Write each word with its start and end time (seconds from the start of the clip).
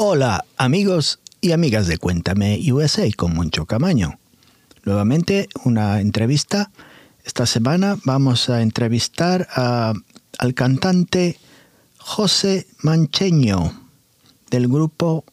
Hola 0.00 0.44
amigos 0.56 1.18
y 1.40 1.50
amigas 1.50 1.88
de 1.88 1.98
Cuéntame 1.98 2.60
USA 2.72 3.02
con 3.16 3.34
Moncho 3.34 3.66
Camaño. 3.66 4.20
Nuevamente 4.84 5.48
una 5.64 6.00
entrevista. 6.00 6.70
Esta 7.24 7.46
semana 7.46 7.98
vamos 8.04 8.48
a 8.48 8.62
entrevistar 8.62 9.48
al 9.56 10.54
cantante 10.54 11.36
José 11.96 12.68
Mancheño 12.80 13.72
del 14.52 14.68
grupo 14.68 15.24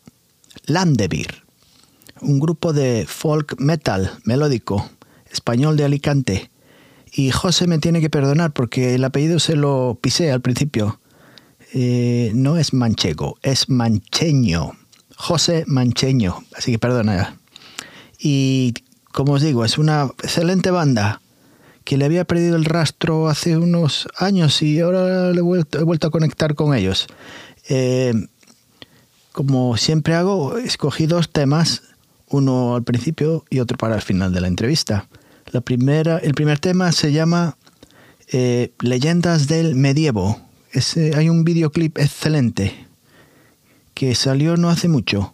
Landevir, 0.66 1.43
un 2.21 2.39
grupo 2.39 2.73
de 2.73 3.05
folk 3.07 3.59
metal 3.59 4.13
melódico 4.23 4.89
español 5.32 5.77
de 5.77 5.86
Alicante. 5.86 6.50
Y 7.11 7.29
José 7.29 7.68
me 7.68 7.77
tiene 7.77 8.02
que 8.02 8.09
perdonar 8.09 8.52
porque 8.52 8.95
el 8.95 9.04
apellido 9.04 9.38
se 9.38 9.55
lo 9.55 10.00
pisé 10.02 10.32
al 10.32 10.41
principio. 10.41 11.00
Eh, 11.78 12.32
no 12.34 12.55
es 12.55 12.73
manchego, 12.73 13.38
es 13.42 13.68
mancheño. 13.68 14.71
José 15.18 15.66
Mancheño, 15.68 16.42
así 16.56 16.71
que 16.71 16.79
perdona. 16.79 17.38
Y 18.18 18.74
como 19.11 19.34
os 19.34 19.42
digo, 19.42 19.65
es 19.65 19.78
una 19.78 20.10
excelente 20.24 20.71
banda 20.71 21.21
que 21.84 21.98
le 21.98 22.06
había 22.06 22.24
perdido 22.24 22.56
el 22.56 22.64
rastro 22.64 23.28
hace 23.28 23.57
unos 23.57 24.07
años 24.18 24.61
y 24.61 24.79
ahora 24.79 25.32
he 25.32 25.42
vuelto, 25.42 26.07
a 26.07 26.11
conectar 26.11 26.56
con 26.56 26.74
ellos. 26.74 27.07
Eh, 27.68 28.14
como 29.34 29.76
siempre 29.76 30.15
hago, 30.15 30.57
escogí 30.57 31.07
dos 31.07 31.29
temas, 31.29 31.84
uno 32.30 32.76
al 32.76 32.84
principio 32.84 33.44
y 33.50 33.59
otro 33.59 33.78
para 33.78 33.95
el 33.95 34.02
final 34.02 34.31
de 34.31 34.39
la 34.39 34.48
entrevista. 34.48 35.09
La 35.52 35.59
primera, 35.59 36.20
el 36.20 36.36
primer 36.36 36.59
tema 36.59 36.94
se 36.94 37.12
llama 37.12 37.58
eh, 38.31 38.72
Leyendas 38.80 39.48
del 39.50 39.76
Medievo. 39.76 40.45
Hay 41.16 41.30
un 41.30 41.44
videoclip 41.44 41.97
excelente 41.97 42.73
que 43.94 44.14
salió 44.16 44.58
no 44.58 44.70
hace 44.70 44.88
mucho. 44.88 45.34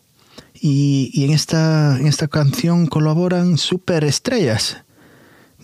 Y, 0.54 1.24
en, 1.26 1.32
esta, 1.32 1.98
en 2.00 2.06
esta 2.06 2.28
canción 2.28 2.86
colaboran 2.86 3.58
superestrellas 3.58 4.78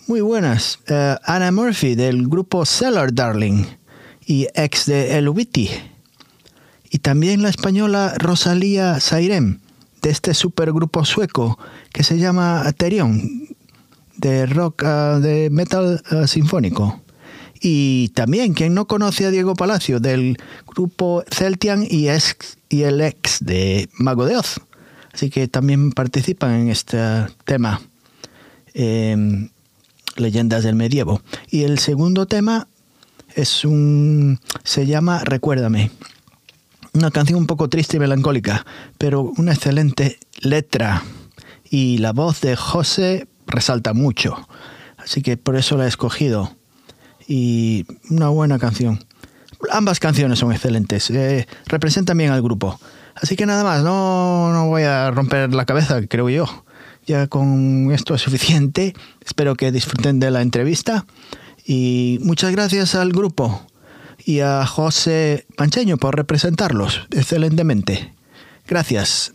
muy 0.08 0.20
buenas. 0.22 0.80
Uh, 0.88 1.16
Anna 1.22 1.52
Murphy 1.52 1.94
del 1.94 2.26
grupo 2.26 2.64
Cellar 2.64 3.12
Darling 3.12 3.64
y 4.26 4.48
ex 4.54 4.86
de 4.86 5.18
El 5.18 5.30
Y 6.90 6.98
también 6.98 7.42
la 7.42 7.50
española 7.50 8.14
Rosalía 8.18 9.00
Sairem 9.00 9.60
de 10.02 10.10
este 10.10 10.34
supergrupo 10.34 11.04
sueco 11.04 11.58
que 11.92 12.02
se 12.02 12.18
llama 12.18 12.66
Aterion 12.66 13.48
de 14.16 14.46
rock, 14.46 14.82
uh, 14.82 15.20
de 15.20 15.48
metal 15.50 16.02
uh, 16.10 16.26
sinfónico. 16.26 17.00
Y 17.60 18.08
también, 18.10 18.54
quien 18.54 18.74
no 18.74 18.86
conoce 18.86 19.26
a 19.26 19.30
Diego 19.30 19.54
Palacio, 19.54 20.00
del 20.00 20.38
grupo 20.66 21.24
Celtian 21.30 21.86
y, 21.88 22.08
el 22.08 23.00
ex 23.00 23.38
de 23.40 23.88
Mago 23.94 24.26
de 24.26 24.36
Oz. 24.36 24.60
Así 25.12 25.30
que 25.30 25.48
también 25.48 25.92
participan 25.92 26.54
en 26.54 26.68
este 26.68 26.98
tema. 27.44 27.80
Eh, 28.74 29.48
leyendas 30.18 30.64
del 30.64 30.74
medievo. 30.74 31.22
Y 31.50 31.62
el 31.62 31.78
segundo 31.78 32.26
tema 32.26 32.68
es 33.34 33.64
un 33.64 34.40
se 34.64 34.86
llama 34.86 35.24
Recuérdame. 35.24 35.90
Una 36.92 37.10
canción 37.10 37.38
un 37.38 37.46
poco 37.46 37.68
triste 37.68 37.96
y 37.96 38.00
melancólica, 38.00 38.66
pero 38.96 39.22
una 39.36 39.52
excelente 39.52 40.18
letra 40.40 41.04
y 41.70 41.98
la 41.98 42.12
voz 42.12 42.40
de 42.40 42.56
José 42.56 43.28
resalta 43.46 43.92
mucho. 43.92 44.48
Así 44.96 45.22
que 45.22 45.36
por 45.36 45.56
eso 45.56 45.76
la 45.76 45.84
he 45.84 45.88
escogido. 45.88 46.56
Y 47.28 47.86
una 48.10 48.30
buena 48.30 48.58
canción. 48.58 49.04
Ambas 49.70 50.00
canciones 50.00 50.38
son 50.38 50.50
excelentes. 50.50 51.10
Eh, 51.10 51.46
representan 51.66 52.16
bien 52.16 52.30
al 52.30 52.42
grupo. 52.42 52.80
Así 53.14 53.36
que 53.36 53.46
nada 53.46 53.62
más, 53.62 53.84
no, 53.84 54.52
no 54.52 54.66
voy 54.68 54.82
a 54.82 55.10
romper 55.10 55.54
la 55.54 55.66
cabeza, 55.66 56.00
creo 56.08 56.30
yo. 56.30 56.46
Ya 57.06 57.26
con 57.26 57.92
esto 57.92 58.14
es 58.14 58.22
suficiente. 58.22 58.94
Espero 59.24 59.54
que 59.56 59.70
disfruten 59.70 60.18
de 60.20 60.30
la 60.30 60.40
entrevista. 60.40 61.04
Y 61.66 62.18
muchas 62.22 62.50
gracias 62.52 62.94
al 62.94 63.12
grupo 63.12 63.62
y 64.24 64.40
a 64.40 64.66
José 64.66 65.46
Mancheño 65.58 65.96
por 65.96 66.16
representarlos 66.16 67.06
excelentemente. 67.10 68.14
Gracias. 68.66 69.32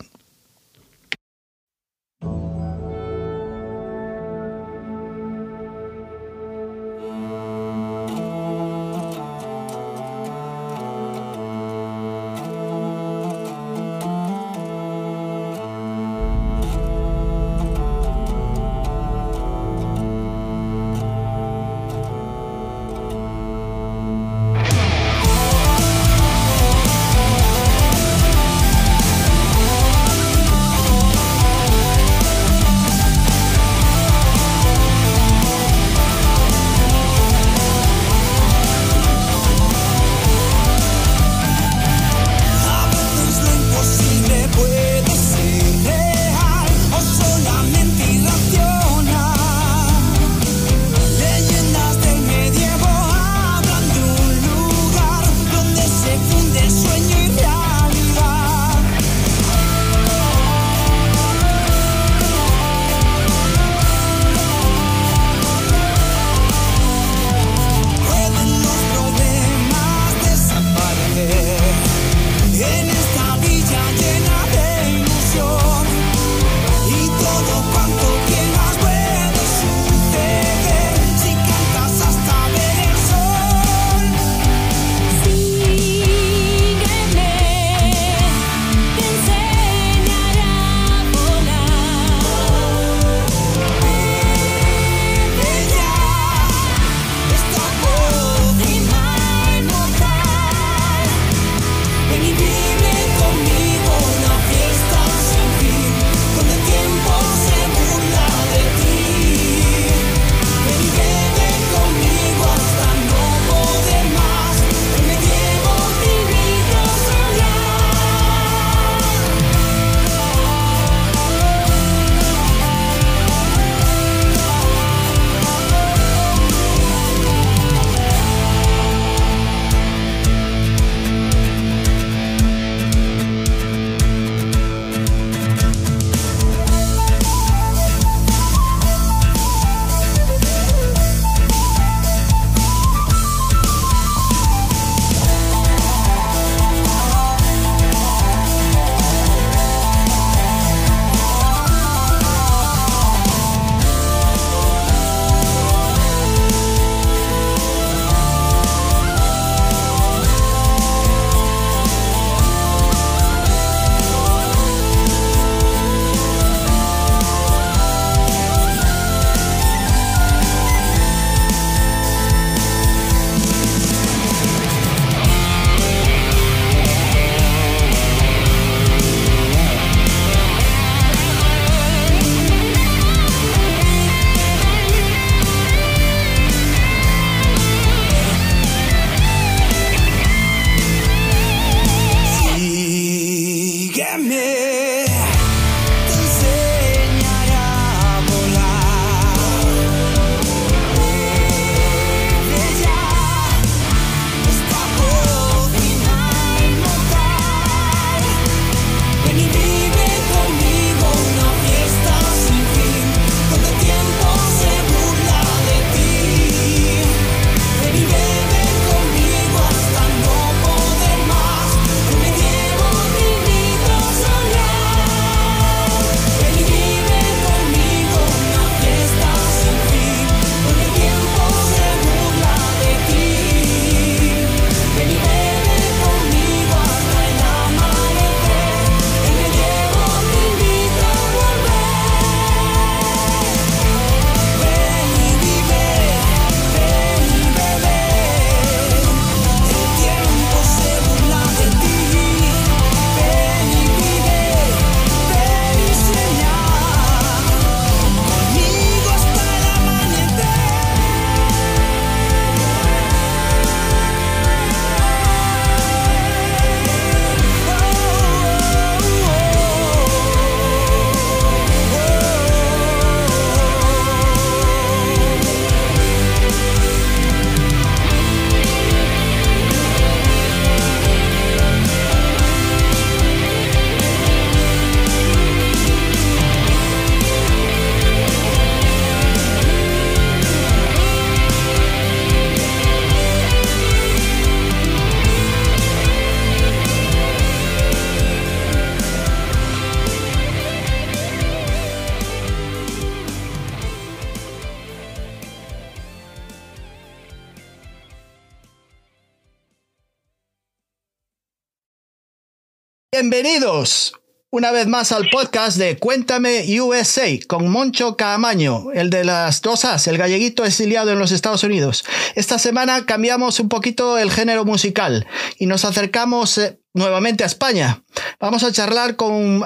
Una 314.49 314.71
vez 314.71 314.85
más 314.85 315.11
al 315.11 315.29
podcast 315.31 315.77
de 315.77 315.97
Cuéntame 315.97 316.63
USA 316.79 317.27
con 317.47 317.69
Moncho 317.69 318.15
Camaño, 318.15 318.91
el 318.93 319.09
de 319.09 319.23
las 319.23 319.63
dos 319.63 319.83
As, 319.83 320.07
el 320.07 320.19
galleguito 320.19 320.63
exiliado 320.63 321.09
en 321.09 321.17
los 321.17 321.31
Estados 321.31 321.63
Unidos. 321.63 322.05
Esta 322.35 322.59
semana 322.59 323.05
cambiamos 323.07 323.59
un 323.59 323.67
poquito 323.67 324.19
el 324.19 324.29
género 324.29 324.63
musical 324.63 325.25
y 325.57 325.65
nos 325.65 325.85
acercamos 325.85 326.59
eh, 326.59 326.79
nuevamente 326.93 327.43
a 327.43 327.47
España. 327.47 328.03
Vamos 328.39 328.63
a 328.63 328.71
charlar 328.71 329.15
con 329.15 329.63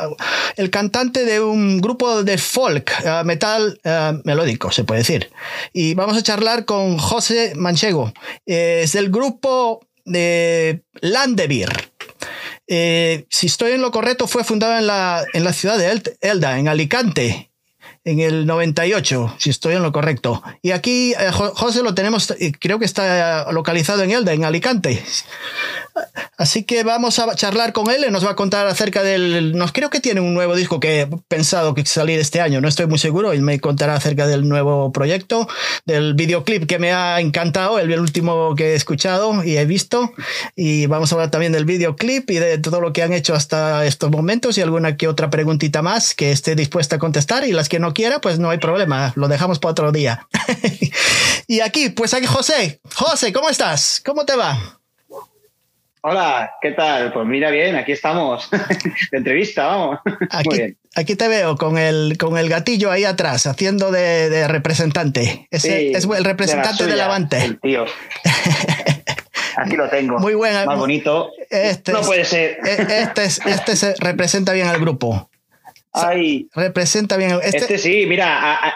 el 0.55 0.69
cantante 0.69 1.25
de 1.25 1.41
un 1.41 1.81
grupo 1.81 2.23
de 2.23 2.37
folk, 2.37 2.91
uh, 3.03 3.25
metal 3.25 3.79
melódico, 4.23 4.71
se 4.71 4.85
puede 4.85 5.01
decir. 5.01 5.29
Y 5.73 5.95
vamos 5.95 6.15
a 6.15 6.23
charlar 6.23 6.63
con 6.63 6.97
José 6.97 7.53
Manchego. 7.55 8.13
Eh, 8.45 8.81
es 8.83 8.93
del 8.93 9.09
grupo 9.11 9.81
de 10.05 10.81
Landevir. 11.01 11.96
Eh, 12.67 13.25
si 13.29 13.47
estoy 13.47 13.71
en 13.71 13.81
lo 13.81 13.91
correcto, 13.91 14.27
fue 14.27 14.43
fundado 14.43 14.77
en 14.77 14.87
la, 14.87 15.23
en 15.33 15.43
la 15.43 15.53
ciudad 15.53 15.77
de 15.77 16.01
Elda, 16.21 16.59
en 16.59 16.67
Alicante, 16.67 17.51
en 18.03 18.19
el 18.19 18.45
98, 18.45 19.35
si 19.37 19.49
estoy 19.49 19.75
en 19.75 19.83
lo 19.83 19.91
correcto. 19.91 20.43
Y 20.61 20.71
aquí, 20.71 21.13
eh, 21.13 21.31
José, 21.31 21.81
lo 21.81 21.95
tenemos, 21.95 22.33
creo 22.59 22.79
que 22.79 22.85
está 22.85 23.51
localizado 23.51 24.03
en 24.03 24.11
Elda, 24.11 24.33
en 24.33 24.43
Alicante. 24.43 25.03
Así 26.37 26.63
que 26.63 26.83
vamos 26.83 27.17
a 27.19 27.33
charlar 27.35 27.73
con 27.73 27.89
él 27.89 28.05
nos 28.11 28.25
va 28.25 28.31
a 28.31 28.35
contar 28.35 28.67
acerca 28.67 29.03
del. 29.03 29.57
Nos 29.57 29.71
creo 29.71 29.89
que 29.89 29.99
tiene 29.99 30.21
un 30.21 30.33
nuevo 30.33 30.55
disco 30.55 30.79
que 30.79 31.01
he 31.01 31.07
pensado 31.27 31.73
que 31.73 31.85
salir 31.85 32.19
este 32.19 32.41
año, 32.41 32.61
no 32.61 32.67
estoy 32.67 32.85
muy 32.85 32.99
seguro. 32.99 33.33
Y 33.33 33.41
me 33.41 33.59
contará 33.59 33.95
acerca 33.95 34.27
del 34.27 34.47
nuevo 34.47 34.91
proyecto, 34.91 35.47
del 35.85 36.13
videoclip 36.13 36.67
que 36.67 36.79
me 36.79 36.91
ha 36.91 37.19
encantado, 37.19 37.79
el, 37.79 37.97
último 37.99 38.55
que 38.55 38.73
he 38.73 38.75
escuchado 38.75 39.43
y 39.43 39.57
he 39.57 39.65
visto. 39.65 40.13
Y 40.55 40.85
vamos 40.85 41.11
a 41.11 41.15
hablar 41.15 41.31
también 41.31 41.51
del 41.51 41.65
videoclip 41.65 42.29
y 42.29 42.39
de 42.39 42.57
todo 42.59 42.81
lo 42.81 42.93
que 42.93 43.03
han 43.03 43.13
hecho 43.13 43.33
hasta 43.33 43.85
estos 43.85 44.11
momentos 44.11 44.57
y 44.57 44.61
alguna 44.61 44.95
que 44.95 45.07
otra 45.07 45.29
preguntita 45.29 45.81
más 45.81 46.13
que 46.13 46.31
esté 46.31 46.55
dispuesta 46.55 46.97
a 46.97 46.99
contestar. 46.99 47.47
Y 47.47 47.51
las 47.51 47.69
que 47.69 47.79
no 47.79 47.93
quiera, 47.93 48.21
pues 48.21 48.39
no 48.39 48.49
hay 48.49 48.59
problema, 48.59 49.13
lo 49.15 49.27
dejamos 49.27 49.59
para 49.59 49.71
otro 49.71 49.91
día. 49.91 50.27
y 51.47 51.61
aquí, 51.61 51.89
pues 51.89 52.13
aquí 52.13 52.27
José. 52.27 52.79
José, 52.95 53.33
¿cómo 53.33 53.49
estás? 53.49 54.01
¿Cómo 54.05 54.25
te 54.25 54.35
va? 54.35 54.77
Hola, 56.01 56.51
¿qué 56.61 56.71
tal? 56.71 57.11
Pues 57.11 57.25
mira 57.25 57.49
bien, 57.49 57.75
aquí 57.75 57.91
estamos. 57.91 58.49
de 59.11 59.17
entrevista, 59.17 59.65
vamos. 59.65 59.99
Aquí, 60.29 60.49
Muy 60.49 60.57
bien. 60.57 60.77
aquí 60.95 61.15
te 61.15 61.27
veo 61.27 61.57
con 61.57 61.77
el, 61.77 62.17
con 62.17 62.37
el 62.37 62.49
gatillo 62.49 62.91
ahí 62.91 63.03
atrás, 63.03 63.47
haciendo 63.47 63.91
de, 63.91 64.47
representante. 64.47 65.47
Es, 65.49 65.65
el, 65.65 65.95
es 65.95 66.05
el 66.05 66.23
representante 66.23 66.85
de, 66.85 66.95
la. 66.95 67.15
El 67.15 67.59
tío. 67.59 67.85
Aquí 69.57 69.75
lo 69.75 69.89
tengo. 69.89 70.19
Muy 70.19 70.35
bueno. 70.35 70.65
Más 70.65 70.77
bonito. 70.77 71.31
Este 71.49 71.91
no 71.91 72.01
puede 72.01 72.25
ser. 72.25 72.59
E, 72.63 73.01
este, 73.01 73.23
es, 73.23 73.41
este 73.43 73.75
se 73.75 73.95
representa 73.95 74.53
bien 74.53 74.67
al 74.67 74.79
grupo. 74.79 75.31
Ay, 75.93 76.47
representa 76.53 77.17
bien. 77.17 77.39
Este, 77.41 77.57
este 77.57 77.77
sí, 77.79 78.05
mira. 78.05 78.37
A, 78.37 78.67
a, 78.67 78.73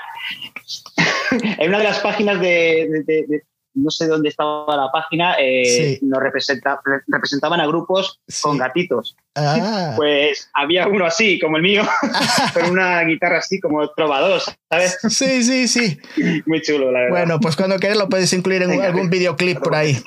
en 1.32 1.70
una 1.70 1.78
de 1.78 1.84
las 1.84 2.00
páginas 2.00 2.42
de, 2.42 3.04
de 3.06 3.44
no 3.74 3.90
sé 3.90 4.08
dónde 4.08 4.30
estaba 4.30 4.76
la 4.76 4.92
página, 4.92 5.36
eh, 5.40 6.00
nos 6.02 6.22
representa, 6.22 6.80
representaban 7.08 7.60
a 7.60 7.68
grupos 7.68 8.20
con 8.42 8.58
gatitos. 8.58 9.16
Ah. 9.36 9.94
Pues 9.96 10.50
había 10.54 10.88
uno 10.88 11.06
así, 11.06 11.40
como 11.40 11.58
el 11.58 11.64
mío, 11.64 11.84
con 12.54 12.72
una 12.72 13.02
guitarra 13.04 13.38
así 13.38 13.60
como 13.60 13.90
trovador, 13.92 14.42
¿sabes? 14.70 14.98
Sí, 15.10 15.44
sí, 15.44 15.68
sí. 15.68 16.00
Muy 16.46 16.62
chulo, 16.62 16.92
la 16.92 17.00
verdad. 17.00 17.18
Bueno, 17.18 17.40
pues 17.40 17.56
cuando 17.56 17.78
quieras 17.80 17.98
lo 17.98 18.10
puedes 18.10 18.32
incluir 18.34 18.64
en 18.64 18.82
algún 18.82 19.10
videoclip 19.10 19.60
por 19.60 19.76
ahí. 19.76 19.98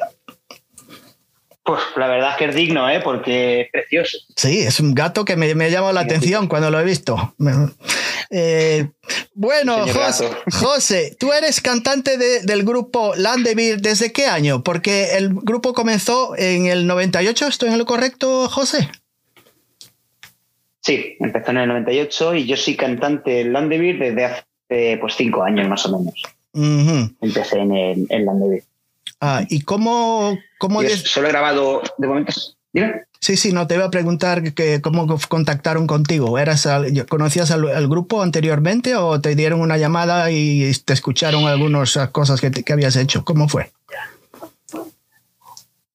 Pues 1.65 1.81
la 1.97 2.09
verdad 2.09 2.33
es 2.33 2.37
que 2.37 2.45
es 2.45 2.55
digno, 2.55 2.91
¿eh? 2.91 3.01
porque 3.03 3.63
es 3.63 3.71
precioso. 3.71 4.19
Sí, 4.37 4.61
es 4.61 4.81
un 4.81 4.95
gato 4.95 5.25
que 5.25 5.37
me, 5.37 5.55
me 5.55 5.71
llamado 5.71 5.95
la 5.95 6.03
atención 6.03 6.47
cuando 6.47 6.71
lo 6.71 6.79
he 6.79 6.85
visto. 6.85 7.35
Eh, 8.31 8.89
bueno, 9.35 9.87
José, 9.87 10.31
José, 10.53 11.17
tú 11.19 11.33
eres 11.33 11.63
cantante 11.63 12.19
de, 12.19 12.43
del 12.43 12.65
grupo 12.65 13.15
Landevir 13.17 13.81
desde 13.81 14.13
qué 14.13 14.27
año? 14.27 14.63
Porque 14.63 15.17
el 15.17 15.31
grupo 15.33 15.73
comenzó 15.73 16.37
en 16.37 16.67
el 16.67 16.87
98, 16.87 17.47
¿estoy 17.47 17.71
en 17.71 17.79
lo 17.79 17.87
correcto, 17.87 18.49
José? 18.51 18.91
Sí, 20.83 21.17
empezó 21.19 21.51
en 21.53 21.59
el 21.59 21.69
98 21.69 22.35
y 22.35 22.47
yo 22.47 22.59
soy 22.59 22.77
cantante 22.77 23.31
de 23.31 23.45
Landevir 23.45 23.99
desde 23.99 24.25
hace 24.27 24.99
pues 25.01 25.15
cinco 25.15 25.43
años 25.43 25.67
más 25.67 25.87
o 25.87 25.99
menos. 25.99 26.23
Empecé 27.23 27.59
en, 27.59 27.75
el, 27.75 28.07
en 28.11 28.27
Landevir. 28.27 28.65
Ah, 29.21 29.43
¿y 29.49 29.63
cómo...? 29.63 30.39
cómo 30.59 30.83
Solo 30.83 31.29
he 31.29 31.31
grabado, 31.31 31.83
de 31.99 32.07
momento... 32.07 32.33
Dime. 32.73 33.05
Sí, 33.21 33.37
sí, 33.37 33.53
no 33.53 33.67
te 33.67 33.77
iba 33.77 33.85
a 33.85 33.91
preguntar 33.91 34.53
que, 34.53 34.83
cómo 34.83 35.07
contactaron 35.29 35.87
contigo. 35.87 36.39
¿Eras 36.39 36.69
¿Conocías 37.09 37.51
al, 37.53 37.89
grupo 37.89 38.21
anteriormente 38.21 38.97
o 38.97 39.21
te 39.21 39.35
dieron 39.35 39.61
una 39.61 39.79
llamada 39.79 40.31
y 40.31 40.71
te 40.85 40.93
escucharon 40.93 41.47
algunas 41.47 41.97
cosas 42.13 42.41
que, 42.41 42.51
que 42.51 42.73
habías 42.73 42.97
hecho? 42.97 43.25
¿Cómo 43.25 43.49
fue? 43.49 43.71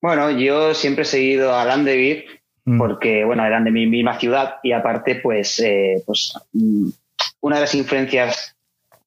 Bueno, 0.02 0.32
yo 0.32 0.74
siempre 0.74 1.04
he 1.04 1.06
seguido 1.06 1.56
a 1.56 1.66
Landevir 1.66 2.26
mm. 2.66 2.78
porque, 2.78 3.26
bueno, 3.26 3.46
eran 3.46 3.66
de 3.66 3.72
mi 3.72 3.86
misma 3.86 4.18
ciudad 4.18 4.56
y 4.64 4.72
aparte, 4.72 5.16
pues, 5.16 5.60
eh, 5.60 6.02
pues 6.06 6.34
mm, 6.54 6.90
una 7.42 7.58
de 7.58 7.62
las 7.62 7.76
influencias 7.76 8.56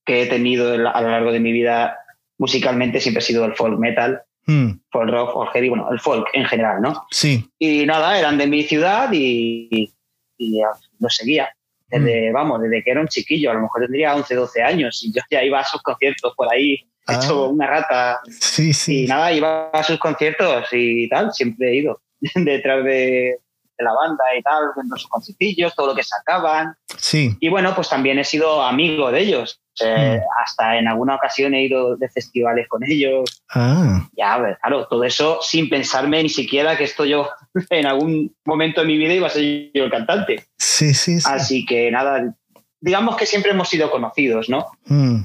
que 0.04 0.22
he 0.22 0.26
tenido 0.26 0.72
a 0.72 1.00
lo 1.00 1.10
largo 1.10 1.32
de 1.32 1.40
mi 1.40 1.52
vida 1.52 1.98
musicalmente 2.42 2.98
siempre 2.98 3.20
ha 3.20 3.24
sido 3.24 3.44
el 3.44 3.54
folk 3.54 3.78
metal, 3.78 4.20
mm. 4.46 4.70
folk 4.90 5.10
rock, 5.10 5.32
folk 5.32 5.52
heavy, 5.52 5.68
bueno, 5.68 5.88
el 5.92 6.00
folk 6.00 6.26
en 6.32 6.44
general, 6.44 6.82
¿no? 6.82 7.06
Sí. 7.08 7.48
Y 7.56 7.86
nada, 7.86 8.18
eran 8.18 8.36
de 8.36 8.48
mi 8.48 8.64
ciudad 8.64 9.08
y, 9.12 9.94
y, 10.36 10.60
lo 10.98 11.08
seguía. 11.08 11.54
Desde, 11.86 12.30
mm. 12.30 12.34
vamos, 12.34 12.60
desde 12.60 12.82
que 12.82 12.90
era 12.90 13.00
un 13.00 13.06
chiquillo, 13.06 13.52
a 13.52 13.54
lo 13.54 13.60
mejor 13.60 13.82
tendría 13.82 14.16
11, 14.16 14.34
12 14.34 14.60
años 14.60 15.04
y 15.04 15.12
yo 15.12 15.22
ya 15.30 15.44
iba 15.44 15.60
a 15.60 15.64
sus 15.64 15.80
conciertos 15.82 16.34
por 16.36 16.52
ahí, 16.52 16.84
ah. 17.06 17.14
hecho 17.14 17.48
una 17.48 17.68
rata. 17.68 18.20
Sí, 18.28 18.72
sí. 18.72 19.04
Y 19.04 19.06
nada, 19.06 19.32
iba 19.32 19.70
a 19.70 19.84
sus 19.84 20.00
conciertos 20.00 20.66
y 20.72 21.08
tal, 21.08 21.32
siempre 21.32 21.70
he 21.70 21.76
ido 21.76 22.02
detrás 22.34 22.82
de, 22.82 23.38
de 23.78 23.84
la 23.84 23.92
banda 23.94 24.24
y 24.36 24.42
tal, 24.42 24.64
viendo 24.74 24.96
sus 24.96 25.08
conciertillos, 25.08 25.76
todo 25.76 25.86
lo 25.86 25.94
que 25.94 26.02
sacaban. 26.02 26.74
Sí. 26.98 27.36
Y 27.38 27.48
bueno, 27.48 27.72
pues 27.76 27.88
también 27.88 28.18
he 28.18 28.24
sido 28.24 28.62
amigo 28.62 29.12
de 29.12 29.20
ellos. 29.20 29.61
Eh, 29.80 30.20
mm. 30.20 30.42
Hasta 30.42 30.78
en 30.78 30.88
alguna 30.88 31.14
ocasión 31.14 31.54
he 31.54 31.64
ido 31.64 31.96
de 31.96 32.08
festivales 32.08 32.68
con 32.68 32.82
ellos. 32.84 33.42
Ah. 33.50 34.08
Ya, 34.16 34.38
ver, 34.38 34.58
claro, 34.60 34.86
todo 34.86 35.04
eso 35.04 35.40
sin 35.42 35.68
pensarme 35.68 36.22
ni 36.22 36.28
siquiera 36.28 36.76
que 36.76 36.84
esto 36.84 37.04
yo 37.04 37.28
en 37.70 37.86
algún 37.86 38.34
momento 38.44 38.80
de 38.80 38.86
mi 38.86 38.98
vida 38.98 39.14
iba 39.14 39.26
a 39.26 39.30
ser 39.30 39.70
yo 39.72 39.84
el 39.84 39.90
cantante. 39.90 40.44
Sí, 40.58 40.94
sí, 40.94 41.20
sí. 41.20 41.26
Así 41.28 41.64
que 41.64 41.90
nada, 41.90 42.34
digamos 42.80 43.16
que 43.16 43.26
siempre 43.26 43.52
hemos 43.52 43.68
sido 43.68 43.90
conocidos, 43.90 44.48
¿no? 44.48 44.66
Mm. 44.86 45.22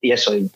Y 0.00 0.12
eso, 0.12 0.36
y, 0.36 0.50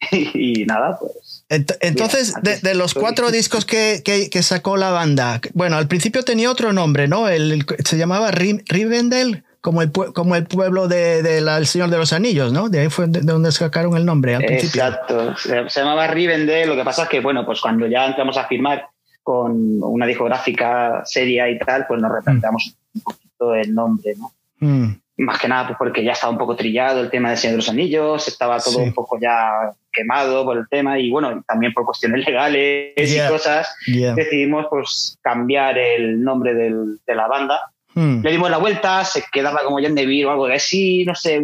y 0.34 0.64
nada, 0.66 0.98
pues 0.98 1.40
entonces, 1.50 2.34
de, 2.62 2.74
los 2.74 2.94
cuatro 2.94 3.32
discos 3.32 3.64
que, 3.64 4.02
que, 4.04 4.42
sacó 4.44 4.76
la 4.76 4.90
banda, 4.90 5.40
bueno, 5.52 5.78
al 5.78 5.88
principio 5.88 6.22
tenía 6.22 6.48
otro 6.48 6.72
nombre, 6.72 7.08
¿no? 7.08 7.28
El, 7.28 7.66
se 7.84 7.98
llamaba 7.98 8.30
Rivendell, 8.30 9.42
como 9.60 9.82
el, 9.82 9.92
como 9.92 10.36
el 10.36 10.46
pueblo 10.46 10.88
del 10.88 11.22
de, 11.22 11.66
Señor 11.66 11.90
de 11.90 11.98
los 11.98 12.12
Anillos, 12.12 12.52
¿no? 12.52 12.68
De 12.68 12.80
ahí 12.80 12.88
fue 12.88 13.06
de 13.06 13.20
donde 13.20 13.52
sacaron 13.52 13.96
el 13.96 14.06
nombre 14.06 14.34
al 14.34 14.44
principio. 14.44 14.82
Exacto, 14.82 15.36
se, 15.36 15.80
llamaba 15.80 16.06
Rivendell, 16.06 16.68
lo 16.68 16.76
que 16.76 16.84
pasa 16.84 17.04
es 17.04 17.08
que, 17.08 17.20
bueno, 17.20 17.44
pues 17.44 17.60
cuando 17.60 17.86
ya 17.86 18.06
entramos 18.06 18.36
a 18.36 18.46
firmar 18.46 18.86
con 19.22 19.82
una 19.82 20.06
discográfica 20.06 21.02
seria 21.04 21.48
y 21.50 21.58
tal, 21.58 21.86
pues 21.86 22.00
nos 22.00 22.10
replanteamos 22.10 22.74
un 22.94 23.00
poquito 23.02 23.54
el 23.54 23.74
nombre, 23.74 24.14
¿no? 24.16 24.32
Mm 24.60 24.94
más 25.20 25.38
que 25.38 25.48
nada 25.48 25.66
pues 25.68 25.78
porque 25.78 26.02
ya 26.02 26.12
estaba 26.12 26.32
un 26.32 26.38
poco 26.38 26.56
trillado 26.56 27.00
el 27.00 27.10
tema 27.10 27.30
de 27.30 27.36
Señor 27.36 27.52
de 27.54 27.56
los 27.58 27.68
Anillos, 27.68 28.26
estaba 28.26 28.58
todo 28.58 28.78
un 28.78 28.92
poco 28.92 29.18
ya 29.20 29.72
quemado 29.92 30.44
por 30.44 30.56
el 30.56 30.68
tema 30.68 30.98
y 30.98 31.10
bueno, 31.10 31.42
también 31.46 31.72
por 31.72 31.84
cuestiones 31.84 32.24
legales 32.26 32.94
y 32.96 33.28
cosas, 33.28 33.74
decidimos 33.86 34.66
pues 34.70 35.18
cambiar 35.22 35.78
el 35.78 36.22
nombre 36.22 36.54
del, 36.54 36.98
de 37.06 37.14
la 37.14 37.28
banda. 37.28 37.60
Hmm. 37.94 38.22
Le 38.22 38.30
dimos 38.30 38.50
la 38.50 38.58
vuelta, 38.58 39.04
se 39.04 39.24
quedaba 39.32 39.64
como 39.64 39.80
de 39.80 40.24
o 40.24 40.30
algo 40.30 40.46
de 40.46 40.54
así, 40.54 41.04
no 41.04 41.14
sé, 41.14 41.42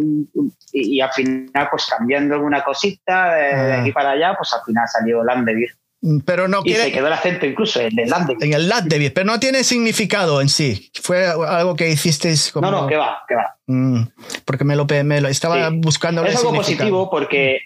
y, 0.71 1.01
al 1.01 1.11
final 1.11 1.67
pues 1.69 1.85
cambiando 1.85 2.35
alguna 2.35 2.63
cosita 2.63 3.33
de, 3.33 3.53
ah. 3.53 3.81
aquí 3.81 3.91
para 3.91 4.11
allá, 4.11 4.35
pues 4.37 4.53
al 4.53 4.61
final 4.65 4.87
salió 4.87 5.23
Landevir. 5.23 5.69
Mm, 6.01 6.19
pero 6.19 6.47
no 6.47 6.61
y 6.63 6.73
se 6.73 6.91
quedó 6.91 7.07
el 7.07 7.13
acento 7.13 7.45
incluso 7.45 7.81
en 7.81 7.99
el 7.99 8.09
Landevir. 8.09 8.45
En 8.45 8.53
el 8.53 8.69
Landevir, 8.69 9.13
pero 9.13 9.25
no 9.25 9.39
tiene 9.39 9.63
significado 9.63 10.41
en 10.41 10.47
sí. 10.47 10.89
Fue 11.01 11.25
algo 11.25 11.75
que 11.75 11.89
hicisteis 11.89 12.51
como... 12.51 12.69
No, 12.69 12.81
no, 12.81 12.87
que 12.87 12.95
va, 12.95 13.23
que 13.27 13.35
va. 13.35 13.55
Mm, 13.65 14.03
porque 14.45 14.63
me 14.63 14.75
lo, 14.75 14.85
me 15.03 15.21
lo 15.21 15.27
estaba 15.27 15.69
buscando. 15.71 16.23
Es 16.23 16.37
algo 16.37 16.53
positivo 16.53 17.09
porque... 17.09 17.59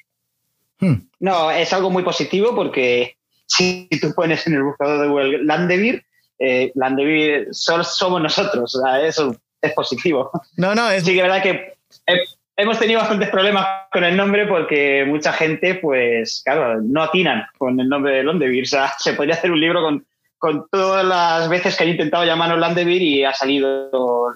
Hmm. 0.79 0.95
No, 1.19 1.51
es 1.51 1.71
algo 1.73 1.91
muy 1.91 2.03
positivo 2.03 2.55
porque 2.55 3.17
si 3.45 3.87
tú 4.01 4.13
pones 4.15 4.47
en 4.47 4.55
el 4.55 4.63
buscador 4.63 5.01
de 5.01 5.07
Google 5.07 5.43
Landevir, 5.43 6.03
eh, 6.41 6.71
Landevir 6.75 7.49
solo 7.51 7.83
somos 7.83 8.21
nosotros. 8.21 8.75
O 8.75 8.81
sea, 8.81 9.01
eso 9.01 9.35
es 9.61 9.73
positivo. 9.73 10.31
No, 10.57 10.73
no, 10.75 10.89
es... 10.89 11.03
Sí 11.03 11.13
que 11.13 11.21
verdad 11.21 11.43
que... 11.43 11.77
Eh, 12.07 12.23
hemos 12.57 12.79
tenido 12.79 12.99
bastantes 12.99 13.29
problemas 13.29 13.67
con 13.91 14.03
el 14.03 14.17
nombre 14.17 14.47
porque 14.47 15.05
mucha 15.05 15.33
gente, 15.33 15.75
pues, 15.75 16.41
claro, 16.43 16.81
no 16.81 17.03
atinan 17.03 17.45
con 17.57 17.79
el 17.79 17.87
nombre 17.87 18.15
de 18.15 18.23
Londevir. 18.23 18.63
O 18.63 18.67
sea, 18.67 18.93
se 18.99 19.13
podría 19.13 19.35
hacer 19.35 19.51
un 19.51 19.61
libro 19.61 19.81
con 19.81 20.05
con 20.41 20.67
todas 20.71 21.05
las 21.05 21.47
veces 21.49 21.77
que 21.77 21.83
han 21.83 21.91
intentado 21.91 22.25
llamarnos 22.25 22.57
Landeville 22.57 23.03
y 23.03 23.23
ha 23.23 23.31
salido 23.31 24.33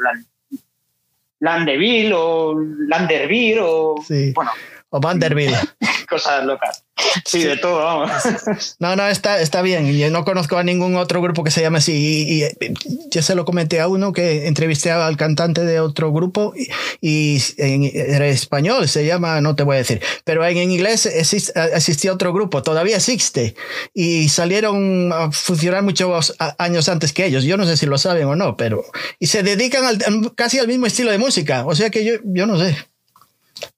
Landeville 1.39 2.13
o 2.13 2.55
Landerville 2.87 3.59
o 3.59 3.95
bueno 4.35 4.51
o 4.95 4.99
Vanderbilt. 5.01 5.55
Cosas 6.09 6.45
locas. 6.45 6.83
Sí, 7.25 7.43
de 7.43 7.57
todo, 7.57 7.77
vamos. 7.83 8.11
No, 8.79 8.95
no, 8.95 9.07
está, 9.07 9.41
está 9.41 9.61
bien. 9.61 9.91
Yo 9.97 10.09
no 10.11 10.23
conozco 10.23 10.57
a 10.57 10.63
ningún 10.63 10.95
otro 10.95 11.21
grupo 11.21 11.43
que 11.43 11.51
se 11.51 11.61
llame 11.61 11.79
así. 11.79 11.93
Y, 11.93 12.69
ya 13.09 13.21
se 13.21 13.35
lo 13.35 13.43
comenté 13.43 13.81
a 13.81 13.87
uno 13.87 14.13
que 14.13 14.47
entrevisté 14.47 14.91
al 14.91 15.17
cantante 15.17 15.65
de 15.65 15.79
otro 15.79 16.13
grupo 16.13 16.53
y, 17.01 17.41
en, 17.57 17.83
era 17.93 18.27
español, 18.27 18.87
se 18.87 19.05
llama, 19.05 19.41
no 19.41 19.55
te 19.55 19.63
voy 19.63 19.75
a 19.75 19.79
decir, 19.79 20.01
pero 20.23 20.45
en 20.45 20.57
inglés 20.71 21.05
existe, 21.05 21.53
existía 21.73 22.13
otro 22.13 22.31
grupo, 22.31 22.63
todavía 22.63 22.97
existe. 22.97 23.55
Y 23.93 24.29
salieron 24.29 25.11
a 25.11 25.31
funcionar 25.31 25.83
muchos 25.83 26.35
años 26.57 26.87
antes 26.87 27.11
que 27.11 27.25
ellos. 27.25 27.43
Yo 27.43 27.57
no 27.57 27.65
sé 27.65 27.75
si 27.75 27.85
lo 27.85 27.97
saben 27.97 28.27
o 28.27 28.35
no, 28.35 28.55
pero... 28.55 28.85
Y 29.19 29.27
se 29.27 29.43
dedican 29.43 29.99
casi 30.35 30.59
al 30.59 30.67
mismo 30.67 30.85
estilo 30.85 31.11
de 31.11 31.17
música. 31.17 31.65
O 31.65 31.75
sea 31.75 31.89
que 31.89 32.05
yo, 32.05 32.13
yo 32.23 32.45
no 32.45 32.57
sé. 32.57 32.77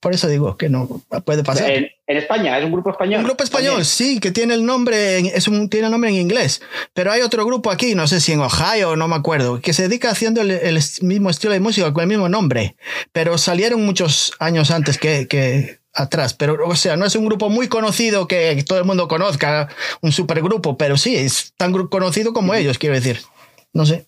Por 0.00 0.12
eso 0.12 0.28
digo 0.28 0.56
que 0.56 0.68
no 0.68 1.02
puede 1.24 1.44
pasar. 1.44 1.70
En, 1.70 1.88
España, 2.06 2.58
es 2.58 2.64
un 2.64 2.72
grupo 2.72 2.90
español. 2.90 3.20
Un 3.20 3.26
grupo 3.26 3.44
español, 3.44 3.84
sí, 3.84 4.18
que 4.18 4.30
tiene 4.30 4.54
el 4.54 4.64
nombre, 4.64 5.18
es 5.18 5.46
un, 5.46 5.68
tiene 5.68 5.86
el 5.86 5.92
nombre 5.92 6.10
en 6.10 6.16
inglés. 6.16 6.62
Pero 6.94 7.12
hay 7.12 7.20
otro 7.20 7.44
grupo 7.44 7.70
aquí, 7.70 7.94
no 7.94 8.06
sé 8.06 8.20
si 8.20 8.32
en 8.32 8.40
Ohio, 8.40 8.96
no 8.96 9.08
me 9.08 9.16
acuerdo, 9.16 9.60
que 9.60 9.72
se 9.72 9.82
dedica 9.82 10.10
haciendo 10.10 10.40
el, 10.40 10.80
mismo 11.02 11.30
estilo 11.30 11.52
de 11.52 11.60
música 11.60 11.92
con 11.92 12.02
el 12.02 12.08
mismo 12.08 12.28
nombre. 12.28 12.76
Pero 13.12 13.38
salieron 13.38 13.84
muchos 13.84 14.32
años 14.40 14.70
antes 14.70 14.98
que, 14.98 15.28
que 15.28 15.78
atrás. 15.94 16.34
Pero, 16.34 16.66
o 16.66 16.74
sea, 16.74 16.96
no 16.96 17.04
es 17.04 17.14
un 17.14 17.26
grupo 17.26 17.50
muy 17.50 17.68
conocido 17.68 18.26
que 18.26 18.64
todo 18.66 18.78
el 18.78 18.84
mundo 18.84 19.06
conozca, 19.06 19.68
un 20.00 20.12
supergrupo, 20.12 20.76
pero 20.76 20.96
sí, 20.96 21.16
es 21.16 21.52
tan 21.56 21.72
conocido 21.88 22.32
como 22.32 22.54
ellos, 22.54 22.78
quiero 22.78 22.94
decir. 22.94 23.20
No 23.72 23.86
sé. 23.86 24.06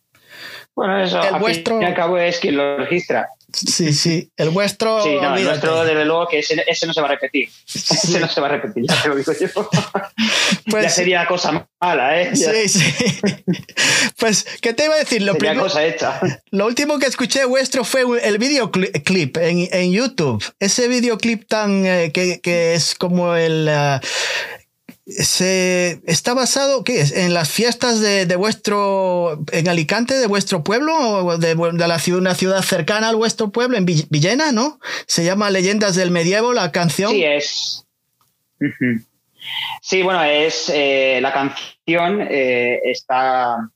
Bueno, 0.74 1.02
eso 1.02 1.22
el 1.22 1.38
vuestro... 1.38 1.76
fin 1.76 1.82
y 1.82 1.86
al 1.86 1.94
cabo 1.94 2.16
es 2.18 2.38
quien 2.38 2.56
lo 2.56 2.78
registra. 2.78 3.28
Sí, 3.52 3.92
sí. 3.92 4.30
El 4.37 4.50
vuestro. 4.50 5.02
Sí, 5.02 5.16
no, 5.21 5.37
el 5.37 5.45
nuestro, 5.45 5.85
desde 5.85 6.04
luego, 6.04 6.28
que 6.28 6.38
ese, 6.40 6.87
no 6.87 6.92
se 6.92 7.00
va 7.00 7.09
a 7.09 7.11
repetir. 7.11 7.49
Ese 7.66 8.21
no 8.21 8.28
se 8.28 8.40
va 8.40 8.49
a 8.49 8.50
repetir, 8.50 8.85
ya 8.88 9.02
te 9.02 9.09
lo 9.09 9.16
digo 9.16 9.33
yo. 9.33 9.49
Pues, 10.71 10.85
ya 10.85 10.90
sería 10.90 11.26
cosa 11.26 11.66
mala, 11.80 12.21
¿eh? 12.21 12.37
Sí, 12.37 12.69
sí. 12.69 13.21
Pues, 14.19 14.47
¿qué 14.61 14.75
te 14.75 14.85
iba 14.85 14.95
a 14.95 14.99
decir? 14.99 15.23
Lo 15.23 15.33
sería 15.33 15.54
cosa 15.57 15.85
hecha. 15.85 16.21
Lo 16.50 16.66
último 16.66 16.99
que 16.99 17.07
escuché 17.07 17.45
vuestro 17.45 17.85
fue 17.85 18.04
el 18.23 18.38
videoclip 18.38 19.37
en, 19.38 19.69
en 19.73 19.92
YouTube. 19.92 20.45
Ese 20.59 20.88
videoclip 20.88 21.47
tan. 21.49 21.87
Eh, 21.87 22.11
que, 22.12 22.40
que, 22.40 22.75
es 22.75 22.95
como 22.95 23.35
el. 23.35 23.69
Uh, 23.69 23.99
se 25.07 26.00
está 26.07 26.35
basado 26.35 26.85
¿qué 26.85 27.00
es? 27.00 27.12
en 27.12 27.35
las 27.35 27.50
fiestas 27.50 28.00
de, 28.00 28.26
de, 28.26 28.37
vuestro 28.37 29.42
en 29.52 29.69
Alicante 29.69 30.14
de 30.14 30.26
vuestro 30.26 30.62
pueblo 30.62 30.95
o 30.95 31.38
de, 31.38 31.54
de, 31.54 31.88
la 31.88 31.99
ciudad 31.99 32.21
una 32.21 32.35
ciudad 32.35 32.62
cercana 32.62 33.09
al 33.09 33.16
vuestro 33.16 33.50
pueblo 33.50 33.76
en 33.76 33.87
Villena 33.87 34.52
no 34.52 34.78
se 35.07 35.25
llama 35.25 35.50
Leyendas 35.50 35.97
del 35.97 36.11
Medievo 36.11 36.52
la 36.52 36.71
canción 36.71 37.12
sí 37.12 37.25
es 37.25 37.87
sí 39.80 40.02
bueno 40.02 40.23
es 40.23 40.71
eh, 40.73 41.19
la 41.23 41.33
canción 41.33 42.21
eh, 42.21 42.80
está 42.85 43.71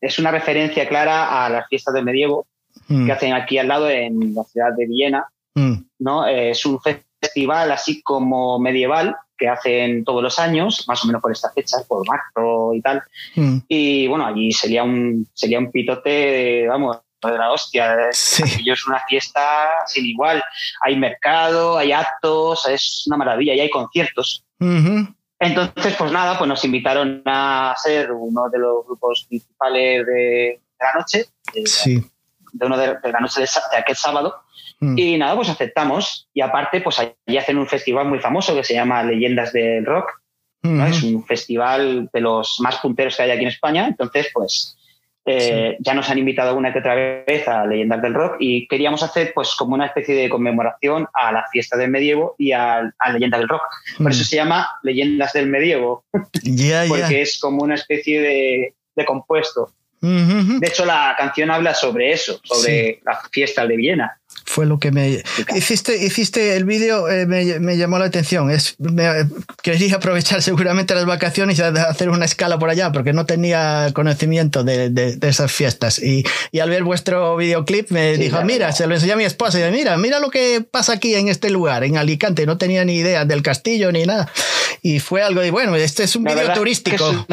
es 0.00 0.18
una 0.18 0.30
referencia 0.30 0.86
clara 0.86 1.44
a 1.44 1.48
las 1.48 1.66
fiestas 1.68 1.94
del 1.94 2.04
medievo 2.04 2.46
mm. 2.88 3.06
que 3.06 3.12
hacen 3.12 3.32
aquí 3.32 3.58
al 3.58 3.68
lado 3.68 3.88
en 3.88 4.34
la 4.34 4.44
ciudad 4.44 4.72
de 4.76 4.86
Villena 4.86 5.26
mm. 5.54 5.74
no 6.00 6.26
es 6.26 6.64
un 6.66 6.78
festival 6.80 7.72
así 7.72 8.02
como 8.02 8.58
medieval 8.58 9.16
que 9.36 9.48
hacen 9.48 10.04
todos 10.04 10.22
los 10.22 10.38
años, 10.38 10.84
más 10.88 11.02
o 11.04 11.06
menos 11.06 11.22
por 11.22 11.32
esta 11.32 11.50
fecha, 11.52 11.78
por 11.86 12.06
marzo 12.06 12.74
y 12.74 12.80
tal. 12.80 13.02
Mm. 13.34 13.58
Y 13.68 14.06
bueno, 14.06 14.26
allí 14.26 14.52
sería 14.52 14.84
un, 14.84 15.28
sería 15.34 15.58
un 15.58 15.70
pitote, 15.70 16.66
vamos, 16.68 16.98
de 17.22 17.38
la 17.38 17.52
hostia. 17.52 17.96
Sí. 18.12 18.68
es 18.70 18.86
una 18.86 19.00
fiesta 19.08 19.40
sin 19.86 20.06
igual. 20.06 20.42
Hay 20.82 20.96
mercado, 20.96 21.76
hay 21.78 21.92
actos, 21.92 22.66
es 22.68 23.04
una 23.06 23.16
maravilla 23.16 23.54
y 23.54 23.60
hay 23.60 23.70
conciertos. 23.70 24.44
Entonces, 25.38 25.94
pues 25.98 26.12
nada, 26.12 26.38
pues 26.38 26.48
nos 26.48 26.64
invitaron 26.64 27.22
a 27.26 27.74
ser 27.82 28.12
uno 28.12 28.48
de 28.48 28.58
los 28.58 28.86
grupos 28.86 29.26
principales 29.28 30.06
de, 30.06 30.60
la 30.80 31.00
noche. 31.00 31.26
sí. 31.64 32.02
De 32.52 32.66
uno 32.66 32.76
de, 32.76 32.96
la 33.02 33.20
noche 33.20 33.40
de 33.40 33.76
aquel 33.76 33.96
sábado. 33.96 34.42
Mm. 34.80 34.98
Y 34.98 35.18
nada, 35.18 35.36
pues 35.36 35.48
aceptamos. 35.48 36.28
Y 36.34 36.40
aparte, 36.40 36.80
pues 36.80 36.98
allí 36.98 37.38
hacen 37.38 37.58
un 37.58 37.66
festival 37.66 38.06
muy 38.06 38.18
famoso 38.18 38.54
que 38.54 38.64
se 38.64 38.74
llama 38.74 39.02
Leyendas 39.02 39.52
del 39.52 39.84
Rock. 39.84 40.10
Es 40.62 41.04
un 41.04 41.24
festival 41.24 42.10
de 42.12 42.20
los 42.20 42.56
más 42.58 42.78
punteros 42.78 43.16
que 43.16 43.22
hay 43.22 43.30
aquí 43.30 43.42
en 43.42 43.48
España. 43.48 43.86
Entonces, 43.86 44.28
pues 44.34 44.76
eh, 45.28 45.76
ya 45.80 45.92
nos 45.92 46.08
han 46.08 46.18
invitado 46.18 46.56
una 46.56 46.72
que 46.72 46.78
otra 46.78 46.94
vez 46.94 47.48
a 47.48 47.66
Leyendas 47.66 48.00
del 48.00 48.14
Rock 48.14 48.36
y 48.38 48.68
queríamos 48.68 49.02
hacer 49.02 49.32
pues 49.34 49.56
como 49.56 49.74
una 49.74 49.86
especie 49.86 50.14
de 50.14 50.28
conmemoración 50.28 51.08
a 51.12 51.32
la 51.32 51.44
fiesta 51.50 51.76
del 51.76 51.90
medievo 51.90 52.36
y 52.38 52.52
a, 52.52 52.92
Leyendas 53.12 53.40
del 53.40 53.48
Rock. 53.48 53.62
Por 53.98 54.12
eso 54.12 54.22
mm. 54.22 54.24
se 54.24 54.36
llama 54.36 54.68
Leyendas 54.82 55.32
del 55.32 55.48
Medievo. 55.48 56.04
Porque 56.88 57.22
es 57.22 57.38
como 57.40 57.62
una 57.62 57.74
especie 57.74 58.20
de, 58.20 58.74
de 58.94 59.04
compuesto. 59.04 59.72
De 60.00 60.66
hecho, 60.66 60.84
la 60.84 61.14
canción 61.16 61.50
habla 61.50 61.74
sobre 61.74 62.12
eso, 62.12 62.40
sobre 62.44 63.00
la 63.04 63.20
fiesta 63.30 63.66
de 63.66 63.76
Viena. 63.76 64.18
Fue 64.44 64.64
lo 64.64 64.78
que 64.78 64.92
me 64.92 65.22
hiciste 65.56 66.04
hiciste 66.04 66.56
el 66.56 66.64
vídeo 66.64 67.08
eh, 67.08 67.26
me, 67.26 67.76
llamó 67.76 67.98
la 67.98 68.04
atención. 68.04 68.50
Es 68.50 68.76
quería 69.62 69.96
aprovechar 69.96 70.40
seguramente 70.42 70.94
las 70.94 71.04
vacaciones 71.04 71.58
y 71.58 71.62
hacer 71.62 72.10
una 72.10 72.24
escala 72.26 72.58
por 72.58 72.70
allá 72.70 72.92
porque 72.92 73.12
no 73.12 73.26
tenía 73.26 73.90
conocimiento 73.92 74.62
de, 74.62 75.18
esas 75.22 75.50
fiestas. 75.50 75.98
Y, 75.98 76.24
al 76.60 76.70
ver 76.70 76.84
vuestro 76.84 77.36
videoclip 77.36 77.90
me 77.90 78.16
dijo 78.16 78.42
mira 78.42 78.72
se 78.72 78.86
lo 78.86 78.94
enseñé 78.94 79.12
a 79.12 79.16
mi 79.16 79.24
esposa 79.24 79.58
y 79.58 79.62
dijo, 79.62 79.74
mira 79.74 79.96
mira 79.96 80.20
lo 80.20 80.30
que 80.30 80.64
pasa 80.68 80.94
aquí 80.94 81.14
en 81.14 81.28
este 81.28 81.50
lugar 81.50 81.84
en 81.84 81.96
Alicante 81.96 82.46
no 82.46 82.56
tenía 82.56 82.84
ni 82.84 82.96
idea 82.96 83.24
del 83.24 83.42
castillo 83.42 83.90
ni 83.90 84.04
nada. 84.04 84.30
Y 84.80 85.00
fue 85.00 85.22
algo 85.22 85.40
de 85.40 85.50
bueno 85.50 85.74
este 85.74 86.04
es 86.04 86.14
un 86.14 86.24
video 86.24 86.52
turístico 86.52 87.26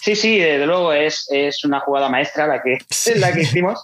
Sí, 0.00 0.14
sí, 0.14 0.38
desde 0.38 0.66
luego 0.66 0.92
es, 0.92 1.26
es 1.30 1.64
una 1.64 1.80
jugada 1.80 2.08
maestra 2.08 2.46
la 2.46 2.62
que, 2.62 2.78
la 3.16 3.32
que 3.32 3.42
hicimos, 3.42 3.82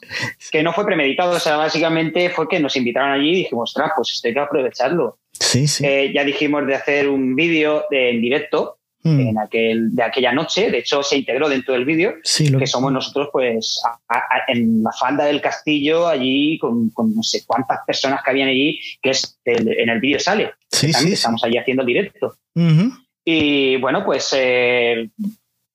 que 0.50 0.62
no 0.62 0.72
fue 0.72 0.86
premeditado, 0.86 1.32
o 1.32 1.40
sea, 1.40 1.56
básicamente 1.56 2.30
fue 2.30 2.48
que 2.48 2.60
nos 2.60 2.76
invitaron 2.76 3.12
allí 3.12 3.30
y 3.30 3.36
dijimos, 3.36 3.70
ostras, 3.70 3.92
pues 3.96 4.12
esto 4.12 4.28
hay 4.28 4.34
que 4.34 4.40
aprovecharlo. 4.40 5.18
Sí, 5.32 5.66
sí. 5.66 5.84
Eh, 5.84 6.12
ya 6.14 6.24
dijimos 6.24 6.66
de 6.66 6.76
hacer 6.76 7.08
un 7.08 7.34
vídeo 7.34 7.86
en 7.90 8.20
directo 8.20 8.78
mm. 9.02 9.20
en 9.20 9.38
aquel, 9.38 9.94
de 9.94 10.02
aquella 10.04 10.32
noche, 10.32 10.70
de 10.70 10.78
hecho 10.78 11.02
se 11.02 11.16
integró 11.16 11.48
dentro 11.48 11.74
del 11.74 11.84
vídeo, 11.84 12.14
que 12.22 12.66
somos 12.68 12.92
nosotros 12.92 13.30
pues 13.32 13.82
en 14.46 14.84
la 14.84 14.92
falda 14.92 15.24
del 15.24 15.40
castillo, 15.40 16.06
allí 16.06 16.56
con, 16.58 16.92
no 16.96 17.22
sé 17.24 17.42
cuántas 17.44 17.80
personas 17.84 18.22
que 18.22 18.30
habían 18.30 18.48
allí, 18.48 18.78
que 19.02 19.10
es 19.10 19.40
en 19.44 19.88
el 19.88 19.98
vídeo 19.98 20.20
sale. 20.20 20.52
Sí, 20.70 20.92
sí, 20.92 21.12
Estamos 21.14 21.42
allí 21.42 21.58
haciendo 21.58 21.82
el 21.82 21.88
directo. 21.88 22.36
Y 23.26 23.76
bueno, 23.78 24.04
pues 24.04 24.34
eh, 24.36 25.08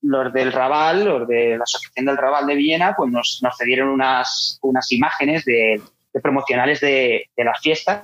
los 0.01 0.33
del 0.33 0.51
Raval, 0.51 1.05
los 1.05 1.27
de 1.27 1.57
la 1.57 1.63
Asociación 1.63 2.05
del 2.05 2.17
Raval 2.17 2.47
de 2.47 2.55
Viena, 2.55 2.93
pues 2.95 3.11
nos, 3.11 3.39
nos 3.41 3.57
cedieron 3.57 3.89
unas, 3.89 4.59
unas 4.61 4.91
imágenes 4.91 5.45
de, 5.45 5.81
promocionales 6.21 6.79
de, 6.79 7.29
de, 7.35 7.43
las 7.43 7.59
fiestas, 7.61 8.03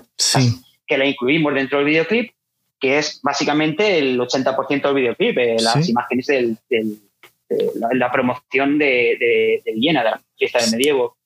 que 0.87 0.97
la 0.97 1.05
incluimos 1.05 1.53
dentro 1.53 1.79
del 1.79 1.87
videoclip, 1.87 2.31
que 2.79 2.97
es 2.97 3.19
básicamente 3.21 3.97
el 3.97 4.19
80% 4.19 4.81
del 4.81 4.93
videoclip, 4.93 5.37
eh, 5.37 5.55
las 5.59 5.87
imágenes 5.89 6.27
del, 6.27 6.57
de 6.69 6.97
la, 7.93 8.11
promoción 8.11 8.77
de, 8.77 9.61
de, 9.63 9.73
Viena, 9.73 10.03
de 10.03 10.11
la 10.11 10.21
fiesta 10.37 10.59
del 10.61 10.71
medievo. 10.71 11.17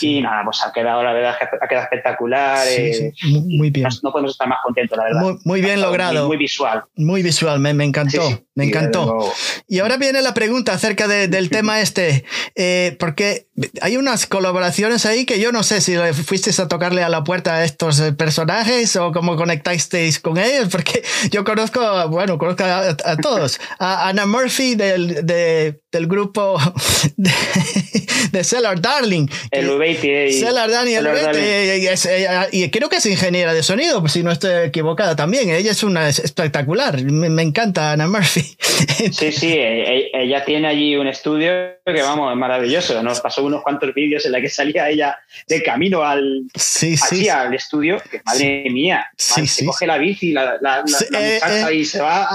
Y 0.00 0.20
nada, 0.20 0.42
pues 0.44 0.62
ha 0.64 0.72
quedado, 0.72 1.02
la 1.02 1.12
verdad, 1.12 1.34
ha 1.40 1.68
quedado 1.68 1.84
espectacular. 1.84 2.66
Eh, 2.68 3.12
muy 3.24 3.70
bien. 3.70 3.88
No, 4.02 4.12
podemos 4.12 4.32
estar 4.32 4.48
más 4.48 4.58
contentos, 4.62 4.96
la 4.96 5.04
verdad. 5.04 5.38
Muy, 5.44 5.60
bien 5.60 5.80
logrado. 5.80 6.26
Muy, 6.26 6.36
visual. 6.36 6.84
Muy 6.96 7.22
visual, 7.22 7.60
me, 7.60 7.74
me 7.74 7.84
encantó. 7.84 8.20
me 8.54 8.64
encantó. 8.64 9.32
Y 9.68 9.78
ahora 9.78 9.96
viene 9.96 10.22
la 10.22 10.34
pregunta 10.34 10.72
acerca 10.72 11.06
del 11.08 11.50
tema 11.50 11.80
este, 11.80 12.24
eh, 12.54 12.96
porque 12.98 13.48
hay 13.82 13.96
unas 13.96 14.26
colaboraciones 14.26 15.06
ahí 15.06 15.26
que 15.26 15.40
yo 15.40 15.52
no 15.52 15.62
sé 15.62 15.80
si 15.80 15.96
fuisteis 16.24 16.60
a 16.60 16.68
tocarle 16.68 17.02
a 17.02 17.08
la 17.08 17.24
puerta 17.24 17.56
a 17.56 17.64
estos 17.64 18.00
eh, 18.00 18.12
personajes 18.12 18.96
o 18.96 19.12
cómo 19.12 19.36
conectasteis 19.36 20.18
con 20.20 20.38
ellos, 20.38 20.68
porque 20.70 21.02
yo 21.30 21.44
conozco, 21.44 22.08
bueno, 22.08 22.38
conozco 22.38 22.64
a, 22.64 23.16
todos. 23.16 23.60
A 23.78 24.08
Anna 24.08 24.26
Murphy 24.26 24.74
del, 24.74 25.26
del 25.26 26.06
grupo 26.06 26.58
de, 27.16 27.30
de 28.32 28.44
Cellar 28.44 28.80
Darling. 28.80 29.26
El 29.50 29.70
Ubeiti. 29.70 30.32
Cellar 30.32 30.70
Darling, 30.70 30.98
y, 32.52 32.64
y, 32.64 32.70
creo 32.70 32.88
que 32.88 32.96
es 32.96 33.06
ingeniera 33.06 33.54
de 33.54 33.62
sonido, 33.62 34.06
si 34.08 34.22
no 34.22 34.30
estoy 34.30 34.66
equivocada 34.66 35.16
también. 35.16 35.50
Ella 35.50 35.70
es 35.70 35.82
una 35.82 36.08
espectacular. 36.08 37.02
Me, 37.02 37.42
encanta 37.42 37.92
Anna 37.92 38.06
Murphy. 38.06 38.56
Sí, 39.12 39.32
sí, 39.32 39.52
e, 39.52 39.98
e, 39.98 40.10
ella 40.14 40.44
tiene 40.44 40.68
allí 40.68 40.96
un 40.96 41.06
estudio 41.06 41.52
que, 41.84 42.02
vamos, 42.02 42.32
es 42.32 42.38
maravilloso. 42.38 43.02
Nos 43.02 43.20
pasó 43.20 43.44
unos 43.44 43.62
cuantos 43.62 43.92
vídeos 43.94 44.24
en 44.26 44.32
la 44.32 44.40
que 44.40 44.48
salía 44.48 44.88
ella 44.88 45.18
de 45.48 45.62
camino 45.62 46.02
al, 46.02 46.42
sí, 46.54 46.96
sí, 46.96 47.28
al 47.28 47.54
estudio, 47.54 48.02
que 48.10 48.20
madre 48.24 48.66
mía, 48.70 49.06
se 49.16 49.64
coge 49.64 49.86
la 49.86 49.98
bici, 49.98 50.32
la, 50.32 50.56
la, 50.60 50.82
la, 50.86 50.98
eh, 51.18 51.34
muchacha 51.34 51.70
eh, 51.70 51.74
y 51.74 51.84
se 51.84 52.00
va 52.00 52.28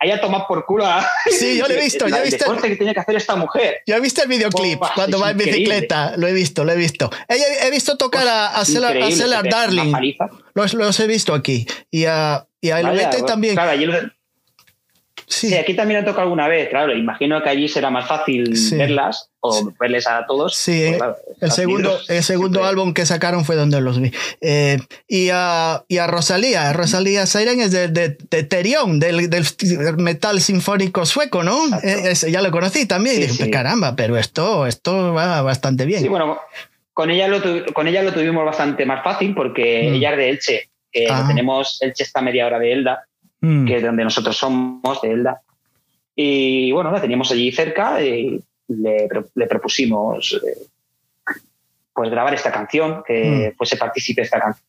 haya 0.00 0.20
tomado 0.20 0.46
por 0.46 0.64
culo 0.64 0.86
a... 0.86 1.06
Sí, 1.30 1.58
yo 1.58 1.66
lo 1.68 1.74
he 1.74 1.80
visto, 1.82 2.08
yo 2.08 2.16
he 2.16 2.22
visto. 2.24 2.52
El 2.52 2.60
que 2.60 2.76
tiene 2.76 2.94
que 2.94 3.00
hacer 3.00 3.16
esta 3.16 3.36
mujer. 3.36 3.82
Yo 3.86 3.94
he 3.94 4.00
visto 4.00 4.22
el 4.22 4.28
videoclip 4.28 4.80
cuando 4.94 5.20
va 5.20 5.30
en 5.30 5.38
bicicleta, 5.38 6.14
lo 6.16 6.26
he 6.26 6.32
visto, 6.32 6.64
lo 6.64 6.72
he 6.72 6.76
visto. 6.76 7.10
He, 7.28 7.70
visto 7.70 7.96
tocar 7.96 8.26
a, 8.26 8.60
a 8.60 8.64
Darling. 9.50 9.92
Los, 10.54 10.74
los, 10.74 11.00
he 11.00 11.06
visto 11.06 11.34
aquí. 11.34 11.66
Y 11.90 12.04
a, 12.04 12.46
y 12.60 12.70
a 12.70 12.80
pues, 12.80 13.26
también. 13.26 13.54
Claro, 13.54 14.10
Sí. 15.28 15.54
aquí 15.54 15.74
también 15.74 16.00
ha 16.00 16.04
tocado 16.04 16.22
alguna 16.22 16.48
vez, 16.48 16.68
claro. 16.70 16.96
Imagino 16.96 17.42
que 17.42 17.50
allí 17.50 17.68
será 17.68 17.90
más 17.90 18.08
fácil 18.08 18.54
verlas 18.72 19.30
o 19.40 19.72
verles 19.78 20.06
a 20.06 20.24
todos. 20.26 20.56
Sí, 20.56 20.92
pues, 20.96 21.16
el, 21.40 21.50
segundo, 21.50 21.98
el 22.08 22.22
segundo 22.22 22.64
álbum 22.64 22.94
que 22.94 23.04
sacaron 23.04 23.44
fue 23.44 23.54
donde 23.54 23.80
los 23.80 24.00
vi. 24.00 24.10
Eh, 24.40 24.78
y, 25.06 25.28
a, 25.32 25.84
y 25.86 25.98
a 25.98 26.06
Rosalía, 26.06 26.72
Rosalía 26.72 27.26
Siren 27.26 27.60
es 27.60 27.72
de, 27.72 27.88
de, 27.88 28.42
Terion, 28.42 28.98
del, 28.98 29.28
del, 29.28 29.44
metal 29.98 30.40
sinfónico 30.40 31.04
sueco, 31.04 31.42
¿no? 31.42 31.58
Eh, 31.82 32.14
ya 32.30 32.40
lo 32.40 32.50
conocí 32.50 32.86
también. 32.86 33.22
y 33.22 33.26
dije, 33.26 33.50
caramba, 33.50 33.96
pero 33.96 34.16
esto, 34.16 34.66
esto 34.66 35.12
va 35.12 35.42
bastante 35.42 35.84
bien. 35.84 36.00
Sí, 36.00 36.08
bueno, 36.08 36.40
con 36.94 37.10
ella 37.10 37.28
lo, 37.28 37.40
con 37.74 37.86
ella 37.86 38.02
lo 38.02 38.12
tuvimos 38.12 38.44
bastante 38.44 38.86
más 38.86 39.04
fácil 39.04 39.34
porque 39.34 39.90
mm. 39.90 39.94
ella 39.94 40.10
es 40.12 40.16
de 40.16 40.28
Elche. 40.30 40.70
Que 40.90 41.06
ah. 41.10 41.26
tenemos, 41.28 41.82
Elche 41.82 42.02
está 42.02 42.22
media 42.22 42.46
hora 42.46 42.58
de 42.58 42.72
Elda 42.72 43.07
Mm. 43.40 43.66
que 43.66 43.76
es 43.76 43.82
donde 43.82 44.04
nosotros 44.04 44.36
somos, 44.36 45.00
de 45.02 45.12
Elda. 45.12 45.40
Y 46.14 46.72
bueno, 46.72 46.90
la 46.90 47.00
teníamos 47.00 47.30
allí 47.30 47.52
cerca 47.52 48.02
y 48.02 48.40
le, 48.68 49.08
propusimos 49.48 50.40
eh, 50.44 50.66
pues 51.92 52.10
grabar 52.10 52.34
esta 52.34 52.50
canción, 52.50 53.02
que 53.06 53.52
mm. 53.52 53.56
fuese 53.56 53.76
partícipe 53.76 54.22
de 54.22 54.24
esta 54.24 54.40
canción. 54.40 54.66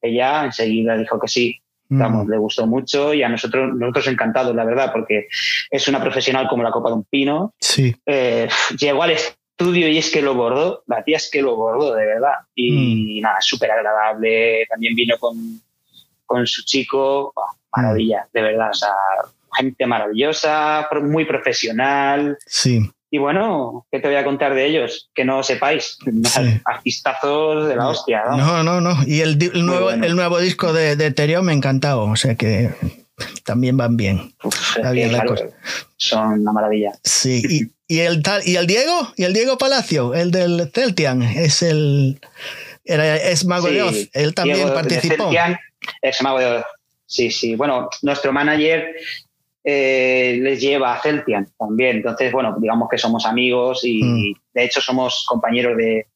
Ella 0.00 0.44
enseguida 0.44 0.96
dijo 0.96 1.18
que 1.20 1.28
sí. 1.28 1.60
Mm. 1.88 1.98
Vamos, 1.98 2.28
le 2.28 2.38
gustó 2.38 2.66
mucho 2.66 3.12
y 3.14 3.22
a 3.22 3.28
nosotros, 3.28 3.74
nosotros 3.74 4.08
encantados, 4.08 4.54
la 4.54 4.64
verdad, 4.64 4.92
porque 4.92 5.26
es 5.70 5.88
una 5.88 6.00
profesional 6.00 6.48
como 6.48 6.62
la 6.62 6.70
copa 6.70 6.88
de 6.88 6.94
un 6.96 7.04
pino. 7.04 7.54
Sí. 7.60 7.94
Eh, 8.06 8.48
llegó 8.78 9.02
al 9.02 9.10
estudio 9.10 9.88
y 9.88 9.98
es 9.98 10.10
que 10.10 10.22
lo 10.22 10.34
bordó, 10.34 10.82
la 10.86 11.02
tía 11.02 11.16
es 11.16 11.28
que 11.30 11.42
lo 11.42 11.56
bordó, 11.56 11.94
de 11.94 12.06
verdad. 12.06 12.34
Y 12.54 13.20
nada, 13.20 13.40
súper 13.40 13.70
agradable. 13.72 14.66
También 14.68 14.94
vino 14.94 15.16
con, 15.18 15.60
con 16.30 16.46
su 16.46 16.62
chico 16.64 17.34
maravilla, 17.74 18.28
de 18.32 18.40
verdad. 18.40 18.70
O 18.70 18.74
sea, 18.74 18.94
gente 19.52 19.84
maravillosa, 19.84 20.88
muy 21.02 21.24
profesional. 21.24 22.38
Sí. 22.46 22.88
Y 23.10 23.18
bueno, 23.18 23.84
¿qué 23.90 23.98
te 23.98 24.06
voy 24.06 24.16
a 24.16 24.24
contar 24.24 24.54
de 24.54 24.64
ellos? 24.64 25.10
Que 25.12 25.24
no 25.24 25.42
sepáis. 25.42 25.98
Artistazos 26.64 27.66
de 27.66 27.74
la 27.74 27.88
hostia. 27.88 28.22
¿no? 28.30 28.62
no, 28.62 28.80
no, 28.80 28.96
Y 29.08 29.22
el, 29.22 29.38
nuevo, 29.66 29.90
el 29.90 30.14
nuevo 30.14 30.38
disco 30.38 30.72
de, 30.72 30.94
de 30.94 31.42
me 31.42 31.50
ha 31.50 31.56
encantado. 31.56 32.02
O 32.04 32.14
sea 32.14 32.36
que 32.36 32.70
también 33.42 33.76
van 33.76 33.96
bien. 33.96 34.32
Son 35.96 36.40
una 36.40 36.52
maravilla. 36.52 36.92
Sí. 37.02 37.72
Y, 37.90 37.98
el 37.98 38.22
tal, 38.22 38.40
y 38.46 38.54
el 38.54 38.68
Diego, 38.68 39.12
y 39.16 39.24
el 39.24 39.32
Diego 39.32 39.58
Palacio, 39.58 40.14
el 40.14 40.30
del 40.30 40.70
Celtian, 40.72 41.22
es 41.22 41.60
el 41.60 42.20
era, 42.84 43.16
es 43.16 43.44
Mago 43.44 43.66
de 43.66 43.82
Oz. 43.82 44.08
Él 44.12 44.32
también 44.32 44.68
participó. 44.68 45.24
Celtian 45.24 45.58
es 46.02 46.22
Mago 46.22 46.38
de. 46.38 46.62
Sí, 47.06 47.30
sí. 47.30 47.56
Bueno, 47.56 47.88
nuestro 48.02 48.32
manager 48.32 48.94
eh, 49.62 50.38
les 50.40 50.60
lleva 50.60 50.94
a 50.94 51.02
Celtian 51.02 51.48
también. 51.58 51.96
Entonces, 51.96 52.32
bueno, 52.32 52.56
digamos 52.58 52.88
que 52.88 52.98
somos 52.98 53.26
amigos 53.26 53.84
y 53.84 54.02
mm. 54.02 54.34
de 54.54 54.64
hecho 54.64 54.80
somos 54.80 55.24
compañeros 55.28 55.76
de, 55.76 56.06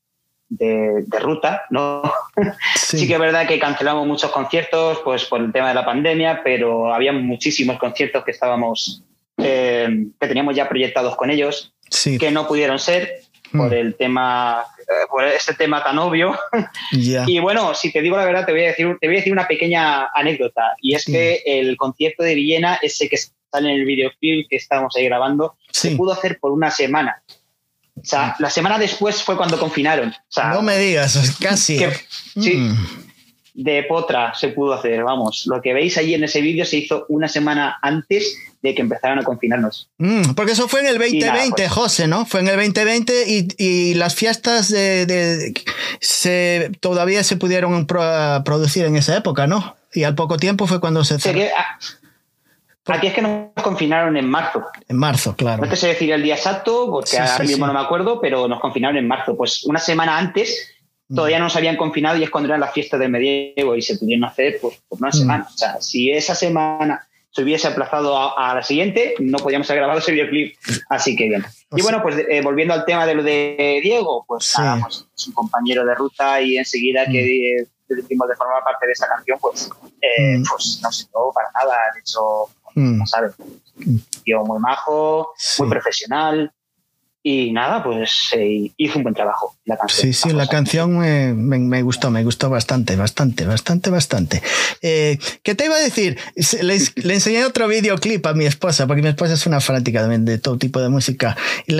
ruta, 1.20 1.64
¿no? 1.70 2.02
Sí. 2.76 3.08
que 3.08 3.14
es 3.14 3.18
verdad 3.18 3.46
que 3.48 3.58
cancelamos 3.58 4.06
muchos 4.06 4.30
conciertos 4.30 5.00
pues 5.02 5.24
por 5.24 5.40
el 5.40 5.52
tema 5.52 5.68
de 5.68 5.74
la 5.74 5.84
pandemia, 5.84 6.42
pero 6.44 6.94
había 6.94 7.12
muchísimos 7.12 7.76
conciertos 7.78 8.24
que 8.24 8.30
estábamos, 8.30 9.02
eh, 9.38 10.06
que 10.20 10.28
teníamos 10.28 10.54
ya 10.54 10.68
proyectados 10.68 11.16
con 11.16 11.30
ellos, 11.30 11.74
que 12.20 12.30
no 12.30 12.46
pudieron 12.46 12.78
ser 12.78 13.23
por 13.56 13.70
mm. 13.70 13.74
el 13.74 13.94
tema 13.94 14.64
eh, 14.78 15.06
por 15.08 15.24
este 15.24 15.54
tema 15.54 15.82
tan 15.82 15.98
obvio. 15.98 16.36
Y 16.92 17.38
bueno, 17.38 17.74
si 17.74 17.92
te 17.92 18.00
digo 18.00 18.16
la 18.16 18.24
verdad, 18.24 18.46
te 18.46 18.52
voy 18.52 18.62
a 18.62 18.66
decir, 18.68 18.96
te 19.00 19.06
voy 19.06 19.16
a 19.16 19.18
decir 19.18 19.32
una 19.32 19.46
pequeña 19.46 20.08
anécdota. 20.14 20.74
Y 20.80 20.94
es 20.94 21.04
que 21.04 21.42
el 21.44 21.76
concierto 21.76 22.22
de 22.22 22.34
Villena, 22.34 22.78
ese 22.82 23.08
que 23.08 23.16
sale 23.16 23.70
en 23.70 23.80
el 23.80 23.84
videoclip 23.84 24.48
que 24.48 24.56
estábamos 24.56 24.94
ahí 24.96 25.04
grabando, 25.04 25.56
se 25.70 25.92
pudo 25.92 26.12
hacer 26.12 26.38
por 26.38 26.52
una 26.52 26.70
semana. 26.70 27.22
O 27.96 28.04
sea, 28.04 28.36
la 28.38 28.50
semana 28.50 28.78
después 28.78 29.22
fue 29.22 29.36
cuando 29.36 29.58
confinaron. 29.58 30.12
no 30.36 30.62
me 30.62 30.76
digas, 30.78 31.36
casi. 31.40 31.78
sí. 32.34 32.56
Mm 32.56 33.13
de 33.54 33.84
Potra 33.84 34.34
se 34.34 34.48
pudo 34.48 34.74
hacer. 34.74 35.04
Vamos, 35.04 35.46
lo 35.46 35.62
que 35.62 35.72
veis 35.72 35.96
ahí 35.96 36.14
en 36.14 36.24
ese 36.24 36.40
vídeo 36.40 36.64
se 36.64 36.78
hizo 36.78 37.06
una 37.08 37.28
semana 37.28 37.78
antes 37.80 38.36
de 38.62 38.74
que 38.74 38.82
empezaran 38.82 39.20
a 39.20 39.22
confinarnos. 39.22 39.88
Mm, 39.98 40.32
porque 40.34 40.52
eso 40.52 40.68
fue 40.68 40.80
en 40.80 40.86
el 40.86 40.98
2020, 40.98 41.54
pues 41.56 41.70
José, 41.70 42.08
¿no? 42.08 42.26
Fue 42.26 42.40
en 42.40 42.48
el 42.48 42.56
2020 42.56 43.24
y, 43.58 43.94
las 43.94 44.14
fiestas 44.14 44.70
de, 44.70 45.54
se, 46.00 46.72
todavía 46.80 47.22
se 47.22 47.36
pudieron 47.36 47.86
producir 47.86 48.86
en 48.86 48.96
esa 48.96 49.16
época, 49.16 49.46
¿no? 49.46 49.76
Y 49.92 50.02
al 50.02 50.16
poco 50.16 50.36
tiempo 50.36 50.66
fue 50.66 50.80
cuando 50.80 51.04
se... 51.04 51.14
Aquí 52.86 53.06
es 53.06 53.14
que 53.14 53.22
nos 53.22 53.50
confinaron 53.62 54.14
en 54.16 54.28
marzo. 54.28 54.62
En 54.88 54.98
marzo, 54.98 55.34
claro. 55.36 55.62
No 55.62 55.70
te 55.70 55.76
sé 55.76 55.88
decir 55.88 56.12
el 56.12 56.22
día 56.22 56.34
exacto, 56.34 56.90
porque 56.90 57.18
ahora 57.18 57.44
mismo 57.44 57.66
no 57.66 57.72
me 57.72 57.80
acuerdo, 57.80 58.20
pero 58.20 58.46
nos 58.46 58.60
confinaron 58.60 58.98
en 58.98 59.08
marzo. 59.08 59.36
Pues 59.36 59.64
una 59.64 59.78
semana 59.78 60.18
antes 60.18 60.73
todavía 61.14 61.38
no 61.38 61.50
se 61.50 61.58
habían 61.58 61.76
confinado 61.76 62.16
y 62.16 62.22
es 62.22 62.30
cuando 62.30 62.48
eran 62.48 62.60
las 62.60 62.72
fiestas 62.72 63.00
del 63.00 63.10
medievo 63.10 63.74
y 63.76 63.82
se 63.82 63.96
pudieron 63.98 64.24
hacer 64.24 64.58
pues, 64.60 64.80
por 64.88 64.98
una 64.98 65.08
mm. 65.08 65.12
semana. 65.12 65.48
O 65.52 65.56
sea, 65.56 65.80
si 65.80 66.10
esa 66.10 66.34
semana 66.34 67.06
se 67.30 67.42
hubiese 67.42 67.66
aplazado 67.66 68.16
a, 68.38 68.54
la 68.54 68.62
siguiente, 68.62 69.14
no 69.18 69.38
podíamos 69.38 69.68
haber 69.68 69.80
grabado 69.80 69.98
ese 69.98 70.12
videoclip. 70.12 70.56
Así 70.88 71.16
que 71.16 71.28
bien. 71.28 71.44
Y 71.72 71.82
bueno, 71.82 72.00
pues 72.00 72.16
eh, 72.28 72.40
volviendo 72.42 72.74
al 72.74 72.84
tema 72.84 73.06
de 73.06 73.14
lo 73.14 73.22
de 73.24 73.80
Diego, 73.82 74.24
pues, 74.26 74.54
pues, 74.80 75.06
es 75.16 75.26
un 75.26 75.34
compañero 75.34 75.84
de 75.84 75.94
ruta 75.96 76.40
y 76.40 76.56
enseguida 76.56 77.06
que 77.06 77.66
mm. 77.88 77.94
decimos 77.94 78.28
de 78.28 78.36
formar 78.36 78.62
parte 78.62 78.86
de 78.86 78.92
esa 78.92 79.08
canción, 79.08 79.38
pues, 79.40 79.68
eh, 80.00 80.38
mm. 80.38 80.44
pues 80.48 80.78
no 80.80 80.92
se 80.92 81.06
todo 81.06 81.32
para 81.32 81.48
nada. 81.52 81.76
De 81.94 82.00
hecho, 82.00 82.20
no 82.76 83.06
sabes, 83.06 83.32
tío 84.22 84.44
muy 84.44 84.60
majo, 84.60 85.32
muy 85.58 85.68
profesional, 85.68 86.52
y 87.26 87.52
nada, 87.52 87.82
pues 87.82 88.34
eh, 88.36 88.70
hizo 88.76 88.98
un 88.98 89.02
buen 89.02 89.14
trabajo 89.14 89.56
la 89.64 89.78
canción. 89.78 90.12
Sí, 90.12 90.12
sí, 90.12 90.34
la 90.34 90.46
canción 90.46 90.98
me, 90.98 91.82
gustó, 91.82 92.10
me 92.10 92.22
gustó 92.22 92.50
bastante, 92.50 92.96
bastante, 92.96 93.46
bastante, 93.46 93.88
bastante. 93.88 94.42
Eh, 94.82 95.18
¿Qué 95.42 95.54
te 95.54 95.64
iba 95.64 95.74
a 95.74 95.80
decir? 95.80 96.18
Le, 96.60 97.14
enseñé 97.14 97.46
otro 97.46 97.66
videoclip 97.66 98.26
a 98.26 98.34
mi 98.34 98.44
esposa, 98.44 98.86
porque 98.86 99.00
mi 99.00 99.08
esposa 99.08 99.32
es 99.32 99.46
una 99.46 99.62
fanática 99.62 100.06
de, 100.06 100.36
todo 100.36 100.58
tipo 100.58 100.82
de 100.82 100.90
música. 100.90 101.34
Y, 101.66 101.72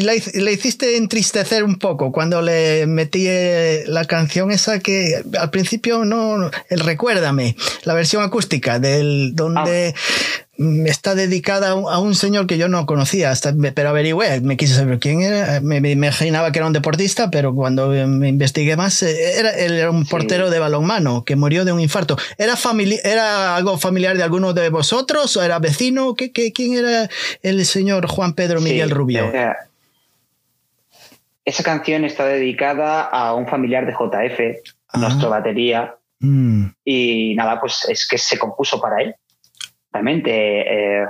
le, 0.00 0.22
le, 0.32 0.52
hiciste 0.52 0.96
entristecer 0.96 1.64
un 1.64 1.80
poco 1.80 2.12
cuando 2.12 2.40
le 2.40 2.86
metí 2.86 3.26
eh, 3.26 3.82
la 3.88 4.04
canción 4.04 4.52
esa 4.52 4.78
que 4.78 5.24
al 5.40 5.50
principio 5.50 6.04
no, 6.04 6.52
el 6.68 6.78
Recuérdame, 6.78 7.56
la 7.82 7.94
versión 7.94 8.22
acústica, 8.22 8.78
del 8.78 9.34
donde... 9.34 9.92
Ah 9.96 10.43
está 10.56 11.14
dedicada 11.14 11.70
a 11.70 11.98
un 11.98 12.14
señor 12.14 12.46
que 12.46 12.58
yo 12.58 12.68
no 12.68 12.86
conocía, 12.86 13.30
hasta, 13.30 13.52
pero 13.74 13.88
averigüé, 13.88 14.40
me 14.40 14.56
quise 14.56 14.74
saber 14.74 14.98
quién 14.98 15.22
era, 15.22 15.60
me, 15.60 15.78
imaginaba 15.90 16.52
que 16.52 16.60
era 16.60 16.66
un 16.66 16.72
deportista, 16.72 17.30
pero 17.30 17.54
cuando 17.54 17.88
me 17.88 18.28
investigué 18.28 18.76
más, 18.76 19.02
eh, 19.02 19.38
era, 19.38 19.50
él 19.50 19.74
era 19.74 19.90
un 19.90 20.06
portero 20.06 20.50
de 20.50 20.58
balonmano 20.58 21.24
que 21.24 21.36
murió 21.36 21.64
de 21.64 21.72
un 21.72 21.80
infarto. 21.80 22.16
¿Era, 22.38 22.54
¿Era 23.02 23.56
algo 23.56 23.78
familiar 23.78 24.16
de 24.16 24.22
alguno 24.22 24.52
de 24.52 24.68
vosotros 24.68 25.36
o 25.36 25.42
era 25.42 25.58
vecino? 25.58 26.14
¿Qué, 26.14 26.32
quién 26.32 26.74
era 26.74 27.08
el 27.42 27.64
señor 27.64 28.06
Juan 28.06 28.34
Pedro 28.34 28.60
Miguel 28.60 28.90
Rubio? 28.90 29.30
esa 31.44 31.62
canción 31.62 32.04
está 32.04 32.24
dedicada 32.24 33.02
a 33.02 33.34
un 33.34 33.46
familiar 33.46 33.84
de 33.86 33.92
JF, 33.92 34.72
ah. 34.88 34.98
nuestro 34.98 35.28
batería, 35.28 35.94
mm. 36.20 36.66
y 36.84 37.34
nada, 37.34 37.60
pues 37.60 37.86
es 37.88 38.08
que 38.08 38.18
se 38.18 38.38
compuso 38.38 38.80
para 38.80 39.02
él. 39.02 39.14
Realmente, 39.94 41.02
eh, 41.02 41.06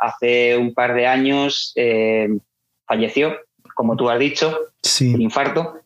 hace 0.00 0.56
un 0.56 0.74
par 0.74 0.92
de 0.92 1.06
años 1.06 1.72
eh, 1.76 2.28
falleció, 2.84 3.36
como 3.76 3.96
tú 3.96 4.10
has 4.10 4.18
dicho, 4.18 4.58
sí. 4.82 5.14
infarto. 5.16 5.80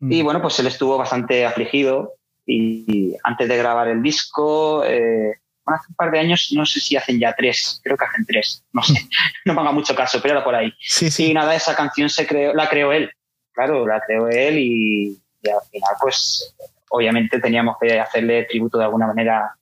Mm. 0.00 0.12
Y 0.12 0.22
bueno, 0.22 0.42
pues 0.42 0.58
él 0.58 0.66
estuvo 0.66 0.98
bastante 0.98 1.46
afligido 1.46 2.12
y, 2.44 3.16
antes 3.24 3.48
de 3.48 3.56
grabar 3.56 3.88
el 3.88 4.02
disco, 4.02 4.84
eh, 4.84 5.38
hace 5.64 5.86
un 5.88 5.94
par 5.94 6.10
de 6.10 6.18
años, 6.18 6.50
no 6.54 6.66
sé 6.66 6.78
si 6.80 6.94
hacen 6.94 7.18
ya 7.18 7.34
tres, 7.34 7.80
creo 7.82 7.96
que 7.96 8.04
hacen 8.04 8.26
tres, 8.26 8.62
no 8.74 8.82
sé, 8.82 9.00
no 9.46 9.54
me 9.54 9.62
haga 9.62 9.72
mucho 9.72 9.94
caso, 9.94 10.20
pero 10.20 10.34
era 10.34 10.44
por 10.44 10.54
ahí. 10.54 10.74
Sí, 10.78 11.10
sí. 11.10 11.30
Y 11.30 11.34
nada, 11.34 11.54
esa 11.54 11.74
canción 11.74 12.10
se 12.10 12.26
creó, 12.26 12.52
la 12.52 12.68
creó 12.68 12.92
él, 12.92 13.10
claro, 13.54 13.86
la 13.86 14.02
creó 14.06 14.28
él 14.28 14.58
y, 14.58 15.18
y 15.42 15.48
al 15.48 15.62
final, 15.70 15.94
pues 16.02 16.54
obviamente 16.90 17.40
teníamos 17.40 17.76
que 17.80 17.98
hacerle 17.98 18.44
tributo 18.44 18.76
de 18.76 18.84
alguna 18.84 19.06
manera 19.06 19.56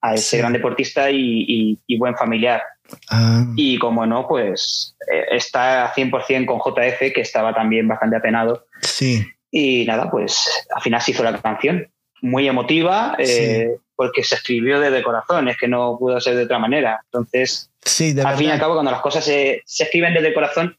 a 0.00 0.14
ese 0.14 0.38
gran 0.38 0.52
deportista 0.52 1.10
y, 1.10 1.78
buen 1.98 2.16
familiar. 2.16 2.62
Ah. 3.08 3.44
Y 3.56 3.78
como 3.78 4.04
no, 4.06 4.26
pues 4.26 4.96
eh, 5.12 5.26
está 5.30 5.92
100% 5.94 6.46
con 6.46 6.58
JF, 6.58 7.12
que 7.14 7.20
estaba 7.20 7.54
también 7.54 7.86
bastante 7.86 8.16
apenado. 8.16 8.66
Sí. 8.80 9.24
Y 9.50 9.84
nada, 9.84 10.10
pues 10.10 10.66
al 10.74 10.82
final 10.82 11.00
se 11.00 11.12
hizo 11.12 11.22
la 11.22 11.40
canción. 11.40 11.88
Muy 12.22 12.48
emotiva, 12.48 13.16
eh, 13.18 13.76
porque 13.96 14.22
se 14.22 14.34
escribió 14.34 14.78
desde 14.78 15.02
corazón, 15.02 15.48
es 15.48 15.56
que 15.56 15.68
no 15.68 15.96
pudo 15.98 16.20
ser 16.20 16.36
de 16.36 16.44
otra 16.44 16.58
manera. 16.58 17.00
Entonces, 17.04 17.70
sí, 17.82 18.12
de 18.12 18.20
al 18.20 18.26
verdad. 18.26 18.38
fin 18.38 18.48
y 18.48 18.50
al 18.50 18.58
cabo, 18.58 18.74
cuando 18.74 18.90
las 18.90 19.00
cosas 19.00 19.24
se, 19.24 19.62
se 19.64 19.84
escriben 19.84 20.12
desde 20.12 20.28
el 20.28 20.34
corazón, 20.34 20.76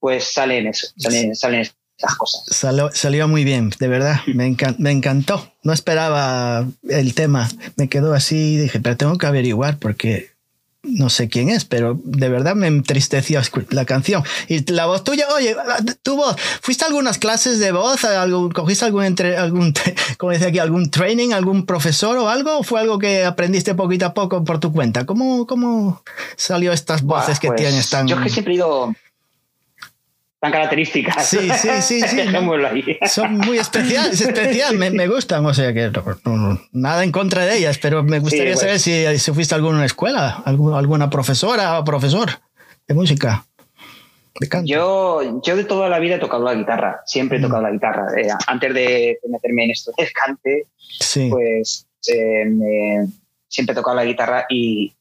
pues 0.00 0.32
salen 0.32 0.66
eso, 0.66 0.88
salen, 0.96 1.36
salen 1.36 1.64
esas 2.02 2.16
cosas. 2.16 2.42
Salió, 2.48 2.90
salió 2.92 3.28
muy 3.28 3.44
bien, 3.44 3.70
de 3.78 3.88
verdad, 3.88 4.20
me, 4.26 4.46
encan- 4.48 4.76
me 4.78 4.90
encantó. 4.90 5.52
No 5.62 5.72
esperaba 5.72 6.66
el 6.88 7.14
tema, 7.14 7.48
me 7.76 7.88
quedó 7.88 8.14
así, 8.14 8.56
dije, 8.56 8.80
pero 8.80 8.96
tengo 8.96 9.18
que 9.18 9.26
averiguar 9.26 9.78
porque 9.78 10.30
no 10.82 11.10
sé 11.10 11.28
quién 11.28 11.50
es, 11.50 11.66
pero 11.66 12.00
de 12.02 12.30
verdad 12.30 12.54
me 12.54 12.66
entristeció 12.66 13.38
la 13.68 13.84
canción. 13.84 14.24
Y 14.48 14.64
la 14.72 14.86
voz 14.86 15.04
tuya, 15.04 15.26
oye, 15.28 15.54
tu 16.02 16.16
voz, 16.16 16.36
¿fuiste 16.62 16.84
a 16.84 16.86
algunas 16.88 17.18
clases 17.18 17.58
de 17.58 17.70
voz? 17.70 18.02
¿Algún, 18.04 18.50
¿Cogiste 18.50 18.86
algún, 18.86 19.04
entre, 19.04 19.36
algún, 19.36 19.74
como 20.18 20.32
dice 20.32 20.46
aquí, 20.46 20.58
algún 20.58 20.90
training, 20.90 21.32
algún 21.32 21.66
profesor 21.66 22.16
o 22.16 22.30
algo? 22.30 22.58
¿O 22.58 22.62
fue 22.62 22.80
algo 22.80 22.98
que 22.98 23.24
aprendiste 23.26 23.74
poquito 23.74 24.06
a 24.06 24.14
poco 24.14 24.42
por 24.42 24.58
tu 24.58 24.72
cuenta? 24.72 25.04
¿Cómo, 25.04 25.46
cómo 25.46 26.02
salió 26.36 26.72
estas 26.72 27.02
voces 27.02 27.38
que 27.38 27.48
pues, 27.48 27.60
tienes 27.60 27.90
tan... 27.90 28.08
Yo 28.08 28.16
es 28.16 28.22
que 28.22 28.30
siempre 28.30 28.54
he 28.54 28.56
ido 28.56 28.94
tan 30.40 30.52
características. 30.52 31.26
Sí, 31.26 31.38
sí, 31.56 31.68
sí, 31.82 32.00
sí, 32.00 32.18
son 33.08 33.36
muy 33.38 33.58
especiales, 33.58 34.20
especial, 34.20 34.76
me, 34.78 34.90
me 34.90 35.06
gustan, 35.06 35.44
o 35.44 35.52
sea 35.52 35.72
que 35.74 35.90
nada 36.72 37.04
en 37.04 37.12
contra 37.12 37.44
de 37.44 37.58
ellas, 37.58 37.78
pero 37.78 38.02
me 38.02 38.18
gustaría 38.20 38.54
pues. 38.54 38.60
saber 38.60 38.78
si, 38.80 39.18
si 39.18 39.32
fuiste 39.32 39.54
a 39.54 39.56
alguna 39.58 39.84
escuela, 39.84 40.42
alguna 40.46 41.10
profesora 41.10 41.78
o 41.78 41.84
profesor 41.84 42.30
de 42.88 42.94
música, 42.94 43.44
de 44.40 44.48
canto. 44.48 44.66
Yo, 44.66 45.42
yo 45.42 45.56
de 45.56 45.64
toda 45.64 45.88
la 45.90 45.98
vida 45.98 46.14
he 46.16 46.18
tocado 46.18 46.44
la 46.44 46.54
guitarra, 46.54 47.02
siempre 47.04 47.36
he 47.36 47.40
Mm. 47.40 47.44
tocado 47.44 47.62
la 47.62 47.70
guitarra. 47.72 48.06
Eh, 48.16 48.28
antes 48.46 48.72
de 48.74 49.18
de 49.22 49.28
meterme 49.28 49.64
en 49.64 49.70
esto 49.72 49.92
del 49.98 50.10
cante, 50.12 50.66
sí, 51.00 51.28
pues 51.30 51.86
eh, 52.08 52.46
me- 52.46 53.06
siempre 53.48 53.74
he 53.74 53.76
tocado 53.76 53.96
la 53.96 54.04
guitarra 54.06 54.46
y 54.48 54.94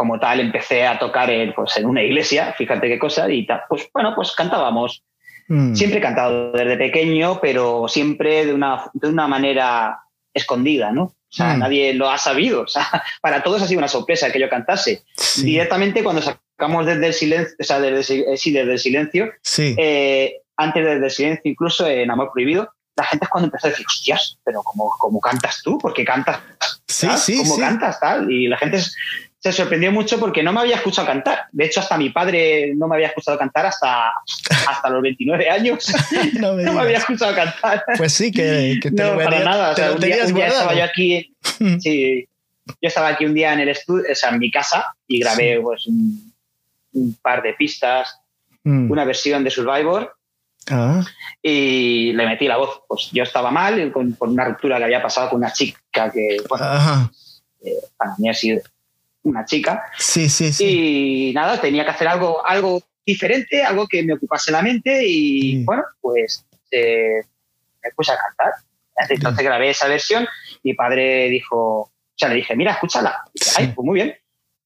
como 0.00 0.18
tal 0.18 0.40
empecé 0.40 0.86
a 0.86 0.98
tocar 0.98 1.28
en, 1.28 1.52
pues, 1.52 1.76
en 1.76 1.84
una 1.84 2.02
iglesia, 2.02 2.54
fíjate 2.56 2.88
qué 2.88 2.98
cosa, 2.98 3.30
y 3.30 3.44
tal. 3.44 3.60
pues 3.68 3.86
bueno, 3.92 4.14
pues 4.16 4.32
cantábamos. 4.32 5.02
Mm, 5.48 5.74
Siempre 5.74 5.98
he 5.98 6.02
cantado 6.02 6.52
desde 6.52 6.78
pequeño, 6.78 7.38
pero 7.38 7.86
siempre 7.86 8.46
de 8.46 8.54
una, 8.54 8.84
de 8.94 9.08
una 9.08 9.28
manera 9.28 9.98
escondida, 10.32 10.90
¿no? 10.90 11.02
O 11.02 11.14
sea, 11.28 11.54
Mm. 11.54 11.58
nadie 11.58 11.92
lo 11.92 12.08
ha 12.08 12.16
sabido. 12.16 12.62
O 12.62 12.66
sea, 12.66 12.82
para 13.20 13.42
todos 13.42 13.60
ha 13.60 13.66
sido 13.68 13.76
una 13.76 13.88
sorpresa 13.88 14.32
que 14.32 14.40
yo 14.40 14.48
cantase. 14.48 15.02
sí, 15.18 15.42
Directamente 15.44 16.02
cuando 16.02 16.22
sacamos 16.22 16.86
desde 16.86 17.08
el 17.08 17.12
silencio, 17.12 17.56
o 17.60 17.64
sea, 17.64 17.78
desde, 17.78 18.02
si- 18.04 18.24
eh, 18.26 18.38
sí, 18.38 18.52
desde 18.52 18.72
el 18.72 18.78
silencio, 18.78 19.30
sí, 19.42 19.74
eh, 19.78 20.36
antes 20.56 20.82
desde 20.82 21.04
el 21.04 21.10
silencio, 21.10 21.42
incluso 21.50 21.86
en 21.86 22.10
Amor 22.10 22.30
Prohibido, 22.32 22.70
la 22.96 23.04
gente 23.04 23.26
es 23.26 23.30
cuando 23.30 23.48
empezó 23.48 23.66
a 23.66 23.70
decir, 23.70 23.84
hostias, 23.86 24.38
pero 24.44 24.62
¿cómo, 24.62 24.90
cómo 24.98 25.20
cantas 25.20 25.60
tú? 25.62 25.76
¿Por 25.78 25.92
qué 25.92 26.06
cantas? 26.06 26.40
sí, 26.88 27.06
tal? 27.06 27.18
sí, 27.18 27.36
¿Cómo 27.36 27.54
sí. 27.56 27.60
cantas 27.60 28.00
tal? 28.00 28.30
Y 28.30 28.46
la 28.48 28.56
gente 28.56 28.78
s- 28.78 28.92
se 29.40 29.52
sorprendió 29.52 29.90
mucho 29.90 30.20
porque 30.20 30.42
no 30.42 30.52
me 30.52 30.60
había 30.60 30.76
escuchado 30.76 31.06
cantar. 31.06 31.44
De 31.50 31.64
hecho, 31.64 31.80
hasta 31.80 31.96
mi 31.96 32.10
padre 32.10 32.74
no 32.76 32.86
me 32.86 32.96
había 32.96 33.08
escuchado 33.08 33.38
cantar 33.38 33.64
hasta, 33.66 34.12
hasta 34.68 34.90
los 34.90 35.00
29 35.00 35.48
años. 35.48 35.90
no 36.34 36.54
me 36.54 36.62
no 36.64 36.74
me 36.74 36.80
había 36.82 36.98
escuchado 36.98 37.34
cantar. 37.34 37.82
Pues 37.96 38.12
sí, 38.12 38.30
que, 38.30 38.78
que 38.82 38.90
te 38.90 39.02
no, 39.02 39.12
lo 39.12 39.16
para 39.16 39.30
vería- 39.30 39.44
nada. 39.44 39.70
O 39.70 39.76
sea, 39.76 39.92
un 39.92 40.00
día, 40.00 40.26
un 40.26 40.36
estaba 40.38 40.74
yo 40.74 40.84
aquí, 40.84 41.34
sí, 41.80 42.28
yo 42.66 42.76
estaba 42.82 43.08
aquí 43.08 43.24
un 43.24 43.32
día 43.32 43.54
en 43.54 43.60
el 43.60 43.70
estudio, 43.70 44.04
o 44.12 44.14
sea, 44.14 44.28
en 44.28 44.38
mi 44.38 44.50
casa, 44.50 44.94
y 45.08 45.20
grabé 45.20 45.58
pues, 45.62 45.86
un, 45.86 46.34
un 46.92 47.16
par 47.22 47.42
de 47.42 47.54
pistas, 47.54 48.20
mm. 48.62 48.90
una 48.90 49.06
versión 49.06 49.42
de 49.42 49.50
Survivor, 49.50 50.14
Ah, 50.70 51.02
y 51.42 52.12
le 52.12 52.26
metí 52.26 52.46
la 52.46 52.58
voz. 52.58 52.82
Pues 52.86 53.08
yo 53.12 53.22
estaba 53.22 53.50
mal 53.50 53.90
con, 53.90 54.12
por 54.12 54.28
una 54.28 54.44
ruptura 54.44 54.76
que 54.76 54.84
había 54.84 55.02
pasado 55.02 55.30
con 55.30 55.38
una 55.38 55.50
chica 55.52 56.12
que, 56.12 56.36
bueno, 56.48 56.64
ajá. 56.66 57.10
para 57.96 58.12
mí 58.18 58.28
ha 58.28 58.34
sido 58.34 58.60
una 59.22 59.44
chica. 59.44 59.84
Sí, 59.98 60.28
sí, 60.28 60.52
sí. 60.52 61.28
Y 61.30 61.32
nada, 61.34 61.60
tenía 61.60 61.84
que 61.84 61.90
hacer 61.90 62.08
algo, 62.08 62.46
algo 62.46 62.82
diferente, 63.04 63.62
algo 63.62 63.86
que 63.86 64.02
me 64.02 64.14
ocupase 64.14 64.52
la 64.52 64.62
mente 64.62 65.06
y 65.06 65.40
Sí. 65.58 65.64
bueno, 65.64 65.84
pues 66.00 66.46
eh, 66.70 67.22
me 67.82 67.90
puse 67.96 68.12
a 68.12 68.16
cantar. 68.18 68.52
Entonces 69.08 69.44
grabé 69.44 69.70
esa 69.70 69.88
versión. 69.88 70.28
Mi 70.62 70.74
padre 70.74 71.28
dijo, 71.28 71.80
o 71.80 71.92
sea, 72.14 72.28
le 72.28 72.36
dije, 72.36 72.54
mira, 72.54 72.72
escúchala. 72.72 73.22
Dice, 73.32 73.52
Ay, 73.56 73.72
pues 73.74 73.84
muy 73.84 73.94
bien. 73.94 74.14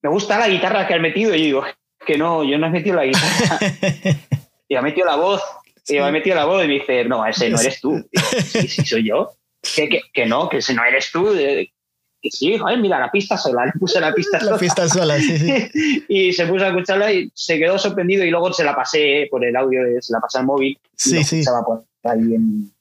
Me 0.03 0.11
gusta 0.11 0.39
la 0.39 0.49
guitarra 0.49 0.87
que 0.87 0.95
has 0.95 1.01
metido. 1.01 1.35
Y 1.35 1.39
yo 1.39 1.45
digo, 1.45 1.65
que 2.05 2.19
no, 2.19 2.45
yo 2.45 2.59
no 2.59 2.67
he 2.67 2.71
metido 2.71 2.97
la 2.97 3.05
guitarra. 3.05 3.59
y 4.69 4.75
ha 4.75 4.83
metido 4.83 5.07
la 5.07 5.17
voz. 5.17 5.43
Y 5.87 5.97
yo 5.97 6.07
he 6.07 6.13
metido 6.13 6.37
la 6.37 6.47
voz 6.47 6.65
y 6.65 6.69
me 6.69 6.75
dice, 6.75 7.05
no, 7.05 7.25
ese 7.27 7.49
no 7.49 7.61
eres 7.61 7.81
tú. 7.81 7.93
Digo, 8.11 8.27
sí, 8.45 8.69
sí, 8.69 8.85
soy 8.85 9.09
yo. 9.09 9.33
Que, 9.75 9.89
que, 9.89 10.03
que 10.13 10.27
no, 10.27 10.51
que 10.51 10.59
ese 10.59 10.75
no 10.75 10.85
eres 10.85 11.11
tú. 11.11 11.33
Que 12.25 12.31
sí, 12.31 12.57
joder, 12.57 12.79
mira, 12.79 12.99
la 12.99 13.11
pista 13.11 13.37
sola. 13.37 13.67
Le 13.67 13.73
puse 13.79 14.01
la 14.01 14.15
pista 14.15 14.39
La 14.39 14.45
sola. 14.45 14.57
pista 14.59 14.89
sola, 14.89 15.19
sí, 15.19 15.37
sí. 15.39 16.05
y 16.09 16.33
se 16.33 16.47
puso 16.47 16.65
a 16.65 16.69
escucharla 16.69 17.13
y 17.13 17.31
se 17.35 17.59
quedó 17.59 17.79
sorprendido 17.79 18.25
y 18.25 18.31
luego 18.31 18.51
se 18.51 18.65
la 18.65 18.75
pasé 18.75 19.29
por 19.31 19.45
el 19.45 19.55
audio, 19.55 19.83
se 20.01 20.11
la 20.15 20.21
pasé 20.21 20.39
al 20.39 20.47
móvil 20.47 20.73
y 20.73 20.81
Sí, 20.97 21.17
lo 21.17 21.23
sí. 21.23 21.45
por 21.67 21.85
ahí 22.05 22.35
en, 22.35 22.73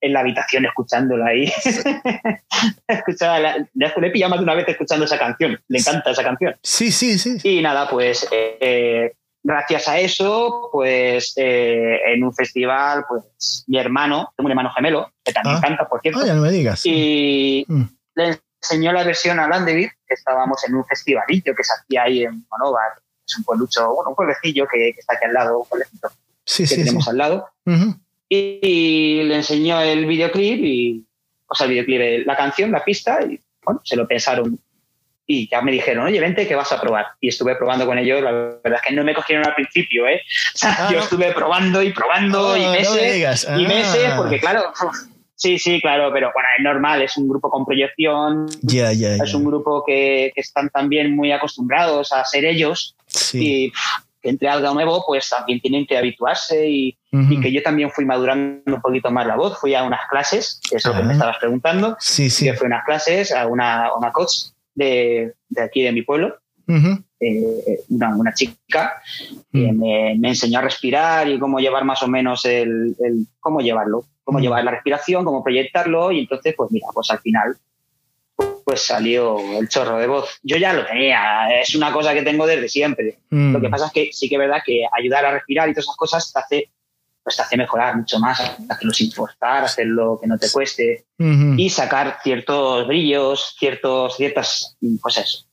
en- 0.00 0.12
la 0.14 0.20
habitación 0.20 0.64
escuchándola 0.64 1.26
ahí. 1.26 1.52
Escuchaba 2.88 3.38
la- 3.38 3.68
le 3.74 4.10
pillado 4.10 4.30
más 4.30 4.38
de 4.40 4.44
una 4.44 4.54
vez 4.54 4.66
escuchando 4.68 5.04
esa 5.04 5.18
canción, 5.18 5.60
le 5.68 5.78
encanta 5.78 6.10
esa 6.10 6.22
canción. 6.22 6.56
Sí, 6.62 6.90
sí, 6.90 7.18
sí. 7.18 7.36
Y 7.44 7.60
nada, 7.60 7.86
pues 7.88 8.26
eh, 8.32 8.56
eh, 8.60 9.12
gracias 9.42 9.88
a 9.88 9.98
eso, 9.98 10.70
pues 10.72 11.34
eh, 11.36 11.98
en 12.14 12.24
un 12.24 12.34
festival, 12.34 13.04
pues 13.08 13.64
mi 13.66 13.78
hermano, 13.78 14.32
tengo 14.36 14.46
un 14.46 14.52
hermano 14.52 14.70
gemelo, 14.74 15.12
que 15.22 15.32
también 15.34 15.56
Ah. 15.56 15.60
canta, 15.60 15.86
por 15.88 16.00
cierto, 16.00 16.20
Ah, 16.22 16.26
ya 16.26 16.34
no 16.34 16.40
me 16.42 16.50
digas. 16.50 16.80
y 16.86 17.64
Mm. 17.68 17.82
le 18.14 18.38
enseñó 18.62 18.92
la 18.92 19.04
versión 19.04 19.38
a 19.40 19.48
Landevir, 19.48 19.90
que 20.06 20.14
estábamos 20.14 20.62
en 20.68 20.74
un 20.74 20.84
festivalillo 20.84 21.54
que 21.54 21.64
se 21.64 21.72
hacía 21.72 22.02
ahí 22.04 22.24
en 22.24 22.44
Monóvar, 22.50 22.92
es 23.26 23.36
un 23.38 23.44
pueblucho, 23.44 23.94
bueno, 23.94 24.10
un 24.10 24.16
pueblecillo 24.16 24.66
que, 24.66 24.92
que 24.92 25.00
está 25.00 25.14
aquí 25.14 25.24
al 25.26 25.32
lado, 25.34 25.60
un 25.60 25.66
pueblecito 25.68 26.10
Sí, 26.44 26.64
que 26.64 26.68
sí, 26.68 26.74
sí. 26.76 26.80
tenemos 26.84 27.06
al 27.08 27.16
lado, 27.18 27.48
Ujú. 27.66 27.94
y, 28.28 28.58
y 28.62 29.22
le 29.24 29.36
enseñó 29.36 29.80
el 29.80 30.04
videoclip 30.06 30.64
y, 30.64 31.04
o 31.46 31.54
sea, 31.54 31.66
el 31.66 31.72
videoclip, 31.72 32.26
la 32.26 32.36
canción, 32.36 32.72
la 32.72 32.84
pista, 32.84 33.22
y 33.22 33.40
bueno, 33.64 33.80
se 33.84 33.94
lo 33.96 34.06
pensaron 34.08 34.58
y 35.26 35.48
ya 35.48 35.62
me 35.62 35.70
dijeron, 35.70 36.06
oye, 36.06 36.18
vente 36.18 36.48
que 36.48 36.56
vas 36.56 36.72
a 36.72 36.80
probar. 36.80 37.06
Y 37.20 37.28
estuve 37.28 37.54
probando 37.54 37.86
con 37.86 37.96
ellos, 37.98 38.20
la 38.20 38.32
verdad 38.32 38.74
es 38.74 38.82
que 38.82 38.92
no 38.94 39.04
me 39.04 39.14
cogieron 39.14 39.46
al 39.46 39.54
principio, 39.54 40.08
¿eh? 40.08 40.20
O 40.54 40.58
sea, 40.58 40.76
Ah, 40.76 40.88
yo 40.92 40.98
estuve 40.98 41.30
probando 41.32 41.80
y 41.84 41.92
probando 41.92 42.56
y 42.56 42.62
Ah, 42.64 42.66
no 42.66 42.72
meses 42.72 42.94
me 42.96 43.12
digas. 43.12 43.44
y 43.44 43.64
Ah. 43.64 43.68
meses, 43.68 44.12
porque 44.16 44.40
claro, 44.40 44.72
sí, 45.40 45.58
sí, 45.58 45.80
claro, 45.80 46.10
pero 46.12 46.30
bueno, 46.34 46.48
es 46.56 46.62
normal, 46.62 47.00
es 47.02 47.16
un 47.16 47.28
grupo 47.28 47.48
con 47.50 47.64
proyección, 47.64 48.46
Ya, 48.62 48.92
ya, 48.92 49.14
es 49.14 49.30
ya. 49.32 49.36
un 49.38 49.44
grupo 49.46 49.82
que, 49.86 50.30
que 50.34 50.40
están 50.40 50.68
también 50.70 51.16
muy 51.16 51.32
acostumbrados 51.32 52.12
a 52.12 52.24
ser 52.24 52.44
ellos 52.44 52.94
Sí. 53.06 53.38
y 53.66 53.70
pff, 53.70 53.80
que 54.22 54.28
entre 54.28 54.48
algo 54.50 54.74
nuevo, 54.74 55.02
pues 55.06 55.30
también 55.30 55.60
tienen 55.60 55.86
que 55.86 55.96
habituarse 55.96 56.68
y, 56.68 56.96
que 57.42 57.50
yo 57.50 57.62
también 57.62 57.90
fui 57.90 58.04
madurando 58.04 58.74
un 58.76 58.80
poquito 58.82 59.10
más 59.10 59.26
la 59.26 59.34
voz, 59.34 59.58
fui 59.58 59.74
a 59.74 59.82
unas 59.82 60.06
clases, 60.10 60.60
que 60.68 60.76
es 60.76 60.84
lo 60.84 60.94
que 60.94 61.02
me 61.02 61.14
estabas 61.14 61.38
preguntando, 61.38 61.96
Sí, 61.98 62.28
sí. 62.28 62.46
yo 62.46 62.54
fui 62.54 62.66
a 62.66 62.68
unas 62.68 62.84
clases, 62.84 63.32
a 63.32 63.46
una, 63.46 63.86
a 63.86 63.96
una 63.96 64.12
coach 64.12 64.50
de, 64.74 65.32
de 65.48 65.62
aquí 65.62 65.82
de 65.82 65.92
mi 65.92 66.02
pueblo, 66.02 66.36
Ujú. 66.70 67.04
eh, 67.20 67.80
una, 67.90 68.16
una 68.16 68.32
chica 68.34 69.02
que 69.52 69.70
Mm. 69.72 69.78
me, 69.78 70.14
me 70.18 70.28
enseñó 70.30 70.58
a 70.58 70.62
respirar 70.62 71.28
y 71.28 71.38
cómo 71.38 71.58
llevar 71.60 71.84
más 71.84 72.02
o 72.02 72.08
menos 72.08 72.44
el, 72.46 72.96
el- 72.98 73.26
cómo 73.40 73.60
llevarlo, 73.60 74.04
cómo 74.24 74.38
Mm. 74.38 74.42
llevar 74.42 74.64
la 74.64 74.70
respiración, 74.70 75.24
cómo 75.24 75.42
proyectarlo 75.44 76.12
y 76.12 76.20
entonces 76.20 76.54
pues 76.56 76.70
mira, 76.72 76.86
pues 76.94 77.10
al 77.10 77.18
final 77.20 77.56
pues 78.64 78.82
salió 78.82 79.38
el 79.58 79.68
chorro 79.68 79.98
de 79.98 80.06
voz. 80.06 80.38
Yo 80.42 80.56
ya 80.56 80.72
lo 80.72 80.86
tenía, 80.86 81.60
es 81.60 81.74
una 81.74 81.92
cosa 81.92 82.14
que 82.14 82.22
tengo 82.22 82.46
desde 82.46 82.68
siempre. 82.68 83.18
Mm. 83.30 83.52
Lo 83.52 83.60
que 83.60 83.68
pasa 83.68 83.86
es 83.86 83.92
que 83.92 84.10
sí 84.12 84.28
que 84.28 84.36
es 84.36 84.38
verdad 84.40 84.62
que 84.64 84.84
ayudar 84.98 85.24
a 85.26 85.32
respirar 85.32 85.68
y 85.68 85.72
todas 85.72 85.84
esas 85.86 85.96
cosas 85.96 86.32
te 86.32 86.38
hace 86.40 86.70
pues 87.22 87.36
te 87.36 87.42
hace 87.42 87.56
mejorar 87.58 87.98
mucho 87.98 88.18
más, 88.18 88.40
hacerlo 88.66 88.94
sin 88.94 89.12
forzar, 89.12 89.62
hacerlo 89.64 90.18
que 90.18 90.26
no 90.26 90.38
te 90.38 90.50
cueste 90.50 91.04
y 91.18 91.68
sacar 91.68 92.16
ciertos 92.22 92.86
brillos, 92.88 93.54
ciertos, 93.58 94.16
ciertas, 94.16 94.74
pues 95.02 95.18
eso, 95.18 95.44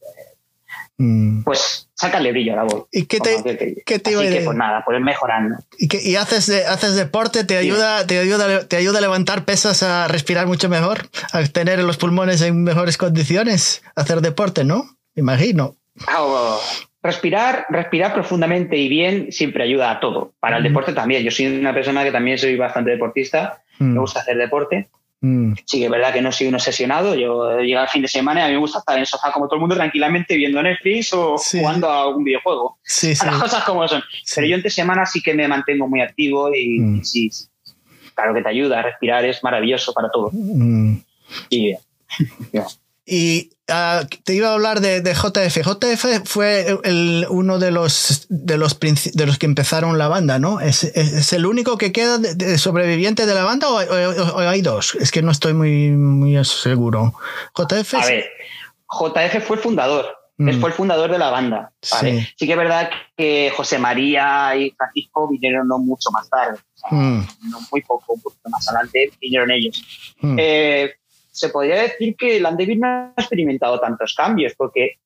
Mm. 1.00 1.44
pues 1.44 1.90
sacarle 1.94 2.32
brillo 2.32 2.54
a 2.54 2.56
la 2.56 2.64
voz. 2.64 2.88
¿Y 2.92 3.06
qué 3.06 3.20
te, 3.20 3.44
que- 3.44 3.84
qué 3.86 4.00
te 4.00 4.12
iba 4.12 4.22
a 4.22 4.24
Así 4.24 4.30
que 4.30 4.34
decir? 4.36 4.46
pues 4.46 4.58
nada, 4.58 4.84
pues 4.84 5.00
mejorando. 5.00 5.56
¿Y, 5.78 5.88
qué- 5.88 6.02
y 6.02 6.16
haces, 6.16 6.48
de- 6.48 6.66
haces 6.66 6.96
deporte? 6.96 7.44
¿Te 7.44 7.56
ayuda, 7.58 8.08
te, 8.08 8.18
ayuda, 8.18 8.68
¿Te 8.68 8.78
ayuda 8.78 8.98
a 8.98 9.02
levantar 9.02 9.46
pesas, 9.46 9.84
a 9.84 10.08
respirar 10.08 10.48
mucho 10.48 10.70
mejor? 10.70 11.08
¿A 11.34 11.44
tener 11.44 11.80
los 11.84 11.98
pulmones 11.98 12.42
en 12.42 12.64
mejores 12.64 12.98
condiciones? 12.98 13.84
Hacer 13.96 14.22
deporte, 14.22 14.64
¿no? 14.64 14.98
Imagino. 15.16 15.76
Respirar, 17.04 17.66
respirar 17.70 18.14
profundamente 18.14 18.76
y 18.76 18.90
bien 18.90 19.32
siempre 19.32 19.64
ayuda 19.64 19.92
a 19.92 20.00
todo. 20.00 20.34
Para 20.40 20.58
el 20.58 20.64
Mm. 20.64 20.68
deporte 20.68 20.94
también. 20.94 21.24
Yo 21.24 21.32
soy 21.32 21.46
una 21.60 21.74
persona 21.74 22.04
que 22.04 22.12
también 22.12 22.38
soy 22.38 22.58
bastante 22.58 22.92
deportista, 22.92 23.62
Mm. 23.80 23.94
me 23.94 24.00
gusta 24.00 24.22
hacer 24.22 24.36
deporte. 24.38 24.90
Mm. 25.20 25.54
Sí 25.66 25.80
que 25.80 25.86
es 25.86 25.92
verdad 25.92 26.14
que 26.14 26.22
no 26.22 26.32
soy 26.32 26.48
un 26.48 26.56
obsesionado. 26.56 27.16
Yo 27.16 27.60
llega 27.60 27.82
el 27.84 27.90
fin 27.90 28.02
de 28.04 28.08
semana 28.08 28.42
y 28.42 28.44
a 28.44 28.48
mí 28.48 28.54
me 28.54 28.60
gusta 28.60 28.80
estar 28.80 28.96
en 28.96 29.02
el 29.02 29.08
sofá 29.08 29.32
como 29.32 29.48
todo 29.48 29.56
el 29.56 29.62
mundo 29.62 29.76
tranquilamente 29.76 30.36
viendo 30.36 30.62
Netflix 30.62 31.12
o 31.14 31.38
Sí. 31.38 31.60
jugando 31.60 31.90
a 31.90 32.04
algún 32.04 32.24
videojuego. 32.24 32.78
Sí, 32.84 33.16
sí. 33.16 33.26
A 33.26 33.32
las 33.32 33.42
cosas 33.42 33.64
como 33.64 33.88
son. 33.88 34.04
Pero 34.36 34.48
yo 34.48 34.56
entre 34.56 34.70
semana 34.70 35.06
sí 35.06 35.22
que 35.22 35.34
me 35.34 35.48
mantengo 35.48 35.88
muy 35.88 36.02
activo 36.02 36.54
y 36.54 36.80
Mm. 36.80 37.04
sí, 37.04 37.32
claro 38.14 38.34
que 38.36 38.42
te 38.44 38.50
ayuda. 38.50 38.82
Respirar 38.84 39.26
es 39.26 39.44
maravilloso 39.44 39.92
para 39.94 40.10
todo. 40.12 40.30
Mm. 40.34 40.98
Y 41.50 41.74
Y 43.06 43.50
ah, 43.70 44.04
te 44.24 44.34
iba 44.34 44.50
a 44.50 44.54
hablar 44.54 44.82
de, 44.82 45.02
JF. 45.02 45.58
JF 45.58 46.06
fue 46.26 46.80
el, 46.84 47.26
uno 47.30 47.60
de 47.60 47.72
los, 47.72 48.26
de, 48.30 48.58
los 48.58 48.80
de 48.80 49.26
los 49.26 49.38
que 49.38 49.46
empezaron 49.46 49.98
la 49.98 50.08
banda, 50.08 50.40
¿no? 50.40 50.60
¿Es, 50.60 50.84
es, 50.84 51.34
el 51.34 51.46
único 51.46 51.78
que 51.78 51.92
queda 51.92 52.18
de, 52.18 52.58
sobreviviente 52.58 53.26
de 53.26 53.34
la 53.34 53.44
banda 53.44 53.70
o, 53.70 54.40
hay 54.40 54.62
dos? 54.62 54.96
Es 54.96 55.12
que 55.12 55.22
no 55.22 55.32
estoy 55.32 55.54
muy, 55.54 55.90
muy 55.92 56.44
seguro. 56.46 57.14
JF. 57.56 57.94
A 57.96 58.06
ver, 58.06 58.26
JF 58.90 59.46
fue 59.46 59.58
el 59.58 59.64
fundador. 59.64 60.06
Mm. 60.38 60.60
Fue 60.60 60.70
el 60.70 60.76
fundador 60.76 61.12
de 61.12 61.18
la 61.18 61.32
banda. 61.32 61.72
Sí. 61.82 62.28
que 62.38 62.52
es 62.52 62.58
verdad 62.58 62.90
que 63.18 63.52
José 63.56 63.80
María 63.80 64.56
y 64.56 64.70
Francisco 64.72 65.28
vinieron 65.28 65.68
no 65.68 65.80
mucho 65.80 66.12
más 66.12 66.30
tarde. 66.30 66.60
Mm. 66.92 67.22
no 67.50 67.60
muy 67.72 67.82
poco, 67.82 68.14
un 68.14 68.22
poquito 68.22 68.50
más 68.50 68.68
adelante 68.68 69.12
vinieron 69.20 69.50
ellos. 69.52 70.16
Mm. 70.22 70.38
Eh, 70.40 70.94
se 71.38 71.50
podría 71.50 71.84
decir 71.84 72.16
que 72.16 72.40
Landeville 72.40 72.80
no 72.80 72.88
ha 72.88 73.14
experimentado 73.16 73.80
tantos 73.80 74.16
cambios, 74.16 74.54
porque 74.58 74.98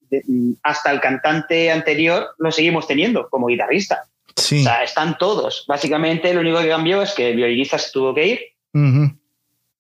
hasta 0.64 0.92
el 0.92 1.02
cantante 1.02 1.70
anterior 1.72 2.30
lo 2.38 2.52
seguimos 2.52 2.88
teniendo 2.88 3.30
como 3.30 3.48
guitarrista. 3.48 4.06
O 4.38 4.42
sea, 4.42 4.84
están 4.84 5.18
todos. 5.18 5.66
Básicamente 5.68 6.34
lo 6.34 6.40
único 6.40 6.60
que 6.60 6.70
cambió 6.70 7.02
es 7.02 7.14
que 7.14 7.32
el 7.32 7.36
violinista 7.36 7.78
se 7.78 7.92
tuvo 7.92 8.14
que 8.14 8.28
ir, 8.28 8.40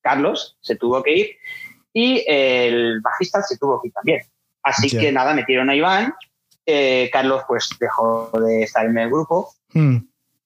Carlos 0.01 0.57
se 0.61 0.75
tuvo 0.75 1.01
que 1.01 1.15
ir, 1.15 1.35
y 1.93 2.23
el 2.27 2.99
bajista 3.01 3.41
se 3.41 3.57
tuvo 3.57 3.81
que 3.81 3.87
ir 3.87 3.93
también. 3.93 4.21
Así 4.61 4.89
que 4.89 5.11
nada, 5.11 5.33
metieron 5.33 5.69
a 5.69 5.75
Iván. 5.75 6.13
Eh, 6.65 7.09
Carlos 7.11 7.43
pues 7.47 7.69
dejó 7.79 8.29
de 8.45 8.63
estar 8.63 8.85
en 8.85 8.97
el 8.97 9.09
grupo, 9.09 9.49
mm. 9.73 9.97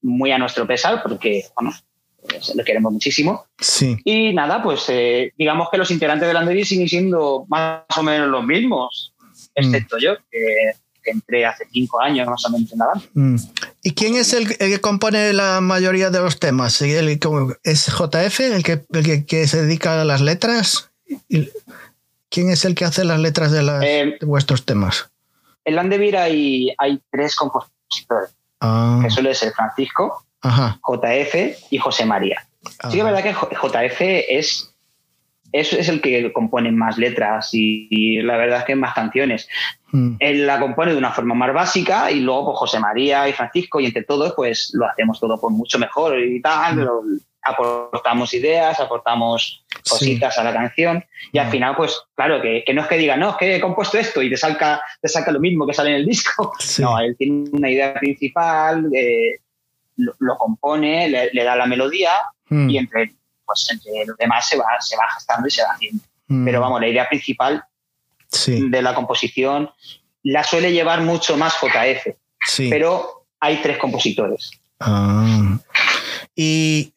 muy 0.03 0.31
a 0.31 0.37
nuestro 0.37 0.65
pesar, 0.65 1.03
porque 1.03 1.43
bueno, 1.55 1.75
lo 2.55 2.63
queremos 2.63 2.91
muchísimo. 2.91 3.45
Sí. 3.59 3.97
Y 4.03 4.33
nada, 4.33 4.61
pues 4.61 4.85
eh, 4.89 5.33
digamos 5.37 5.69
que 5.71 5.77
los 5.77 5.91
integrantes 5.91 6.27
de 6.27 6.33
Landery 6.33 6.65
siguen 6.65 6.89
siendo 6.89 7.45
más 7.47 7.83
o 7.95 8.03
menos 8.03 8.27
los 8.27 8.45
mismos, 8.45 9.13
excepto 9.53 9.97
mm. 9.97 9.99
yo, 9.99 10.15
que, 10.31 10.71
entré 11.07 11.45
hace 11.45 11.67
cinco 11.71 12.01
años 12.01 12.27
más 12.27 12.43
o 12.45 12.49
menos 12.49 12.71
en 12.71 12.79
la 12.79 12.85
banda. 12.87 13.05
Mm. 13.13 13.35
¿Y 13.83 13.91
quién 13.91 14.15
es 14.15 14.33
el, 14.33 14.57
que 14.57 14.81
compone 14.81 15.33
la 15.33 15.61
mayoría 15.61 16.09
de 16.09 16.19
los 16.19 16.39
temas? 16.39 16.81
¿Es 16.81 17.85
JF, 17.85 18.39
el 18.39 18.63
que, 18.63 18.85
el 18.91 19.25
que, 19.25 19.47
se 19.47 19.61
dedica 19.61 20.01
a 20.01 20.05
las 20.05 20.21
letras? 20.21 20.89
¿Quién 22.29 22.49
es 22.49 22.65
el 22.65 22.73
que 22.73 22.85
hace 22.85 23.05
las 23.05 23.19
letras 23.19 23.51
de, 23.51 23.61
eh, 23.83 24.17
vuestros 24.21 24.65
temas? 24.65 25.11
En 25.63 25.75
Landevir 25.75 26.17
hay, 26.17 26.73
hay 26.77 26.99
tres 27.11 27.35
compositores, 27.35 28.35
ah. 28.61 28.99
que 29.03 29.09
suele 29.09 29.33
ser 29.35 29.53
Francisco, 29.53 30.25
JF 30.49 31.71
y 31.71 31.77
José 31.77 32.05
María. 32.05 32.45
Sí 32.89 32.91
que 32.91 32.97
es 32.99 33.03
verdad 33.03 33.23
que 33.23 33.33
JF 33.33 34.01
es, 34.29 34.75
es, 35.51 35.89
el 35.89 36.01
que 36.01 36.33
compone 36.33 36.71
más 36.71 36.97
letras 36.97 37.49
y, 37.53 38.21
la 38.21 38.37
verdad 38.37 38.59
es 38.59 38.65
que 38.65 38.75
más 38.75 38.93
canciones. 38.93 39.47
Hmm. 39.91 40.15
Él 40.19 40.45
la 40.45 40.59
compone 40.59 40.91
de 40.91 40.97
una 40.97 41.11
forma 41.11 41.35
más 41.35 41.53
básica 41.53 42.11
y 42.11 42.19
luego 42.19 42.45
pues, 42.45 42.59
José 42.59 42.79
María 42.79 43.27
y 43.29 43.33
Francisco 43.33 43.79
y 43.79 43.85
entre 43.85 44.03
todos 44.03 44.33
pues 44.35 44.71
lo 44.73 44.87
hacemos 44.87 45.19
todo 45.19 45.39
pues, 45.39 45.53
mucho 45.53 45.79
mejor 45.79 46.19
y 46.19 46.41
tal. 46.41 46.85
Hmm. 46.85 47.19
aportamos 47.43 48.33
ideas, 48.33 48.79
aportamos 48.79 49.63
cositas 49.87 50.35
a 50.39 50.43
la 50.43 50.51
canción 50.51 51.05
y 51.31 51.37
al 51.37 51.47
hmm. 51.47 51.51
final 51.51 51.75
pues 51.75 52.01
claro 52.15 52.41
que, 52.41 52.65
no 52.73 52.81
es 52.81 52.87
que 52.87 52.97
diga 52.97 53.15
no, 53.15 53.31
es 53.31 53.35
que 53.37 53.55
he 53.55 53.61
compuesto 53.61 53.97
esto 53.97 54.21
y 54.21 54.29
te 54.29 54.37
salga, 54.37 54.81
te 55.01 55.07
saca 55.07 55.31
lo 55.31 55.39
mismo 55.39 55.65
que 55.67 55.73
sale 55.73 55.91
en 55.91 55.97
el 55.97 56.05
disco. 56.05 56.51
No, 56.79 56.99
él 56.99 57.15
tiene 57.17 57.49
una 57.51 57.69
idea 57.69 57.93
principal, 57.93 58.89
eh, 58.93 59.39
lo, 59.97 60.37
compone, 60.37 61.09
le, 61.09 61.43
da 61.43 61.55
la 61.55 61.65
melodía 61.65 62.11
hmm. 62.49 62.69
y 62.69 62.77
entre, 62.77 63.13
pues, 63.45 63.67
entre 63.71 64.05
los 64.05 64.17
demás 64.17 64.47
se 64.47 64.57
va, 64.57 64.65
se 64.79 64.95
va 64.95 65.03
gestando 65.13 65.47
y 65.47 65.51
se 65.51 65.63
va 65.63 65.69
haciendo. 65.69 66.03
Hmm. 66.27 66.45
Pero 66.45 66.61
vamos, 66.61 66.81
la 66.81 66.87
idea 66.87 67.07
principal 67.07 67.63
de 68.47 68.81
la 68.81 68.93
composición 68.93 69.69
la 70.23 70.43
suele 70.43 70.71
llevar 70.71 71.01
mucho 71.01 71.37
más 71.37 71.53
JF. 71.61 72.15
Pero 72.69 73.27
hay 73.39 73.61
tres 73.61 73.77
compositores. 73.77 74.51
Ah. 74.79 75.57
Y 76.35 76.93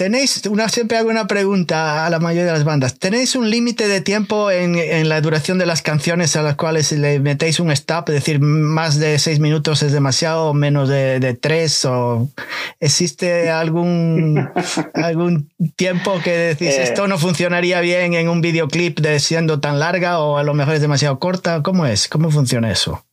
Tenéis, 0.00 0.46
una, 0.46 0.70
siempre 0.70 0.96
hago 0.96 1.10
una 1.10 1.26
pregunta 1.26 2.06
a 2.06 2.08
la 2.08 2.18
mayoría 2.20 2.46
de 2.46 2.52
las 2.52 2.64
bandas. 2.64 2.98
¿Tenéis 2.98 3.36
un 3.36 3.50
límite 3.50 3.86
de 3.86 4.00
tiempo 4.00 4.50
en, 4.50 5.10
la 5.10 5.20
duración 5.20 5.58
de 5.58 5.66
las 5.66 5.82
canciones 5.82 6.36
a 6.36 6.42
las 6.42 6.56
cuales 6.56 6.90
le 6.92 7.20
metéis 7.20 7.60
un 7.60 7.70
stop? 7.70 8.08
Es 8.08 8.14
decir, 8.14 8.40
más 8.40 8.98
de 8.98 9.18
seis 9.18 9.40
minutos 9.40 9.82
es 9.82 9.92
demasiado, 9.92 10.54
menos 10.54 10.88
de, 10.88 11.38
tres, 11.38 11.84
o 11.84 12.30
existe 12.80 13.50
algún, 13.50 14.48
algún 14.94 15.50
tiempo 15.76 16.18
que 16.24 16.30
decís 16.30 16.68
eh. 16.68 16.82
esto 16.84 17.06
no 17.06 17.18
funcionaría 17.18 17.82
bien 17.82 18.14
en 18.14 18.30
un 18.30 18.40
videoclip 18.40 19.00
de 19.00 19.20
siendo 19.20 19.60
tan 19.60 19.80
larga 19.80 20.20
o 20.20 20.38
a 20.38 20.44
lo 20.44 20.54
mejor 20.54 20.76
es 20.76 20.80
demasiado 20.80 21.18
corta? 21.18 21.62
¿Cómo 21.62 21.84
es? 21.84 22.08
¿Cómo 22.08 22.30
funciona 22.30 22.70
eso? 22.70 23.04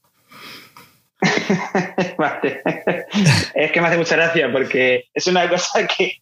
Es 3.53 3.71
que 3.71 3.81
me 3.81 3.87
hace 3.87 3.97
mucha 3.97 4.15
gracia 4.15 4.51
porque 4.51 5.05
es 5.13 5.27
una 5.27 5.49
cosa 5.49 5.87
que, 5.87 6.17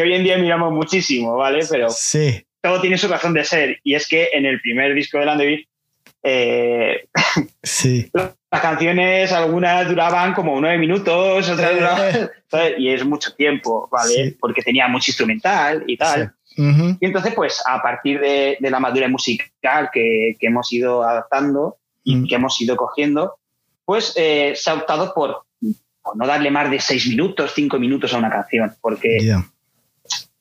hoy 0.00 0.14
en 0.14 0.24
día 0.24 0.38
miramos 0.38 0.72
muchísimo, 0.72 1.36
¿vale? 1.36 1.64
Pero 1.68 1.88
todo 2.60 2.80
tiene 2.80 2.98
su 2.98 3.08
razón 3.08 3.34
de 3.34 3.44
ser. 3.44 3.78
Y 3.82 3.94
es 3.94 4.08
que 4.08 4.28
en 4.32 4.46
el 4.46 4.60
primer 4.60 4.94
disco 4.94 5.18
de 5.18 5.26
Landeville, 5.26 5.68
eh, 6.22 7.08
las 8.50 8.60
canciones, 8.60 9.32
algunas 9.32 9.88
duraban 9.88 10.34
como 10.34 10.60
nueve 10.60 10.78
minutos, 10.78 11.48
otras 11.48 11.74
duraban. 11.74 12.30
Y 12.78 12.90
es 12.90 13.04
mucho 13.04 13.34
tiempo, 13.34 13.88
¿vale? 13.90 14.36
Porque 14.40 14.62
tenía 14.62 14.88
mucho 14.88 15.10
instrumental 15.10 15.84
y 15.86 15.96
tal. 15.96 16.32
Y 16.56 17.06
entonces, 17.06 17.32
pues 17.34 17.62
a 17.66 17.80
partir 17.80 18.20
de, 18.20 18.58
la 18.60 18.80
madurez 18.80 19.08
musical 19.08 19.88
que, 19.92 20.36
hemos 20.40 20.72
ido 20.72 21.02
adaptando 21.02 21.78
y 22.04 22.16
mm. 22.16 22.26
que 22.26 22.34
hemos 22.34 22.60
ido 22.60 22.76
cogiendo, 22.76 23.38
pues 23.84 24.12
eh, 24.16 24.52
se 24.56 24.70
ha 24.70 24.74
optado 24.74 25.12
por, 25.14 25.44
no 25.60 26.26
darle 26.26 26.50
más 26.50 26.70
de 26.70 26.80
seis 26.80 27.06
minutos, 27.08 27.52
cinco 27.54 27.78
minutos 27.78 28.12
a 28.14 28.18
una 28.18 28.30
canción, 28.30 28.74
porque, 28.80 29.18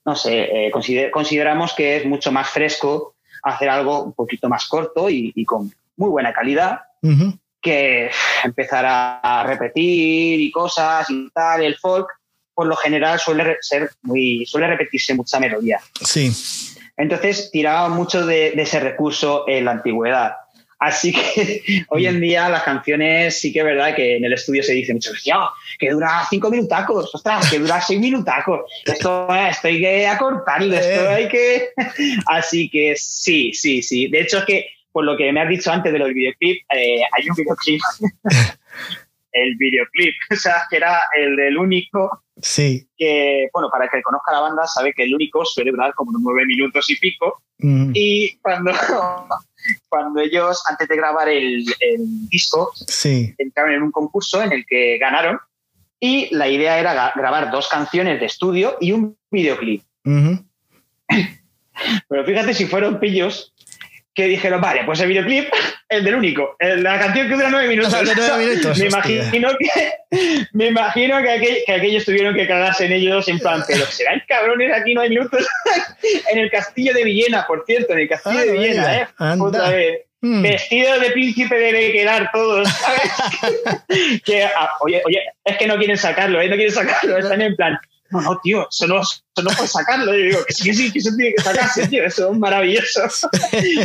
no 0.05 0.15
sé, 0.15 0.67
eh, 0.67 0.71
consideramos 0.71 1.73
que 1.73 1.97
es 1.97 2.05
mucho 2.05 2.31
más 2.31 2.49
fresco 2.49 3.15
hacer 3.43 3.69
algo 3.69 4.03
un 4.03 4.13
poquito 4.13 4.49
más 4.49 4.67
corto 4.67 5.09
y, 5.09 5.45
con 5.45 5.71
muy 5.97 6.09
buena 6.09 6.33
calidad. 6.33 6.81
que 7.61 8.09
empezar 8.45 8.85
a 8.87 9.43
repetir 9.45 10.39
y 10.39 10.49
cosas 10.49 11.09
y 11.09 11.29
tal, 11.31 11.61
el 11.61 11.75
folk, 11.75 12.07
por 12.59 12.67
lo 12.67 12.75
general 12.75 13.17
suele 13.19 13.55
ser 13.61 13.89
muy, 14.01 14.45
suele 14.45 14.67
repetirse 14.67 15.13
mucha 15.13 15.39
melodía. 15.39 15.79
Sí. 16.01 16.29
Entonces 16.97 17.49
tiraba 17.51 17.87
mucho 17.87 18.25
de, 18.25 18.49
ese 18.49 18.81
recurso 18.81 19.45
en 19.47 19.63
la 19.63 19.71
antigüedad. 19.71 20.33
Así 20.79 21.11
que 21.11 21.61
hoy 21.89 22.07
en 22.07 22.21
día 22.21 22.49
las 22.49 22.63
canciones 22.63 23.39
sí 23.39 23.51
que 23.51 23.59
es 23.59 23.65
verdad 23.65 23.95
que 23.95 24.17
en 24.17 24.25
el 24.25 24.33
estudio 24.33 24.63
se 24.63 24.73
dice 24.73 24.93
mucho, 24.93 25.11
que 25.77 25.91
dura 25.91 26.25
cinco 26.29 26.49
minutacos, 26.49 27.13
ostras, 27.13 27.49
que 27.49 27.59
dura 27.59 27.81
seis 27.81 27.99
minutacos, 27.99 28.61
esto, 28.85 29.27
esto 29.35 29.67
hay 29.67 29.79
que 29.79 30.07
acortarlo, 30.07 30.73
esto 30.73 31.03
eh. 31.03 31.13
hay 31.13 31.27
que... 31.27 31.69
Así 32.27 32.69
que 32.69 32.95
sí, 32.97 33.53
sí, 33.53 33.81
sí. 33.81 34.07
De 34.07 34.21
hecho 34.21 34.39
es 34.39 34.45
que 34.45 34.69
por 34.91 35.03
lo 35.03 35.17
que 35.17 35.31
me 35.31 35.41
has 35.41 35.49
dicho 35.49 35.71
antes 35.71 35.93
de 35.93 35.99
los 35.99 36.09
videoclips, 36.09 36.65
eh, 36.75 37.01
hay 37.11 37.29
un 37.29 37.35
videoclip. 37.35 37.81
el 39.31 39.55
videoclip, 39.57 40.15
o 40.31 40.35
sea, 40.35 40.63
que 40.69 40.77
era 40.77 40.99
el 41.15 41.35
del 41.35 41.57
único. 41.57 42.23
Sí. 42.41 42.87
Que, 42.97 43.47
bueno, 43.53 43.69
para 43.69 43.87
que 43.87 44.01
conozca 44.01 44.33
la 44.33 44.41
banda, 44.41 44.65
sabe 44.65 44.93
que 44.93 45.03
el 45.03 45.13
único 45.13 45.45
suele 45.45 45.71
durar 45.71 45.93
como 45.93 46.11
nueve 46.19 46.45
minutos 46.45 46.89
y 46.89 46.95
pico. 46.97 47.43
Mm. 47.59 47.91
Y 47.93 48.37
cuando 48.37 48.71
cuando 49.87 50.19
ellos, 50.19 50.63
antes 50.69 50.87
de 50.87 50.95
grabar 50.95 51.29
el, 51.29 51.65
disco, 52.29 52.71
entraron 53.37 53.73
en 53.73 53.83
un 53.83 53.91
concurso 53.91 54.41
en 54.41 54.53
el 54.53 54.65
que 54.65 54.97
ganaron 54.97 55.39
y 55.99 56.33
la 56.33 56.47
idea 56.47 56.79
era 56.79 57.13
grabar 57.15 57.51
dos 57.51 57.67
canciones 57.67 58.19
de 58.19 58.25
estudio 58.25 58.77
y 58.79 58.91
un 58.91 59.17
videoclip. 59.29 59.83
Pero 62.07 62.25
fíjate 62.25 62.53
si 62.53 62.65
fueron 62.65 62.99
pillos 62.99 63.53
que 64.19 64.27
dijeron, 64.27 64.59
vale, 64.59 64.83
pues 64.85 64.99
el 64.99 65.07
videoclip, 65.07 65.47
el 65.89 66.03
del 66.03 66.15
único, 66.15 66.57
la 66.59 66.99
canción 66.99 67.29
que 67.29 67.35
dura 67.35 67.49
nueve 67.49 67.69
minutos. 67.69 67.93
me, 68.77 68.85
imagino 68.85 69.49
que, 69.57 70.47
me 70.51 70.67
imagino 70.67 71.21
que, 71.21 71.63
aquellos 71.71 72.03
tuvieron 72.03 72.35
que 72.35 72.45
cagarse 72.45 72.85
en 72.85 72.91
ellos 72.91 73.27
en 73.29 73.39
plan, 73.39 73.63
pero 73.65 73.85
serán 73.85 74.21
cabrones, 74.27 74.73
aquí 74.73 74.93
no 74.93 75.01
hay 75.01 75.09
minutos. 75.09 75.47
en 76.31 76.39
el 76.39 76.51
castillo 76.51 76.93
de 76.93 77.05
Villena, 77.05 77.45
por 77.47 77.63
cierto, 77.65 77.93
en 77.93 77.99
el 77.99 78.09
castillo 78.09 78.39
de 78.39 78.51
Villena, 78.51 78.97
¿eh? 78.97 79.07
Otra 79.39 79.69
vez. 79.69 80.01
Hmm. 80.21 80.41
Vestido 80.41 80.99
de 80.99 81.11
príncipe 81.11 81.55
debe 81.55 81.93
quedar 81.93 82.29
todos, 82.33 82.67
¿sabes? 82.67 84.21
que, 84.25 84.43
ah, 84.43 84.69
oye, 84.81 85.01
oye, 85.05 85.23
es 85.45 85.57
que 85.57 85.65
no 85.65 85.77
quieren 85.77 85.97
sacarlo, 85.97 86.41
¿eh? 86.41 86.49
No 86.49 86.57
quieren 86.57 86.73
sacarlo, 86.73 87.17
están 87.17 87.41
en 87.41 87.55
plan, 87.55 87.79
no, 88.11 88.21
no, 88.21 88.39
tío, 88.39 88.67
eso 88.69 88.87
no 88.87 89.01
puede 89.55 89.67
sacarlo. 89.67 90.13
Yo 90.13 90.23
digo, 90.23 90.39
que 90.45 90.53
sí, 90.53 90.73
sí, 90.73 90.91
que 90.91 90.99
eso 90.99 91.15
tiene 91.15 91.33
que 91.35 91.43
sacarse, 91.43 91.87
tío, 91.87 92.03
eso 92.03 92.31
es 92.31 92.37
maravilloso. 92.37 93.01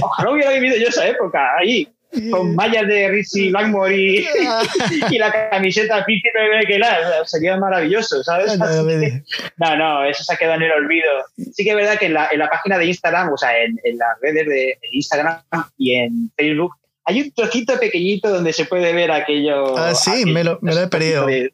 Ojalá 0.03 0.31
hubiera 0.31 0.51
vivido 0.53 0.77
yo 0.77 0.89
esa 0.89 1.07
época 1.07 1.41
ahí. 1.59 1.89
con 2.31 2.55
mallas 2.55 2.87
de 2.87 3.09
Richie 3.09 3.51
Langmore 3.51 3.97
y, 3.97 4.27
y 5.11 5.19
la 5.19 5.51
camiseta 5.51 6.05
príncipe 6.05 6.39
de 6.39 6.67
Kelar. 6.67 7.27
Sería 7.27 7.57
maravilloso, 7.57 8.23
¿sabes? 8.23 8.57
No, 8.59 9.77
no, 9.77 10.05
eso 10.05 10.23
se 10.25 10.33
ha 10.33 10.37
quedado 10.37 10.57
en 10.57 10.63
el 10.63 10.73
olvido. 10.73 11.11
Sí 11.37 11.65
que 11.65 11.71
es 11.71 11.77
verdad 11.77 11.99
que 11.99 12.07
en 12.07 12.15
la, 12.15 12.29
en 12.31 12.39
la 12.39 12.49
página 12.49 12.79
de 12.79 12.87
Instagram, 12.87 13.33
o 13.33 13.37
sea, 13.37 13.59
en, 13.63 13.79
en 13.83 13.99
las 13.99 14.21
redes 14.21 14.47
de 14.47 14.79
Instagram 14.93 15.43
y 15.77 15.95
en 15.97 16.31
Facebook, 16.37 16.75
hay 17.07 17.21
un 17.21 17.33
trocito 17.33 17.79
pequeñito 17.79 18.31
donde 18.31 18.53
se 18.53 18.65
puede 18.65 18.93
ver 18.93 19.11
aquello. 19.11 19.77
Ah, 19.77 19.95
sí, 19.95 20.25
me, 20.25 20.43
lo, 20.43 20.59
me 20.63 20.75
lo, 20.75 20.81
he 20.81 20.89
perdido. 20.89 21.27
De, 21.27 21.53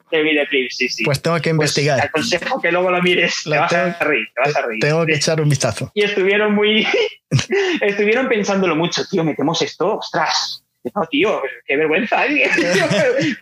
sí, 0.70 0.88
sí. 0.88 1.04
Pues 1.04 1.20
tengo 1.20 1.36
que 1.36 1.50
pues 1.50 1.54
investigar. 1.54 2.00
Te 2.00 2.06
aconsejo 2.06 2.60
que 2.60 2.70
luego 2.70 2.90
lo 2.90 3.02
mires, 3.02 3.42
te 3.44 3.58
vas, 3.58 3.70
tengo, 3.70 3.94
a 3.98 4.04
reír, 4.04 4.28
te 4.34 4.40
vas 4.40 4.56
a 4.56 4.66
reír. 4.66 4.80
Tengo 4.80 5.06
que 5.06 5.14
echar 5.14 5.40
un 5.40 5.48
vistazo. 5.48 5.90
Y 5.94 6.02
estuvieron 6.02 6.54
muy. 6.54 6.86
estuvieron 7.80 8.28
pensándolo 8.28 8.76
mucho, 8.76 9.02
tío, 9.10 9.24
metemos 9.24 9.60
esto, 9.62 9.96
ostras. 9.96 10.62
No, 10.82 11.06
tío, 11.10 11.42
qué 11.66 11.76
vergüenza. 11.76 12.26
¿eh? 12.26 12.48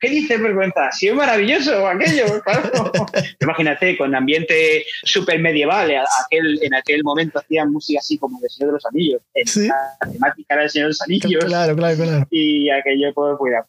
¿Qué 0.00 0.08
dices 0.08 0.40
vergüenza? 0.40 0.90
Sí, 0.92 1.08
es 1.08 1.14
maravilloso 1.14 1.86
aquello. 1.86 2.40
Claro. 2.42 2.92
Imagínate, 3.40 3.96
con 3.96 4.14
ambiente 4.14 4.84
súper 5.02 5.40
medieval. 5.40 5.90
Aquel, 6.24 6.60
en 6.62 6.74
aquel 6.74 7.02
momento 7.02 7.40
hacían 7.40 7.72
música 7.72 7.98
así 7.98 8.16
como 8.16 8.40
de 8.40 8.48
Señor 8.48 8.70
de 8.70 8.74
los 8.74 8.86
Anillos. 8.86 9.22
¿Sí? 9.44 9.66
La 9.66 10.12
temática 10.12 10.54
era 10.54 10.62
el 10.64 10.70
Señor 10.70 10.86
de 10.86 10.90
los 10.90 11.02
Anillos. 11.02 11.44
Claro, 11.44 11.76
claro, 11.76 11.96
claro. 11.96 12.26
Y 12.30 12.70
aquello, 12.70 13.12
pues, 13.12 13.36
cuidado. 13.38 13.66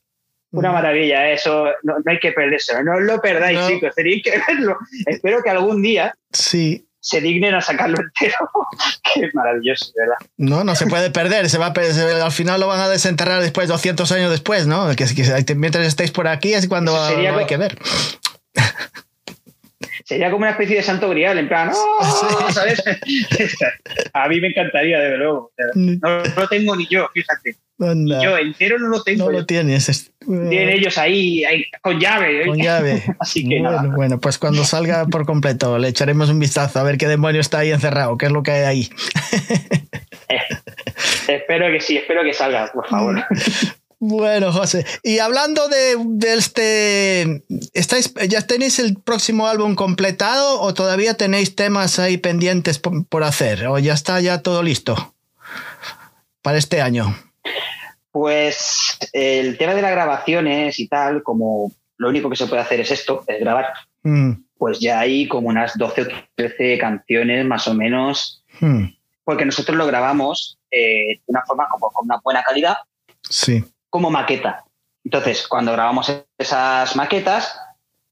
Una 0.51 0.71
maravilla, 0.71 1.29
eso 1.29 1.65
no, 1.83 1.99
no, 1.99 2.11
hay 2.11 2.17
que 2.17 2.31
perderse, 2.31 2.83
no 2.83 2.99
lo 2.99 3.21
perdáis, 3.21 3.59
no. 3.59 3.67
chicos, 3.67 3.93
tenéis 3.93 4.23
que 4.23 4.31
verlo. 4.47 4.79
Espero 5.05 5.43
que 5.43 5.49
algún 5.51 5.79
día 5.83 6.15
sí 6.31 6.88
se 6.99 7.21
dignen 7.21 7.55
a 7.55 7.61
sacarlo 7.61 7.97
entero. 8.19 8.49
Qué 9.13 9.29
maravilloso, 9.33 9.91
¿verdad? 9.95 10.17
No, 10.37 10.63
no 10.63 10.75
se 10.75 10.87
puede 10.87 11.11
perder. 11.11 11.49
Se 11.49 11.57
va 11.57 11.67
a 11.67 11.73
perder, 11.73 12.21
al 12.21 12.31
final 12.31 12.59
lo 12.59 12.67
van 12.67 12.79
a 12.79 12.89
desenterrar 12.89 13.41
después, 13.41 13.67
200 13.67 14.11
años 14.11 14.31
después, 14.31 14.67
¿no? 14.67 14.95
Que, 14.95 15.05
que 15.05 15.55
mientras 15.55 15.85
estéis 15.85 16.11
por 16.11 16.27
aquí 16.27 16.53
es 16.53 16.67
cuando 16.67 17.07
Sería 17.07 17.35
hay 17.35 17.45
que 17.45 17.57
ver. 17.57 17.77
Sería 20.09 20.31
como 20.31 20.41
una 20.41 20.49
especie 20.49 20.77
de 20.77 20.81
santo 20.81 21.07
grial, 21.07 21.37
en 21.37 21.47
plan, 21.47 21.69
¡oh! 21.71 22.47
¿sabes? 22.51 22.81
a 24.13 24.27
mí 24.27 24.41
me 24.41 24.47
encantaría, 24.47 24.99
desde 24.99 25.17
luego. 25.17 25.51
No 25.75 26.23
lo 26.35 26.47
tengo 26.47 26.75
ni 26.75 26.87
yo, 26.87 27.07
fíjate. 27.13 27.57
Anda. 27.79 28.19
Yo 28.23 28.35
entero 28.35 28.79
no 28.79 28.87
lo 28.87 29.03
tengo. 29.03 29.25
No 29.25 29.31
lo 29.31 29.45
tienes. 29.45 30.11
Tienen 30.25 30.69
ellos 30.69 30.97
ahí, 30.97 31.45
ahí, 31.45 31.63
con 31.83 31.99
llave. 31.99 32.47
Con 32.47 32.57
llave. 32.57 33.03
Así 33.19 33.47
que 33.47 33.59
bueno, 33.59 33.83
nada. 33.83 33.95
bueno, 33.95 34.19
pues 34.19 34.39
cuando 34.39 34.63
salga 34.63 35.05
por 35.05 35.27
completo 35.27 35.77
le 35.77 35.89
echaremos 35.89 36.31
un 36.31 36.39
vistazo 36.39 36.79
a 36.79 36.83
ver 36.83 36.97
qué 36.97 37.07
demonio 37.07 37.39
está 37.39 37.59
ahí 37.59 37.69
encerrado, 37.69 38.17
qué 38.17 38.25
es 38.25 38.31
lo 38.31 38.41
que 38.41 38.51
hay 38.51 38.63
ahí. 38.63 38.89
Eh, 40.31 40.37
espero 41.27 41.71
que 41.71 41.81
sí, 41.81 41.97
espero 41.97 42.21
que 42.23 42.33
salga, 42.33 42.71
por 42.71 42.87
favor. 42.87 43.25
Bueno, 44.01 44.53
José, 44.53 44.85
y 45.03 45.19
hablando 45.19 45.67
de, 45.67 45.95
de, 46.05 46.33
este, 46.35 47.43
¿estáis, 47.73 48.13
¿ya 48.29 48.47
tenéis 48.47 48.79
el 48.79 48.95
próximo 48.95 49.45
álbum 49.45 49.75
completado 49.75 50.61
o 50.61 50.73
todavía 50.73 51.15
tenéis 51.15 51.53
temas 51.53 51.99
ahí 51.99 52.17
pendientes 52.17 52.79
por, 52.79 53.05
por 53.07 53.25
hacer? 53.25 53.67
¿O 53.67 53.77
ya 53.77 53.93
está 53.93 54.21
ya 54.21 54.41
todo 54.41 54.63
listo 54.63 55.13
para 56.41 56.57
este 56.57 56.81
año? 56.81 57.13
Pues 58.11 58.97
el 59.11 59.57
tema 59.57 59.73
de 59.73 59.81
las 59.81 59.91
grabaciones 59.91 60.79
y 60.79 60.87
tal, 60.87 61.21
como 61.21 61.73
lo 61.97 62.07
único 62.07 62.29
que 62.29 62.37
se 62.37 62.47
puede 62.47 62.61
hacer 62.61 62.79
es 62.79 62.91
esto, 62.91 63.25
es 63.27 63.37
grabar, 63.41 63.73
mm. 64.03 64.31
pues 64.57 64.79
ya 64.79 65.01
hay 65.01 65.27
como 65.27 65.49
unas 65.49 65.77
12 65.77 66.01
o 66.03 66.07
13 66.35 66.77
canciones 66.77 67.45
más 67.45 67.67
o 67.67 67.73
menos, 67.73 68.45
mm. 68.61 68.85
porque 69.25 69.45
nosotros 69.45 69.75
lo 69.75 69.85
grabamos 69.85 70.57
eh, 70.71 71.17
de 71.17 71.23
una 71.27 71.43
forma 71.45 71.67
como 71.67 71.91
con 71.91 72.05
una 72.05 72.21
buena 72.23 72.43
calidad. 72.43 72.77
Sí 73.29 73.61
como 73.89 74.09
maqueta. 74.09 74.65
Entonces, 75.03 75.47
cuando 75.47 75.71
grabamos 75.71 76.11
esas 76.37 76.95
maquetas, 76.95 77.59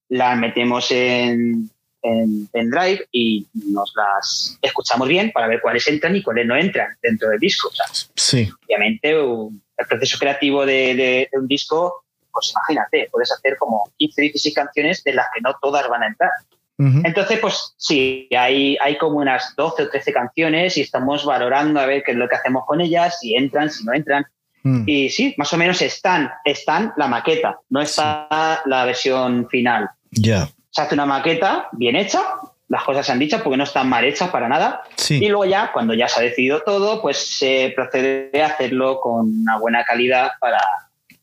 las 0.10 0.38
metemos 0.38 0.90
en, 0.92 1.70
en, 2.02 2.50
en, 2.54 2.70
Drive 2.70 3.08
y 3.12 3.46
nos 3.54 3.94
las 3.96 4.58
escuchamos 4.62 5.08
bien 5.08 5.32
para 5.32 5.48
ver 5.48 5.62
cuáles 5.62 5.88
entran 5.88 6.16
y 6.16 6.24
cuáles 6.24 6.48
no 6.48 6.56
entran 6.56 6.96
dentro 7.02 7.30
del 7.30 7.40
disco. 7.40 7.70
O 7.70 7.74
sea, 7.74 7.86
sí. 8.16 8.50
Obviamente, 8.66 9.22
un, 9.22 9.62
el 9.78 9.86
proceso 9.86 10.18
creativo 10.18 10.66
de, 10.66 10.96
de, 10.96 11.30
de, 11.32 11.40
un 11.40 11.48
disco, 11.48 12.06
pues 12.32 12.52
imagínate, 12.52 13.10
puedes 13.12 13.32
hacer 13.32 13.58
como 13.58 13.92
15, 13.98 14.22
16 14.22 14.56
canciones 14.56 15.04
de 15.04 15.14
las 15.14 15.28
que 15.34 15.42
no 15.42 15.56
todas 15.62 15.88
van 15.90 16.04
a 16.04 16.08
entrar. 16.08 16.32
Uh 16.80 16.84
-huh. 16.84 17.02
Entonces, 17.06 17.40
pues 17.40 17.74
sí, 17.78 18.28
hay, 18.38 18.78
hay 18.80 18.98
como 18.98 19.18
unas 19.18 19.56
12 19.56 19.84
o 19.84 19.90
13 19.90 20.14
canciones 20.14 20.78
y 20.78 20.82
estamos 20.82 21.26
valorando 21.26 21.80
a 21.80 21.86
ver 21.86 22.04
qué 22.04 22.12
es 22.12 22.18
lo 22.18 22.30
que 22.30 22.36
hacemos 22.36 22.66
con 22.66 22.82
ellas, 22.82 23.20
si 23.20 23.36
entran, 23.36 23.70
si 23.70 23.84
no 23.84 23.94
entran. 23.94 24.26
Mm. 24.68 24.84
Y 24.86 25.10
sí, 25.10 25.34
más 25.38 25.52
o 25.54 25.58
menos 25.58 25.82
están, 25.82 26.30
están 26.44 26.94
la 26.98 27.08
maqueta, 27.08 27.60
no 27.70 27.82
está 27.82 28.28
sí. 28.64 28.70
la 28.70 28.86
versión 28.86 29.48
final. 29.50 29.90
Ya. 30.12 30.22
Yeah. 30.22 30.50
Se 30.72 30.82
hace 30.82 30.94
una 30.94 31.06
maqueta 31.06 31.70
bien 31.72 31.96
hecha, 31.96 32.22
las 32.68 32.84
cosas 32.84 33.06
se 33.06 33.12
han 33.12 33.20
dicho 33.20 33.42
porque 33.42 33.58
no 33.58 33.64
están 33.64 33.88
mal 33.88 34.04
hechas 34.04 34.30
para 34.30 34.50
nada. 34.50 34.82
Sí. 34.96 35.16
Y 35.16 35.30
luego 35.30 35.46
ya, 35.46 35.72
cuando 35.72 35.94
ya 35.94 36.08
se 36.08 36.20
ha 36.20 36.24
decidido 36.24 36.62
todo, 36.62 37.02
pues 37.02 37.18
se 37.18 37.72
procede 37.76 38.42
a 38.42 38.48
hacerlo 38.48 39.00
con 39.00 39.42
una 39.42 39.58
buena 39.58 39.84
calidad 39.86 40.32
para 40.40 40.60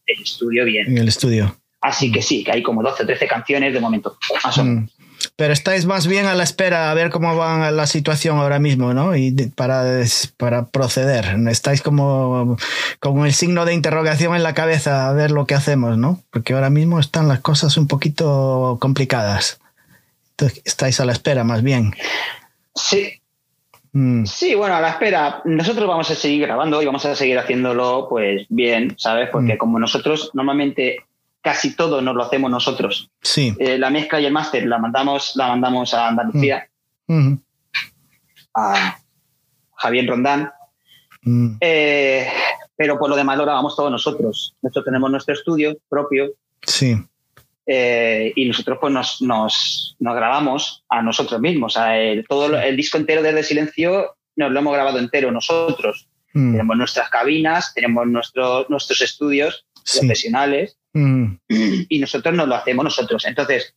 el 0.07 0.22
estudio 0.22 0.64
bien. 0.64 0.88
En 0.88 0.99
el 0.99 1.09
estudio. 1.09 1.57
Así 1.80 2.11
que 2.11 2.22
sí, 2.22 2.42
que 2.42 2.53
hay 2.53 2.62
como 2.62 2.82
12 2.82 3.03
o 3.03 3.07
13 3.07 3.26
canciones 3.26 3.74
de 3.74 3.80
momento, 3.80 4.16
más 4.42 4.57
o 4.57 4.64
menos. 4.64 4.84
Mm. 4.84 4.93
Pero 5.37 5.53
estáis 5.53 5.85
más 5.85 6.07
bien 6.07 6.26
a 6.26 6.35
la 6.35 6.45
espera 6.45 6.91
a 6.91 6.95
ver 6.95 7.11
cómo 7.11 7.37
va 7.37 7.72
la 7.72 7.87
situación 7.89 8.39
ahora 8.39 8.61
mismo, 8.61 8.95
¿no? 8.95 9.16
Y 9.16 9.32
para, 9.57 9.85
para 10.37 10.66
proceder. 10.66 11.37
Estáis 11.49 11.82
como 11.82 12.57
con 13.01 13.26
el 13.26 13.32
signo 13.32 13.64
de 13.64 13.74
interrogación 13.74 14.37
en 14.37 14.45
la 14.45 14.55
cabeza 14.55 15.09
a 15.09 15.12
ver 15.12 15.32
lo 15.32 15.45
que 15.47 15.55
hacemos, 15.55 15.99
¿no? 15.99 16.20
Porque 16.30 16.53
ahora 16.53 16.70
mismo 16.70 17.01
están 17.01 17.26
las 17.26 17.41
cosas 17.41 17.76
un 17.76 17.89
poquito 17.89 18.78
complicadas. 18.80 19.61
Entonces, 20.32 20.62
estáis 20.64 21.01
a 21.01 21.05
la 21.05 21.12
espera 21.12 21.43
más 21.43 21.62
bien. 21.62 21.95
Sí. 22.76 23.20
Mm. 23.93 24.26
Sí, 24.26 24.55
bueno, 24.55 24.76
a 24.76 24.80
la 24.80 24.91
espera. 24.91 25.43
Nosotros 25.45 25.89
vamos 25.89 26.11
a 26.12 26.14
seguir 26.14 26.43
grabando 26.43 26.80
y 26.80 26.87
vamos 26.87 27.05
a 27.07 27.16
seguir 27.16 27.39
haciéndolo 27.39 28.07
pues 28.09 28.47
bien, 28.49 28.95
¿sabes? 28.99 29.30
Porque 29.30 29.55
mm. 29.55 29.59
como 29.59 29.80
nosotros 29.80 30.30
normalmente 30.32 31.05
casi 31.45 31.76
todo 31.76 32.01
nos 32.01 32.16
lo 32.16 32.24
hacemos 32.24 32.51
nosotros. 32.51 33.11
Sí. 33.20 33.55
Eh, 33.59 33.78
la 33.78 33.90
mezcla 33.90 34.18
y 34.18 34.24
el 34.24 34.32
máster 34.32 34.66
la 34.66 34.78
mandamos, 34.78 35.32
la 35.36 35.49
mandamos 35.49 35.92
a 35.92 36.09
Andalucía, 36.09 36.66
mm. 37.07 37.14
-hmm. 37.14 37.42
a 38.55 38.99
Javier 39.76 40.09
Rondán. 40.09 40.51
Mm. 41.22 41.57
Eh, 41.61 42.26
pero 42.74 42.99
por 42.99 43.11
lo 43.11 43.16
demás 43.16 43.36
lo 43.36 43.45
grabamos 43.45 43.76
todos 43.76 43.90
nosotros. 43.90 44.57
Nosotros 44.62 44.86
tenemos 44.86 45.11
nuestro 45.11 45.34
estudio 45.34 45.76
propio. 45.88 46.32
Sí. 46.62 46.97
Eh, 47.66 48.32
y 48.34 48.49
nosotros 48.49 48.78
pues 48.80 48.92
nos, 48.92 49.20
nos, 49.22 49.97
nos, 49.99 50.14
grabamos 50.16 50.84
a 50.88 51.03
nosotros 51.03 51.40
mismos. 51.40 51.76
O 51.76 51.78
sea, 51.78 51.99
el, 51.99 52.26
todo 52.26 52.59
el 52.59 52.76
disco 52.76 52.97
entero 52.97 53.22
desde 53.22 53.42
Silencio 53.42 54.16
nos 54.36 54.51
lo 54.51 54.59
hemos 54.59 54.72
grabado 54.72 54.99
entero 54.99 55.30
nosotros. 55.30 56.09
Mm. 56.32 56.53
Tenemos 56.53 56.76
nuestras 56.76 57.11
cabinas, 57.11 57.74
tenemos 57.74 58.07
nuestro, 58.07 58.66
nuestros 58.70 59.03
estudios 59.03 59.66
Sí. 59.84 59.99
profesionales 59.99 60.78
Mm. 60.95 61.38
y 61.49 61.99
nosotros 61.99 62.34
nos 62.34 62.47
lo 62.49 62.55
hacemos 62.55 62.84
nosotros. 62.84 63.24
Entonces, 63.26 63.74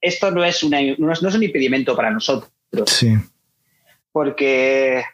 esto 0.00 0.30
no 0.30 0.44
es, 0.44 0.62
una, 0.62 0.78
no 0.98 1.12
es, 1.12 1.20
no 1.22 1.28
es 1.28 1.34
un 1.34 1.42
impedimento 1.42 1.94
para 1.96 2.10
nosotros. 2.10 2.50
Sí. 2.86 3.14
Porque 4.12 5.04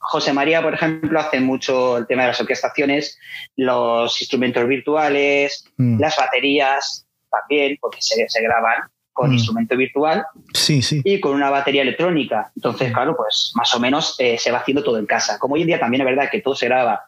José 0.00 0.32
María, 0.32 0.62
por 0.62 0.74
ejemplo, 0.74 1.18
hace 1.20 1.40
mucho 1.40 1.98
el 1.98 2.06
tema 2.06 2.22
de 2.22 2.28
las 2.28 2.40
orquestaciones, 2.40 3.18
los 3.56 4.20
instrumentos 4.20 4.66
virtuales, 4.66 5.64
Mm. 5.76 6.00
las 6.00 6.16
baterías 6.16 7.06
también, 7.30 7.76
porque 7.80 7.98
se, 8.00 8.28
se 8.28 8.42
graban 8.42 8.84
con 9.12 9.30
Mm. 9.30 9.34
instrumento 9.34 9.76
virtual 9.76 10.24
Sí, 10.54 10.82
sí. 10.82 11.00
y 11.04 11.20
con 11.20 11.34
una 11.34 11.50
batería 11.50 11.82
electrónica. 11.82 12.52
Entonces, 12.54 12.92
claro, 12.92 13.16
pues 13.16 13.52
más 13.54 13.74
o 13.74 13.80
menos 13.80 14.14
eh, 14.18 14.38
se 14.38 14.50
va 14.52 14.58
haciendo 14.58 14.82
todo 14.84 14.98
en 14.98 15.06
casa. 15.06 15.38
Como 15.38 15.54
hoy 15.54 15.62
en 15.62 15.66
día 15.68 15.80
también 15.80 16.02
es 16.02 16.06
verdad 16.06 16.30
que 16.30 16.40
todo 16.40 16.54
se 16.54 16.66
graba 16.66 17.02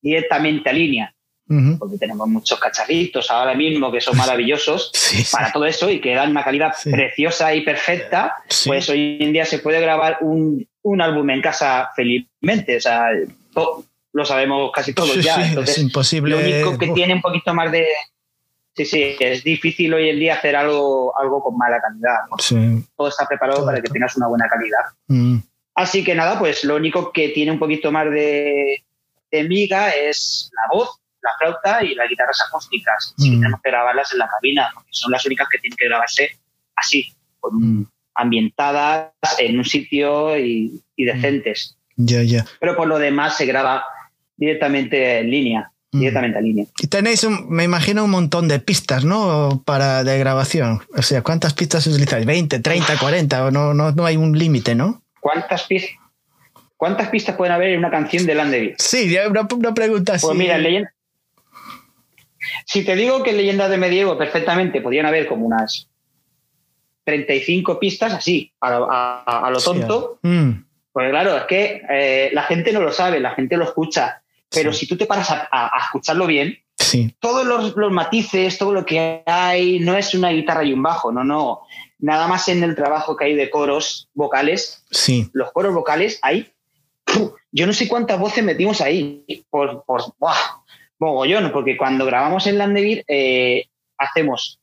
directamente 0.00 0.70
a 0.70 0.72
línea, 0.72 1.14
Porque 1.78 1.96
tenemos 1.98 2.28
muchos 2.28 2.60
cacharritos 2.60 3.30
ahora 3.30 3.54
mismo 3.54 3.90
que 3.90 4.00
son 4.02 4.16
maravillosos 4.16 4.90
Sí, 4.92 5.16
sí. 5.24 5.32
para 5.32 5.50
todo 5.50 5.64
eso 5.64 5.88
y 5.88 6.00
que 6.00 6.14
dan 6.14 6.30
una 6.30 6.44
calidad 6.44 6.74
Sí. 6.78 6.90
preciosa 6.90 7.54
y 7.54 7.62
perfecta, 7.62 8.36
pues 8.66 8.88
hoy 8.90 9.16
en 9.20 9.32
día 9.32 9.44
se 9.46 9.58
puede 9.60 9.80
grabar 9.80 10.18
un, 10.20 10.66
un 10.82 11.00
álbum 11.00 11.28
en 11.30 11.40
casa 11.40 11.88
felizmente. 11.96 12.76
O 12.76 12.80
sea, 12.80 13.06
lo 14.12 14.24
sabemos 14.24 14.70
casi 14.74 14.92
todos 14.92 15.16
ya. 15.24 15.46
Entonces, 15.48 15.76
es 15.78 15.82
imposible. 15.82 16.30
lo 16.34 16.38
único 16.38 16.78
que 16.78 16.90
Uf. 16.90 16.94
tiene 16.94 17.14
un 17.14 17.22
poquito 17.22 17.54
más 17.54 17.72
de... 17.72 17.86
Sí, 18.76 18.84
sí, 18.84 19.16
es 19.18 19.42
difícil 19.42 19.92
hoy 19.92 20.08
en 20.08 20.20
día 20.20 20.34
hacer 20.34 20.54
algo, 20.54 21.12
algo 21.18 21.42
con 21.42 21.56
mala 21.58 21.80
calidad. 21.80 22.18
Sí. 22.38 22.84
Todo 22.96 23.08
está 23.08 23.26
preparado 23.26 23.64
para 23.64 23.80
que 23.82 23.88
tengas 23.88 24.16
una 24.16 24.28
buena 24.28 24.48
calidad. 24.48 24.84
Mm. 25.08 25.38
Así 25.74 26.04
que 26.04 26.14
nada, 26.14 26.38
pues 26.38 26.62
lo 26.64 26.76
único 26.76 27.10
que 27.12 27.30
tiene 27.30 27.50
un 27.52 27.58
poquito 27.58 27.90
más 27.90 28.08
de, 28.10 28.84
de 29.32 29.42
miga 29.44 29.90
es 29.90 30.50
la 30.54 30.76
voz, 30.76 30.90
la 31.22 31.30
flauta 31.38 31.82
y 31.84 31.94
las 31.94 32.08
guitarras 32.08 32.38
acústicas. 32.48 33.14
Sí, 33.18 33.30
Mm. 33.30 33.40
tenemos 33.40 33.60
que 33.62 33.70
grabarlas 33.70 34.12
en 34.12 34.18
la 34.18 34.28
cabina, 34.28 34.70
porque 34.74 34.88
son 34.92 35.10
las 35.12 35.24
únicas 35.26 35.48
que 35.48 35.58
tienen 35.58 35.76
que 35.76 35.86
grabarse 35.86 36.30
así, 36.76 37.12
con 37.40 37.54
un- 37.56 37.80
Mm. 37.80 37.86
ambientadas 38.14 39.12
en 39.38 39.58
un 39.58 39.64
sitio 39.64 40.36
y, 40.38 40.80
y 40.96 41.04
decentes. 41.04 41.76
Ya, 41.96 42.22
ya. 42.22 42.44
Pero 42.60 42.76
por 42.76 42.86
lo 42.88 42.98
demás 42.98 43.36
se 43.36 43.46
graba 43.46 43.84
directamente 44.36 45.18
en 45.20 45.30
línea. 45.30 45.72
Mm. 45.92 45.98
Directamente 46.00 46.38
en 46.38 46.44
línea. 46.44 46.64
Y 46.80 46.86
tenéis, 46.88 47.26
me 47.48 47.64
imagino, 47.64 48.04
un 48.04 48.10
montón 48.10 48.46
de 48.46 48.58
pistas, 48.60 49.04
¿no? 49.04 49.62
Para 49.64 50.04
de 50.04 50.18
grabación. 50.18 50.82
O 50.96 51.02
sea, 51.02 51.22
¿cuántas 51.22 51.54
pistas 51.54 51.86
utilizáis? 51.86 52.26
¿20, 52.26 52.60
30, 52.62 52.98
40? 52.98 53.46
¿O 53.46 53.50
no, 53.50 53.72
no, 53.72 53.92
no 53.92 54.04
hay 54.04 54.16
un 54.16 54.38
límite, 54.38 54.74
no? 54.74 55.02
¿Cuántas 55.20 55.64
pistas? 55.64 55.90
¿Cuántas 56.76 57.08
pistas 57.08 57.34
pueden 57.36 57.52
haber 57.54 57.70
en 57.70 57.78
una 57.80 57.90
canción 57.90 58.24
de 58.26 58.34
Landeville? 58.34 58.74
Sí, 58.78 59.16
una, 59.28 59.48
una 59.50 59.74
pregunta 59.74 60.14
así. 60.14 60.26
Pues 60.26 60.38
mira, 60.38 60.58
leyenda. 60.58 60.92
Si 62.66 62.84
te 62.84 62.96
digo 62.96 63.22
que 63.22 63.30
en 63.30 63.38
Leyendas 63.38 63.70
de 63.70 63.78
Medievo 63.78 64.16
perfectamente 64.16 64.80
podrían 64.80 65.06
haber 65.06 65.26
como 65.26 65.46
unas 65.46 65.88
35 67.04 67.78
pistas 67.78 68.12
así, 68.12 68.52
a, 68.60 69.50
lo 69.50 69.60
tonto. 69.60 70.18
Mm. 70.22 70.50
Porque 70.92 71.10
claro, 71.10 71.36
es 71.36 71.44
que 71.44 71.82
eh, 71.88 72.30
la 72.34 72.42
gente 72.42 72.72
no 72.72 72.80
lo 72.80 72.92
sabe, 72.92 73.18
la 73.18 73.30
gente 73.30 73.56
lo 73.56 73.64
escucha. 73.64 74.22
Pero 74.50 74.72
si 74.72 74.86
tú 74.86 74.96
te 74.96 75.06
paras 75.06 75.30
a, 75.30 75.70
escucharlo 75.84 76.26
bien, 76.26 76.58
todos 77.18 77.46
los, 77.46 77.92
matices, 77.92 78.58
todo 78.58 78.72
lo 78.72 78.84
que 78.84 79.22
hay, 79.26 79.80
no 79.80 79.96
es 79.96 80.14
una 80.14 80.30
guitarra 80.30 80.64
y 80.64 80.72
un 80.72 80.82
bajo, 80.82 81.12
no, 81.12 81.24
no. 81.24 81.62
Nada 81.98 82.28
más 82.28 82.48
en 82.48 82.62
el 82.62 82.74
trabajo 82.74 83.16
que 83.16 83.26
hay 83.26 83.34
de 83.34 83.50
coros 83.50 84.08
vocales. 84.14 84.84
Sí. 84.90 85.28
Los 85.32 85.52
coros 85.52 85.74
vocales 85.74 86.18
hay. 86.22 86.52
Yo 87.50 87.66
no 87.66 87.72
sé 87.72 87.88
cuántas 87.88 88.18
voces 88.18 88.44
metimos 88.44 88.80
ahí. 88.80 89.24
Por, 89.50 89.84
por 89.84 90.02
mogollón, 90.98 91.50
porque 91.52 91.76
cuando 91.76 92.04
grabamos 92.04 92.46
en 92.46 92.58
Landevir 92.58 93.04
eh, 93.08 93.66
hacemos 93.96 94.58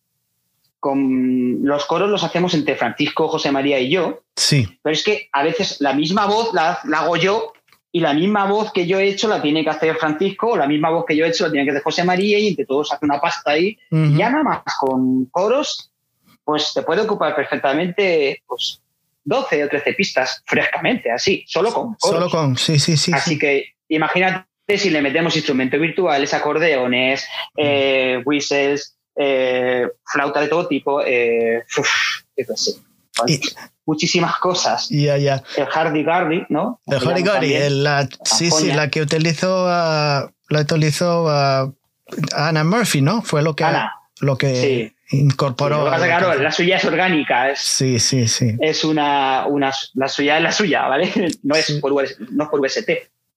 con 0.85 1.65
los 1.65 1.85
coros 1.85 2.11
los 2.11 2.23
hacemos 2.23 2.53
entre 2.53 2.75
Francisco, 2.75 3.27
José 3.27 3.51
María 3.51 3.79
y 3.79 3.89
yo. 3.89 4.21
Sí. 4.35 4.67
Pero 4.83 4.93
es 4.93 5.03
que 5.03 5.29
a 5.31 5.41
veces 5.41 5.77
la 5.79 5.93
misma 5.93 6.27
voz 6.27 6.53
la, 6.53 6.79
hago 6.93 7.17
yo 7.17 7.53
y 7.91 8.01
la 8.01 8.13
misma 8.13 8.45
voz 8.45 8.71
que 8.71 8.85
yo 8.85 8.99
he 8.99 9.07
hecho 9.07 9.27
la 9.27 9.41
tiene 9.41 9.63
que 9.63 9.71
hacer 9.71 9.95
Francisco, 9.95 10.49
o 10.49 10.57
la 10.57 10.67
misma 10.67 10.91
voz 10.91 11.05
que 11.07 11.15
yo 11.15 11.25
he 11.25 11.29
hecho 11.29 11.45
la 11.45 11.51
tiene 11.51 11.65
que 11.65 11.71
hacer 11.71 11.81
José 11.81 12.03
María 12.03 12.37
y 12.37 12.49
entre 12.49 12.67
todos 12.67 12.93
hace 12.93 13.03
una 13.03 13.19
pasta 13.19 13.49
ahí. 13.49 13.79
Y 13.89 14.15
ya 14.15 14.29
nada 14.29 14.43
más 14.43 14.59
con 14.79 15.25
coros, 15.31 15.91
pues 16.43 16.71
te 16.71 16.83
puede 16.83 17.01
ocupar 17.01 17.35
perfectamente 17.35 18.43
pues, 18.45 18.79
12 19.23 19.63
o 19.63 19.69
13 19.69 19.93
pistas 19.93 20.43
frescamente, 20.45 21.09
así, 21.09 21.43
solo 21.47 21.73
con 21.73 21.95
coros. 21.95 22.15
Solo 22.19 22.29
con, 22.29 22.57
sí, 22.57 22.77
sí, 22.77 22.95
sí. 22.95 23.11
Así 23.11 23.39
que 23.39 23.69
imagínate 23.89 24.45
si 24.67 24.89
le 24.89 25.01
metemos 25.01 25.35
instrumentos 25.35 25.79
virtuales, 25.79 26.33
acordeones, 26.33 27.25
eh, 27.55 28.21
whistles, 28.25 28.97
eh, 29.15 29.87
flauta 30.03 30.41
de 30.41 30.47
todo 30.47 30.67
tipo, 30.67 31.01
eh, 31.05 31.63
muchísimas 33.85 34.37
cosas. 34.37 34.89
El 35.55 35.65
Hardy 35.67 36.03
Gardy, 36.03 36.45
¿no? 36.49 36.81
El 36.87 36.99
Hardy 36.99 37.23
Gardy, 37.23 37.69
la, 37.69 38.09
sí, 38.23 38.49
sí, 38.51 38.71
la 38.71 38.89
que 38.89 39.01
utilizó, 39.01 39.67
la 39.67 40.59
utilizó 40.59 41.29
Anna 42.35 42.63
Murphy, 42.63 43.01
¿no? 43.01 43.21
Fue 43.21 43.41
lo 43.41 43.55
que, 43.55 43.65
lo 44.19 44.37
que 44.37 44.95
incorporó. 45.11 45.85
la 45.89 46.51
suya 46.51 46.77
es 46.77 46.85
orgánica. 46.85 47.55
sí, 47.55 47.99
sí, 47.99 48.27
sí. 48.27 48.55
Es 48.59 48.83
una, 48.83 49.45
una, 49.47 49.71
la 49.93 50.07
suya 50.07 50.37
es 50.37 50.43
la 50.43 50.51
suya, 50.51 50.87
¿vale? 50.87 51.11
No 51.43 51.55
es, 51.55 51.71
por, 51.73 51.93
no 51.93 52.43
es 52.43 52.49
por 52.49 52.59
VST. 52.59 52.89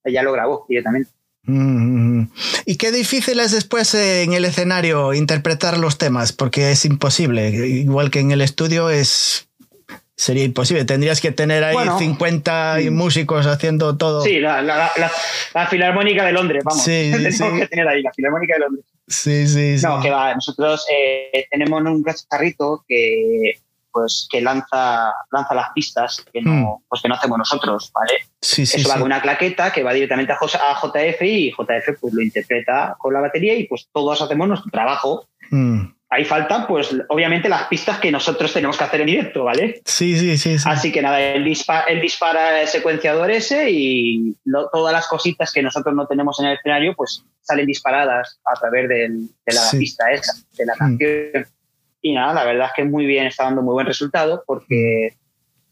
Ella 0.05 0.23
lo 0.23 0.33
grabó 0.33 0.65
directamente. 0.69 1.11
Y 1.47 2.77
qué 2.77 2.93
difícil 2.93 3.41
es 3.41 3.53
después 3.53 3.95
eh, 3.95 4.23
en 4.23 4.35
el 4.35 4.45
escenario 4.45 5.15
interpretar 5.15 5.79
los 5.79 5.97
temas, 5.97 6.33
porque 6.33 6.71
es 6.73 6.85
imposible. 6.85 7.49
Igual 7.49 8.11
que 8.11 8.21
en 8.21 8.33
el 8.33 8.43
estudio 8.43 8.91
es 8.91 9.49
sería 10.19 10.45
imposible. 10.45 10.85
Tendrías 10.85 11.21
que 11.21 11.33
tener 11.33 11.65
ahí 11.65 11.77
50 11.99 12.79
mm. 12.83 12.93
músicos 12.93 13.47
haciendo 13.47 13.97
todo. 13.97 14.23
Sí, 14.23 14.41
la, 14.41 14.91
Filarmónica 15.71 16.25
de 16.27 16.33
Londres, 16.33 16.63
vamos. 16.65 16.83
Sí, 16.83 17.11
Tenemos 17.13 17.61
que 17.61 17.67
tener 17.69 17.89
ahí 17.89 18.03
la 18.03 18.13
Filarmónica 18.13 18.55
de 18.55 18.61
Londres. 18.61 18.85
Sí, 19.07 19.49
sí, 19.49 19.77
No, 19.83 20.01
que 20.03 20.11
va. 20.11 20.35
Nosotros 20.35 20.85
eh, 20.93 21.47
tenemos 21.51 21.81
un 21.83 22.03
cacharrito 22.03 22.85
que 22.87 23.59
pues 23.91 24.29
que 24.31 24.41
lanza, 24.41 25.13
lanza 25.31 25.55
las 25.55 25.71
pistas 25.75 26.25
que 26.33 26.43
no, 26.43 26.53
hmm. 26.53 26.85
pues 26.89 27.03
que 27.03 27.09
no 27.09 27.15
hacemos 27.15 27.39
nosotros, 27.39 27.91
¿vale? 27.93 28.15
Sí, 28.41 28.67
sí, 28.67 28.81
Eso 28.81 28.89
va 28.89 28.95
con 28.95 29.05
una 29.05 29.21
claqueta 29.21 29.73
que 29.73 29.83
va 29.83 29.93
directamente 29.93 30.33
a, 30.33 30.39
JF 30.39 31.23
y 31.23 31.51
JF 31.51 31.99
pues 32.01 32.15
lo 32.15 32.23
interpreta 32.23 32.97
con 32.99 33.13
la 33.13 33.21
batería 33.21 33.55
y 33.55 33.67
pues 33.67 33.89
todos 33.93 34.21
hacemos 34.23 34.49
nuestro 34.49 34.71
trabajo. 34.71 35.29
Hmm. 35.51 35.87
Ahí 36.11 36.25
faltan, 36.25 36.67
pues, 36.67 36.97
obviamente 37.11 37.51
las 37.51 37.65
pistas 37.65 37.99
que 37.99 38.11
nosotros 38.11 38.51
tenemos 38.51 38.79
que 38.79 38.85
hacer 38.85 39.03
en 39.03 39.09
directo, 39.09 39.45
¿vale? 39.45 39.83
Sí, 39.85 40.19
sí, 40.19 40.39
sí. 40.39 40.57
Así 40.65 40.91
que 40.91 41.03
nada, 41.03 41.21
él 41.21 41.45
dispara, 41.45 41.85
dispara 42.01 42.63
el 42.63 42.69
secuenciador 42.69 43.31
ese 43.31 43.71
y 43.71 44.35
todas 44.73 44.93
las 44.95 45.07
cositas 45.07 45.53
que 45.53 45.63
nosotros 45.63 45.95
no 45.95 46.07
tenemos 46.07 46.41
en 46.41 46.47
el 46.47 46.57
escenario, 46.57 46.95
pues 46.97 47.23
salen 47.43 47.67
disparadas 47.67 48.41
a 48.47 48.59
través 48.59 48.89
de 48.89 49.09
la 49.47 49.79
pista 49.79 50.11
esa, 50.11 50.33
de 50.57 50.65
la 50.65 50.75
hmm. 50.75 50.79
canción. 50.79 51.47
Y 52.01 52.13
nada, 52.13 52.33
la 52.33 52.45
verdad 52.45 52.67
es 52.69 52.73
que 52.77 52.85
muy 52.85 53.07
bien, 53.07 53.27
está 53.27 53.45
dando 53.45 53.63
muy 53.63 53.73
buen 53.73 53.87
resultado 53.87 54.43
porque, 54.47 55.15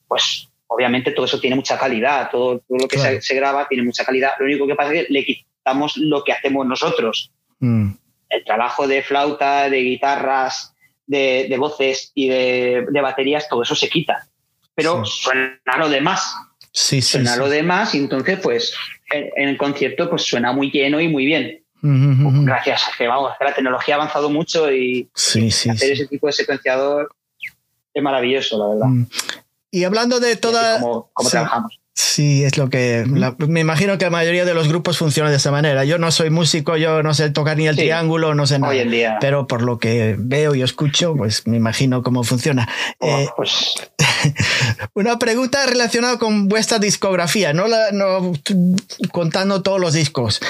pues, 0.09 0.49
obviamente 0.66 1.12
todo 1.12 1.27
eso 1.27 1.41
tiene 1.41 1.57
mucha 1.57 1.79
calidad, 1.79 2.31
todo, 2.31 2.62
lo 2.68 2.89
que 2.89 3.20
se, 3.20 3.35
graba 3.35 3.68
tiene 3.68 3.85
mucha 3.85 4.05
calidad. 4.05 4.33
Lo 4.39 4.47
único 4.47 4.66
que 4.66 4.74
pasa 4.74 4.93
es 4.95 5.07
que 5.07 5.12
le 5.12 5.24
quitamos 5.24 5.97
lo 5.97 6.24
que 6.24 6.33
hacemos 6.33 6.66
nosotros. 6.66 7.33
Mm. 7.61 7.93
El 8.29 8.45
trabajo 8.45 8.89
de 8.89 9.03
flauta, 9.03 9.70
de 9.70 9.79
guitarras, 9.79 10.74
de, 11.07 11.55
voces 11.59 12.11
y 12.14 12.29
de, 12.29 12.85
baterías, 13.01 13.49
todo 13.49 13.62
eso 13.62 13.77
se 13.77 13.89
quita. 13.89 14.27
Pero 14.74 15.05
suena 15.05 15.59
lo 15.79 15.89
demás. 15.89 16.35
Sí, 16.72 17.01
sí, 17.01 17.12
suena 17.12 17.37
lo 17.37 17.49
demás 17.49 17.95
y 17.95 17.99
entonces, 17.99 18.39
pues, 18.43 18.74
en 19.11 19.49
el 19.49 19.57
concierto, 19.57 20.11
pues 20.11 20.22
suena 20.22 20.53
muy 20.53 20.70
lleno 20.70 21.01
y 21.01 21.09
muy 21.09 21.24
bien. 21.24 21.62
Gracias 21.83 22.83
que 22.97 23.07
vamos, 23.07 23.33
la 23.41 23.55
tecnología 23.55 23.95
ha 23.95 23.99
avanzado 23.99 24.31
mucho 24.31 24.72
y 24.72 25.09
hacer 25.14 25.93
ese 25.93 26.07
tipo 26.07 26.27
de 26.27 26.33
secuenciador 26.33 27.14
es 27.93 28.03
maravilloso, 28.03 28.59
la 28.59 28.68
verdad. 28.68 28.87
Mm. 28.87 29.07
Y 29.70 29.85
hablando 29.85 30.20
de 30.20 30.37
toda... 30.37 30.81
Cómo, 30.81 31.11
trabajamos. 31.31 31.81
Sí, 31.99 32.44
es 32.44 32.59
lo 32.59 32.68
que. 32.68 33.07
me 33.49 33.61
imagino 33.61 33.97
que 33.97 34.05
la 34.05 34.11
mayoría 34.11 34.44
de 34.44 34.53
los 34.53 34.68
grupos 34.68 34.99
funcionan 34.99 35.32
de 35.32 35.38
esa 35.38 35.51
manera. 35.51 35.82
Yo 35.86 35.97
no 35.97 36.12
soy 36.12 36.28
músico, 36.28 36.76
yo 36.76 37.03
no 37.03 37.14
sé 37.14 37.30
tocar 37.30 37.57
ni 37.57 37.68
el 37.68 37.74
triángulo, 37.74 38.34
no 38.34 38.47
sé 38.47 38.59
nada. 38.59 38.74
Hoy 38.74 38.80
en 38.80 38.90
día. 38.90 39.16
Pero 39.18 39.47
por 39.47 39.62
lo 39.62 39.78
que 39.78 40.14
veo 40.18 40.55
y 40.55 40.61
escucho, 40.61 41.16
pues 41.16 41.47
me 41.47 41.57
imagino 41.57 42.03
cómo 42.03 42.22
funciona. 42.22 42.68
Oh, 42.99 43.09
eh, 43.09 43.30
pues 43.34 43.76
una 44.94 45.18
pregunta 45.18 45.64
relacionada 45.66 46.18
con 46.18 46.49
vuestra 46.49 46.78
discografía, 46.78 47.55
no, 47.55 47.66
la, 47.66 47.92
no 47.92 48.32
contando 49.11 49.62
todos 49.62 49.80
los 49.80 49.94
discos. 49.94 50.40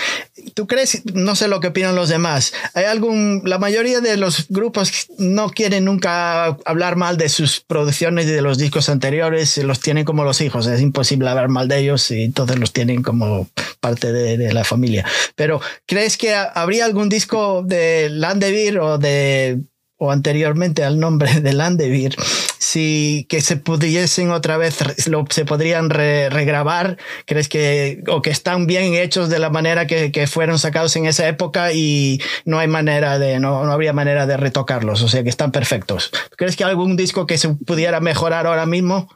¿Tú 0.54 0.66
crees, 0.66 1.02
no 1.14 1.36
sé 1.36 1.48
lo 1.48 1.60
que 1.60 1.68
opinan 1.68 1.94
los 1.94 2.08
demás, 2.08 2.52
hay 2.74 2.84
algún, 2.84 3.42
la 3.44 3.58
mayoría 3.58 4.00
de 4.00 4.16
los 4.16 4.46
grupos 4.48 5.06
no 5.18 5.50
quieren 5.50 5.84
nunca 5.84 6.56
hablar 6.64 6.96
mal 6.96 7.16
de 7.16 7.28
sus 7.28 7.60
producciones 7.60 8.26
y 8.26 8.30
de 8.30 8.42
los 8.42 8.58
discos 8.58 8.88
anteriores, 8.88 9.58
los 9.58 9.80
tienen 9.80 10.04
como 10.04 10.24
los 10.24 10.40
hijos, 10.40 10.66
es 10.66 10.80
imposible 10.80 11.28
hablar 11.36 11.50
mal 11.50 11.68
de 11.68 11.78
ellos 11.78 12.10
y 12.10 12.22
entonces 12.22 12.58
los 12.58 12.72
tienen 12.72 13.02
como 13.02 13.48
parte 13.80 14.12
de, 14.12 14.36
de 14.36 14.52
la 14.52 14.64
familia. 14.64 15.04
Pero 15.34 15.60
¿crees 15.86 16.16
que 16.16 16.34
habría 16.34 16.84
algún 16.84 17.08
disco 17.08 17.62
de 17.62 18.08
Landevir 18.10 18.78
o 18.78 18.98
de 18.98 19.60
o 19.98 20.10
anteriormente 20.10 20.84
al 20.84 21.00
nombre 21.00 21.40
de 21.40 21.52
Landevir, 21.52 22.16
si 22.58 23.26
que 23.28 23.40
se 23.40 23.56
pudiesen 23.56 24.30
otra 24.30 24.56
vez, 24.56 24.78
se 24.96 25.44
podrían 25.44 25.90
regrabar, 25.90 26.98
crees 27.24 27.48
que, 27.48 28.02
o 28.08 28.22
que 28.22 28.30
están 28.30 28.66
bien 28.66 28.94
hechos 28.94 29.28
de 29.28 29.38
la 29.38 29.50
manera 29.50 29.86
que, 29.86 30.12
que, 30.12 30.26
fueron 30.26 30.58
sacados 30.58 30.94
en 30.96 31.06
esa 31.06 31.26
época 31.28 31.72
y 31.72 32.20
no 32.44 32.58
hay 32.58 32.68
manera 32.68 33.18
de, 33.18 33.40
no, 33.40 33.64
no 33.64 33.72
habría 33.72 33.92
manera 33.92 34.26
de 34.26 34.36
retocarlos, 34.36 35.02
o 35.02 35.08
sea 35.08 35.22
que 35.22 35.30
están 35.30 35.52
perfectos. 35.52 36.10
¿Crees 36.36 36.56
que 36.56 36.64
algún 36.64 36.96
disco 36.96 37.26
que 37.26 37.38
se 37.38 37.48
pudiera 37.48 38.00
mejorar 38.00 38.46
ahora 38.46 38.66
mismo? 38.66 39.08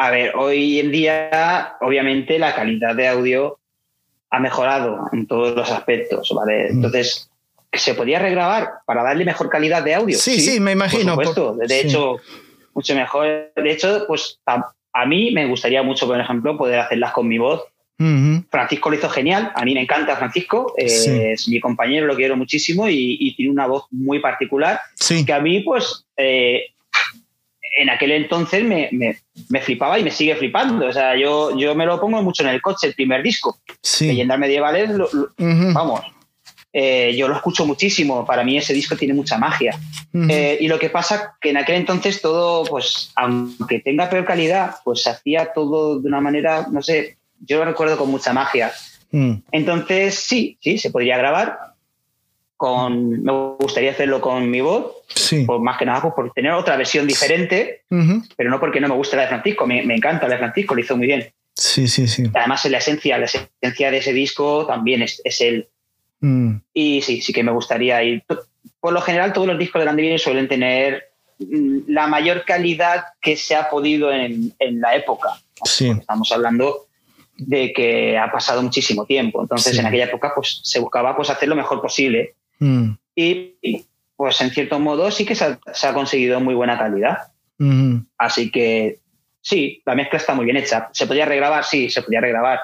A 0.00 0.10
ver, 0.10 0.32
hoy 0.36 0.78
en 0.78 0.92
día, 0.92 1.76
obviamente, 1.80 2.38
la 2.38 2.54
calidad 2.54 2.94
de 2.94 3.08
audio 3.08 3.58
ha 4.30 4.38
mejorado 4.38 5.08
en 5.12 5.26
todos 5.26 5.56
los 5.56 5.70
aspectos, 5.72 6.32
¿vale? 6.32 6.68
Mm. 6.68 6.76
Entonces, 6.76 7.30
se 7.72 7.94
podía 7.94 8.20
regrabar 8.20 8.74
para 8.86 9.02
darle 9.02 9.24
mejor 9.24 9.50
calidad 9.50 9.82
de 9.82 9.96
audio. 9.96 10.16
Sí, 10.16 10.40
sí, 10.40 10.60
me 10.60 10.70
imagino. 10.70 11.16
Por 11.16 11.26
supuesto. 11.26 11.56
de 11.66 11.80
hecho, 11.80 12.16
mucho 12.74 12.94
mejor. 12.94 13.50
De 13.56 13.72
hecho, 13.72 14.04
pues 14.06 14.38
a, 14.46 15.06
mí 15.06 15.32
me 15.32 15.46
gustaría 15.46 15.82
mucho, 15.82 16.06
por 16.06 16.20
ejemplo, 16.20 16.56
poder 16.56 16.78
hacerlas 16.78 17.10
con 17.10 17.26
mi 17.26 17.38
voz. 17.38 17.64
Francisco 18.50 18.90
lo 18.90 18.96
hizo 18.96 19.08
genial. 19.08 19.50
A 19.56 19.64
mí 19.64 19.74
me 19.74 19.82
encanta 19.82 20.14
Francisco. 20.14 20.74
Eh, 20.78 21.32
es 21.32 21.48
mi 21.48 21.58
compañero, 21.58 22.06
lo 22.06 22.14
quiero 22.14 22.36
muchísimo 22.36 22.88
y, 22.88 23.34
tiene 23.36 23.50
una 23.50 23.66
voz 23.66 23.86
muy 23.90 24.20
particular. 24.20 24.80
Que 25.26 25.32
a 25.32 25.40
mí, 25.40 25.58
pues, 25.60 26.06
eh, 26.16 26.66
en 27.76 27.90
aquel 27.90 28.12
entonces 28.12 28.64
me, 28.64 29.16
flipaba 29.60 29.98
y 29.98 30.04
me 30.04 30.10
sigue 30.10 30.36
flipando. 30.36 30.86
O 30.86 30.92
sea, 30.92 31.16
yo, 31.16 31.56
yo 31.56 31.74
me 31.74 31.86
lo 31.86 32.00
pongo 32.00 32.22
mucho 32.22 32.42
en 32.42 32.50
el 32.50 32.62
coche, 32.62 32.88
el 32.88 32.94
primer 32.94 33.22
disco. 33.22 33.58
Leyendas 34.00 34.38
medievales, 34.38 34.90
vamos, 35.36 36.02
eh, 36.72 37.14
yo 37.16 37.28
lo 37.28 37.34
escucho 37.34 37.66
muchísimo, 37.66 38.26
para 38.26 38.44
mí 38.44 38.58
ese 38.58 38.74
disco 38.74 38.96
tiene 38.96 39.14
mucha 39.14 39.38
magia. 39.38 39.78
Eh, 40.28 40.58
y 40.60 40.68
lo 40.68 40.78
que 40.78 40.90
pasa 40.90 41.36
que 41.40 41.50
en 41.50 41.56
aquel 41.56 41.76
entonces 41.76 42.20
todo, 42.20 42.64
pues, 42.64 43.10
aunque 43.16 43.80
tenga 43.80 44.10
peor 44.10 44.24
calidad, 44.24 44.76
pues 44.84 45.02
se 45.02 45.10
hacía 45.10 45.52
todo 45.52 45.98
de 46.00 46.08
una 46.08 46.20
manera, 46.20 46.66
no 46.70 46.82
sé, 46.82 47.16
yo 47.40 47.58
lo 47.58 47.64
recuerdo 47.64 47.96
con 47.96 48.10
mucha 48.10 48.32
magia. 48.32 48.72
Mm. 49.10 49.34
Entonces, 49.52 50.14
sí, 50.16 50.58
sí, 50.60 50.78
se 50.78 50.90
podría 50.90 51.16
grabar. 51.16 51.58
Con, 52.58 53.22
me 53.22 53.32
gustaría 53.60 53.92
hacerlo 53.92 54.20
con 54.20 54.50
mi 54.50 54.60
voz, 54.60 54.96
sí. 55.06 55.44
Pues 55.46 55.60
más 55.60 55.78
que 55.78 55.86
nada 55.86 56.02
pues, 56.02 56.12
por 56.12 56.32
tener 56.32 56.50
otra 56.52 56.76
versión 56.76 57.06
diferente, 57.06 57.84
pero 58.36 58.50
no 58.50 58.58
porque 58.58 58.80
no 58.80 58.88
me 58.88 58.96
guste 58.96 59.14
la 59.14 59.22
de 59.22 59.28
Francisco, 59.28 59.64
me, 59.64 59.80
encanta 59.94 60.26
la 60.26 60.34
de 60.34 60.40
Francisco, 60.40 60.74
lo 60.74 60.80
hizo 60.80 60.96
muy 60.96 61.06
bien. 61.06 61.32
Sí, 61.54 61.86
sí, 61.86 62.08
sí. 62.08 62.24
Además, 62.34 62.64
la 62.64 62.78
esencia, 62.78 63.16
la 63.16 63.26
esencia 63.26 63.92
de 63.92 63.98
ese 63.98 64.12
disco 64.12 64.66
también 64.66 65.02
es, 65.02 65.20
es 65.24 65.40
él. 65.40 65.68
Mm. 66.20 66.56
Y 66.74 67.00
sí, 67.02 67.20
sí 67.20 67.32
que 67.32 67.44
me 67.44 67.52
gustaría 67.52 68.02
ir. 68.02 68.24
Por 68.80 68.92
lo 68.92 69.00
general, 69.00 69.32
todos 69.32 69.46
los 69.46 69.58
discos 69.58 69.82
de 69.82 69.88
Andy 69.88 70.18
suelen 70.18 70.48
tener 70.48 71.12
mm, 71.38 71.78
la 71.86 72.08
mayor 72.08 72.44
calidad 72.44 73.04
que 73.20 73.36
se 73.36 73.54
ha 73.54 73.70
podido 73.70 74.12
en, 74.12 74.52
en 74.58 74.80
la 74.80 74.96
época. 74.96 75.28
Sí. 75.64 75.90
Estamos 75.90 76.32
hablando 76.32 76.88
de 77.38 77.72
que 77.72 78.18
ha 78.18 78.30
pasado 78.30 78.62
muchísimo 78.62 79.06
tiempo. 79.06 79.40
Entonces, 79.40 79.78
en 79.78 79.86
aquella 79.86 80.06
época, 80.06 80.32
pues 80.34 80.60
se 80.62 80.80
buscaba 80.80 81.16
pues, 81.16 81.30
hacer 81.30 81.48
lo 81.48 81.54
mejor 81.54 81.80
posible. 81.80 82.34
Mm. 82.58 82.92
Y, 83.14 83.86
pues, 84.16 84.40
en 84.40 84.50
cierto 84.50 84.78
modo, 84.78 85.10
sí 85.10 85.24
que 85.24 85.34
se 85.34 85.44
ha, 85.44 85.94
conseguido 85.94 86.40
muy 86.40 86.54
buena 86.54 86.78
calidad. 86.78 87.32
Así 88.16 88.50
que, 88.50 89.00
sí, 89.40 89.82
la 89.84 89.94
mezcla 89.94 90.18
está 90.18 90.34
muy 90.34 90.44
bien 90.44 90.56
hecha. 90.56 90.88
¿Se 90.92 91.06
podía 91.06 91.24
regrabar? 91.24 91.64
Sí, 91.64 91.90
se 91.90 92.02
podía 92.02 92.20
regrabar. 92.20 92.60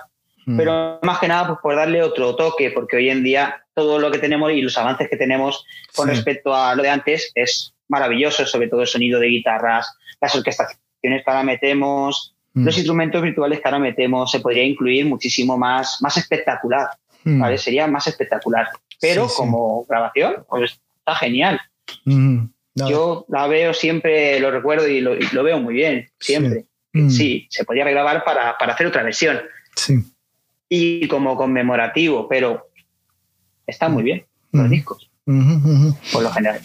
Mm. 0.47 0.57
Pero 0.57 1.01
más 1.03 1.19
que 1.19 1.29
nada, 1.29 1.47
pues 1.47 1.59
por 1.63 1.77
darle 1.77 2.03
otro 2.03 2.37
toque, 2.37 2.71
porque 2.71 2.97
hoy 2.97 3.11
en 3.11 3.25
día 3.25 3.63
todo 3.75 3.99
lo 3.99 4.11
que 4.11 4.19
tenemos 4.19 4.53
y 4.53 4.63
los 4.63 4.77
avances 4.79 5.09
que 5.09 5.17
tenemos 5.17 5.65
con 5.95 6.09
respecto 6.09 6.55
a 6.55 6.75
lo 6.75 6.83
de 6.83 6.91
antes 6.91 7.33
es 7.35 7.75
maravilloso, 7.89 8.47
sobre 8.47 8.69
todo 8.69 8.83
el 8.83 8.87
sonido 8.87 9.21
de 9.21 9.29
guitarras, 9.29 9.97
las 10.21 10.35
orquestaciones 10.35 10.79
que 11.03 11.25
ahora 11.27 11.43
metemos, 11.43 12.35
mm. 12.53 12.65
los 12.65 12.77
instrumentos 12.77 13.23
virtuales 13.23 13.61
que 13.61 13.69
ahora 13.69 13.79
metemos, 13.79 14.31
se 14.31 14.41
podría 14.41 14.65
incluir 14.65 15.07
muchísimo 15.07 15.59
más, 15.59 15.99
más 16.01 16.17
espectacular, 16.17 16.89
mm. 17.25 17.41
¿vale? 17.41 17.59
Sería 17.59 17.87
más 17.87 18.07
espectacular. 18.07 18.69
Pero 19.09 19.29
como 19.29 19.85
grabación, 19.87 20.45
pues 20.49 20.81
está 20.99 21.15
genial. 21.17 21.61
Yo 22.75 23.25
la 23.29 23.47
veo 23.47 23.75
siempre, 23.75 24.41
lo 24.41 24.51
recuerdo 24.51 24.89
y 24.89 25.01
lo, 25.01 25.43
veo 25.43 25.61
muy 25.61 25.75
bien, 25.75 26.11
siempre. 26.19 26.67
Sí, 27.09 27.47
se 27.51 27.65
podría 27.65 27.85
regrabar 27.85 28.25
para, 28.25 28.57
para 28.57 28.75
hacer 28.75 28.87
otra 28.87 29.03
versión. 29.03 29.41
Sí 29.75 30.05
y 30.69 31.07
como 31.09 31.37
conmemorativo, 31.37 32.29
pero 32.29 32.71
está 33.67 33.89
muy 33.89 34.03
bien 34.03 34.27
los 34.53 34.69
discos, 34.71 35.11
por 35.25 36.23
lo 36.23 36.31
general. 36.31 36.61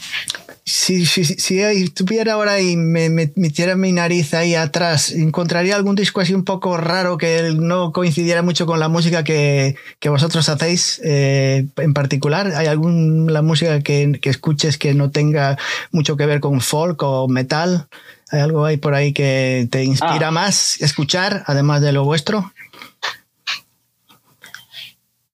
Si, 0.71 1.07
si, 1.07 1.25
si 1.25 1.59
estuviera 1.59 2.33
ahora 2.33 2.61
y 2.61 2.77
me, 2.77 3.09
metiera 3.09 3.75
mi 3.75 3.91
nariz 3.91 4.35
ahí 4.35 4.53
atrás, 4.53 5.11
¿encontraría 5.11 5.75
algún 5.75 5.95
disco 5.95 6.21
así 6.21 6.35
un 6.35 6.45
poco 6.45 6.77
raro 6.77 7.17
que 7.17 7.55
no 7.55 7.91
coincidiera 7.91 8.43
mucho 8.43 8.67
con 8.67 8.79
la 8.79 8.87
música 8.87 9.23
que, 9.23 9.75
que 9.99 10.09
vosotros 10.09 10.47
hacéis 10.47 11.01
eh, 11.03 11.65
en 11.77 11.93
particular? 11.95 12.51
¿Hay 12.55 12.67
alguna 12.67 13.41
música 13.41 13.81
que, 13.81 14.19
que, 14.21 14.29
escuches 14.29 14.77
que 14.77 14.93
no 14.93 15.09
tenga 15.09 15.57
mucho 15.91 16.15
que 16.17 16.27
ver 16.27 16.39
con 16.39 16.61
folk 16.61 17.01
o 17.01 17.27
metal? 17.27 17.87
¿Hay 18.29 18.41
algo 18.41 18.63
ahí 18.63 18.77
por 18.77 18.93
ahí 18.93 19.11
que 19.11 19.67
te 19.71 19.83
inspira 19.83 20.27
ah. 20.27 20.31
más 20.31 20.79
escuchar, 20.81 21.41
además 21.47 21.81
de 21.81 21.93
lo 21.93 22.03
vuestro? 22.03 22.53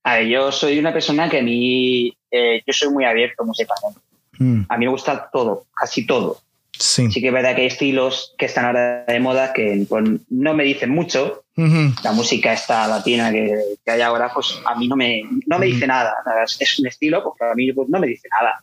A 0.03 0.15
ver, 0.15 0.27
yo 0.27 0.49
soy 0.53 0.79
una 0.79 0.93
persona 0.93 1.27
que 1.27 1.39
a 1.39 1.43
mí, 1.43 2.15
eh, 2.31 2.63
yo 2.65 2.71
soy 2.71 2.89
muy 2.89 3.03
abierto 3.03 3.43
musicalmente. 3.43 4.04
Mm. 4.39 4.61
A 4.69 4.77
mí 4.77 4.85
me 4.85 4.91
gusta 4.91 5.29
todo, 5.31 5.65
casi 5.73 6.05
todo. 6.05 6.39
Sí. 6.77 7.09
sí 7.09 7.21
que 7.21 7.27
es 7.27 7.33
verdad 7.33 7.55
que 7.55 7.61
hay 7.61 7.67
estilos 7.67 8.35
que 8.37 8.45
están 8.45 8.65
ahora 8.65 9.05
de 9.05 9.19
moda 9.21 9.53
que 9.53 9.85
pues, 9.87 10.03
no 10.29 10.53
me 10.53 10.63
dicen 10.63 10.89
mucho. 10.89 11.43
La 12.03 12.11
música 12.11 12.51
esta 12.51 12.85
latina 12.85 13.31
que, 13.31 13.77
hay 13.87 14.01
ahora, 14.01 14.29
pues 14.33 14.59
a 14.65 14.75
mí 14.75 14.89
no 14.89 14.97
me, 14.97 15.21
no 15.45 15.57
me 15.57 15.67
dice 15.67 15.87
nada. 15.87 16.13
Es 16.59 16.79
un 16.79 16.87
estilo, 16.87 17.23
pues 17.23 17.49
a 17.49 17.55
mí 17.55 17.71
pues, 17.71 17.87
no 17.87 17.97
me 17.97 18.07
dice 18.07 18.27
nada. 18.29 18.61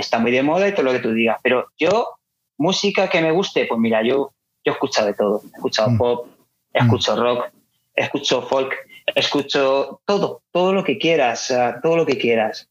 Está 0.00 0.18
muy 0.18 0.32
de 0.32 0.42
moda 0.42 0.68
y 0.68 0.72
todo 0.72 0.82
lo 0.82 0.92
que 0.92 0.98
tú 0.98 1.12
digas. 1.12 1.38
Pero 1.40 1.68
yo, 1.78 2.18
música 2.58 3.08
que 3.08 3.22
me 3.22 3.30
guste, 3.30 3.66
pues 3.66 3.80
mira, 3.80 4.02
yo, 4.02 4.32
yo 4.64 4.72
he 4.72 4.74
escuchado 4.74 5.06
de 5.06 5.14
todo. 5.14 5.42
He 5.44 5.56
escuchado 5.56 5.90
mm. 5.90 5.98
pop, 5.98 6.26
he 6.72 6.80
escuchado 6.80 7.22
rock, 7.22 7.52
he 7.94 8.02
escuchado 8.02 8.42
folk 8.42 8.74
escucho 9.14 10.00
todo, 10.04 10.42
todo 10.50 10.72
lo 10.72 10.84
que 10.84 10.98
quieras, 10.98 11.52
todo 11.82 11.96
lo 11.96 12.06
que 12.06 12.18
quieras. 12.18 12.68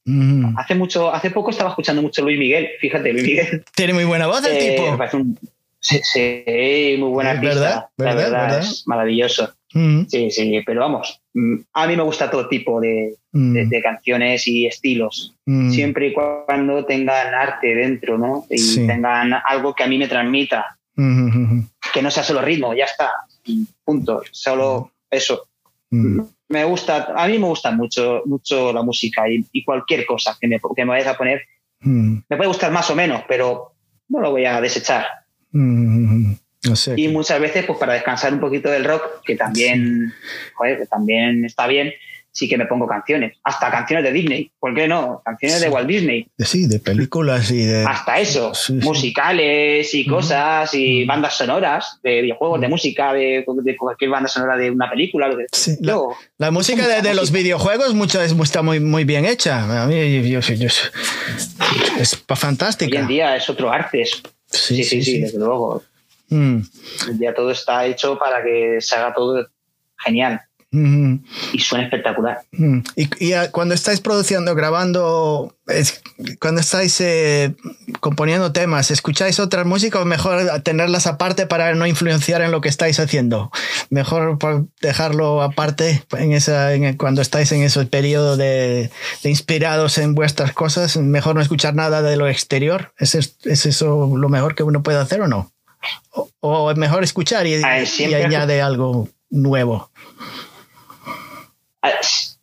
Hace 0.57 0.75
mucho, 0.75 1.13
hace 1.13 1.31
poco 1.31 1.51
estaba 1.51 1.69
escuchando 1.69 2.01
mucho 2.01 2.21
Luis 2.21 2.39
Miguel, 2.39 2.69
fíjate, 2.79 3.13
Luis 3.13 3.25
Miguel. 3.25 3.63
Tiene 3.75 3.93
muy 3.93 4.05
buena 4.05 4.27
voz 4.27 4.43
el 4.45 4.57
eh, 4.57 4.75
tipo. 4.75 4.97
sí, 5.79 6.95
muy 6.99 7.09
buena 7.09 7.31
artista. 7.31 7.55
¿verdad? 7.55 7.89
La 7.97 8.15
verdad, 8.15 8.59
es 8.59 8.87
maravilloso. 8.87 9.53
Sí, 9.73 10.31
sí, 10.31 10.61
pero 10.65 10.81
vamos, 10.81 11.21
mm, 11.33 11.55
a 11.73 11.87
mí 11.87 11.95
me 11.95 12.03
gusta 12.03 12.29
todo 12.29 12.49
tipo 12.49 12.81
de, 12.81 13.15
canciones 13.81 14.45
y 14.45 14.65
estilos, 14.65 15.33
siempre 15.69 16.07
y 16.07 16.13
cuando 16.13 16.83
tengan 16.85 17.33
arte 17.33 17.73
dentro, 17.73 18.17
¿no? 18.17 18.45
Y 18.49 18.85
tengan 18.85 19.33
algo 19.45 19.73
que 19.73 19.83
a 19.83 19.87
mí 19.87 19.97
me 19.97 20.09
transmita, 20.09 20.77
que 20.95 22.01
no 22.01 22.11
sea 22.11 22.23
solo 22.23 22.41
ritmo, 22.41 22.73
ya 22.73 22.83
está, 22.83 23.11
punto, 23.85 24.23
solo 24.31 24.91
eso. 25.09 25.47
Mm. 25.91 26.21
Me 26.49 26.63
gusta, 26.65 27.13
a 27.15 27.27
mí 27.27 27.37
me 27.37 27.47
gusta 27.47 27.71
mucho, 27.71 28.23
mucho 28.25 28.73
la 28.73 28.81
música 28.81 29.23
y, 29.29 29.63
cualquier 29.63 30.05
cosa 30.05 30.37
que 30.39 30.47
me, 30.47 30.59
que 30.59 30.85
me 30.85 30.91
vayas 30.91 31.07
a 31.07 31.17
poner 31.17 31.43
mm. 31.81 32.17
me 32.29 32.37
puede 32.37 32.47
gustar 32.47 32.71
más 32.71 32.89
o 32.89 32.95
menos, 32.95 33.23
pero 33.27 33.73
no 34.09 34.19
lo 34.19 34.31
voy 34.31 34.45
a 34.45 34.59
desechar. 34.59 35.05
Mm, 35.51 36.33
y 36.95 37.07
muchas 37.07 37.39
veces, 37.39 37.65
pues 37.65 37.79
para 37.79 37.93
descansar 37.93 38.33
un 38.33 38.39
poquito 38.39 38.69
del 38.69 38.85
rock, 38.85 39.23
que 39.25 39.35
también, 39.35 40.13
que 40.61 40.85
también 40.85 41.43
está 41.43 41.65
bien, 41.67 41.91
sí 42.31 42.47
que 42.47 42.57
me 42.57 42.65
pongo 42.65 42.87
canciones, 42.87 43.37
hasta 43.43 43.69
canciones 43.69 44.05
de 44.05 44.11
Disney, 44.11 44.51
¿por 44.59 44.73
qué 44.73 44.87
no? 44.87 45.21
Canciones 45.25 45.61
de 45.61 45.69
Walt 45.69 45.87
Disney. 45.87 46.27
Sí, 46.37 46.67
de 46.67 46.79
películas 46.79 47.51
y 47.51 47.63
de... 47.63 47.83
Hasta 47.83 48.19
eso, 48.19 48.53
musicales 48.81 49.93
y 49.93 50.05
cosas 50.05 50.73
y 50.73 51.05
bandas 51.05 51.37
sonoras, 51.37 51.99
de 52.03 52.21
videojuegos, 52.21 52.61
de 52.61 52.67
música, 52.67 53.13
de, 53.13 53.45
cualquier 53.77 54.09
banda 54.11 54.29
sonora 54.29 54.57
de 54.57 54.71
una 54.71 54.89
película. 54.89 55.29
la, 56.37 56.51
música 56.51 57.01
de, 57.01 57.13
los 57.13 57.31
videojuegos 57.31 57.93
muchas 57.93 58.31
está 58.31 58.61
muy, 58.61 58.79
muy 58.79 59.03
bien 59.03 59.25
hecha. 59.25 59.83
A 59.83 59.87
mí 59.87 59.95
es 61.99 62.23
fantástica. 62.27 62.95
Hoy 62.95 63.01
en 63.01 63.07
día 63.07 63.35
es 63.35 63.49
otro 63.49 63.71
arte. 63.71 64.05
sí, 64.47 64.83
sí, 64.83 65.03
sí, 65.03 65.19
desde 65.19 65.37
luego. 65.37 65.83
Mm. 66.29 66.61
Día 67.13 67.33
todo 67.33 67.51
está 67.51 67.85
hecho 67.85 68.17
para 68.17 68.43
que 68.43 68.77
se 68.79 68.95
haga 68.95 69.13
todo 69.13 69.47
genial. 69.97 70.41
Y 70.73 71.59
suena 71.59 71.83
espectacular. 71.83 72.43
Y, 72.95 73.33
cuando 73.51 73.73
estáis 73.75 73.99
produciendo, 73.99 74.55
grabando, 74.55 75.57
cuando 76.39 76.61
estáis 76.61 77.01
eh, 77.01 77.53
componiendo 77.99 78.53
temas, 78.53 78.89
¿escucháis 78.89 79.41
otras 79.41 79.65
músicas 79.65 80.01
o 80.01 80.05
mejor 80.05 80.61
tenerlas 80.61 81.07
aparte 81.07 81.45
para 81.45 81.73
no 81.75 81.85
influenciar 81.87 82.41
en 82.41 82.51
lo 82.51 82.61
que 82.61 82.69
estáis 82.69 83.01
haciendo? 83.01 83.51
Mejor 83.89 84.37
dejarlo 84.81 85.41
aparte 85.41 86.03
en 86.17 86.31
esa, 86.31 86.69
cuando 86.97 87.21
estáis 87.21 87.51
en 87.51 87.63
ese 87.63 87.85
periodo 87.85 88.37
de, 88.37 88.91
inspirados 89.25 89.97
en 89.97 90.15
vuestras 90.15 90.53
cosas, 90.53 90.95
mejor 90.95 91.35
no 91.35 91.41
escuchar 91.41 91.75
nada 91.75 92.01
de 92.01 92.15
lo 92.15 92.29
exterior. 92.29 92.93
¿Es, 92.97 93.13
es 93.15 93.65
eso 93.65 94.09
lo 94.15 94.29
mejor 94.29 94.55
que 94.55 94.63
uno 94.63 94.83
puede 94.83 94.99
hacer 94.99 95.19
o 95.19 95.27
no? 95.27 95.51
¿O, 96.39 96.71
es 96.71 96.77
mejor 96.77 97.03
escuchar 97.03 97.45
y, 97.45 97.55
y 97.55 98.13
añade 98.13 98.61
algo 98.61 99.09
nuevo? 99.29 99.90
Ah, 101.81 101.89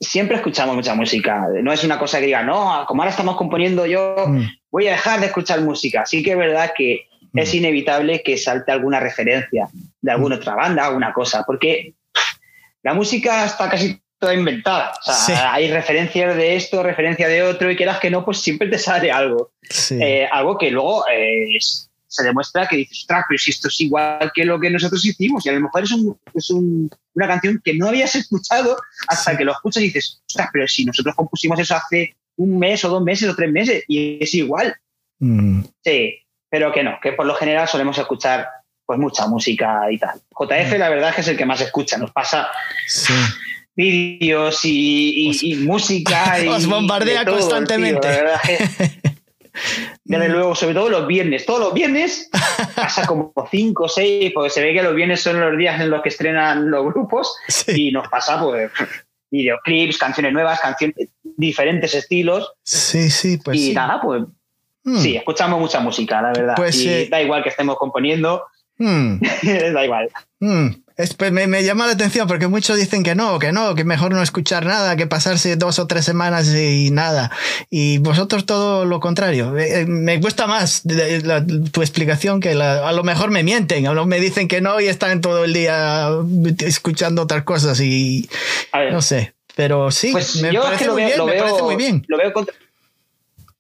siempre 0.01 0.37
escuchamos 0.37 0.75
mucha 0.75 0.95
música. 0.95 1.47
No 1.63 1.73
es 1.73 1.85
una 1.85 1.99
cosa 1.99 2.19
que 2.19 2.27
diga, 2.27 2.43
no, 2.43 2.85
como 2.87 3.03
ahora 3.03 3.11
estamos 3.11 3.37
componiendo 3.37 3.87
yo, 3.87 4.17
mm. 4.27 4.43
voy 4.71 4.89
a 4.89 4.93
dejar 4.93 5.21
de 5.21 5.27
escuchar 5.27 5.61
música. 5.61 6.07
Sí 6.07 6.23
que 6.23 6.33
es 6.33 6.39
verdad 6.39 6.73
que 6.77 7.07
mm. 7.33 7.39
es 7.39 7.55
inevitable 7.55 8.23
que 8.23 8.37
salte 8.37 8.73
alguna 8.73 9.01
referencia 9.01 9.69
de 10.01 10.11
alguna 10.11 10.37
mm. 10.37 10.39
otra 10.39 10.55
banda, 10.55 10.87
alguna 10.87 11.13
cosa, 11.13 11.45
porque 11.47 11.95
la 12.83 12.95
música 12.95 13.45
está 13.45 13.69
casi 13.69 14.01
toda 14.19 14.35
inventada. 14.35 14.93
O 15.07 15.13
sea, 15.13 15.55
hay 15.55 15.71
referencias 15.71 16.37
de 16.37 16.57
esto, 16.57 16.83
referencia 16.83 17.29
de 17.29 17.43
otro, 17.43 17.71
y 17.71 17.77
quieras 17.77 18.01
que 18.01 18.11
no, 18.11 18.25
pues 18.25 18.41
siempre 18.41 18.69
te 18.69 18.79
sale 18.79 19.13
algo. 19.13 19.53
Eh, 19.91 20.27
algo 20.31 20.59
que 20.59 20.71
luego 20.71 21.05
eh, 21.09 21.57
se 21.61 22.25
demuestra 22.25 22.67
que 22.67 22.77
dices, 22.77 23.01
ostras, 23.03 23.25
pero 23.29 23.39
si 23.39 23.51
esto 23.51 23.69
es 23.69 23.81
igual 23.81 24.33
que 24.35 24.45
lo 24.45 24.59
que 24.59 24.71
nosotros 24.71 25.05
hicimos, 25.05 25.47
y 25.47 25.51
a 25.51 25.53
lo 25.53 25.61
mejor 25.61 25.85
es, 25.85 25.95
es 26.35 26.51
una 27.19 27.29
canción 27.29 27.61
que 27.63 27.75
no 27.75 27.89
habías 27.89 28.15
escuchado 28.17 28.79
hasta 29.09 29.37
que 29.37 29.45
lo 29.45 29.53
escuchas 29.53 29.83
y 29.83 29.87
dices, 29.87 30.23
ostras, 30.27 30.49
pero 30.53 30.67
si 30.67 30.85
nosotros 30.85 31.15
compusimos 31.15 31.59
eso 31.59 31.77
hace 31.77 32.17
un 32.37 32.59
mes 32.59 32.85
o 32.85 32.89
dos 32.89 33.03
meses 33.03 33.29
o 33.29 33.35
tres 33.35 33.51
meses 33.51 33.85
y 33.89 34.23
es 34.23 34.35
igual. 34.35 34.75
Mm. 35.19 35.63
Sí, 35.85 36.15
pero 36.49 36.73
que 36.73 36.83
no, 36.83 36.99
que 37.03 37.13
por 37.13 37.27
lo 37.27 37.35
general 37.35 37.69
solemos 37.69 37.99
escuchar 37.99 38.49
pues 38.87 38.99
mucha 38.99 39.27
música 39.27 39.91
y 39.91 39.99
tal. 39.99 40.21
JF 40.31 40.75
mm. 40.75 40.79
la 40.79 40.89
verdad 40.89 41.11
es 41.11 41.15
que 41.17 41.21
es 41.21 41.29
el 41.29 41.37
que 41.37 41.47
más 41.47 41.61
escucha, 41.61 41.99
nos 41.99 42.13
pasa 42.13 42.49
vídeos 43.77 44.61
y, 44.65 45.57
música. 45.61 46.43
Y, 46.43 46.49
Os 46.49 46.67
bombardea 46.67 47.25
constantemente. 47.25 48.09
Desde 50.05 50.29
luego, 50.29 50.55
sobre 50.55 50.75
todo 50.75 50.89
los 50.89 51.07
viernes. 51.07 51.47
Todos 51.47 51.61
los 51.61 51.75
viernes 51.75 52.29
pasa 52.77 53.07
como 53.07 53.33
cinco 53.51 53.85
o 53.85 53.89
seis, 53.89 54.33
porque 54.35 54.51
se 54.51 54.63
ve 54.63 54.75
que 54.75 54.83
los 54.83 54.95
viernes 54.95 55.21
son 55.21 55.41
los 55.41 55.57
días 55.57 55.81
en 55.81 55.91
los 55.91 56.03
que 56.03 56.09
estrenan 56.09 56.71
los 56.71 56.87
grupos 56.87 57.37
y 57.69 57.91
nos 57.93 58.09
pasa 58.09 58.41
pues 58.41 58.71
videoclips, 59.31 59.99
canciones 59.99 60.33
nuevas, 60.33 60.61
canciones, 60.61 60.97
diferentes 61.23 61.95
estilos. 61.95 62.53
Sí, 62.63 63.11
sí, 63.11 63.39
pues. 63.39 63.59
Y 63.59 63.73
nada, 63.75 64.01
pues. 64.01 64.23
Hmm. 64.85 64.99
Sí, 64.99 65.17
escuchamos 65.17 65.61
mucha 65.61 65.81
música, 65.81 66.23
la 66.23 66.33
verdad. 66.33 66.55
Pues, 66.57 66.77
y 66.81 67.09
da 67.09 67.21
igual 67.21 67.43
que 67.43 67.51
estemos 67.51 67.77
componiendo. 67.77 68.45
Hmm. 68.79 69.19
da 69.73 69.85
igual. 69.85 70.09
Pues, 71.17 71.31
me, 71.31 71.63
llama 71.63 71.87
la 71.87 71.93
atención 71.93 72.27
porque 72.27 72.49
muchos 72.49 72.77
dicen 72.77 73.05
que 73.05 73.15
no, 73.15 73.39
que 73.39 73.53
no, 73.53 73.77
que 73.77 73.85
mejor 73.85 74.11
no 74.11 74.21
escuchar 74.21 74.67
nada, 74.67 74.97
que 74.97 75.07
pasarse 75.07 75.55
dos 75.55 75.79
o 75.79 75.87
tres 75.87 76.05
semanas 76.05 76.53
y 76.53 76.91
nada. 76.91 77.31
Y 77.71 77.99
vosotros 77.99 78.47
todo 78.47 78.85
lo 78.85 78.99
contrario. 78.99 79.57
Eh, 79.57 79.83
eh, 79.83 79.87
me 79.87 80.17
gusta 80.17 80.49
más 80.49 80.83
tu 81.71 81.83
explicación 81.83 82.41
que 82.41 82.51
a 82.61 82.93
lo 82.93 83.05
mejor 83.05 83.31
me 83.31 83.45
mienten, 83.45 83.87
a 83.87 83.93
lo 83.93 84.07
me 84.07 84.19
dicen 84.19 84.49
que 84.49 84.61
no 84.61 84.81
y 84.81 84.89
están 84.89 85.21
todo 85.21 85.45
el 85.45 85.53
día 85.53 86.09
escuchando 86.67 87.23
otras 87.23 87.45
cosas 87.45 87.81
y 87.81 88.29
no 88.91 89.01
sé. 89.01 89.35
Pero 89.55 89.93
sí, 89.93 90.11
pues 90.11 90.43
me, 90.43 90.53
parece, 90.53 90.91
muy 90.91 91.05
bien, 91.05 91.25
me 91.27 91.33
parece 91.35 91.63
muy 91.63 91.77
bien. 91.77 92.05
Lo 92.09 92.17
veo 92.17 92.33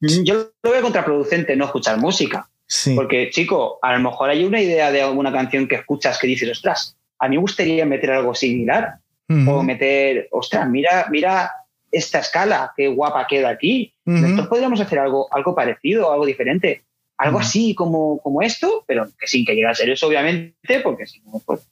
yo 0.00 0.50
lo 0.62 0.70
veo 0.70 0.82
contraproducente 0.82 1.54
no 1.54 1.66
escuchar 1.66 1.98
música. 1.98 2.48
Sí. 2.66 2.94
Porque, 2.94 3.30
chico, 3.30 3.78
a 3.80 3.94
lo 3.94 4.00
mejor 4.00 4.28
hay 4.28 4.44
una 4.44 4.60
idea 4.60 4.92
de 4.92 5.02
alguna 5.02 5.32
canción 5.32 5.66
que 5.66 5.76
escuchas 5.76 6.18
que 6.18 6.26
dices, 6.26 6.50
ostras, 6.50 6.97
a 7.18 7.28
mí 7.28 7.36
me 7.36 7.42
gustaría 7.42 7.84
meter 7.84 8.10
algo 8.12 8.34
similar. 8.34 8.98
O 9.46 9.62
meter, 9.62 10.26
ostras, 10.30 10.66
mira, 10.70 11.06
mira 11.10 11.52
esta 11.92 12.20
escala, 12.20 12.72
qué 12.74 12.88
guapa 12.88 13.26
queda 13.26 13.50
aquí. 13.50 13.92
Nosotros 14.06 14.48
podríamos 14.48 14.80
hacer 14.80 14.98
algo, 14.98 15.28
algo 15.30 15.54
parecido, 15.54 16.10
algo 16.10 16.24
diferente. 16.24 16.84
Algo 17.18 17.38
así 17.38 17.74
como, 17.74 18.20
como 18.20 18.40
esto, 18.40 18.84
pero 18.86 19.06
que 19.18 19.26
sin 19.26 19.44
que 19.44 19.54
llegue 19.54 19.66
a 19.66 19.74
ser 19.74 19.90
eso, 19.90 20.06
obviamente, 20.06 20.80
porque 20.82 21.06
si 21.06 21.20
no, 21.20 21.42
pues, 21.44 21.68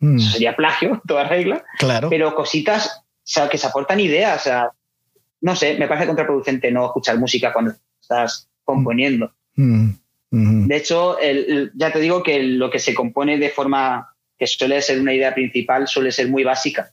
eso 0.00 0.30
sería 0.30 0.56
plagio, 0.56 1.02
toda 1.06 1.24
regla. 1.24 1.64
Claro. 1.78 2.08
Pero 2.08 2.34
cositas 2.34 3.04
o 3.24 3.26
sea, 3.26 3.48
que 3.48 3.58
se 3.58 3.66
aportan 3.66 4.00
ideas. 4.00 4.40
O 4.40 4.44
sea, 4.44 4.70
no 5.40 5.56
sé, 5.56 5.76
me 5.78 5.88
parece 5.88 6.06
contraproducente 6.06 6.70
no 6.70 6.86
escuchar 6.86 7.18
música 7.18 7.52
cuando 7.52 7.72
estás 8.00 8.48
componiendo. 8.64 9.32
De 9.56 10.76
hecho, 10.76 11.16
ya 11.74 11.92
te 11.92 12.00
digo 12.00 12.22
que 12.22 12.42
lo 12.42 12.70
que 12.70 12.78
se 12.78 12.94
compone 12.94 13.38
de 13.38 13.50
forma 13.50 14.13
que 14.38 14.46
suele 14.46 14.80
ser 14.82 15.00
una 15.00 15.14
idea 15.14 15.34
principal, 15.34 15.86
suele 15.86 16.12
ser 16.12 16.28
muy 16.28 16.44
básica. 16.44 16.92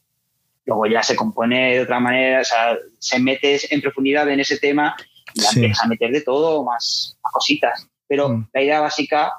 Luego 0.65 0.85
ya 0.85 1.01
se 1.01 1.15
compone 1.15 1.75
de 1.75 1.81
otra 1.81 1.99
manera, 1.99 2.41
o 2.41 2.43
sea, 2.43 2.77
se 2.99 3.19
mete 3.19 3.59
en 3.73 3.81
profundidad 3.81 4.29
en 4.29 4.39
ese 4.39 4.57
tema 4.57 4.95
y 5.33 5.43
empiezas 5.43 5.83
a 5.83 5.87
meter 5.87 6.11
de 6.11 6.21
todo, 6.21 6.63
más, 6.63 7.17
cositas. 7.21 7.87
Pero 8.07 8.29
mm. 8.29 8.49
la 8.53 8.61
idea 8.61 8.81
básica 8.81 9.33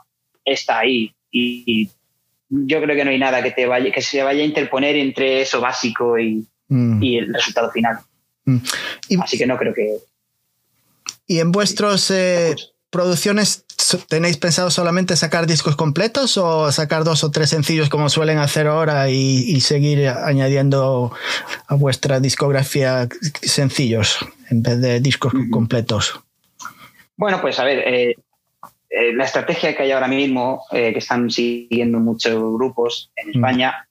está 0.45 0.81
ahí 0.81 1.15
y, 1.31 1.89
yo 2.55 2.83
creo 2.83 2.95
que 2.95 3.03
no 3.03 3.11
hay 3.11 3.19
nada 3.19 3.43
que, 3.43 3.53
te 3.53 3.65
vaya, 3.65 3.91
que 3.91 4.03
se 4.03 4.23
vaya 4.23 4.43
a 4.43 4.47
interponer 4.47 4.95
entre 4.97 5.41
eso 5.41 5.59
básico 5.59 6.19
y, 6.19 6.47
mm. 6.69 7.03
el 7.03 7.33
resultado 7.33 7.71
final. 7.71 7.99
Mm. 8.45 8.59
Así 9.23 9.39
que 9.39 9.47
no 9.47 9.57
creo 9.57 9.73
que... 9.73 9.97
¿Y 11.27 11.39
en 11.39 11.51
vuestros 11.51 12.11
eh, 12.11 12.55
producciones 12.91 13.65
¿Tenéis 14.09 14.37
pensado 14.37 14.71
solamente 14.71 15.17
sacar 15.17 15.47
discos 15.47 15.77
completos 15.77 16.37
o 16.37 16.71
sacar 16.71 17.05
dos 17.05 17.25
o 17.25 17.31
tres 17.31 17.51
sencillos 17.51 17.89
como 17.89 18.09
suelen 18.09 18.39
hacer 18.39 18.67
ahora 18.67 19.11
y, 19.11 19.61
seguir 19.61 20.09
añadiendo 20.09 21.13
a 21.67 21.75
vuestra 21.75 22.21
discografía 22.21 23.09
sencillos 23.43 24.19
en 24.51 24.63
vez 24.63 24.81
de 24.81 25.01
discos 25.01 25.33
completos? 25.51 26.21
Bueno, 27.17 27.41
pues 27.41 27.59
a 27.59 27.65
ver, 27.65 27.79
eh, 27.87 28.17
eh, 28.91 29.13
la 29.15 29.25
estrategia 29.25 29.75
que 29.77 29.83
hay 29.83 29.91
ahora 29.93 30.09
mismo, 30.09 30.65
eh, 30.73 30.93
que 30.93 30.99
están 30.99 31.31
siguiendo 31.31 31.99
muchos 31.99 32.35
grupos 32.35 33.11
en 33.17 33.31
España, 33.31 33.89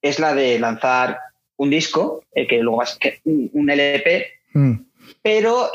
es 0.00 0.18
la 0.18 0.34
de 0.34 0.58
lanzar 0.58 1.18
un 1.56 1.70
disco, 1.70 2.24
que 2.34 2.58
luego 2.58 2.82
es 2.82 2.98
un 3.24 3.70
LP, 3.70 4.26
mm. 4.54 4.74
pero 5.22 5.70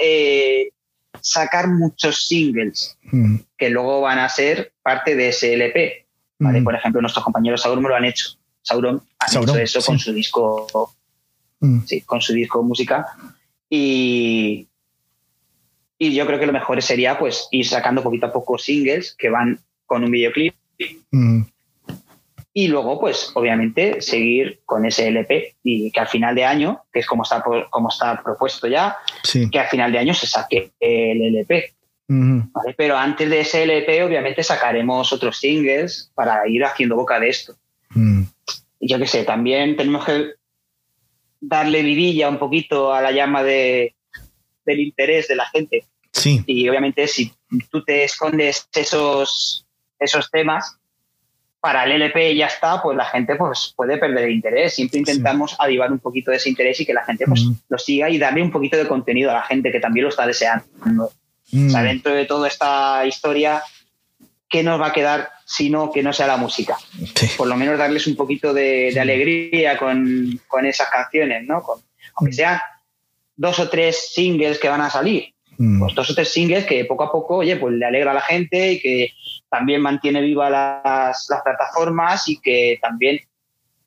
sacar 1.27 1.67
muchos 1.67 2.27
singles 2.27 2.97
mm. 3.11 3.37
que 3.57 3.69
luego 3.69 4.01
van 4.01 4.19
a 4.19 4.29
ser 4.29 4.73
parte 4.81 5.15
de 5.15 5.29
ese 5.29 5.53
LP. 5.53 6.05
¿vale? 6.39 6.61
Mm. 6.61 6.63
Por 6.63 6.75
ejemplo, 6.75 7.01
nuestros 7.01 7.23
compañeros 7.23 7.61
Sauron 7.61 7.83
lo 7.83 7.95
han 7.95 8.05
hecho. 8.05 8.29
Sauron 8.61 9.01
ha 9.19 9.27
hecho 9.27 9.57
eso 9.57 9.81
con 9.81 9.99
su 9.99 10.13
disco, 10.13 10.93
mm. 11.59 11.79
sí, 11.85 12.01
con 12.01 12.21
su 12.21 12.33
disco 12.33 12.63
música. 12.63 13.05
Y, 13.69 14.67
y 15.97 16.13
yo 16.13 16.25
creo 16.25 16.39
que 16.39 16.47
lo 16.47 16.53
mejor 16.53 16.81
sería 16.81 17.17
pues 17.19 17.47
ir 17.51 17.67
sacando 17.67 18.03
poquito 18.03 18.27
a 18.27 18.33
poco 18.33 18.57
singles 18.57 19.15
que 19.17 19.29
van 19.29 19.59
con 19.85 20.03
un 20.03 20.11
videoclip 20.11 20.55
y 22.57 22.69
luego, 22.69 22.99
pues, 22.99 23.29
obviamente, 23.35 24.01
seguir 24.01 24.61
con 24.65 24.83
ese 24.83 25.09
LP 25.09 25.57
y 25.61 25.91
que 25.91 25.99
al 25.99 26.07
final 26.07 26.33
de 26.33 26.43
año, 26.43 26.81
que 26.91 27.01
es 27.01 27.05
como 27.05 27.21
está, 27.21 27.43
como 27.69 27.89
está 27.89 28.23
propuesto 28.23 28.65
ya, 28.65 28.97
que 29.51 29.59
al 29.59 29.67
final 29.67 29.91
de 29.91 29.99
año 29.99 30.15
se 30.15 30.25
saque 30.25 30.71
el 30.79 31.21
LP. 31.21 31.75
Pero 32.75 32.97
antes 32.97 33.29
de 33.29 33.41
ese 33.41 33.61
LP, 33.61 34.01
obviamente, 34.01 34.41
sacaremos 34.41 35.13
otros 35.13 35.37
singles 35.37 36.11
para 36.15 36.47
ir 36.47 36.65
haciendo 36.65 36.95
boca 36.95 37.19
de 37.19 37.29
esto. 37.29 37.53
Mm. 37.91 38.23
Yo 38.79 38.97
qué 38.97 39.05
sé, 39.05 39.23
también 39.23 39.77
tenemos 39.77 40.03
que 40.03 40.31
darle 41.39 41.83
vidilla 41.83 42.27
un 42.27 42.39
poquito 42.39 42.91
a 42.91 43.03
la 43.03 43.11
llama 43.11 43.43
de, 43.43 43.93
del 44.65 44.79
interés 44.79 45.27
de 45.27 45.35
la 45.35 45.45
gente. 45.45 45.85
Sí. 46.11 46.43
Y 46.47 46.67
obviamente, 46.69 47.07
si 47.07 47.31
tú 47.69 47.83
te 47.83 48.03
escondes 48.03 48.67
esos, 48.73 49.67
esos 49.99 50.31
temas, 50.31 50.76
para 51.59 51.83
el 51.85 51.93
LP 51.93 52.35
ya 52.35 52.47
está, 52.47 52.81
pues 52.81 52.95
la 52.95 53.05
gente 53.05 53.35
pues, 53.35 53.73
puede 53.75 53.97
perder 53.97 54.29
interés. 54.29 54.75
Siempre 54.75 54.99
intentamos 54.99 55.55
avivar 55.59 55.91
un 55.91 55.99
poquito 55.99 56.31
de 56.31 56.37
ese 56.37 56.49
interés 56.49 56.79
y 56.79 56.85
que 56.85 56.93
la 56.93 57.03
gente 57.03 57.25
pues, 57.25 57.45
lo 57.67 57.77
siga 57.77 58.09
y 58.09 58.17
darle 58.17 58.41
un 58.41 58.51
poquito 58.51 58.77
de 58.77 58.87
contenido 58.87 59.31
a 59.31 59.35
la 59.35 59.43
gente 59.43 59.71
que 59.71 59.79
también 59.79 60.03
lo 60.03 60.09
está 60.09 60.27
deseando. 60.27 60.65
O 61.05 61.69
sea, 61.69 61.81
dentro 61.81 62.13
de 62.13 62.25
toda 62.25 62.47
esta 62.47 63.05
historia, 63.05 63.63
¿qué 64.49 64.63
nos 64.63 64.79
va 64.79 64.87
a 64.87 64.93
quedar 64.93 65.29
si 65.45 65.69
no 65.69 65.91
que 65.91 66.03
no 66.03 66.13
sea 66.13 66.27
la 66.27 66.37
música? 66.37 66.77
Por 67.37 67.47
lo 67.47 67.55
menos 67.55 67.77
darles 67.77 68.05
un 68.05 68.15
poquito 68.15 68.53
de, 68.53 68.95
alegría 68.99 69.77
con, 69.77 70.39
con, 70.47 70.65
esas 70.65 70.89
canciones, 70.89 71.45
¿no? 71.45 71.63
Con, 71.63 71.79
aunque 72.15 72.33
sean 72.33 72.59
dos 73.35 73.59
o 73.59 73.69
tres 73.69 74.13
singles 74.13 74.59
que 74.59 74.69
van 74.69 74.81
a 74.81 74.89
salir, 74.89 75.33
pues 75.57 75.95
dos 75.95 76.09
o 76.11 76.15
tres 76.15 76.31
singles 76.31 76.65
que 76.65 76.85
poco 76.85 77.03
a 77.03 77.11
poco, 77.11 77.37
oye, 77.37 77.55
pues 77.55 77.73
le 77.73 77.85
alegra 77.85 78.11
a 78.11 78.15
la 78.15 78.21
gente 78.21 78.73
y 78.73 78.79
que 78.79 79.13
también 79.49 79.81
mantiene 79.81 80.21
viva 80.21 80.49
las, 80.49 81.27
plataformas 81.43 82.27
y 82.29 82.39
que 82.39 82.77
también 82.81 83.19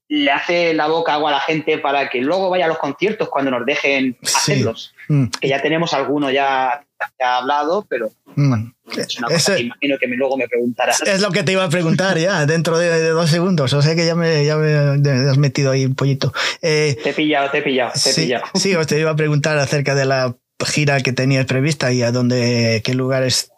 le 0.08 0.32
hace 0.32 0.74
la 0.74 0.88
boca 0.88 1.14
agua 1.14 1.30
a 1.30 1.34
la 1.34 1.40
gente 1.40 1.78
para 1.78 2.10
que 2.10 2.20
luego 2.20 2.50
vaya 2.50 2.64
a 2.64 2.68
los 2.68 2.78
conciertos 2.78 3.28
cuando 3.28 3.52
nos 3.52 3.64
dejen 3.64 4.16
hacerlos. 4.22 4.92
Mm. 5.06 5.26
Que 5.40 5.48
ya 5.48 5.62
tenemos 5.62 5.94
alguno 5.94 6.32
ya, 6.32 6.84
ya 7.20 7.36
hablado, 7.36 7.86
pero 7.88 8.10
mm. 8.34 8.72
es 8.98 9.18
una 9.18 9.28
cosa 9.28 9.54
que 9.54 9.62
imagino 9.62 9.98
que 9.98 10.08
luego 10.08 10.36
me 10.36 10.48
preguntarás. 10.48 11.00
Es 11.02 11.20
lo 11.20 11.30
que 11.30 11.44
te 11.44 11.52
iba 11.52 11.62
a 11.62 11.68
preguntar 11.68 12.18
ya, 12.18 12.44
dentro 12.44 12.76
de, 12.78 13.10
dos 13.10 13.30
segundos. 13.30 13.72
O 13.72 13.82
sea 13.82 13.94
que 13.94 14.04
ya 14.04 14.16
me, 14.16 14.44
ya 14.44 14.56
me 14.56 15.30
has 15.30 15.38
metido 15.38 15.70
ahí 15.70 15.86
un 15.86 15.94
pollito. 15.94 16.32
Eh, 16.60 16.98
te 17.00 17.10
he 17.10 17.14
pillado, 17.14 17.48
te 17.52 17.58
he 17.58 17.62
pillado, 17.62 17.92
te 17.92 18.10
he 18.10 18.12
sí, 18.12 18.22
pillado. 18.22 18.44
Sí, 18.54 18.74
os 18.74 18.88
te 18.88 18.98
iba 18.98 19.12
a 19.12 19.16
preguntar 19.16 19.58
acerca 19.58 19.94
de 19.94 20.06
la 20.06 20.34
gira 20.66 21.00
que 21.00 21.12
tenías 21.12 21.46
prevista 21.46 21.92
y 21.92 22.02
a 22.02 22.12
dónde, 22.12 22.82
qué 22.84 22.94
lugares 22.94 23.52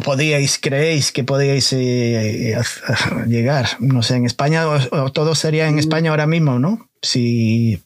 podíais, 0.00 0.58
creéis 0.58 1.12
que 1.12 1.24
podíais 1.24 1.72
eh, 1.72 2.56
llegar? 3.26 3.66
No 3.80 4.02
sé, 4.02 4.16
en 4.16 4.26
España 4.26 4.66
o, 4.68 5.10
todo 5.12 5.34
sería 5.34 5.68
en 5.68 5.78
España 5.78 6.10
ahora 6.10 6.26
mismo, 6.26 6.58
¿no? 6.58 6.88
Sí, 7.02 7.78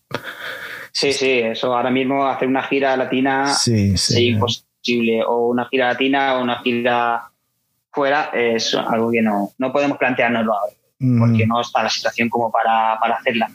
sí, 0.93 1.13
eso 1.41 1.77
ahora 1.77 1.91
mismo 1.91 2.27
hacer 2.27 2.49
una 2.49 2.63
gira 2.63 2.97
latina 2.97 3.47
sí, 3.47 3.97
sí, 3.97 4.29
imposible, 4.29 5.23
o 5.25 5.49
una 5.49 5.67
gira 5.67 5.89
latina 5.89 6.37
o 6.37 6.43
una 6.43 6.61
gira 6.61 7.31
fuera 7.93 8.31
es 8.33 8.75
algo 8.75 9.11
que 9.11 9.23
no, 9.23 9.53
no 9.59 9.73
podemos 9.73 9.99
planteárnoslo 9.99 10.53
ahora, 10.53 10.75
porque 11.19 11.47
no 11.47 11.61
está 11.61 11.83
la 11.83 11.91
situación 11.91 12.29
como 12.29 12.51
para, 12.51 12.95
hacerla. 12.95 13.51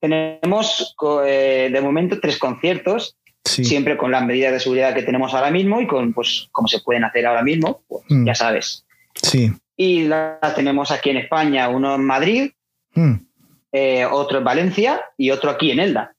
Tenemos 0.00 0.94
eh, 1.24 1.70
de 1.72 1.80
momento 1.80 2.20
tres 2.20 2.38
conciertos 2.38 3.16
siempre 3.50 3.96
con 3.96 4.10
las 4.10 4.24
medidas 4.24 4.52
de 4.52 4.60
seguridad 4.60 4.94
que 4.94 5.02
tenemos 5.02 5.34
ahora 5.34 5.50
mismo 5.50 5.80
y 5.80 5.86
con, 5.86 6.12
pues, 6.12 6.48
como 6.52 6.68
se 6.68 6.80
pueden 6.80 7.04
hacer 7.04 7.26
ahora 7.26 7.42
mismo, 7.42 7.82
pues 7.88 8.04
mm. 8.08 8.26
ya 8.26 8.34
sabes. 8.34 8.84
Sí. 9.14 9.52
Y 9.76 10.04
la 10.04 10.38
tenemos 10.54 10.90
aquí 10.90 11.10
en 11.10 11.18
España, 11.18 11.68
uno 11.68 11.94
en 11.94 12.04
Madrid, 12.04 12.50
mm. 12.94 13.14
eh, 13.72 14.04
otro 14.06 14.38
en 14.38 14.44
Valencia 14.44 15.00
y 15.16 15.30
otro 15.30 15.50
aquí 15.50 15.70
en 15.70 15.80
Elda. 15.80 16.14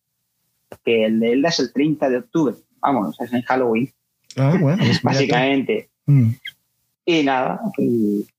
Que 0.83 1.05
el 1.05 1.19
de 1.19 1.33
Elda 1.33 1.49
es 1.49 1.59
el 1.59 1.73
30 1.73 2.09
de 2.09 2.17
octubre. 2.17 2.55
Vamos, 2.79 3.19
es 3.19 3.33
en 3.33 3.41
Halloween. 3.41 3.91
Ah, 4.37 4.55
bueno, 4.59 4.83
Básicamente. 5.03 5.89
Mm. 6.05 6.31
Y 7.09 7.23
nada, 7.23 7.59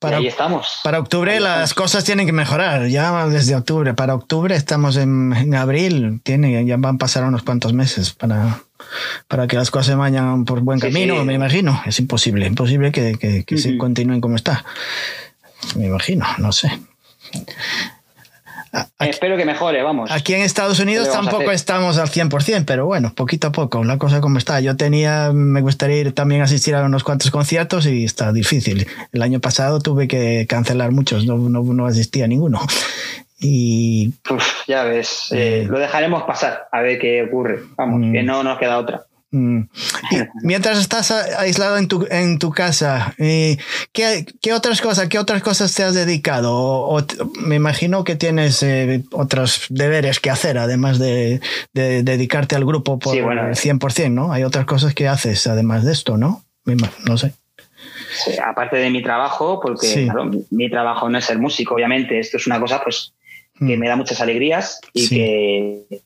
ahí 0.03 0.29
estamos. 0.29 0.79
Para 0.85 1.01
octubre 1.01 1.41
las 1.41 1.75
cosas 1.75 2.05
tienen 2.05 2.25
que 2.25 2.33
mejorar, 2.33 2.87
ya 2.87 3.27
desde 3.27 3.57
octubre. 3.57 3.95
Para 3.95 4.15
octubre 4.15 4.55
estamos 4.55 4.97
en, 4.97 5.55
abril, 5.57 6.21
tiene, 6.23 6.65
ya 6.65 6.77
van 6.77 6.95
a 6.95 6.99
pasar 6.99 7.25
unos 7.25 7.43
cuantos 7.43 7.73
meses 7.73 8.13
para, 8.13 8.63
para 9.29 9.47
que 9.47 9.57
las 9.57 9.71
cosas 9.71 9.87
se 9.87 9.95
vayan 9.95 10.45
por 10.45 10.61
buen 10.61 10.79
camino, 10.81 11.25
me 11.25 11.35
imagino. 11.35 11.81
Es 11.87 11.99
imposible, 12.01 12.47
imposible 12.47 12.93
que, 12.93 13.45
que, 13.47 13.59
se 13.59 13.77
continúen 13.77 14.21
como 14.21 14.37
está. 14.37 14.65
Me 15.77 15.87
imagino, 15.87 16.27
no 16.39 16.53
sé. 16.53 16.71
Espero 19.01 19.37
que 19.37 19.45
mejore, 19.45 19.83
vamos. 19.83 20.11
Aquí 20.13 20.33
en 20.33 20.43
Estados 20.43 20.79
Unidos 20.79 21.11
tampoco 21.11 21.51
estamos 21.51 21.99
al 21.99 22.09
100%, 22.09 22.65
pero 22.65 22.87
bueno, 22.87 23.13
poquito 23.15 23.49
a 23.49 23.53
poco, 23.53 23.83
la 23.83 23.99
cosa 23.99 24.21
como 24.21 24.39
está. 24.39 24.61
Yo 24.61 24.77
tenía, 24.77 25.33
me 25.33 25.61
gustaría 25.61 25.97
ir 25.97 26.13
también 26.13 26.41
a 26.41 26.45
asistir 26.45 26.75
a 26.77 26.85
unos 26.85 27.03
cuantos 27.03 27.31
conciertos 27.31 27.87
y 27.87 28.05
está 28.05 28.33
difícil. 28.33 28.87
El 29.13 29.23
año 29.23 29.41
pasado 29.41 29.81
tuve 29.81 30.07
que 30.07 30.47
cancelar 30.49 30.93
muchos, 30.93 31.27
no, 31.27 31.37
no, 31.37 31.63
no 31.63 31.87
asistía 31.87 32.27
a 32.27 32.29
ninguno. 32.29 32.61
Y. 33.41 34.13
ya 34.67 34.85
ves, 34.85 35.29
eh, 35.33 35.67
lo 35.69 35.79
dejaremos 35.79 36.25
pasar 36.25 36.69
a 36.71 36.81
ver 36.83 36.99
qué 36.99 37.23
ocurre. 37.23 37.61
Vamos, 37.77 38.13
que 38.13 38.23
mm. 38.23 38.27
no 38.27 38.43
nos 38.43 38.59
queda 38.59 38.79
otra. 38.79 39.07
Mm. 39.33 39.69
mientras 40.43 40.79
estás 40.81 41.13
aislado 41.13 41.79
en 41.79 41.87
tu, 41.87 42.05
en 42.11 42.41
tu 42.41 42.51
casa, 42.51 43.15
eh, 43.17 43.59
¿qué, 43.93 44.27
¿qué, 44.43 44.53
otras 44.53 44.81
cosas, 44.81 45.09
qué 45.09 45.21
otras 45.21 45.41
cosas 45.43 45.73
te 45.73 45.85
has 45.85 45.95
dedicado? 45.95 46.53
O, 46.53 47.01
me 47.41 47.55
imagino 47.55 48.03
que 48.03 48.17
tienes 48.17 48.63
eh, 48.65 49.05
otros 49.13 49.67
deberes 49.69 50.19
que 50.19 50.31
hacer, 50.31 50.59
además 50.59 50.99
de, 50.99 51.41
dedicarte 51.73 52.57
al 52.57 52.65
grupo 52.65 52.99
por 52.99 53.15
sí, 53.15 53.21
bueno, 53.21 53.43
100%, 53.43 54.11
¿no? 54.11 54.33
Hay 54.33 54.43
otras 54.43 54.65
cosas 54.65 54.95
que 54.95 55.07
haces 55.07 55.47
además 55.47 55.85
de 55.85 55.93
esto, 55.93 56.17
¿no? 56.17 56.43
No 57.07 57.17
sé. 57.17 57.33
aparte 58.45 58.77
de 58.77 58.91
mi 58.91 59.03
trabajo, 59.03 59.61
porque 59.61 60.11
mi, 60.51 60.69
trabajo 60.69 61.09
no 61.09 61.19
es 61.19 61.25
ser 61.25 61.39
músico, 61.39 61.75
obviamente, 61.75 62.19
esto 62.19 62.37
es 62.37 62.47
una 62.49 62.59
cosa 62.59 62.83
pues 62.83 63.15
que 63.67 63.77
mm. 63.77 63.81
me 63.81 63.89
da 63.89 63.97
muchas 63.97 64.21
alegrías 64.21 64.81
y 64.93 65.09
que 65.09 66.03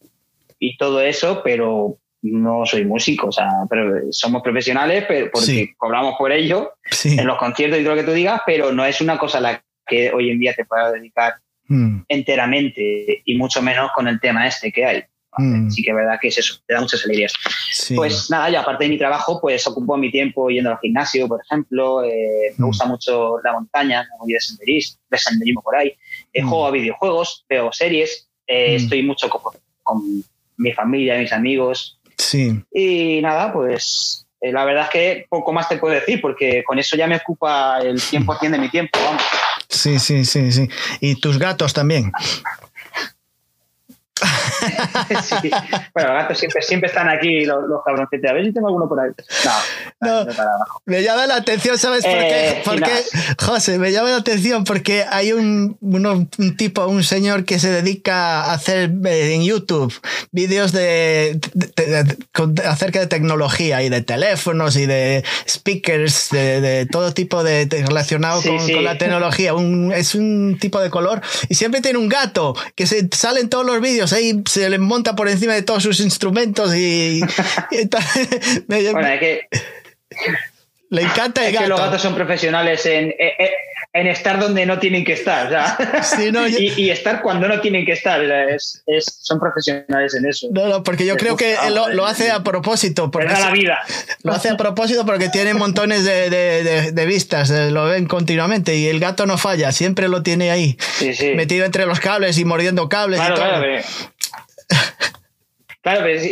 y 0.58 0.76
todo 0.76 1.00
eso, 1.00 1.42
pero 1.44 1.98
no 2.22 2.64
soy 2.64 2.84
músico, 2.84 3.28
o 3.28 3.32
sea, 3.32 3.50
pero 3.68 4.10
somos 4.10 4.42
profesionales 4.42 5.04
pero 5.06 5.30
porque 5.30 5.74
cobramos 5.76 6.14
por 6.16 6.32
ello 6.32 6.72
en 7.04 7.26
los 7.26 7.38
conciertos 7.38 7.78
y 7.78 7.82
todo 7.82 7.94
lo 7.94 8.00
que 8.00 8.06
tú 8.06 8.14
digas, 8.14 8.40
pero 8.46 8.72
no 8.72 8.84
es 8.84 9.00
una 9.00 9.18
cosa 9.18 9.38
a 9.38 9.40
la 9.42 9.64
que 9.86 10.10
hoy 10.12 10.30
en 10.30 10.38
día 10.38 10.54
te 10.54 10.64
puedas 10.64 10.92
dedicar 10.94 11.34
mm. 11.68 12.02
enteramente 12.08 13.22
y 13.24 13.36
mucho 13.36 13.60
menos 13.60 13.90
con 13.94 14.08
el 14.08 14.18
tema 14.20 14.46
este 14.46 14.72
que 14.72 14.84
hay. 14.84 15.04
Mm. 15.36 15.68
Sí 15.68 15.82
que 15.82 15.90
es 15.90 15.96
verdad 15.96 16.18
que 16.20 16.28
es 16.28 16.38
eso, 16.38 16.56
te 16.66 16.74
da 16.74 16.80
muchas 16.80 17.04
alegrías. 17.04 17.34
Pues 17.94 18.30
nada, 18.30 18.50
yo 18.50 18.60
aparte 18.60 18.84
de 18.84 18.90
mi 18.90 18.98
trabajo, 18.98 19.40
pues 19.40 19.66
ocupo 19.66 19.96
mi 19.96 20.10
tiempo 20.10 20.48
yendo 20.48 20.70
al 20.70 20.78
gimnasio, 20.78 21.26
por 21.26 21.40
ejemplo, 21.44 22.04
eh, 22.04 22.54
me 22.56 22.64
mm. 22.64 22.66
gusta 22.66 22.86
mucho 22.86 23.40
la 23.42 23.52
montaña, 23.52 24.02
me 24.02 24.18
voy 24.18 24.32
de 24.32 24.40
senderismo, 24.40 25.00
de 25.10 25.18
senderismo 25.18 25.62
por 25.62 25.76
ahí, 25.76 25.94
eh, 26.34 26.42
juego 26.42 26.66
a 26.66 26.70
videojuegos, 26.70 27.46
veo 27.48 27.72
series, 27.72 28.28
eh, 28.46 28.74
estoy 28.74 29.02
mucho 29.02 29.30
con, 29.30 29.54
con 29.82 30.24
mi 30.58 30.72
familia, 30.72 31.18
mis 31.18 31.32
amigos, 31.32 31.98
Sí. 32.16 32.62
Y 32.72 33.20
nada, 33.22 33.52
pues 33.52 34.26
eh, 34.40 34.52
la 34.52 34.64
verdad 34.64 34.84
es 34.84 34.90
que 34.90 35.26
poco 35.28 35.52
más 35.52 35.68
te 35.68 35.78
puedo 35.78 35.94
decir, 35.94 36.20
porque 36.20 36.62
con 36.64 36.78
eso 36.78 36.96
ya 36.96 37.06
me 37.06 37.16
ocupa 37.16 37.78
el 37.80 38.00
100% 38.00 38.50
de 38.50 38.58
mi 38.58 38.68
tiempo, 38.68 38.98
vamos. 39.04 39.22
Sí, 39.68 39.98
sí, 39.98 40.24
sí, 40.24 40.52
sí. 40.52 40.68
¿Y 41.00 41.16
tus 41.16 41.38
gatos 41.38 41.72
también? 41.72 42.12
Bueno, 45.94 46.12
los 46.12 46.22
gatos 46.22 46.38
siempre, 46.38 46.62
siempre 46.62 46.88
están 46.88 47.08
aquí, 47.08 47.44
los, 47.44 47.68
los 47.68 47.82
cabroncitos. 47.84 48.30
A 48.30 48.32
ver 48.32 48.44
si 48.44 48.52
tengo 48.52 48.68
alguno 48.68 48.88
por 48.88 49.00
ahí. 49.00 49.10
No, 50.00 50.26
me 50.86 51.02
llama 51.02 51.26
la 51.26 51.36
atención, 51.36 51.78
¿sabes 51.78 52.04
por 52.04 52.12
qué? 52.12 52.48
Eh, 52.48 52.62
porque, 52.64 52.92
José, 53.38 53.78
me 53.78 53.92
llama 53.92 54.10
la 54.10 54.16
atención 54.16 54.64
porque 54.64 55.04
hay 55.08 55.32
un, 55.32 55.76
un 55.80 56.56
tipo, 56.56 56.86
un 56.86 57.04
señor 57.04 57.44
que 57.44 57.58
se 57.58 57.70
dedica 57.70 58.44
a 58.44 58.54
hacer 58.54 58.90
eh, 59.04 59.34
en 59.34 59.44
YouTube 59.44 59.94
vídeos 60.32 60.72
de, 60.72 61.40
acerca 62.64 63.00
de 63.00 63.06
tecnología 63.06 63.82
y 63.82 63.88
de 63.88 64.02
teléfonos 64.02 64.76
y 64.76 64.86
de 64.86 65.24
speakers, 65.48 66.30
de, 66.30 66.86
todo 66.90 67.12
tipo 67.12 67.44
de, 67.44 67.66
relacionado 67.86 68.42
con, 68.42 68.84
la 68.84 68.98
tecnología. 68.98 69.52
es 69.94 70.14
un 70.14 70.58
tipo 70.60 70.80
de 70.80 70.90
color 70.90 71.20
y 71.48 71.54
siempre 71.54 71.80
tiene 71.80 71.98
un 71.98 72.08
gato 72.08 72.54
que 72.74 72.86
se 72.86 73.08
sale 73.12 73.40
en 73.40 73.48
todos 73.48 73.64
los 73.64 73.80
vídeos 73.80 74.03
ahí 74.12 74.42
se 74.48 74.68
le 74.68 74.78
monta 74.78 75.16
por 75.16 75.28
encima 75.28 75.54
de 75.54 75.62
todos 75.62 75.82
sus 75.82 76.00
instrumentos 76.00 76.74
y, 76.74 77.20
bueno, 78.66 79.08
es 79.08 79.20
que 79.20 79.48
le 80.90 81.02
encanta 81.02 81.46
el 81.46 81.54
es 81.54 81.60
que 81.60 81.66
los 81.66 81.80
gatos 81.80 82.02
son 82.02 82.14
profesionales 82.14 82.84
en, 82.86 83.14
en, 83.94 84.06
estar 84.06 84.38
donde 84.38 84.66
no 84.66 84.78
tienen 84.78 85.04
que 85.04 85.14
estar 85.14 85.78
y, 86.58 86.90
estar 86.90 87.22
cuando 87.22 87.48
no 87.48 87.60
tienen 87.60 87.86
que 87.86 87.92
estar 87.92 88.22
es, 88.22 88.82
son 89.22 89.40
profesionales 89.40 90.14
en 90.14 90.26
eso. 90.26 90.48
No, 90.52 90.68
no 90.68 90.82
porque 90.82 91.06
yo 91.06 91.16
creo 91.16 91.36
que 91.36 91.56
lo, 91.70 92.04
hace 92.04 92.30
a 92.30 92.42
propósito 92.42 93.10
porque 93.10 93.32
la 93.32 93.50
vida. 93.50 93.78
lo 94.22 94.32
hace 94.32 94.50
a 94.50 94.56
propósito 94.56 95.06
porque 95.06 95.28
tiene 95.28 95.54
montones 95.54 96.04
de, 96.04 96.28
de, 96.28 96.92
de, 96.92 97.06
vistas 97.06 97.50
eh, 97.50 97.70
lo 97.70 97.86
ven 97.86 98.06
continuamente 98.06 98.76
y 98.76 98.88
el 98.88 99.00
gato 99.00 99.26
no 99.26 99.38
falla 99.38 99.72
siempre 99.72 100.08
lo 100.08 100.22
tiene 100.22 100.50
ahí 100.50 100.76
metido 101.36 101.64
entre 101.64 101.86
los 101.86 102.00
cables 102.00 102.38
y 102.38 102.44
mordiendo 102.44 102.88
cables 102.88 103.20
y 103.20 103.26
todo. 103.26 103.36
Claro, 103.36 103.62
pero 103.62 105.23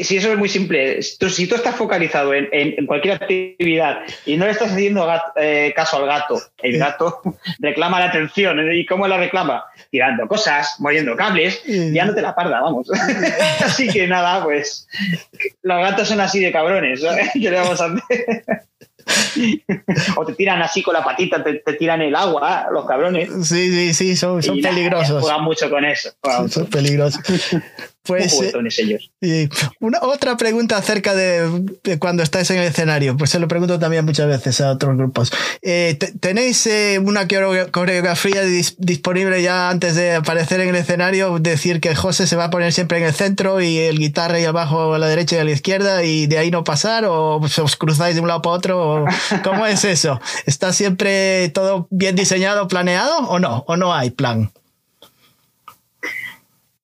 si 0.03 0.17
eso 0.17 0.33
es 0.33 0.39
muy 0.39 0.49
simple, 0.49 1.03
si 1.03 1.47
tú 1.47 1.55
estás 1.55 1.77
focalizado 1.77 2.33
en, 2.33 2.87
cualquier 2.87 3.15
actividad 3.15 4.01
y 4.25 4.37
no 4.37 4.47
le 4.47 4.53
estás 4.53 4.73
haciendo 4.73 5.07
eh, 5.37 5.73
caso 5.77 5.99
al 5.99 6.07
gato, 6.07 6.41
el 6.63 6.79
gato 6.79 7.21
reclama 7.59 8.01
la 8.01 8.07
atención. 8.07 8.59
¿Y 8.73 8.87
cómo 8.87 9.07
la 9.07 9.19
reclama? 9.19 9.65
Tirando 9.91 10.27
cosas, 10.27 10.77
moviendo 10.79 11.17
cables, 11.17 11.63
ya 11.67 12.07
no 12.07 12.15
te 12.15 12.23
la 12.23 12.35
parda, 12.35 12.61
vamos. 12.63 12.89
así 13.65 13.89
que 13.89 14.07
nada, 14.07 14.43
pues 14.43 14.89
los 15.63 15.79
gatos 15.79 16.09
son 16.09 16.21
así 16.21 16.41
de 16.41 16.51
cabrones. 16.51 17.03
¿Qué 17.35 17.51
le 17.51 17.57
vamos 17.57 17.81
a 17.81 17.87
hacer? 17.87 18.67
o 20.17 20.25
te 20.25 20.35
tiran 20.35 20.63
así 20.63 20.81
con 20.81 20.95
la 20.95 21.03
patita, 21.03 21.43
te, 21.43 21.61
tiran 21.75 22.01
el 22.03 22.15
agua, 22.15 22.69
los 22.71 22.87
cabrones. 22.87 23.29
Sí, 23.43 23.93
sí, 23.93 23.95
sí, 23.95 24.17
son, 24.17 24.41
peligrosos. 24.41 25.23
Juegan 25.23 25.43
mucho 25.43 25.69
con 25.69 25.85
eso. 25.85 26.11
Son 26.49 26.67
peligrosos. 26.67 27.21
Pues, 28.05 28.37
eh, 29.21 29.49
una, 29.79 30.01
otra 30.03 30.37
pregunta 30.37 30.77
acerca 30.77 31.15
de, 31.15 31.99
cuando 32.01 32.25
estáis 32.25 32.51
en 32.51 32.59
el 32.59 32.65
escenario, 32.65 33.17
pues 33.17 33.31
se 33.31 33.39
lo 33.39 33.47
pregunto 33.47 33.79
también 33.79 34.05
muchas 34.05 34.27
veces 34.27 34.61
a 34.61 34.73
otros 34.73 34.97
grupos. 34.97 35.31
Eh, 35.63 35.97
¿Tenéis 36.19 36.67
eh, 36.67 36.99
una 36.99 37.29
coreografía 37.29 38.43
disponible 38.79 39.41
ya 39.41 39.71
antes 39.71 39.95
de 39.95 40.17
aparecer 40.17 40.59
en 40.61 40.71
el 40.71 40.75
escenario? 40.75 41.39
Decir 41.39 41.81
que 41.81 41.95
José 41.95 42.27
se 42.27 42.35
va 42.35 42.47
a 42.47 42.51
poner 42.51 42.73
siempre 42.73 42.99
en 42.99 43.05
el 43.05 43.15
centro 43.15 43.61
y 43.61 43.79
el 43.79 44.01
guitarra 44.01 44.41
y 44.41 44.45
abajo 44.47 44.95
a 44.95 44.99
la 44.99 45.07
derecha 45.07 45.37
y 45.37 45.39
a 45.39 45.45
la 45.45 45.53
izquierda 45.53 46.03
y 46.03 46.27
de 46.27 46.39
ahí 46.39 46.51
no 46.51 46.65
pasar 46.65 47.05
o 47.05 47.37
os 47.37 47.77
cruzáis 47.77 48.17
de 48.17 48.21
un 48.21 48.27
lado 48.27 48.43
para 48.43 48.57
otro. 48.57 49.05
¿Cómo 49.45 49.65
es 49.65 49.85
eso? 49.85 50.21
¿Está 50.45 50.73
siempre 50.73 51.51
todo 51.51 51.87
bien 51.91 52.17
diseñado, 52.17 52.67
planeado 52.67 53.29
o 53.29 53.39
no? 53.39 53.63
¿O 53.69 53.77
no 53.77 53.95
hay 53.95 54.11
plan? 54.11 54.51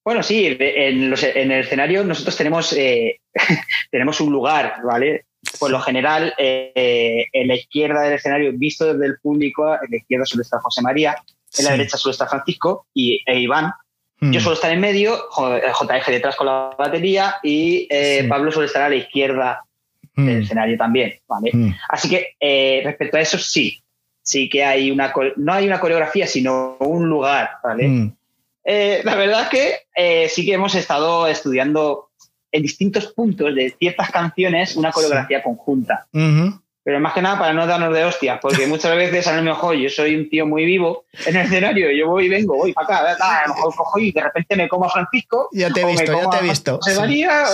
Bueno, 0.08 0.22
sí, 0.22 0.56
en, 0.58 1.12
el 1.12 1.52
escenario 1.52 2.02
nosotros 2.02 2.34
tenemos, 2.34 2.72
eh, 2.72 3.20
tenemos 3.90 4.18
un 4.22 4.32
lugar, 4.32 4.76
¿vale? 4.82 5.26
Por 5.60 5.70
lo 5.70 5.82
general, 5.82 6.32
eh, 6.38 7.26
en 7.30 7.46
la 7.46 7.56
izquierda 7.56 8.00
del 8.00 8.14
escenario, 8.14 8.50
visto 8.54 8.90
desde 8.90 9.04
el 9.04 9.18
público, 9.18 9.74
en 9.74 9.90
la 9.90 9.96
izquierda 9.98 10.24
suele 10.24 10.44
estar 10.44 10.60
José 10.62 10.80
María, 10.80 11.14
en 11.58 11.64
la 11.66 11.72
derecha 11.72 11.98
suele 11.98 12.12
estar 12.12 12.26
Francisco 12.26 12.86
y, 12.94 13.22
e 13.26 13.38
Iván. 13.40 13.70
Hmm. 14.18 14.32
Yo 14.32 14.40
suelo 14.40 14.54
estar 14.54 14.72
en 14.72 14.80
medio, 14.80 15.28
JF 15.30 16.08
detrás 16.08 16.36
con 16.36 16.46
la 16.46 16.74
batería 16.78 17.34
y 17.42 17.86
eh, 17.90 18.24
Pablo 18.30 18.50
suele 18.50 18.68
estar 18.68 18.84
a 18.84 18.88
la 18.88 18.96
izquierda 18.96 19.62
del 20.16 20.38
hmm. 20.38 20.42
escenario 20.42 20.78
también, 20.78 21.18
¿vale? 21.28 21.50
Hmm. 21.52 21.74
Así 21.86 22.08
que 22.08 22.80
respecto 22.82 23.18
a 23.18 23.20
eso, 23.20 23.36
sí, 23.36 23.78
sí 24.22 24.48
que 24.48 24.64
hay 24.64 24.90
una, 24.90 25.12
no 25.36 25.52
hay 25.52 25.66
una 25.66 25.78
coreografía, 25.78 26.26
sino 26.26 26.78
un 26.78 27.10
lugar, 27.10 27.58
¿vale? 27.62 28.14
Eh, 28.70 29.00
la 29.02 29.14
verdad 29.14 29.44
es 29.44 29.48
que 29.48 29.80
eh, 29.96 30.28
sí 30.28 30.44
que 30.44 30.52
hemos 30.52 30.74
estado 30.74 31.26
estudiando 31.26 32.10
en 32.52 32.62
distintos 32.62 33.06
puntos 33.06 33.54
de 33.54 33.74
ciertas 33.78 34.10
canciones 34.10 34.76
una 34.76 34.92
coreografía 34.92 35.42
conjunta. 35.42 36.06
Pero 36.12 37.00
más 37.00 37.14
que 37.14 37.22
nada 37.22 37.38
para 37.38 37.54
no 37.54 37.66
darnos 37.66 37.94
de 37.94 38.04
hostias, 38.04 38.38
porque 38.42 38.66
muchas 38.66 38.94
veces 38.94 39.26
a 39.26 39.36
lo 39.36 39.42
mejor 39.42 39.74
yo 39.76 39.88
soy 39.88 40.16
un 40.16 40.28
tío 40.28 40.46
muy 40.46 40.66
vivo 40.66 41.06
en 41.24 41.36
el 41.36 41.46
escenario, 41.46 41.90
yo 41.92 42.08
voy 42.08 42.26
y 42.26 42.28
vengo, 42.28 42.56
voy 42.56 42.74
para 42.74 43.12
acá, 43.12 43.44
a 43.44 43.48
lo 43.48 43.54
mejor 43.54 43.74
cojo 43.74 43.98
y 44.00 44.12
de 44.12 44.22
repente 44.22 44.54
me 44.54 44.68
como 44.68 44.84
a 44.84 44.90
Francisco. 44.90 45.48
Ya 45.52 45.70
te 45.70 45.80
he 45.80 45.86
visto, 45.86 46.12
ya 46.12 46.28
te 46.28 46.36
he 46.36 46.42
visto. 46.42 46.78
Se 46.82 46.94
varía, 46.94 47.44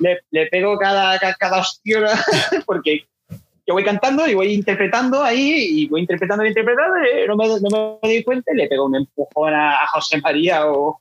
le, 0.00 0.18
le, 0.30 0.46
pego 0.48 0.76
cada, 0.78 1.18
cada 1.18 1.60
hostia 1.60 2.10
porque 2.66 3.06
yo 3.68 3.74
voy 3.74 3.84
cantando 3.84 4.26
y 4.26 4.32
voy 4.32 4.54
interpretando 4.54 5.22
ahí 5.22 5.82
y 5.82 5.86
voy 5.88 6.00
interpretando 6.00 6.42
y 6.42 6.48
interpretando, 6.48 6.94
no 7.28 7.36
me, 7.36 7.46
no 7.60 7.98
me 8.02 8.08
doy 8.08 8.24
cuenta 8.24 8.50
y 8.54 8.56
le 8.56 8.66
pego 8.66 8.86
un 8.86 8.96
empujón 8.96 9.52
a, 9.52 9.86
José 9.88 10.18
María 10.22 10.72
o, 10.72 10.98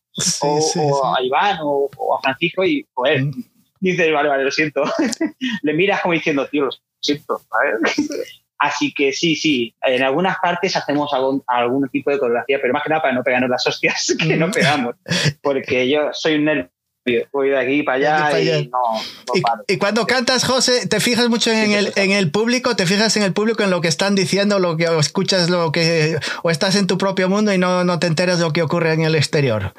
a 1.16 1.24
Iván 1.24 1.60
o, 1.62 1.90
a 2.14 2.22
Francisco 2.22 2.66
y, 2.66 2.86
joder, 2.94 3.24
mm. 3.24 3.44
dice, 3.80 4.12
vale, 4.12 4.28
vale, 4.28 4.44
lo 4.44 4.52
siento. 4.52 4.84
le 5.62 5.74
miras 5.74 6.02
como 6.02 6.14
diciendo, 6.14 6.46
tío, 6.50 6.66
lo 6.66 6.72
siento. 7.00 7.40
Así 8.60 8.94
que 8.94 9.14
sí, 9.14 9.38
sí, 9.38 9.74
en 9.84 10.04
algunas 10.04 10.38
partes 10.40 10.76
hacemos 10.76 11.14
algún, 11.14 11.42
algún 11.48 11.88
tipo 11.88 12.12
de 12.12 12.20
coreografía, 12.20 12.60
pero 12.60 12.74
más 12.74 12.84
que 12.84 12.90
nada 12.90 13.02
para 13.02 13.14
no 13.14 13.24
pegarnos 13.24 13.50
las 13.50 13.66
hostias 13.66 14.14
que 14.20 14.36
no 14.36 14.50
mm. 14.50 14.52
pegamos. 14.52 14.96
Porque 15.42 15.90
yo 15.90 16.10
soy 16.12 16.36
un 16.36 16.70
Voy 17.32 17.50
de 17.50 17.60
aquí 17.60 17.84
para 17.84 18.28
allá, 18.28 18.42
y 18.42 18.68
no, 18.68 18.80
y, 19.68 19.78
cuando 19.78 20.06
cantas, 20.06 20.44
José, 20.44 20.88
¿te 20.88 21.00
fijas 21.00 21.30
mucho 21.30 21.52
en 21.52 21.72
el, 21.72 21.94
en 21.96 22.12
el 22.12 22.32
público? 22.32 22.76
¿Te 22.76 22.86
fijas 22.86 23.16
en 23.18 23.24
el 23.24 23.34
público, 23.34 23.64
en 23.64 23.70
lo 23.70 23.82
que 23.82 23.88
están 23.88 24.16
diciendo, 24.16 24.60
lo 24.60 24.78
que 24.78 24.88
o 24.88 25.00
escuchas, 25.00 25.50
lo 25.50 25.72
que 25.72 26.18
o 26.44 26.50
estás 26.50 26.76
en 26.76 26.88
tu 26.88 26.98
propio 26.98 27.30
mundo 27.30 27.54
y 27.54 27.58
no, 27.58 27.84
no 27.84 28.00
te 28.00 28.08
enteras 28.08 28.40
de 28.40 28.46
lo 28.46 28.54
que 28.54 28.62
ocurre 28.62 28.94
en 28.94 29.02
el 29.02 29.16
exterior? 29.16 29.74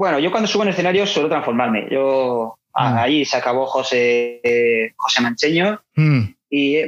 Bueno, 0.00 0.18
yo 0.18 0.30
cuando 0.30 0.48
subo 0.48 0.62
en 0.62 0.70
escenario 0.70 1.06
suelo 1.06 1.28
transformarme. 1.28 1.86
Yo 1.90 2.56
mm. 2.74 2.96
ahí 2.96 3.26
se 3.26 3.36
acabó 3.36 3.66
José 3.66 4.40
José 4.96 5.20
Mancheño 5.20 5.78
mm. 5.94 6.20
y 6.48 6.78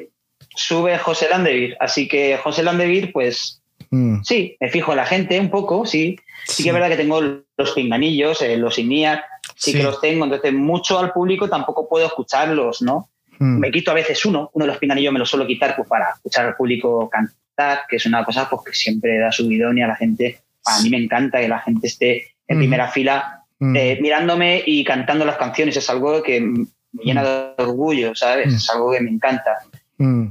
sube 0.55 0.97
José 0.97 1.29
Landevir. 1.29 1.77
Así 1.79 2.09
que 2.09 2.39
José 2.39 2.63
Landevir, 2.63 3.13
pues 3.13 3.61
mm. 3.91 4.23
sí, 4.23 4.57
me 4.59 4.71
fijo 4.71 4.93
en 4.93 4.97
la 4.97 5.05
gente 5.05 5.39
un 5.39 5.51
poco, 5.51 5.85
sí. 5.85 6.17
Sí, 6.47 6.63
que 6.63 6.71
es 6.71 6.75
verdad 6.75 6.89
que 6.89 6.97
tengo 6.97 7.21
los 7.21 7.71
pinganillos, 7.73 8.43
eh, 8.43 8.57
los 8.57 8.79
INIAC, 8.79 9.25
sí, 9.55 9.73
que 9.73 9.83
los 9.83 10.01
tengo. 10.01 10.25
Entonces, 10.25 10.53
mucho 10.53 10.99
al 10.99 11.13
público 11.13 11.49
tampoco 11.49 11.89
puedo 11.89 12.07
escucharlos, 12.07 12.83
¿no? 12.83 13.11
Mm. 13.39 13.59
Me 13.59 13.71
quito 13.71 13.91
a 13.91 13.95
veces 13.95 14.25
uno, 14.25 14.51
uno 14.53 14.65
de 14.65 14.73
los 14.73 14.79
pinganillos 14.79 15.13
me 15.13 15.19
lo 15.19 15.27
suelo 15.27 15.47
quitar 15.47 15.77
pues, 15.77 15.89
para 15.89 16.11
escuchar 16.11 16.47
al 16.47 16.57
público 16.57 17.09
cantar, 17.09 17.85
que 17.89 17.97
es 17.97 18.07
una 18.07 18.25
cosa 18.25 18.49
pues, 18.49 18.63
que 18.65 18.73
siempre 18.73 19.19
da 19.19 19.33
subidón 19.33 19.79
y 19.79 19.83
a 19.83 19.89
la 19.89 19.97
gente, 19.97 20.41
a 20.65 20.81
mí 20.83 20.91
me 20.91 20.99
encanta 20.99 21.41
que 21.41 21.49
la 21.49 21.61
gente 21.61 21.87
esté 21.87 22.35
en 22.47 22.59
primera 22.59 22.89
fila 22.89 23.45
eh, 23.61 23.99
mirándome 24.01 24.63
y 24.67 24.85
cantando 24.85 25.25
las 25.25 25.37
canciones. 25.37 25.77
Es 25.77 25.89
algo 25.89 26.23
que 26.23 26.41
me 26.41 26.67
llena 27.03 27.23
de 27.23 27.63
orgullo, 27.63 28.15
¿sabes? 28.15 28.53
Es 28.53 28.69
algo 28.71 28.93
que 28.93 29.01
me 29.01 29.11
encanta. 29.11 29.59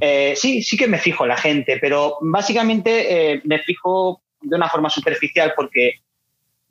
Eh, 0.02 0.34
sí, 0.36 0.62
sí 0.62 0.76
que 0.76 0.88
me 0.88 0.98
fijo 0.98 1.24
en 1.24 1.30
la 1.30 1.38
gente, 1.38 1.78
pero 1.80 2.18
básicamente 2.22 3.42
me 3.46 3.60
fijo 3.60 4.22
de 4.42 4.56
una 4.56 4.70
forma 4.70 4.90
superficial 4.90 5.54
porque 5.56 6.02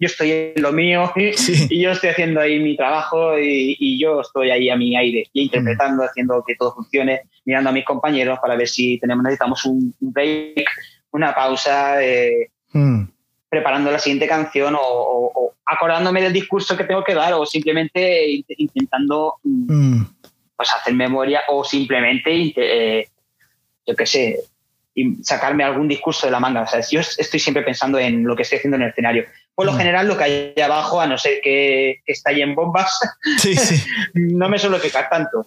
yo 0.00 0.06
estoy 0.06 0.32
en 0.32 0.62
lo 0.62 0.72
mío 0.72 1.12
y 1.16 1.80
yo 1.80 1.90
estoy 1.90 2.10
haciendo 2.10 2.40
ahí 2.40 2.58
mi 2.58 2.74
trabajo 2.76 3.38
y, 3.38 4.00
yo 4.00 4.22
estoy 4.22 4.50
ahí 4.50 4.70
a 4.70 4.76
mi 4.76 4.96
aire 4.96 5.28
y 5.32 5.42
interpretando, 5.42 6.02
haciendo 6.02 6.42
que 6.44 6.56
todo 6.56 6.74
funcione, 6.74 7.22
mirando 7.44 7.68
a 7.68 7.72
mis 7.72 7.84
compañeros 7.84 8.38
para 8.40 8.56
ver 8.56 8.66
si 8.66 8.98
tenemos, 8.98 9.22
necesitamos 9.22 9.64
un, 9.66 9.94
break, 10.00 10.64
una 11.10 11.34
pausa, 11.34 12.02
eh, 12.02 12.50
mm. 12.72 13.02
preparando 13.50 13.90
la 13.90 13.98
siguiente 13.98 14.26
canción 14.26 14.74
o, 14.80 15.52
acordándome 15.66 16.22
del 16.22 16.32
discurso 16.32 16.76
que 16.76 16.84
tengo 16.84 17.04
que 17.04 17.14
dar 17.14 17.34
o 17.34 17.44
simplemente 17.44 18.42
intentando 18.56 19.34
mm. 19.44 20.02
pues, 20.56 20.74
hacer 20.74 20.94
memoria 20.94 21.42
o 21.48 21.62
simplemente, 21.62 22.30
eh, 22.56 23.08
yo 23.86 23.94
qué 23.94 24.06
sé, 24.06 24.38
y 25.00 25.24
sacarme 25.24 25.64
algún 25.64 25.88
discurso 25.88 26.26
de 26.26 26.32
la 26.32 26.40
manga. 26.40 26.62
O 26.62 26.66
sea, 26.66 26.80
yo 26.80 27.00
estoy 27.00 27.40
siempre 27.40 27.62
pensando 27.62 27.98
en 27.98 28.24
lo 28.24 28.36
que 28.36 28.42
estoy 28.42 28.58
haciendo 28.58 28.76
en 28.76 28.82
el 28.82 28.90
escenario. 28.90 29.24
Por 29.54 29.66
lo 29.66 29.72
mm. 29.72 29.76
general, 29.76 30.08
lo 30.08 30.16
que 30.16 30.24
hay 30.24 30.60
abajo, 30.62 31.00
a 31.00 31.06
no 31.06 31.16
ser 31.16 31.40
que, 31.42 32.00
que 32.04 32.12
esté 32.12 32.42
en 32.42 32.54
bombas, 32.54 32.98
no 34.14 34.48
me 34.48 34.58
suelo 34.58 34.78
fijar 34.78 35.08
tanto. 35.08 35.46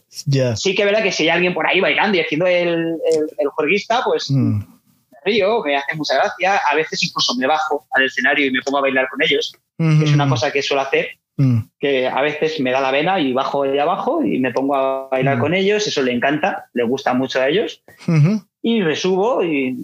Sí 0.56 0.74
que 0.74 0.82
es 0.82 0.86
verdad 0.86 1.04
que 1.04 1.12
si 1.12 1.24
hay 1.24 1.30
alguien 1.30 1.54
por 1.54 1.68
ahí 1.68 1.80
bailando 1.80 2.18
y 2.18 2.22
haciendo 2.22 2.48
el, 2.48 2.70
el, 2.70 3.28
el 3.38 3.48
juerguista, 3.50 4.02
pues 4.04 4.32
mm. 4.32 4.58
me 4.58 5.18
río, 5.26 5.62
me 5.64 5.78
hace 5.78 5.96
mucha 5.96 6.16
gracia. 6.16 6.60
A 6.72 6.76
veces 6.76 7.04
incluso 7.04 7.36
me 7.36 7.46
bajo 7.46 7.86
al 7.92 8.06
escenario 8.06 8.48
y 8.48 8.52
me 8.52 8.62
pongo 8.62 8.80
a 8.80 8.82
bailar 8.82 9.08
con 9.10 9.22
ellos, 9.22 9.56
que 9.78 10.04
es 10.04 10.14
una 10.14 10.28
cosa 10.28 10.52
que 10.52 10.62
suelo 10.62 10.82
hacer. 10.82 11.10
Mm. 11.36 11.62
que 11.80 12.08
a 12.08 12.22
veces 12.22 12.60
me 12.60 12.70
da 12.70 12.80
la 12.80 12.92
vena 12.92 13.20
y 13.20 13.34
bajo 13.34 13.64
ahí 13.64 13.80
abajo 13.80 14.24
y 14.24 14.38
me 14.38 14.52
pongo 14.52 14.76
a 14.76 15.08
bailar 15.10 15.40
con 15.40 15.56
ellos, 15.56 15.88
eso 15.88 16.04
le 16.04 16.12
encanta, 16.12 16.70
le 16.74 16.84
gusta 16.84 17.16
mucho 17.16 17.42
a 17.42 17.48
ellos 17.48 17.82
y 18.66 18.82
resubo 18.82 19.44
y 19.44 19.76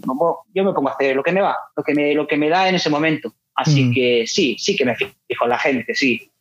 yo 0.56 0.64
me 0.64 0.74
pongo 0.74 0.90
a 0.90 0.94
hacer 0.94 1.16
lo 1.16 1.22
que 1.22 1.34
me 1.34 1.42
va, 1.42 1.56
lo 1.76 1.84
que 1.84 1.94
me, 1.94 2.16
lo 2.16 2.26
que 2.26 2.38
me 2.38 2.50
da 2.50 2.70
en 2.70 2.76
ese 2.76 2.90
momento. 2.90 3.34
Así 3.54 3.84
mm. 3.84 3.94
que 3.94 4.24
sí, 4.26 4.56
sí 4.58 4.76
que 4.76 4.86
me 4.86 4.96
fijo 4.96 5.44
en 5.44 5.50
la 5.50 5.60
gente, 5.60 5.94
sí. 5.94 6.32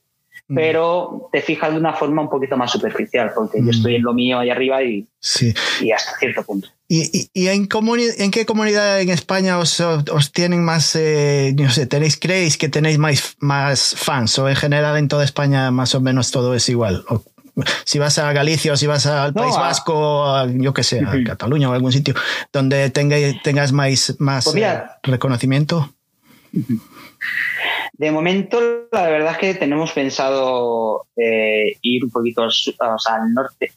Mm. 0.47 0.55
Pero 0.55 1.29
te 1.33 1.43
fijas 1.43 1.73
de 1.73 1.79
una 1.79 1.93
forma 1.95 2.23
un 2.23 2.31
poquito 2.31 2.57
más 2.57 2.71
superficial, 2.71 3.33
porque 3.35 3.59
yo 3.59 3.65
mm. 3.65 3.71
estoy 3.71 3.97
en 3.97 4.03
lo 4.03 4.15
mío 4.15 4.39
ahí 4.39 4.51
arriba 4.51 4.85
y, 4.85 5.05
sí. 5.19 5.53
y 5.81 5.91
hasta 5.91 6.17
cierto 6.17 6.45
punto. 6.45 6.69
¿Y, 6.87 7.29
y, 7.35 7.49
en, 7.49 7.69
en 8.19 8.31
qué 8.31 8.47
comunidad 8.47 9.01
en 9.01 9.11
España 9.11 9.59
os, 9.59 9.81
os 9.81 10.33
tienen 10.33 10.65
más, 10.65 10.95
eh, 10.95 11.55
no 11.59 11.71
sé, 11.71 11.87
tenéis, 11.87 12.17
creéis 12.19 12.57
que 12.57 12.69
tenéis 12.69 12.99
más, 12.99 13.37
más 13.41 13.97
fans 13.99 14.39
o 14.39 14.49
en 14.49 14.57
general 14.57 14.97
en 14.97 15.09
toda 15.09 15.25
España 15.25 15.73
más 15.73 15.97
o 15.97 16.01
menos 16.01 16.31
todo 16.31 16.55
es 16.55 16.69
igual? 16.69 17.05
Si 17.85 17.99
vas 17.99 18.19
a 18.19 18.33
Galicia 18.33 18.73
o 18.73 18.77
si 18.77 18.87
vas 18.87 19.07
al 19.07 19.33
País 19.33 19.57
Vasco, 19.57 20.47
yo 20.49 20.73
qué 20.73 20.83
sé, 20.83 21.01
a 21.01 21.13
Cataluña 21.25 21.71
o 21.71 21.73
algún 21.73 21.93
sitio 21.93 22.15
donde 22.53 22.91
tengas 22.91 23.73
más, 23.73 24.17
más 24.19 24.45
pues 24.45 24.57
eh, 24.57 24.81
reconocimiento? 25.03 25.93
De 27.93 28.11
momento, 28.13 28.61
la 28.93 29.09
verdad 29.09 29.33
es 29.33 29.39
que 29.39 29.55
tenemos 29.55 29.93
pensado 29.93 31.07
eh, 31.17 31.77
ir 31.83 32.05
un 32.05 32.11
poquito 32.11 32.43
al, 32.43 33.35
norte, 33.35 33.73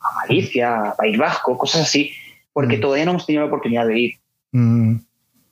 a 0.00 0.26
Galicia, 0.26 0.90
a 0.90 0.96
País 0.96 1.18
Vasco, 1.18 1.58
cosas 1.58 1.82
así, 1.82 2.12
porque 2.52 2.78
mm. 2.78 2.80
todavía 2.80 3.04
no 3.04 3.10
hemos 3.12 3.26
tenido 3.26 3.42
la 3.42 3.48
oportunidad 3.48 3.86
de 3.86 3.98
ir. 3.98 4.14
Mm. 4.52 4.96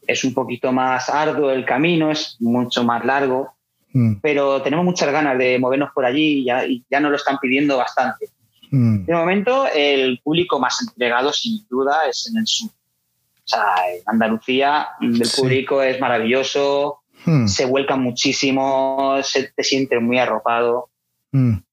Es 0.07 0.25
un 0.25 0.33
poquito 0.33 0.73
más 0.73 1.09
arduo 1.09 1.51
el 1.51 1.65
camino, 1.65 2.11
es 2.11 2.37
mucho 2.41 2.85
más 2.85 3.05
largo 3.05 3.58
Mm. 3.93 4.17
pero 4.21 4.61
tenemos 4.61 4.85
muchas 4.85 5.11
ganas 5.11 5.39
de 5.39 5.59
movernos 5.59 5.91
por 5.95 6.05
allí 6.05 6.41
y 6.41 6.45
ya, 6.45 6.63
ya 6.91 7.01
nos 7.01 7.11
lo 7.11 7.17
están 7.17 7.39
pidiendo 7.39 7.77
bastante. 7.77 8.29
Mm. 8.71 9.05
De 9.07 9.15
momento, 9.15 9.67
el 9.75 10.21
público 10.23 10.59
más 10.59 10.83
entregado, 10.83 11.33
sin 11.33 11.67
duda, 11.69 12.01
es 12.09 12.31
en 12.31 12.39
el 12.39 12.47
sur. 12.47 12.71
O 12.71 13.49
sea, 13.49 13.75
en 13.91 14.03
Andalucía 14.05 14.89
el 15.01 15.23
público 15.35 15.83
es 15.83 15.99
maravilloso, 16.01 17.01
mm. 17.25 17.47
se 17.47 17.65
vuelca 17.65 17.97
muchísimo, 17.97 19.19
se, 19.23 19.45
te 19.53 19.65
sientes 19.65 20.01
muy 20.01 20.19
arropado. 20.19 20.91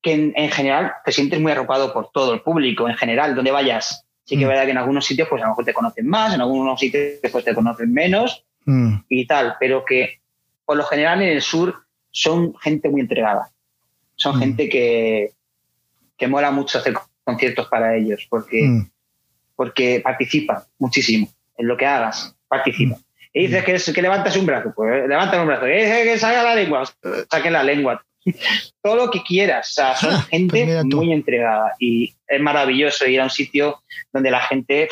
Que 0.01 0.33
en, 0.35 0.51
general 0.51 0.91
te 1.03 1.11
sientes 1.11 1.39
muy 1.39 1.51
arropado 1.51 1.91
por 1.91 2.11
todo 2.11 2.33
el 2.33 2.41
público, 2.41 2.87
en 2.87 2.95
general, 2.95 3.35
donde 3.35 3.51
vayas. 3.51 4.05
Sí 4.23 4.37
que 4.37 4.43
es 4.43 4.47
verdad 4.47 4.65
que 4.65 4.71
en 4.71 4.77
algunos 4.77 5.05
sitios 5.05 5.27
pues 5.29 5.41
a 5.41 5.45
lo 5.45 5.51
mejor 5.51 5.65
te 5.65 5.73
conocen 5.73 6.07
más, 6.07 6.33
en 6.33 6.41
algunos 6.41 6.79
sitios 6.79 7.19
pues 7.31 7.43
te 7.45 7.55
conocen 7.55 7.91
menos 7.91 8.45
y 9.07 9.25
tal, 9.25 9.55
pero 9.59 9.85
que 9.85 10.19
por 10.65 10.77
lo 10.77 10.83
general 10.83 11.21
en 11.21 11.29
el 11.29 11.41
sur 11.41 11.84
son 12.15 12.55
gente 12.59 12.87
muy 12.89 13.01
entregada. 13.01 13.51
Son 14.15 14.37
mm. 14.37 14.39
gente 14.39 14.69
que, 14.69 15.31
que 16.17 16.27
mola 16.27 16.49
mucho 16.49 16.79
hacer 16.79 16.93
conciertos 17.25 17.67
para 17.67 17.97
ellos 17.97 18.25
porque, 18.29 18.63
mm. 18.63 18.89
porque 19.55 19.99
participan 20.01 20.59
muchísimo 20.79 21.27
en 21.57 21.67
lo 21.67 21.75
que 21.75 21.85
hagas, 21.85 22.33
participan. 22.47 22.99
Mm. 22.99 23.03
Y 23.33 23.47
dices 23.47 23.63
que, 23.65 23.93
que 23.93 24.01
levantas 24.01 24.37
un 24.37 24.45
brazo, 24.45 24.71
pues 24.73 25.09
levantan 25.09 25.41
un 25.41 25.47
brazo. 25.47 25.65
Que, 25.65 26.03
que 26.05 26.17
salga 26.17 26.41
la 26.41 26.55
lengua, 26.55 26.89
saquen 27.29 27.51
la 27.51 27.63
lengua. 27.63 28.01
Todo 28.81 28.95
lo 28.95 29.11
que 29.11 29.21
quieras. 29.21 29.71
O 29.71 29.73
sea, 29.73 29.95
son 29.97 30.13
ah, 30.13 30.21
gente 30.29 30.65
pues 30.65 30.85
muy 30.85 31.11
entregada 31.11 31.73
y 31.79 32.15
es 32.27 32.39
maravilloso 32.39 33.05
ir 33.07 33.19
a 33.19 33.25
un 33.25 33.29
sitio 33.29 33.83
donde 34.13 34.31
la 34.31 34.39
gente, 34.39 34.87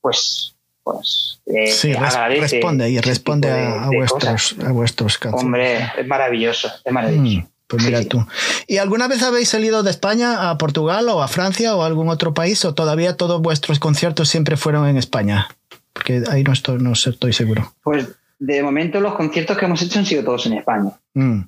pues, 0.00 0.56
pues 0.82 1.40
eh, 1.46 1.70
sí, 1.70 1.92
responde 1.92 2.90
y 2.90 2.98
responde 3.00 3.50
a, 3.50 3.88
vuestros, 3.88 4.56
a 4.64 4.72
vuestros 4.72 5.18
Hombre, 5.32 5.92
es 5.96 6.06
maravilloso, 6.06 6.70
es 6.84 6.92
maravilloso. 6.92 7.46
Mm, 7.46 7.46
pues 7.66 7.84
mira 7.84 8.04
tú. 8.04 8.24
¿Y 8.66 8.78
alguna 8.78 9.08
vez 9.08 9.22
habéis 9.22 9.48
salido 9.48 9.82
de 9.82 9.90
España 9.90 10.50
a 10.50 10.58
Portugal 10.58 11.08
o 11.08 11.22
a 11.22 11.28
Francia 11.28 11.76
o 11.76 11.82
a 11.82 11.86
algún 11.86 12.08
otro 12.08 12.34
país 12.34 12.64
o 12.64 12.74
todavía 12.74 13.16
todos 13.16 13.40
vuestros 13.40 13.78
conciertos 13.78 14.28
siempre 14.28 14.56
fueron 14.56 14.88
en 14.88 14.96
España? 14.96 15.48
Porque 15.92 16.22
ahí 16.30 16.42
no 16.42 16.52
estoy, 16.52 16.78
no 16.78 16.92
estoy 16.92 17.32
seguro. 17.32 17.74
Pues 17.82 18.08
de 18.38 18.62
momento 18.62 19.00
los 19.00 19.14
conciertos 19.14 19.56
que 19.56 19.66
hemos 19.66 19.82
hecho 19.82 19.98
han 19.98 20.06
sido 20.06 20.24
todos 20.24 20.46
en 20.46 20.54
España. 20.54 20.90
Mm, 21.14 21.42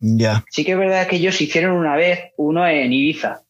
ya. 0.00 0.44
Sí 0.50 0.64
que 0.64 0.72
es 0.72 0.78
verdad 0.78 1.06
que 1.06 1.16
ellos 1.16 1.40
hicieron 1.40 1.76
una 1.76 1.96
vez 1.96 2.32
uno 2.36 2.66
en 2.66 2.92
Ibiza. 2.92 3.42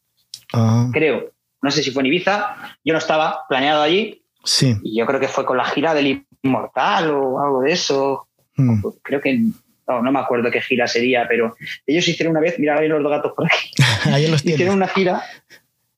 Ah. 0.53 0.89
Creo. 0.93 1.31
No 1.61 1.71
sé 1.71 1.83
si 1.83 1.91
fue 1.91 2.03
en 2.03 2.07
Ibiza. 2.07 2.55
Yo 2.83 2.93
no 2.93 2.99
estaba 2.99 3.41
planeado 3.49 3.81
allí 3.81 4.24
Sí. 4.45 4.77
Y 4.83 4.97
yo 4.97 5.05
creo 5.05 5.19
que 5.19 5.27
fue 5.27 5.45
con 5.45 5.57
la 5.57 5.65
gira 5.65 5.93
del 5.93 6.25
Inmortal 6.43 7.11
o 7.11 7.41
algo 7.41 7.61
de 7.61 7.73
eso. 7.73 8.27
Hmm. 8.55 8.81
Creo 9.01 9.19
que 9.19 9.41
no, 9.87 10.01
no, 10.01 10.11
me 10.11 10.19
acuerdo 10.19 10.49
qué 10.51 10.61
gira 10.61 10.87
sería, 10.87 11.27
pero 11.27 11.55
ellos 11.85 12.07
hicieron 12.07 12.31
una 12.31 12.39
vez, 12.39 12.57
mira, 12.57 12.77
hay 12.77 12.87
los 12.87 13.01
dos 13.03 13.11
gatos 13.11 13.33
por 13.35 13.45
aquí. 13.45 13.69
Ahí 14.05 14.27
los 14.27 14.45
hicieron 14.45 14.75
una 14.75 14.87
gira 14.87 15.23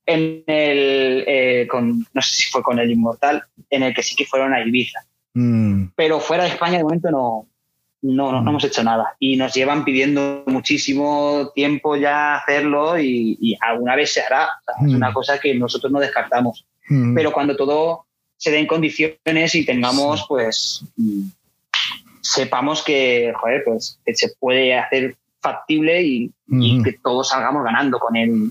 en 0.06 0.43
el, 0.48 1.26
eh, 1.28 1.68
con, 1.70 2.06
no 2.14 2.22
sé 2.22 2.36
si 2.36 2.43
fue 2.50 2.64
con 2.64 2.80
el 2.80 2.89
Inmortal, 2.89 3.43
en 3.70 3.84
el 3.84 3.93
que 3.93 4.04
sí 4.04 4.16
que 4.16 4.26
fueron 4.26 4.54
a 4.54 4.62
Ibiza. 4.62 5.02
Hmm. 5.34 5.89
Pero 5.95 6.20
fuera 6.20 6.43
de 6.43 6.50
España 6.50 6.78
de 6.78 6.84
momento 6.84 7.12
no, 7.12 7.48
no, 8.02 8.32
no, 8.32 8.41
hmm. 8.41 8.48
hemos 8.48 8.64
hecho 8.64 8.84
nada. 8.84 9.16
Y 9.20 9.36
nos 9.36 9.54
llevan 9.54 9.84
pidiendo 9.84 10.43
muchísimo 10.48 11.52
tiempo 11.54 11.98
ya 11.98 12.36
hacerlo 12.36 12.98
y, 12.98 13.58
alguna 13.62 13.95
vez 13.95 14.14
se 14.14 14.22
hará. 14.22 14.50
es 14.86 14.93
una 14.93 15.14
cosa 15.14 15.39
que 15.39 15.54
nosotros 15.54 15.91
no 15.91 16.00
descartamos. 16.00 16.66
Pero 17.14 17.34
cuando 17.34 17.58
todo 17.58 18.07
se 18.38 18.52
den 18.52 18.68
condiciones 18.68 19.56
y 19.56 19.66
tengamos, 19.66 20.26
pues, 20.28 20.84
sepamos 22.22 22.84
que, 22.84 23.34
joder, 23.36 23.64
pues, 23.66 24.00
que 24.06 24.16
se 24.16 24.30
puede 24.40 24.78
hacer 24.78 25.16
factible 25.42 26.02
y, 26.04 26.32
que 26.84 26.98
todos 27.04 27.30
salgamos 27.30 27.64
ganando 27.64 28.00
con 28.00 28.16
el, 28.16 28.50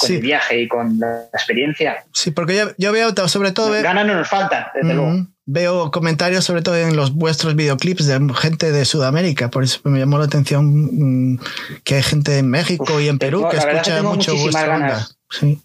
con 0.00 0.12
el 0.12 0.20
viaje 0.20 0.62
y 0.62 0.68
con 0.68 0.98
la 0.98 1.24
experiencia. 1.32 2.04
Sí, 2.12 2.30
porque 2.30 2.56
yo, 2.56 2.64
yo 2.78 2.92
veo 2.92 3.12
sobre 3.28 3.52
todo... 3.52 3.70
Ganas 3.82 4.06
no 4.06 4.14
nos 4.14 4.28
faltan, 4.28 4.66
desde 4.74 4.94
luego. 4.94 5.26
Veo 5.46 5.90
comentarios 5.90 6.44
sobre 6.44 6.62
todo 6.62 6.76
en 6.76 6.96
los 6.96 7.12
vuestros 7.12 7.54
videoclips 7.54 8.06
de 8.06 8.32
gente 8.34 8.72
de 8.72 8.84
Sudamérica, 8.86 9.50
por 9.50 9.62
eso 9.62 9.78
me 9.84 9.98
llamó 9.98 10.16
la 10.16 10.24
atención 10.24 11.32
mm, 11.34 11.40
que 11.84 11.96
hay 11.96 12.02
gente 12.02 12.38
en 12.38 12.48
México 12.48 12.98
y 12.98 13.08
en 13.08 13.18
Perú 13.18 13.46
que 13.50 13.58
escucha 13.58 14.02
mucho 14.02 14.34
vuestra 14.36 14.66
banda. 14.66 15.06
Sí. 15.28 15.60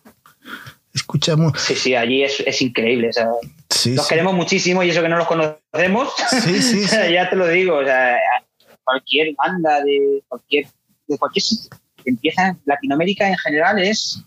Escucha 0.94 1.36
Sí, 1.56 1.76
sí, 1.76 1.96
allí 1.96 2.24
es, 2.24 2.40
es 2.46 2.62
increíble. 2.62 3.12
los 3.86 4.08
queremos 4.08 4.34
muchísimo 4.34 4.84
y 4.84 4.90
eso 4.90 5.02
que 5.02 5.10
no 5.10 5.18
los 5.18 5.28
conocemos. 5.28 6.14
Sí, 6.44 6.62
sí, 6.88 6.88
ya 7.12 7.30
te 7.30 7.36
lo 7.36 7.48
digo. 7.48 7.78
O 7.78 7.84
sea, 7.84 8.18
cualquier 8.84 9.36
banda 9.36 9.84
de 9.84 10.24
cualquier, 10.28 10.68
de 11.08 11.18
cualquier 11.18 11.44
sitio 11.44 11.70
que 12.04 12.10
empieza 12.10 12.48
en 12.48 12.60
Latinoamérica 12.66 13.28
en 13.28 13.38
general 13.38 13.80
es 13.80 14.24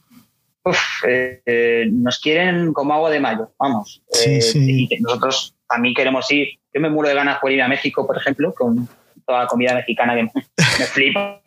eh, 1.05 1.89
nos 1.91 2.21
quieren 2.21 2.73
como 2.73 2.95
agua 2.95 3.11
de 3.11 3.19
mayo, 3.19 3.53
vamos. 3.59 4.03
Sí, 4.13 4.31
eh, 4.31 4.43
sí. 4.43 4.85
Y 4.85 4.89
que 4.89 5.01
nosotros 5.01 5.57
también 5.69 5.95
queremos 5.95 6.31
ir. 6.31 6.49
Yo 6.73 6.81
me 6.81 6.89
muero 6.89 7.09
de 7.09 7.15
ganas 7.17 7.39
por 7.41 7.51
ir 7.51 7.61
a 7.63 7.69
México, 7.69 8.07
por 8.07 8.17
ejemplo, 8.17 8.55
con 8.55 8.89
toda 9.27 9.41
la 9.41 9.47
comida 9.47 9.75
mexicana 9.75 10.15
que 10.15 10.23
me 10.23 10.87
flipa. 10.87 11.41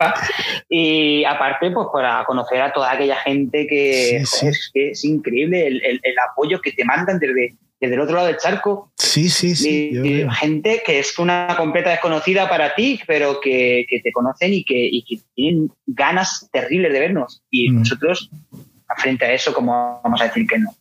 Y 0.68 1.24
aparte, 1.24 1.70
pues 1.70 1.88
para 1.92 2.24
conocer 2.24 2.60
a 2.60 2.72
toda 2.72 2.92
aquella 2.92 3.16
gente 3.16 3.66
que, 3.66 4.16
Es, 4.16 5.04
increíble 5.04 5.66
el, 5.66 5.82
el, 5.82 6.14
apoyo 6.30 6.60
que 6.60 6.72
te 6.72 6.84
mandan 6.84 7.18
desde, 7.18 7.54
desde 7.80 7.94
el 7.94 8.00
otro 8.00 8.16
lado 8.16 8.28
del 8.28 8.38
charco. 8.38 8.90
Sí, 8.96 9.28
sí, 9.28 9.54
sí. 9.54 10.26
gente 10.40 10.82
que 10.84 10.98
es 10.98 11.18
una 11.18 11.54
completa 11.56 11.90
desconocida 11.90 12.48
para 12.48 12.74
ti, 12.74 13.00
pero 13.06 13.40
que, 13.40 13.86
que 13.88 14.00
te 14.00 14.12
conocen 14.12 14.52
y 14.52 14.64
que, 14.64 14.88
y 14.90 15.04
que, 15.04 15.22
tienen 15.34 15.70
ganas 15.86 16.48
terribles 16.52 16.92
de 16.92 17.00
vernos. 17.00 17.42
Y 17.50 17.70
mm. 17.70 17.78
nosotros 17.78 18.30
frente 18.96 19.24
a 19.24 19.32
eso, 19.32 19.52
como 19.52 20.00
vamos 20.02 20.20
a 20.20 20.24
decir 20.24 20.46
que 20.46 20.58
no? 20.58 20.74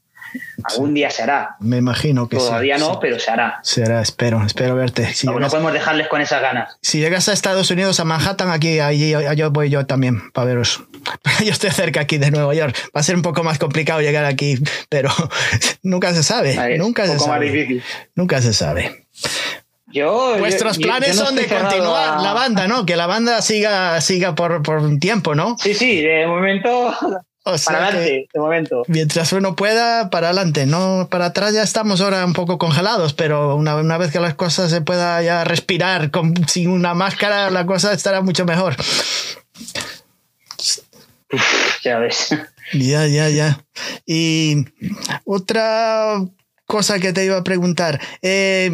Algún 0.63 0.93
día 0.93 1.09
se 1.09 1.23
hará. 1.23 1.55
Me 1.59 1.77
imagino 1.77 2.27
que 2.27 2.37
Todavía 2.37 2.77
no, 2.77 2.99
pero 2.99 3.19
se 3.19 3.31
hará. 3.31 3.59
Se 3.63 3.83
hará, 3.83 4.01
espero, 4.01 4.43
espero 4.45 4.75
verte. 4.75 5.09
no, 5.23 5.33
podemos 5.33 5.73
dejarles 5.73 6.07
con 6.07 6.21
esas 6.21 6.41
ganas. 6.41 6.77
Si 6.81 6.99
llegas 6.99 7.29
a 7.29 7.33
Estados 7.33 7.69
Unidos, 7.71 7.99
a 7.99 8.05
Manhattan, 8.05 8.49
aquí, 8.49 8.79
allí, 8.79 9.13
yo 9.35 9.51
voy 9.51 9.69
yo 9.69 9.85
también 9.85 10.31
para 10.31 10.47
veros. 10.47 10.83
Yo 11.45 11.51
estoy 11.51 11.69
cerca 11.69 12.01
aquí 12.01 12.17
de 12.17 12.31
Nueva 12.31 12.53
York. 12.55 12.75
Va 12.95 13.01
a 13.01 13.03
ser 13.03 13.15
un 13.15 13.21
poco 13.21 13.43
más 13.43 13.59
complicado 13.59 14.01
llegar 14.01 14.25
aquí, 14.25 14.57
pero 14.89 15.11
nunca 15.83 16.13
se 16.13 16.23
sabe. 16.23 16.77
nunca 16.79 17.05
se 17.05 17.19
sabe. 17.19 17.83
Nunca 18.15 18.41
se 18.41 18.53
sabe. 18.53 19.05
Yo, 19.87 20.37
Vuestros 20.39 20.77
planes 20.77 21.15
son 21.15 21.35
de 21.35 21.45
continuar 21.45 22.21
la 22.21 22.33
banda, 22.33 22.67
¿no? 22.67 22.85
Que 22.85 22.95
la 22.97 23.07
banda 23.07 23.41
siga, 23.41 24.01
siga 24.01 24.35
por, 24.35 24.61
por 24.61 24.79
un 24.79 24.99
tiempo, 24.99 25.35
¿no? 25.35 25.57
Sí, 25.57 25.73
sí, 25.73 26.01
de 26.01 26.27
momento 26.27 26.93
para 27.45 27.87
adelante, 27.87 28.27
de 28.33 28.39
momento. 28.39 28.83
Mientras 28.87 29.31
uno 29.31 29.55
pueda, 29.55 30.09
para 30.09 30.27
adelante. 30.27 30.65
No, 30.65 31.07
para 31.11 31.27
atrás 31.27 31.53
ya 31.53 31.61
estamos 31.61 32.01
ahora 32.01 32.25
un 32.25 32.33
poco 32.33 32.57
congelados, 32.57 33.13
pero 33.13 33.55
una, 33.55 33.75
una 33.75 33.97
vez 33.97 34.11
que 34.11 34.19
las 34.19 34.33
cosas 34.33 34.71
se 34.71 34.81
pueda 34.81 35.21
ya 35.21 35.43
respirar 35.43 36.09
con, 36.09 36.33
sin 36.47 36.69
una 36.69 36.93
máscara, 36.95 37.51
la 37.51 37.65
cosa 37.65 37.93
estará 37.93 38.21
mucho 38.21 38.45
mejor. 38.45 38.75
ya 41.83 41.99
ves. 41.99 42.29
Ya, 42.73 43.05
ya, 43.05 43.29
ya. 43.29 43.63
Y 44.07 44.65
otra 45.23 46.25
cosa 46.65 46.99
que 46.99 47.13
te 47.13 47.25
iba 47.25 47.37
a 47.37 47.43
preguntar. 47.43 48.01
Eh, 48.23 48.71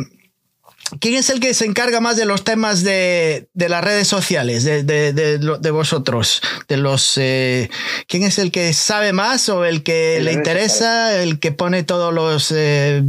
¿Quién 0.99 1.15
es 1.15 1.29
el 1.29 1.39
que 1.39 1.53
se 1.53 1.65
encarga 1.65 2.01
más 2.01 2.17
de 2.17 2.25
los 2.25 2.43
temas 2.43 2.83
de, 2.83 3.47
las 3.53 3.83
redes 3.83 4.07
sociales, 4.07 4.63
de, 4.65 5.71
vosotros? 5.71 6.41
De 6.67 6.77
los, 6.77 7.17
eh, 7.17 7.69
¿Quién 8.07 8.23
es 8.23 8.37
el 8.39 8.51
que 8.51 8.73
sabe 8.73 9.13
más 9.13 9.47
o 9.49 9.63
el 9.63 9.83
que 9.83 10.19
le 10.21 10.33
interesa, 10.33 11.21
el 11.21 11.39
que 11.39 11.51
pone 11.51 11.83
todos 11.83 12.13
los 12.13 12.51
eh, 12.51 13.03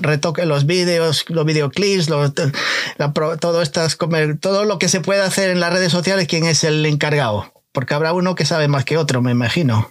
retoques, 0.00 0.46
los 0.46 0.66
vídeos, 0.66 1.24
los 1.28 1.44
videoclips, 1.44 2.06
todo, 2.06 3.62
estas, 3.62 3.98
todo 4.40 4.64
lo 4.64 4.78
que 4.78 4.88
se 4.88 5.00
puede 5.00 5.22
hacer 5.22 5.50
en 5.50 5.60
las 5.60 5.72
redes 5.72 5.90
sociales? 5.90 6.28
¿Quién 6.28 6.44
es 6.44 6.62
el 6.64 6.86
encargado? 6.86 7.52
Porque 7.72 7.94
habrá 7.94 8.12
uno 8.12 8.34
que 8.34 8.44
sabe 8.44 8.68
más 8.68 8.84
que 8.84 8.98
otro, 8.98 9.20
me 9.20 9.32
imagino. 9.32 9.90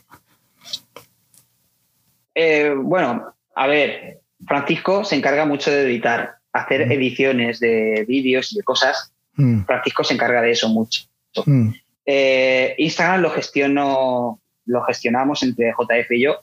Eh, 2.34 2.74
bueno, 2.76 3.34
a 3.56 3.68
ver, 3.68 4.22
Francisco 4.46 5.04
se 5.04 5.16
encarga 5.16 5.46
mucho 5.46 5.72
de 5.72 5.84
editar 5.84 6.38
hacer 6.56 6.88
mm. 6.88 6.92
ediciones 6.92 7.60
de 7.60 8.06
vídeos 8.08 8.54
y 8.54 8.58
de 8.58 8.64
cosas. 8.64 9.12
Mm. 9.36 9.64
Francisco 9.66 10.04
se 10.04 10.14
encarga 10.14 10.42
de 10.42 10.52
eso 10.52 10.70
mucho. 10.70 11.04
Mm. 11.46 11.70
Eh, 12.06 12.76
Instagram 12.78 13.22
lo 13.22 13.30
gestiono, 13.30 14.40
lo 14.66 14.84
gestionamos 14.84 15.44
entre 15.44 15.72
JF 15.72 16.12
y 16.12 16.22
yo. 16.22 16.42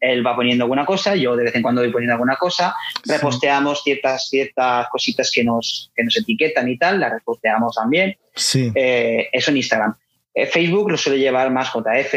Él 0.00 0.26
va 0.26 0.36
poniendo 0.36 0.64
alguna 0.64 0.84
cosa, 0.84 1.16
yo 1.16 1.34
de 1.34 1.44
vez 1.44 1.54
en 1.54 1.62
cuando 1.62 1.80
voy 1.80 1.90
poniendo 1.90 2.12
alguna 2.12 2.36
cosa, 2.36 2.74
reposteamos 3.06 3.82
ciertas, 3.82 4.28
ciertas 4.28 4.88
cositas 4.90 5.30
que 5.30 5.42
nos, 5.42 5.90
que 5.96 6.04
nos 6.04 6.18
etiquetan 6.18 6.68
y 6.68 6.76
tal, 6.76 7.00
las 7.00 7.12
reposteamos 7.12 7.74
también. 7.74 8.14
Sí. 8.34 8.70
Eh, 8.74 9.30
eso 9.32 9.50
en 9.50 9.56
Instagram. 9.56 9.94
Eh, 10.34 10.44
Facebook 10.44 10.90
lo 10.90 10.98
suele 10.98 11.18
llevar 11.18 11.50
más 11.50 11.72
JF. 11.72 12.14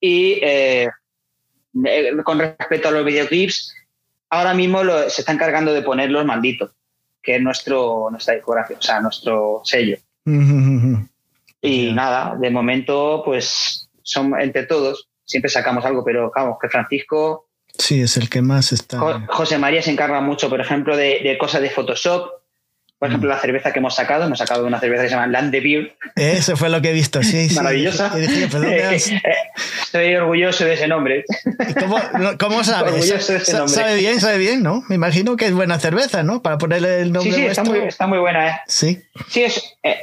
Y 0.00 0.40
con 2.24 2.38
respecto 2.40 2.88
a 2.88 2.90
los 2.90 3.04
videoclips, 3.04 3.72
ahora 4.30 4.54
mismo 4.54 4.80
se 5.08 5.22
está 5.22 5.32
encargando 5.32 5.72
de 5.72 5.82
ponerlos 5.82 6.24
malditos, 6.24 6.70
que 7.22 7.36
es 7.36 7.42
nuestro, 7.42 8.08
nuestra 8.10 8.34
discografía, 8.34 8.78
o 8.78 8.82
sea, 8.82 9.00
nuestro 9.00 9.60
sello. 9.64 9.96
y 11.60 11.92
nada, 11.92 12.36
de 12.36 12.50
momento, 12.50 13.22
pues 13.24 13.88
son 14.02 14.38
entre 14.40 14.64
todos, 14.64 15.08
siempre 15.24 15.50
sacamos 15.50 15.84
algo, 15.84 16.04
pero 16.04 16.32
vamos, 16.34 16.58
que 16.60 16.68
Francisco. 16.68 17.48
Sí, 17.76 18.00
es 18.00 18.16
el 18.16 18.28
que 18.28 18.42
más 18.42 18.72
está. 18.72 18.98
José 19.28 19.58
María 19.58 19.82
se 19.82 19.90
encarga 19.90 20.20
mucho, 20.20 20.48
por 20.48 20.60
ejemplo, 20.60 20.96
de 20.96 21.36
cosas 21.38 21.62
de 21.62 21.70
Photoshop, 21.70 22.37
por 22.98 23.08
ejemplo, 23.08 23.28
mm. 23.28 23.32
la 23.32 23.38
cerveza 23.38 23.72
que 23.72 23.78
hemos 23.78 23.94
sacado, 23.94 24.24
hemos 24.24 24.38
sacado 24.38 24.66
una 24.66 24.80
cerveza 24.80 25.04
que 25.04 25.08
se 25.08 25.14
llama 25.14 25.28
Land 25.28 25.52
de 25.52 25.60
Beer. 25.60 25.96
Eso 26.16 26.56
fue 26.56 26.68
lo 26.68 26.82
que 26.82 26.90
he 26.90 26.92
visto, 26.92 27.22
sí. 27.22 27.48
Maravillosa. 27.54 28.12
Estoy 29.82 30.14
orgulloso 30.16 30.64
de 30.64 30.74
ese 30.74 30.88
nombre. 30.88 31.24
¿Cómo, 31.78 31.96
cómo 32.40 32.64
sabes? 32.64 32.94
Orgulloso 32.94 33.32
de 33.32 33.38
ese 33.38 33.52
nombre. 33.52 33.72
Sabe 33.72 33.96
bien, 33.96 34.20
sabe 34.20 34.38
bien, 34.38 34.64
¿no? 34.64 34.82
Me 34.88 34.96
imagino 34.96 35.36
que 35.36 35.46
es 35.46 35.52
buena 35.52 35.78
cerveza, 35.78 36.24
¿no? 36.24 36.42
Para 36.42 36.58
ponerle 36.58 37.00
el 37.00 37.12
nombre. 37.12 37.32
Sí, 37.32 37.40
sí, 37.40 37.46
está 37.46 37.62
muy, 37.62 37.78
está 37.78 38.06
muy, 38.08 38.18
buena, 38.18 38.48
¿eh? 38.48 38.60
Sí. 38.66 39.00
Sí, 39.28 39.44
es, 39.44 39.76
eh, 39.84 40.00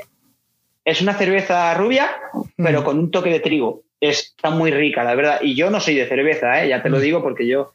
es 0.86 1.02
una 1.02 1.16
cerveza 1.16 1.74
rubia, 1.74 2.10
pero 2.56 2.82
mm. 2.82 2.84
con 2.86 2.98
un 2.98 3.12
toque 3.12 3.30
de 3.30 3.41
trigo. 3.41 3.84
Está 4.00 4.52
muy 4.52 4.72
rica, 4.72 5.04
la 5.04 5.16
verdad. 5.16 5.39
Y 5.41 5.56
yo 5.56 5.70
no 5.70 5.82
soy 5.82 5.96
de 5.96 6.08
cerveza, 6.08 6.64
¿eh? 6.64 6.70
Ya 6.70 6.82
te 6.82 6.89
lo 6.89 7.00
mm. 7.00 7.02
digo 7.02 7.22
porque 7.22 7.46
yo, 7.46 7.74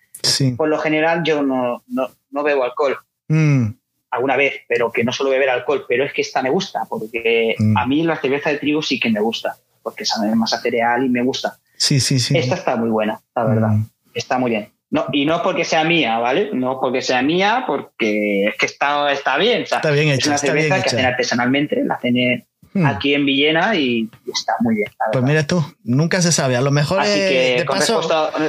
por 0.57 0.69
lo 0.69 0.79
general, 0.79 1.23
yo 1.25 1.43
no, 1.43 1.85
no, 1.89 2.09
no 2.31 2.43
bebo 2.43 2.65
alcohol. 2.65 2.97
Mm 3.29 3.80
alguna 4.11 4.37
vez, 4.37 4.63
pero 4.69 4.91
que 4.91 5.05
no 5.05 5.13
suelo 5.13 5.31
beber 5.31 5.51
alcohol, 5.51 5.85
pero 5.89 6.05
es 6.05 6.13
que 6.13 6.23
esta 6.23 6.43
me 6.43 6.51
gusta, 6.51 6.81
porque 6.89 7.55
mm. 7.59 7.77
a 7.77 7.87
mí 7.87 8.03
la 8.03 8.17
cerveza 8.17 8.51
de 8.51 8.59
trigo 8.59 8.83
sí 8.83 8.99
que 8.99 9.11
me 9.11 9.21
gusta, 9.21 9.57
porque 9.83 10.05
sabe 10.05 10.35
más 10.35 10.53
a 10.53 10.61
cereal 10.61 11.05
y 11.05 11.09
me 11.09 11.23
gusta. 11.23 11.59
Sí, 11.77 12.01
sí, 12.01 12.19
sí. 12.19 12.37
Esta 12.37 12.57
está 12.57 12.77
muy 12.77 12.91
buena, 12.91 13.21
la 13.35 13.45
verdad. 13.45 13.69
Mm. 13.69 13.87
Está 14.15 14.39
muy 14.39 14.51
bien. 14.51 14.69
No, 14.91 15.07
y 15.13 15.25
no 15.25 15.41
porque 15.43 15.65
sea 15.65 15.85
mía, 15.85 16.19
¿vale? 16.19 16.51
No 16.53 16.81
porque 16.81 17.01
sea 17.01 17.23
mía, 17.23 17.65
porque 17.67 18.49
es 18.49 18.57
que 18.57 18.67
está, 18.67 19.13
está 19.13 19.39
bien. 19.39 19.63
está 19.63 19.91
bien 19.93 20.09
hecha. 20.09 20.19
Es 20.19 20.27
una 20.27 20.39
cerveza 20.39 20.83
que 20.83 20.89
hacen 20.89 21.07
artesanalmente, 21.07 21.85
la 21.85 21.95
hacen 21.95 22.45
mm. 22.73 22.87
aquí 22.87 23.15
en 23.15 23.25
Villena 23.25 23.77
y, 23.77 24.11
está 24.35 24.55
muy 24.61 24.75
bien. 24.75 24.89
Pues 25.13 25.25
mira 25.25 25.47
tú, 25.47 25.65
nunca 25.85 26.21
se 26.21 26.33
sabe. 26.33 26.57
A 26.57 26.61
lo 26.61 26.73
mejor. 26.73 27.01
Así 27.01 27.13
eh, 27.15 27.57
que 27.59 27.65
con, 27.65 27.79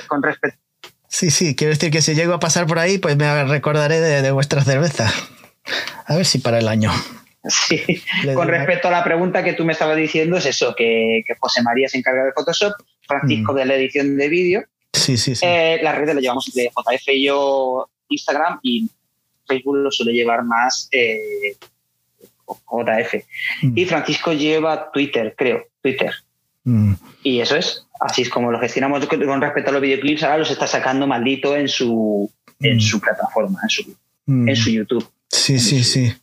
con 0.07 0.23
respecto. 0.23 0.59
Sí, 1.07 1.29
sí, 1.29 1.55
quiero 1.55 1.73
decir 1.73 1.91
que 1.91 2.01
si 2.01 2.15
llego 2.15 2.33
a 2.33 2.39
pasar 2.39 2.65
por 2.65 2.79
ahí, 2.79 2.97
pues 2.97 3.17
me 3.17 3.43
recordaré 3.43 3.99
de, 3.99 4.21
de 4.23 4.31
vuestra 4.31 4.63
cerveza. 4.63 5.11
A 6.05 6.15
ver 6.15 6.25
si 6.25 6.39
para 6.39 6.59
el 6.59 6.67
año. 6.67 6.91
Sí. 7.47 7.81
Con 8.35 8.47
respecto 8.47 8.87
a 8.87 8.91
la 8.91 9.03
pregunta 9.03 9.43
que 9.43 9.53
tú 9.53 9.65
me 9.65 9.73
estabas 9.73 9.97
diciendo, 9.97 10.37
es 10.37 10.45
eso, 10.45 10.75
que, 10.75 11.23
José 11.39 11.63
María 11.63 11.89
se 11.89 11.97
encarga 11.97 12.25
de 12.25 12.33
Photoshop, 12.33 12.73
Francisco 13.07 13.53
mm. 13.53 13.55
de 13.55 13.65
la 13.65 13.75
edición 13.75 14.17
de 14.17 14.29
vídeo. 14.29 14.63
Sí, 14.93 15.17
sí, 15.17 15.35
sí. 15.35 15.45
Eh, 15.45 15.79
las 15.81 15.95
redes 15.95 16.13
lo 16.15 16.21
llevamos 16.21 16.53
de 16.53 16.69
JF 16.69 17.07
y 17.07 17.25
yo 17.25 17.89
Instagram 18.09 18.59
y 18.61 18.89
Facebook 19.47 19.77
lo 19.77 19.91
suele 19.91 20.13
llevar 20.13 20.43
más 20.43 20.87
eh, 20.91 21.55
JF. 22.47 23.15
Mm. 23.63 23.77
Y 23.77 23.85
Francisco 23.85 24.33
lleva 24.33 24.91
Twitter, 24.91 25.33
creo, 25.35 25.65
Twitter. 25.81 26.13
Mm. 26.63 26.93
Y 27.23 27.39
eso 27.39 27.55
es, 27.55 27.87
así 27.99 28.21
es 28.21 28.29
como 28.29 28.51
lo 28.51 28.59
gestionamos 28.59 29.05
con 29.07 29.41
respecto 29.41 29.71
a 29.71 29.73
los 29.73 29.81
videoclips, 29.81 30.23
ahora 30.23 30.37
los 30.37 30.51
está 30.51 30.67
sacando 30.67 31.07
maldito 31.07 31.55
en 31.55 31.67
su, 31.67 32.31
en 32.59 32.79
su 32.79 32.99
plataforma, 32.99 33.59
en 33.63 33.69
su, 33.69 33.95
en 34.27 34.55
su 34.55 34.69
YouTube. 34.69 35.09
Sí, 35.31 35.59
sí, 35.59 35.83
sí. 35.83 36.13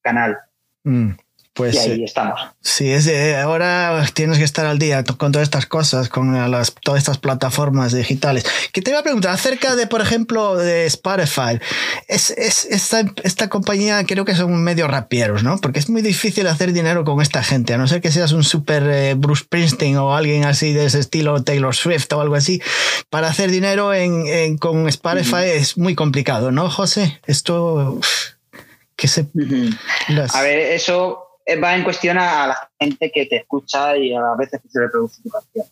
Canal. 0.00 0.38
Mm. 0.84 1.10
Pues, 1.54 1.74
y 1.74 1.78
ahí 1.78 2.04
estamos. 2.04 2.40
Sí, 2.62 2.90
es 2.90 3.06
ahora 3.36 4.06
tienes 4.14 4.38
que 4.38 4.44
estar 4.44 4.64
al 4.64 4.78
día 4.78 5.04
con 5.04 5.32
todas 5.32 5.46
estas 5.46 5.66
cosas, 5.66 6.08
con 6.08 6.50
las, 6.50 6.74
todas 6.82 6.98
estas 6.98 7.18
plataformas 7.18 7.92
digitales. 7.92 8.46
Que 8.72 8.80
te 8.80 8.90
iba 8.90 9.00
a 9.00 9.02
preguntar 9.02 9.32
acerca 9.32 9.76
de, 9.76 9.86
por 9.86 10.00
ejemplo, 10.00 10.56
de 10.56 10.86
Spotify. 10.86 11.60
Es, 12.08 12.30
es, 12.30 12.64
esta, 12.64 13.04
esta 13.22 13.50
compañía 13.50 14.02
creo 14.04 14.24
que 14.24 14.34
son 14.34 14.62
medio 14.62 14.88
rapieros, 14.88 15.42
¿no? 15.42 15.58
Porque 15.58 15.78
es 15.78 15.90
muy 15.90 16.00
difícil 16.00 16.46
hacer 16.46 16.72
dinero 16.72 17.04
con 17.04 17.20
esta 17.20 17.42
gente, 17.42 17.74
a 17.74 17.78
no 17.78 17.86
ser 17.86 18.00
que 18.00 18.10
seas 18.10 18.32
un 18.32 18.44
super 18.44 18.84
eh, 18.84 19.14
Bruce 19.14 19.44
Springsteen 19.44 19.98
o 19.98 20.16
alguien 20.16 20.46
así 20.46 20.72
de 20.72 20.86
ese 20.86 21.00
estilo, 21.00 21.42
Taylor 21.42 21.74
Swift 21.74 22.10
o 22.14 22.20
algo 22.22 22.34
así. 22.34 22.62
Para 23.10 23.28
hacer 23.28 23.50
dinero 23.50 23.92
en, 23.92 24.56
con 24.56 24.88
Spotify 24.88 25.44
es 25.52 25.76
muy 25.76 25.94
complicado, 25.94 26.50
¿no, 26.50 26.70
José? 26.70 27.20
Esto... 27.26 28.00
que 28.96 29.08
se... 29.08 29.26
A 30.32 30.42
ver, 30.42 30.58
eso 30.58 31.24
eh, 31.24 31.31
va 31.62 31.76
en 31.76 31.84
cuestión 31.84 32.18
a 32.18 32.46
la 32.46 32.70
gente 32.78 33.10
que 33.10 33.26
te 33.26 33.36
escucha 33.36 33.96
y 33.96 34.14
a 34.14 34.34
veces 34.38 34.60
que 34.60 34.68
se 34.68 34.80
reproduce 34.80 35.22
tu 35.22 35.30
canción. 35.30 35.66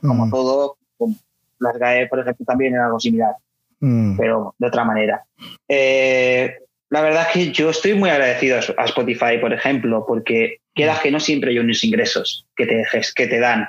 Como 0.00 0.26
mm. 0.26 0.30
todo, 0.30 0.76
como 0.96 1.16
las 1.58 1.78
GAE, 1.78 2.06
por 2.08 2.20
ejemplo, 2.20 2.44
también 2.44 2.74
es 2.74 2.80
algo 2.80 3.00
similar, 3.00 3.34
mm. 3.80 4.16
pero 4.16 4.54
de 4.58 4.66
otra 4.66 4.84
manera. 4.84 5.24
Eh, 5.68 6.58
la 6.88 7.00
verdad 7.00 7.26
es 7.26 7.32
que 7.32 7.52
yo 7.52 7.70
estoy 7.70 7.94
muy 7.94 8.10
agradecido 8.10 8.58
a 8.76 8.84
Spotify, 8.84 9.38
por 9.40 9.52
ejemplo, 9.52 10.04
porque 10.06 10.60
queda 10.74 10.94
mm. 10.94 11.00
que 11.02 11.10
no 11.10 11.20
siempre 11.20 11.50
hay 11.50 11.58
unos 11.58 11.82
ingresos 11.84 12.46
que 12.56 12.66
te, 12.66 12.84
que 13.14 13.26
te 13.26 13.40
dan. 13.40 13.68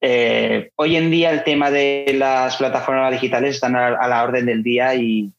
Eh, 0.00 0.70
hoy 0.74 0.96
en 0.96 1.12
día 1.12 1.30
el 1.30 1.44
tema 1.44 1.70
de 1.70 2.12
las 2.18 2.56
plataformas 2.56 3.12
digitales 3.12 3.54
están 3.54 3.76
a, 3.76 4.08
la 4.08 4.24
orden 4.24 4.46
del 4.46 4.64
día 4.64 4.96
y, 4.96 5.30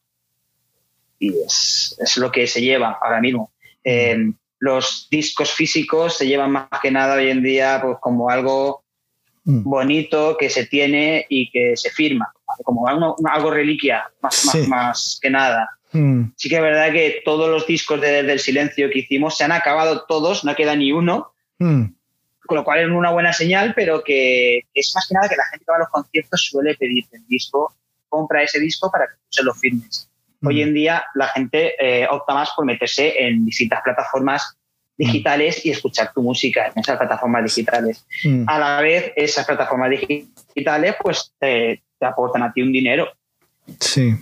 es, 1.20 2.16
lo 2.16 2.32
que 2.32 2.46
se 2.46 2.62
lleva 2.62 2.98
ahora 2.98 3.20
mismo 3.20 3.52
los 4.66 5.06
discos 5.10 5.52
físicos 5.52 6.18
se 6.18 6.26
llevan 6.26 6.50
más 6.50 6.66
que 6.82 6.90
nada 6.90 7.14
hoy 7.14 7.30
en 7.30 7.42
día 7.42 7.80
pues, 7.80 7.98
como 8.00 8.28
algo 8.28 8.84
mm. 9.44 9.62
bonito 9.62 10.36
que 10.36 10.50
se 10.50 10.66
tiene 10.66 11.24
y 11.28 11.50
que 11.50 11.76
se 11.76 11.90
firma, 11.90 12.32
como 12.64 12.88
algo, 12.88 13.50
reliquia, 13.50 14.10
más, 14.20 15.18
que 15.22 15.30
nada. 15.30 15.70
Mm. 15.92 16.32
Sí 16.36 16.48
que 16.48 16.56
es 16.56 16.62
verdad 16.62 16.92
que 16.92 17.22
todos 17.24 17.48
los 17.48 17.66
discos 17.66 18.00
del 18.00 18.40
silencio 18.40 18.90
que 18.90 18.98
hicimos 18.98 19.36
se 19.36 19.44
han 19.44 19.52
acabado 19.52 20.04
todos, 20.06 20.44
no 20.44 20.54
queda 20.56 20.74
ni 20.74 20.90
uno, 20.90 21.32
mm. 21.58 21.84
con 22.46 22.56
lo 22.56 22.64
cual 22.64 22.80
es 22.80 22.88
una 22.88 23.12
buena 23.12 23.32
señal, 23.32 23.72
pero 23.74 24.02
que 24.02 24.62
es 24.74 24.92
más 24.96 25.06
que 25.06 25.14
nada 25.14 25.28
que 25.28 25.36
la 25.36 25.46
gente 25.50 25.64
que 25.64 25.70
va 25.70 25.76
a 25.76 25.80
los 25.80 25.90
conciertos 25.90 26.44
suele 26.50 26.74
pedirte 26.74 27.16
el 27.16 27.26
disco, 27.28 27.72
compra 28.08 28.42
ese 28.42 28.58
disco 28.58 28.90
para 28.90 29.06
que 29.06 29.14
tú 29.14 29.28
se 29.30 29.44
lo 29.44 29.54
firmes. 29.54 30.10
Hoy 30.42 30.62
en 30.62 30.74
día 30.74 31.04
la 31.14 31.28
gente 31.28 31.74
eh, 31.78 32.06
opta 32.10 32.34
más 32.34 32.50
por 32.54 32.64
meterse 32.64 33.26
en 33.26 33.44
distintas 33.44 33.80
plataformas 33.82 34.56
digitales 34.96 35.64
y 35.64 35.70
escuchar 35.70 36.12
tu 36.12 36.22
música 36.22 36.66
en 36.66 36.78
esas 36.78 36.96
plataformas 36.96 37.44
digitales. 37.44 38.06
Mm. 38.24 38.44
A 38.48 38.58
la 38.58 38.80
vez, 38.80 39.12
esas 39.16 39.46
plataformas 39.46 39.90
digitales 39.90 40.94
pues 41.00 41.32
te, 41.38 41.82
aportan 42.00 42.42
a 42.42 42.52
ti 42.52 42.62
un 42.62 42.72
dinero. 42.72 43.08
Sí. 43.80 44.14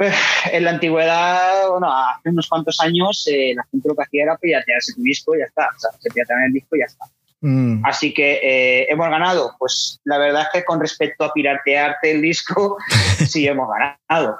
Eh, 0.00 0.12
en 0.52 0.64
la 0.64 0.70
antigüedad, 0.70 1.68
bueno, 1.68 1.92
hace 1.92 2.30
unos 2.30 2.48
cuantos 2.48 2.80
años, 2.80 3.26
eh, 3.30 3.52
la 3.54 3.64
gente 3.70 3.88
lo 3.88 3.94
que 3.94 4.02
hacía 4.02 4.22
era 4.24 4.36
piratearse 4.36 4.94
tu 4.94 5.02
disco 5.02 5.34
y 5.34 5.40
ya 5.40 5.44
está. 5.44 5.68
O 5.76 5.78
sea, 5.78 5.90
se 5.98 6.10
pirateaban 6.10 6.44
el 6.44 6.52
disco 6.52 6.76
y 6.76 6.80
ya 6.80 6.86
está. 6.86 7.04
Mm. 7.40 7.84
Así 7.84 8.14
que 8.14 8.40
eh, 8.42 8.86
hemos 8.88 9.08
ganado. 9.08 9.54
Pues 9.58 10.00
la 10.04 10.18
verdad 10.18 10.42
es 10.42 10.48
que 10.52 10.64
con 10.64 10.80
respecto 10.80 11.24
a 11.24 11.32
piratearte 11.32 12.12
el 12.12 12.22
disco, 12.22 12.76
sí 13.28 13.46
hemos 13.46 13.68
ganado. 13.68 14.38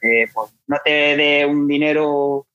pues 0.00 0.50
no 0.66 0.76
te 0.84 1.16
dé 1.16 1.46
un 1.46 1.66
dinero, 1.66 2.46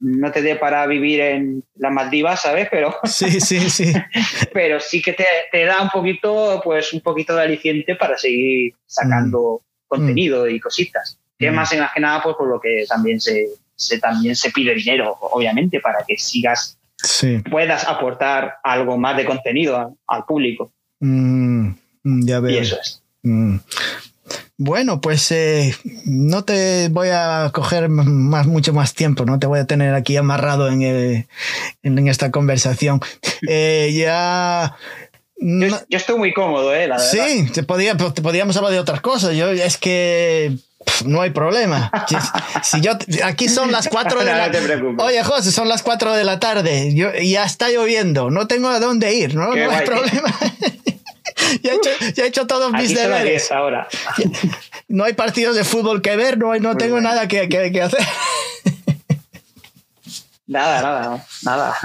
no 0.00 0.32
te 0.32 0.42
dé 0.42 0.56
para 0.56 0.86
vivir 0.86 1.20
en 1.20 1.64
las 1.76 1.92
Maldivas, 1.92 2.42
¿sabes? 2.42 2.68
Pero 2.70 2.96
sí, 3.04 3.40
sí, 3.40 3.70
sí. 3.70 3.92
pero 4.52 4.80
sí 4.80 5.00
que 5.00 5.14
te, 5.14 5.64
da 5.64 5.82
un 5.82 5.90
poquito, 5.90 6.60
pues 6.64 6.92
un 6.92 7.00
poquito 7.00 7.34
de 7.36 7.42
aliciente 7.42 7.94
para 7.96 8.18
seguir 8.18 8.74
sacando 8.86 9.62
mm. 9.62 9.88
contenido 9.88 10.48
y 10.48 10.58
cositas. 10.58 11.18
Que 11.38 11.50
mm. 11.50 11.54
más 11.54 11.72
en 11.72 11.84
que 11.94 12.00
nada, 12.00 12.22
pues 12.22 12.36
por 12.36 12.48
lo 12.48 12.60
que 12.60 12.84
también 12.88 13.20
se, 13.20 13.48
se, 13.74 13.98
también 13.98 14.34
se 14.36 14.50
pide 14.50 14.74
dinero, 14.74 15.16
obviamente, 15.20 15.80
para 15.80 16.04
que 16.06 16.18
sigas 16.18 16.79
puedas 17.50 17.86
aportar 17.86 18.56
algo 18.62 18.96
más 18.96 19.16
de 19.16 19.24
contenido 19.24 19.96
al 20.06 20.24
público. 20.24 20.72
Mm, 21.00 21.70
ya 22.02 22.40
veo. 22.40 22.52
Y 22.52 22.58
eso 22.58 22.78
es. 22.80 23.02
Mm. 23.22 23.56
Bueno, 24.62 25.00
pues 25.00 25.32
eh, 25.32 25.74
no 26.04 26.44
te 26.44 26.88
voy 26.90 27.08
a 27.10 27.50
coger 27.52 27.88
más, 27.88 28.46
mucho 28.46 28.74
más 28.74 28.94
tiempo, 28.94 29.24
no 29.24 29.38
te 29.38 29.46
voy 29.46 29.58
a 29.58 29.64
tener 29.64 29.94
aquí 29.94 30.18
amarrado 30.18 30.68
en, 30.68 30.82
en, 30.82 32.08
esta 32.08 32.30
conversación. 32.30 33.00
Eh, 33.48 33.94
ya. 33.94 34.76
Yo, 35.38 35.96
estoy 35.96 36.18
muy 36.18 36.34
cómodo, 36.34 36.74
¿eh? 36.74 36.90
sí, 36.98 37.50
te 37.54 37.62
podía, 37.62 37.96
podíamos 37.96 38.54
hablar 38.58 38.72
de 38.72 38.78
otras 38.78 39.00
cosas. 39.00 39.34
Yo 39.34 39.48
es 39.50 39.78
que 39.78 40.58
no 41.04 41.20
hay 41.20 41.30
problema. 41.30 41.90
Si 42.62 42.80
yo, 42.80 42.92
aquí 43.24 43.48
son 43.48 43.70
las 43.72 43.88
4 43.88 44.20
de 44.20 44.24
la 44.32 44.50
tarde. 44.50 44.94
Oye, 44.98 45.22
José, 45.22 45.52
son 45.52 45.68
las 45.68 45.82
4 45.82 46.14
de 46.14 46.24
la 46.24 46.40
tarde. 46.40 46.94
Yo, 46.94 47.12
ya 47.12 47.44
está 47.44 47.68
lloviendo. 47.68 48.30
No 48.30 48.46
tengo 48.46 48.68
a 48.68 48.80
dónde 48.80 49.14
ir, 49.14 49.34
¿no? 49.34 49.54
no 49.54 49.70
hay 49.70 49.84
problema. 49.84 50.34
ya, 51.62 51.72
he 51.72 51.76
hecho, 51.76 51.90
ya, 52.14 52.24
he 52.24 52.26
hecho, 52.26 52.46
todos 52.46 52.72
mis 52.72 52.94
deberes. 52.94 53.50
Ahora. 53.52 53.88
no 54.88 55.04
hay 55.04 55.12
partidos 55.12 55.56
de 55.56 55.64
fútbol 55.64 56.02
que 56.02 56.16
ver, 56.16 56.38
no, 56.38 56.54
no 56.58 56.76
tengo 56.76 57.00
nada 57.00 57.28
que, 57.28 57.48
que, 57.48 57.82
hacer. 57.82 58.06
nada, 60.46 60.82
nada, 60.82 61.26
nada. 61.42 61.76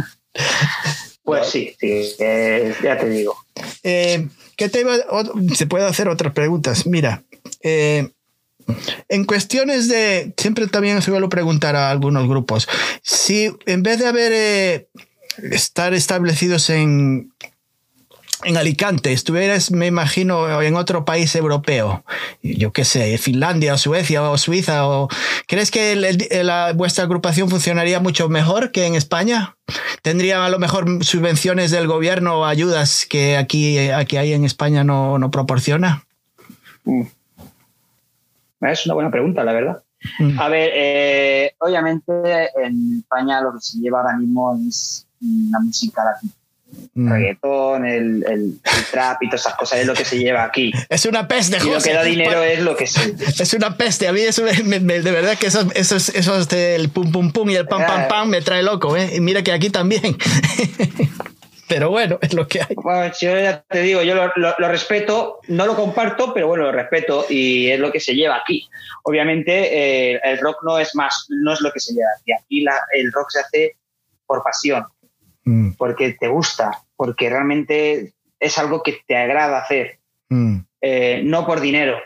Pues 1.23 1.49
sí, 1.49 1.75
sí, 1.79 2.15
eh, 2.19 2.75
ya 2.83 2.97
te 2.97 3.09
digo. 3.09 3.35
Eh, 3.83 4.27
¿qué 4.55 4.69
te 4.69 4.85
se 5.55 5.67
puede 5.67 5.85
hacer 5.85 6.07
otras 6.07 6.33
preguntas. 6.33 6.85
Mira, 6.85 7.23
eh, 7.61 8.11
en 9.09 9.25
cuestiones 9.25 9.87
de, 9.89 10.33
siempre 10.37 10.67
también 10.67 11.01
suelo 11.01 11.29
preguntar 11.29 11.75
a 11.75 11.91
algunos 11.91 12.27
grupos, 12.27 12.67
si 13.01 13.51
en 13.65 13.83
vez 13.83 13.99
de 13.99 14.07
haber, 14.07 14.31
eh, 14.33 14.87
estar 15.51 15.93
establecidos 15.93 16.69
en, 16.69 17.31
en 18.43 18.57
Alicante, 18.57 19.11
estuvieras, 19.11 19.71
me 19.71 19.87
imagino, 19.87 20.61
en 20.61 20.75
otro 20.75 21.05
país 21.05 21.35
europeo, 21.35 22.03
yo 22.41 22.71
qué 22.71 22.85
sé, 22.85 23.17
Finlandia 23.17 23.73
o 23.73 23.77
Suecia 23.77 24.29
o 24.29 24.37
Suiza, 24.37 24.87
o, 24.87 25.09
¿crees 25.47 25.71
que 25.71 25.95
la, 26.43 26.73
vuestra 26.73 27.05
agrupación 27.05 27.49
funcionaría 27.49 27.99
mucho 27.99 28.29
mejor 28.29 28.71
que 28.71 28.85
en 28.85 28.95
España? 28.95 29.55
¿Tendrían 30.01 30.41
a 30.41 30.49
lo 30.49 30.59
mejor 30.59 31.03
subvenciones 31.03 31.71
del 31.71 31.87
gobierno 31.87 32.39
o 32.39 32.45
ayudas 32.45 33.05
que 33.09 33.37
aquí, 33.37 33.79
aquí 33.89 34.17
hay 34.17 34.33
en 34.33 34.45
España 34.45 34.83
no, 34.83 35.17
no 35.17 35.31
proporciona? 35.31 36.05
Mm. 38.59 38.65
Es 38.67 38.85
una 38.85 38.95
buena 38.95 39.11
pregunta, 39.11 39.43
la 39.43 39.53
verdad. 39.53 39.83
Mm. 40.19 40.39
A 40.39 40.49
ver, 40.49 40.71
eh, 40.73 41.55
obviamente 41.59 42.11
en 42.63 42.99
España 42.99 43.41
lo 43.41 43.53
que 43.53 43.59
se 43.59 43.79
lleva 43.79 44.01
ahora 44.01 44.17
mismo 44.17 44.57
es 44.67 45.07
la 45.51 45.59
música 45.59 46.03
latina. 46.03 46.33
Mm. 46.93 47.11
reggaetón, 47.11 47.85
el, 47.85 48.25
el, 48.27 48.59
trap 48.91 49.21
y 49.23 49.29
todas 49.29 49.41
esas 49.41 49.55
cosas 49.55 49.79
es 49.79 49.85
lo 49.85 49.93
que 49.93 50.05
se 50.05 50.17
lleva 50.17 50.43
aquí. 50.43 50.73
Es 50.89 51.05
una 51.05 51.27
peste, 51.27 51.57
Y 51.57 51.69
lo 51.69 51.79
que 51.79 51.93
da 51.93 52.03
dinero 52.03 52.43
es 52.43 52.59
lo 52.61 52.75
que 52.75 52.87
se... 52.87 53.15
Es 53.41 53.53
una 53.53 53.77
peste. 53.77 54.07
A 54.07 54.13
mí 54.13 54.21
eso 54.21 54.43
de 54.43 55.11
verdad 55.11 55.37
que 55.37 55.47
eso, 55.47 55.67
eso, 55.73 55.95
eso 55.97 56.47
el 56.51 56.89
pum 56.89 57.11
pum 57.11 57.31
pum 57.31 57.49
y 57.49 57.55
el 57.55 57.67
pam 57.67 57.85
pam 57.85 58.07
pam 58.07 58.29
me 58.29 58.41
trae 58.41 58.63
loco, 58.63 58.95
¿eh? 58.97 59.15
Y 59.15 59.19
mira 59.19 59.43
que 59.43 59.51
aquí 59.51 59.69
también. 59.69 60.17
pero 61.67 61.89
bueno, 61.89 62.19
es 62.21 62.33
lo 62.33 62.47
que 62.47 62.61
hay. 62.61 62.75
Bueno, 62.75 63.11
yo 63.19 63.39
ya 63.39 63.63
te 63.63 63.81
digo, 63.81 64.01
yo 64.03 64.15
lo, 64.35 64.67
respeto, 64.67 65.39
no 65.47 65.65
lo 65.65 65.75
comparto, 65.75 66.33
pero 66.33 66.47
bueno, 66.47 66.65
lo 66.65 66.71
respeto 66.71 67.25
y 67.27 67.69
es 67.69 67.79
lo 67.79 67.91
que 67.91 67.99
se 67.99 68.13
lleva 68.13 68.37
aquí. 68.37 68.67
Obviamente, 69.03 70.13
eh, 70.13 70.21
el 70.23 70.37
rock 70.39 70.57
no 70.63 70.77
es 70.77 70.95
más, 70.95 71.25
no 71.29 71.53
es 71.53 71.61
lo 71.61 71.71
que 71.71 71.79
se 71.79 71.93
lleva 71.93 72.09
aquí. 72.19 72.33
Aquí 72.33 72.61
la, 72.61 72.79
el 72.93 73.11
rock 73.11 73.31
se 73.31 73.39
hace 73.39 73.77
por 74.27 74.43
pasión, 74.43 74.85
mm. 75.43 75.71
porque 75.71 76.13
te 76.13 76.27
gusta, 76.27 76.83
porque 76.95 77.29
realmente 77.29 78.13
es 78.39 78.57
algo 78.59 78.83
que 78.83 78.99
te 79.07 79.17
agrada 79.17 79.59
hacer, 79.59 79.99
mm. 80.29 80.57
eh, 80.81 81.21
no 81.23 81.47
por 81.47 81.61
dinero. 81.61 81.97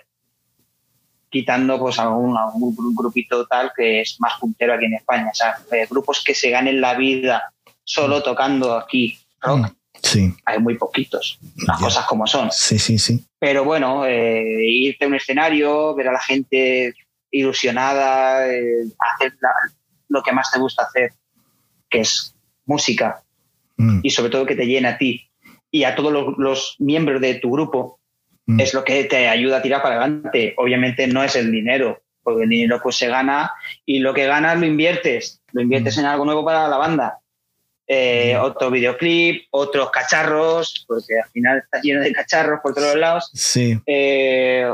Quitando 1.29 1.77
pues 1.77 1.99
algún, 1.99 2.35
algún, 2.37 2.95
grupito 2.95 3.45
tal 3.45 3.71
que 3.75 4.01
es 4.01 4.19
más 4.19 4.39
puntero 4.39 4.73
aquí 4.73 4.85
en 4.85 4.95
España. 4.95 5.29
O 5.31 5.35
sea, 5.35 5.57
eh, 5.71 5.85
grupos 5.87 6.23
que 6.23 6.33
se 6.33 6.49
ganen 6.49 6.81
la 6.81 6.95
vida 6.95 7.53
solo 7.83 8.19
mm. 8.19 8.23
tocando 8.23 8.75
aquí 8.75 9.18
rock. 9.41 9.59
Mm, 9.59 9.65
sí. 10.01 10.33
Hay 10.45 10.59
muy 10.59 10.75
poquitos, 10.77 11.39
las 11.67 11.79
cosas 11.79 12.05
como 12.05 12.27
son. 12.27 12.51
Sí, 12.51 12.79
sí, 12.79 12.97
sí. 12.97 13.25
Pero 13.39 13.63
bueno, 13.63 14.05
eh, 14.05 14.61
irte 14.61 15.05
a 15.05 15.07
un 15.07 15.15
escenario, 15.15 15.95
ver 15.95 16.09
a 16.09 16.13
la 16.13 16.21
gente 16.21 16.93
ilusionada, 17.31 18.47
eh, 18.47 18.85
hacer 19.15 19.33
lo 20.07 20.23
que 20.23 20.31
más 20.31 20.51
te 20.51 20.59
gusta 20.59 20.83
hacer, 20.83 21.13
que 21.89 22.01
es 22.01 22.35
música, 22.65 23.23
mm. 23.77 23.99
y 24.03 24.09
sobre 24.09 24.31
todo 24.31 24.45
que 24.45 24.55
te 24.55 24.65
llena 24.65 24.89
a 24.89 24.97
ti 24.97 25.29
y 25.71 25.83
a 25.83 25.95
todos 25.95 26.35
los, 26.37 26.75
miembros 26.79 27.21
de 27.21 27.35
tu 27.35 27.51
grupo, 27.51 27.99
mm. 28.47 28.59
es 28.59 28.73
lo 28.73 28.83
que 28.83 29.03
te 29.05 29.27
ayuda 29.27 29.57
a 29.57 29.61
tirar 29.61 29.81
para 29.81 30.01
adelante. 30.01 30.55
Obviamente 30.57 31.07
no 31.07 31.23
es 31.23 31.35
el 31.35 31.51
dinero, 31.51 32.01
porque 32.23 32.43
el 32.43 32.49
dinero 32.49 32.79
pues 32.81 32.95
se 32.95 33.07
gana 33.07 33.51
y 33.85 33.99
lo 33.99 34.13
que 34.13 34.25
ganas 34.25 34.59
lo 34.59 34.65
inviertes, 34.65 35.41
lo 35.51 35.61
inviertes 35.61 35.97
en 35.97 36.05
algo 36.05 36.25
nuevo 36.25 36.43
para 36.43 36.67
la 36.67 36.77
banda 36.77 37.18
eh, 37.91 38.37
otro 38.37 38.69
videoclip, 38.69 39.47
otros 39.49 39.89
cacharros, 39.89 40.85
porque 40.87 41.15
al 41.23 41.29
final 41.31 41.57
está 41.57 41.81
lleno 41.81 42.01
de 42.01 42.13
cacharros 42.13 42.59
por 42.61 42.75
todos 42.75 42.95
lados. 42.95 43.31
Sí. 43.33 43.79
Eh, 43.87 44.69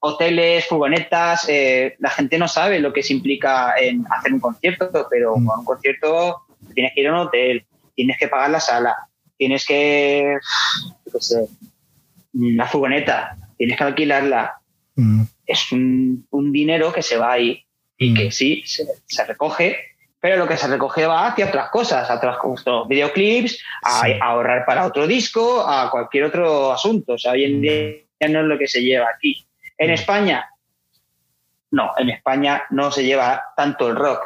hoteles, 0.00 0.66
furgonetas, 0.66 1.48
eh, 1.48 1.94
la 2.00 2.10
gente 2.10 2.36
no 2.36 2.48
sabe 2.48 2.80
lo 2.80 2.92
que 2.92 3.02
se 3.04 3.12
implica 3.12 3.74
en 3.78 4.04
hacer 4.10 4.32
un 4.32 4.40
concierto, 4.40 5.06
pero 5.08 5.36
Mm. 5.36 5.46
con 5.46 5.58
un 5.60 5.64
concierto 5.64 6.42
tienes 6.74 6.92
que 6.94 7.00
ir 7.02 7.08
a 7.08 7.12
un 7.12 7.18
hotel, 7.28 7.64
tienes 7.94 8.18
que 8.18 8.26
pagar 8.28 8.50
la 8.50 8.60
sala, 8.60 8.96
tienes 9.36 9.64
que, 9.64 10.36
qué 11.12 11.20
sé, 11.20 11.46
la 12.32 12.66
furgoneta, 12.66 13.36
tienes 13.56 13.76
que 13.78 13.84
alquilarla. 13.84 14.54
Mm, 14.96 15.22
Es 15.46 15.70
un, 15.72 16.26
un 16.30 16.52
dinero 16.52 16.92
que 16.92 17.02
se 17.02 17.16
va 17.16 17.32
ahí 17.32 17.64
y 17.96 18.10
Mm. 18.10 18.14
que 18.16 18.30
sí, 18.32 18.62
se, 18.66 18.84
se 19.06 19.24
recoge, 19.24 19.87
pero 20.20 20.36
lo 20.36 20.48
que 20.48 20.56
se 20.56 20.66
recoge 20.66 21.06
va 21.06 21.28
hacia 21.28 21.46
otras 21.46 21.70
cosas, 21.70 22.10
a 22.10 22.14
otras 22.16 22.38
cosas, 22.38 22.88
videoclips, 22.88 23.62
a, 23.82 24.04
Sí. 24.04 24.12
a 24.20 24.24
ahorrar 24.26 24.64
para 24.66 24.84
otro 24.86 25.06
disco, 25.06 25.64
a 25.66 25.90
cualquier 25.90 26.24
otro 26.24 26.72
asunto. 26.72 27.12
O 27.14 27.18
sea, 27.18 27.32
hoy 27.32 27.44
en 27.44 27.58
Mm. 27.58 27.62
día 27.62 28.28
no 28.28 28.40
es 28.40 28.46
lo 28.46 28.58
que 28.58 28.66
se 28.68 28.82
lleva 28.82 29.06
aquí. 29.14 29.46
En 29.76 29.90
Mm. 29.90 29.94
España, 29.94 30.48
no, 31.70 31.90
en 31.98 32.10
España 32.10 32.64
no 32.70 32.90
se 32.90 33.04
lleva 33.04 33.42
tanto 33.56 33.88
el 33.88 33.96
rock. 33.96 34.20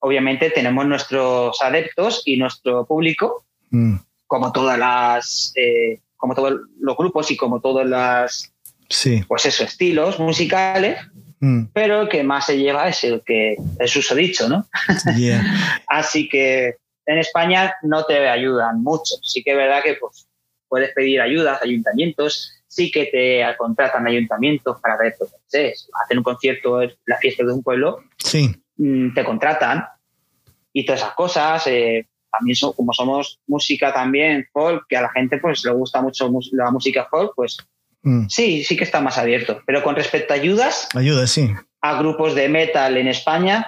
Obviamente 0.00 0.50
tenemos 0.50 0.84
nuestros 0.86 1.60
adeptos 1.62 2.22
y 2.24 2.36
nuestro 2.36 2.84
público, 2.86 3.44
mm, 3.70 3.96
como 4.26 4.52
todas 4.52 4.78
las, 4.78 5.52
eh, 5.56 6.00
como 6.16 6.34
todos 6.34 6.54
los 6.80 6.96
grupos 6.96 7.30
y 7.30 7.36
como 7.36 7.60
todas 7.60 7.86
las, 7.86 8.52
Sí. 8.88 9.24
pues 9.26 9.46
eso, 9.46 9.64
estilos 9.64 10.18
musicales, 10.18 10.98
mm, 11.42 11.66
pero 11.74 12.00
el 12.02 12.08
que 12.08 12.22
más 12.22 12.46
se 12.46 12.56
lleva 12.56 12.88
es 12.88 13.04
el 13.04 13.20
que 13.24 13.56
es 13.78 13.96
usodicho, 13.96 14.48
¿no? 14.48 14.66
yeah, 15.16 15.42
Así 15.88 16.28
que 16.28 16.76
en 17.04 17.18
España 17.18 17.74
no 17.82 18.04
te 18.04 18.26
ayudan 18.28 18.82
mucho. 18.82 19.16
Sí 19.22 19.42
que 19.42 19.50
es 19.50 19.56
verdad 19.56 19.82
que 19.82 19.94
pues, 20.00 20.26
puedes 20.68 20.92
pedir 20.94 21.20
ayudas 21.20 21.60
a 21.60 21.64
ayuntamientos, 21.64 22.50
sí 22.66 22.90
que 22.90 23.06
te 23.06 23.44
contratan 23.58 24.06
ayuntamientos 24.06 24.80
para 24.80 24.96
ver, 24.96 25.14
pues, 25.18 25.30
hacer 25.52 26.16
un 26.16 26.24
concierto 26.24 26.80
la 27.04 27.18
fiesta 27.18 27.44
de 27.44 27.52
un 27.52 27.62
pueblo, 27.62 28.02
Sí. 28.16 28.50
mm, 28.76 29.12
te 29.12 29.22
contratan 29.24 29.84
y 30.72 30.86
todas 30.86 31.02
esas 31.02 31.14
cosas. 31.14 31.66
eh, 31.66 32.06
también 32.32 32.56
como 32.74 32.94
somos 32.94 33.40
música 33.46 33.92
también 33.92 34.48
folk, 34.54 34.86
que 34.88 34.96
a 34.96 35.02
la 35.02 35.10
gente 35.10 35.36
pues 35.36 35.62
le 35.66 35.70
gusta 35.72 36.00
mucho 36.00 36.30
la 36.52 36.70
música 36.70 37.06
folk, 37.10 37.32
pues 37.36 37.58
mm. 38.02 38.26
sí, 38.28 38.64
sí 38.64 38.76
que 38.76 38.84
está 38.84 39.00
más 39.00 39.18
abierto. 39.18 39.60
Pero 39.66 39.82
con 39.82 39.94
respecto 39.96 40.32
a 40.32 40.36
ayudas 40.36 40.88
Ayuda, 40.94 41.26
sí. 41.26 41.50
a 41.80 41.98
grupos 41.98 42.34
de 42.34 42.48
metal 42.48 42.96
en 42.96 43.08
España, 43.08 43.66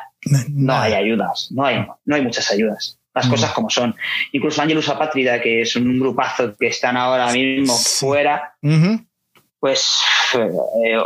no 0.50 0.74
hay 0.78 0.92
ayudas, 0.94 1.48
no 1.50 1.64
hay, 1.64 1.86
no 2.04 2.16
hay 2.16 2.22
muchas 2.22 2.50
ayudas. 2.50 2.98
Las 3.14 3.26
Mm. 3.26 3.30
cosas 3.30 3.52
como 3.52 3.70
son. 3.70 3.94
Incluso 4.32 4.60
Angelus 4.60 4.88
Apátrida, 4.88 5.40
que 5.40 5.60
es 5.62 5.76
un 5.76 6.00
grupazo 6.00 6.56
que 6.58 6.66
están 6.66 6.96
ahora 6.96 7.30
mismo 7.32 7.72
Sí. 7.74 7.98
fuera, 8.06 8.54
pues 9.60 10.00
eh, 10.34 10.96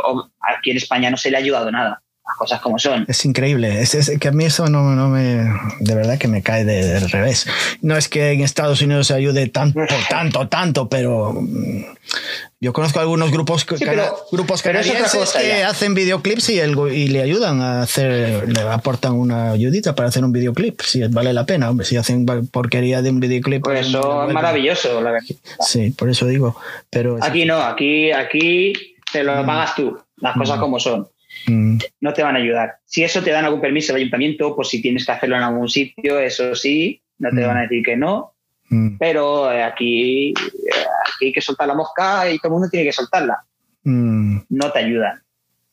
aquí 0.57 0.71
en 0.71 0.77
España 0.77 1.09
no 1.11 1.17
se 1.17 1.29
le 1.29 1.37
ha 1.37 1.39
ayudado 1.39 1.71
nada. 1.71 2.01
Las 2.29 2.37
cosas 2.37 2.61
como 2.61 2.77
son. 2.77 3.05
Es 3.07 3.25
increíble. 3.25 3.81
Es, 3.81 3.95
es 3.95 4.19
que 4.19 4.27
a 4.27 4.31
mí 4.31 4.45
eso 4.45 4.67
no, 4.67 4.93
no 4.95 5.09
me. 5.09 5.51
De 5.79 5.95
verdad 5.95 6.19
que 6.19 6.27
me 6.27 6.43
cae 6.43 6.63
de- 6.63 6.85
del 6.85 7.09
revés. 7.09 7.47
No 7.81 7.97
es 7.97 8.07
que 8.07 8.31
en 8.33 8.41
Estados 8.41 8.81
Unidos 8.83 9.07
se 9.07 9.15
ayude 9.15 9.47
tanto, 9.47 9.79
tanto, 10.09 10.47
tanto, 10.47 10.87
pero. 10.89 11.33
mm, 11.33 11.83
Yo 12.61 12.73
conozco 12.73 12.99
algunos 12.99 13.31
grupos, 13.31 13.61
Sí, 13.61 13.83
cana- 13.85 14.03
pero- 14.03 14.17
grupos 14.33 14.61
pero 14.61 14.79
es 14.79 14.85
otra 14.87 14.99
canadienses 14.99 15.27
cosa 15.31 15.39
que 15.41 15.47
ya. 15.47 15.69
hacen 15.69 15.93
videoclips 15.95 16.49
y, 16.49 16.59
el, 16.59 16.77
y 16.93 17.07
le 17.07 17.21
ayudan 17.21 17.61
a 17.61 17.81
hacer, 17.81 18.49
le 18.49 18.61
aportan 18.61 19.13
una 19.13 19.51
ayudita 19.51 19.95
para 19.95 20.09
hacer 20.09 20.23
un 20.25 20.31
videoclip, 20.33 20.81
si 20.81 21.01
vale 21.07 21.31
la 21.33 21.45
pena. 21.45 21.69
Hombre, 21.69 21.85
si 21.85 21.95
hacen 21.95 22.25
porquería 22.51 23.01
de 23.01 23.09
un 23.11 23.19
videoclip. 23.21 23.63
Pues 23.63 23.89
no 23.89 23.99
le 24.01 24.07
eso 24.09 24.27
es 24.27 24.33
maravilloso, 24.33 25.01
la 25.01 25.11
verdad. 25.11 25.27
Sí, 25.61 25.91
por 25.91 26.09
eso 26.09 26.25
digo. 26.27 26.55
Pero 26.89 27.17
Aquí 27.23 27.45
no, 27.45 27.59
aquí, 27.61 28.11
aquí 28.11 28.73
te 29.11 29.23
lo 29.23 29.41
Mm. 29.41 29.45
pagas 29.47 29.75
tú, 29.75 29.97
las 30.17 30.35
cosas 30.35 30.57
Mm. 30.57 30.61
como 30.61 30.79
son. 30.79 31.07
Mm, 31.47 31.77
No 32.01 32.13
te 32.13 32.23
van 32.23 32.35
a 32.35 32.39
ayudar. 32.39 32.77
Si 32.85 33.03
eso 33.03 33.21
te 33.23 33.31
dan 33.31 33.45
algún 33.45 33.61
permiso 33.61 33.93
del 33.93 34.01
ayuntamiento, 34.01 34.55
pues 34.55 34.69
si 34.69 34.81
tienes 34.81 35.05
que 35.05 35.11
hacerlo 35.11 35.35
en 35.37 35.43
algún 35.43 35.67
sitio, 35.69 36.19
eso 36.19 36.55
sí, 36.55 37.01
no 37.17 37.29
te 37.29 37.43
Mm. 37.43 37.47
van 37.47 37.57
a 37.57 37.61
decir 37.61 37.83
que 37.83 37.95
no. 37.97 38.33
mm, 38.69 38.97
Pero 38.97 39.51
eh, 39.51 39.63
aquí, 39.63 40.29
eh, 40.29 40.33
aquí 41.15 41.25
hay 41.27 41.33
que 41.33 41.41
soltar 41.41 41.67
la 41.67 41.73
mosca 41.75 42.29
y 42.29 42.37
todo 42.37 42.49
el 42.49 42.53
mundo 42.53 42.69
tiene 42.69 42.85
que 42.85 42.93
soltarla. 42.93 43.43
No 43.83 44.71
te 44.71 44.79
ayudan. 44.79 45.21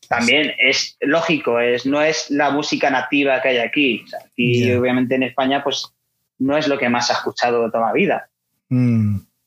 También 0.08 0.52
es 0.58 0.96
lógico, 1.00 1.58
es, 1.60 1.84
no 1.84 2.00
es 2.00 2.30
la 2.30 2.50
música 2.50 2.88
nativa 2.90 3.42
que 3.42 3.48
hay 3.48 3.58
aquí. 3.58 4.02
O 4.04 4.08
sea, 4.08 4.20
aquí, 4.20 4.64
Ya. 4.68 4.78
obviamente, 4.80 5.14
en 5.16 5.24
España, 5.24 5.62
pues 5.64 5.92
no 6.38 6.56
es 6.56 6.68
lo 6.68 6.78
que 6.78 6.88
más 6.88 7.06
se 7.08 7.12
ha 7.12 7.16
escuchado 7.16 7.70
toda 7.70 7.88
la 7.88 7.92
vida. 7.92 8.28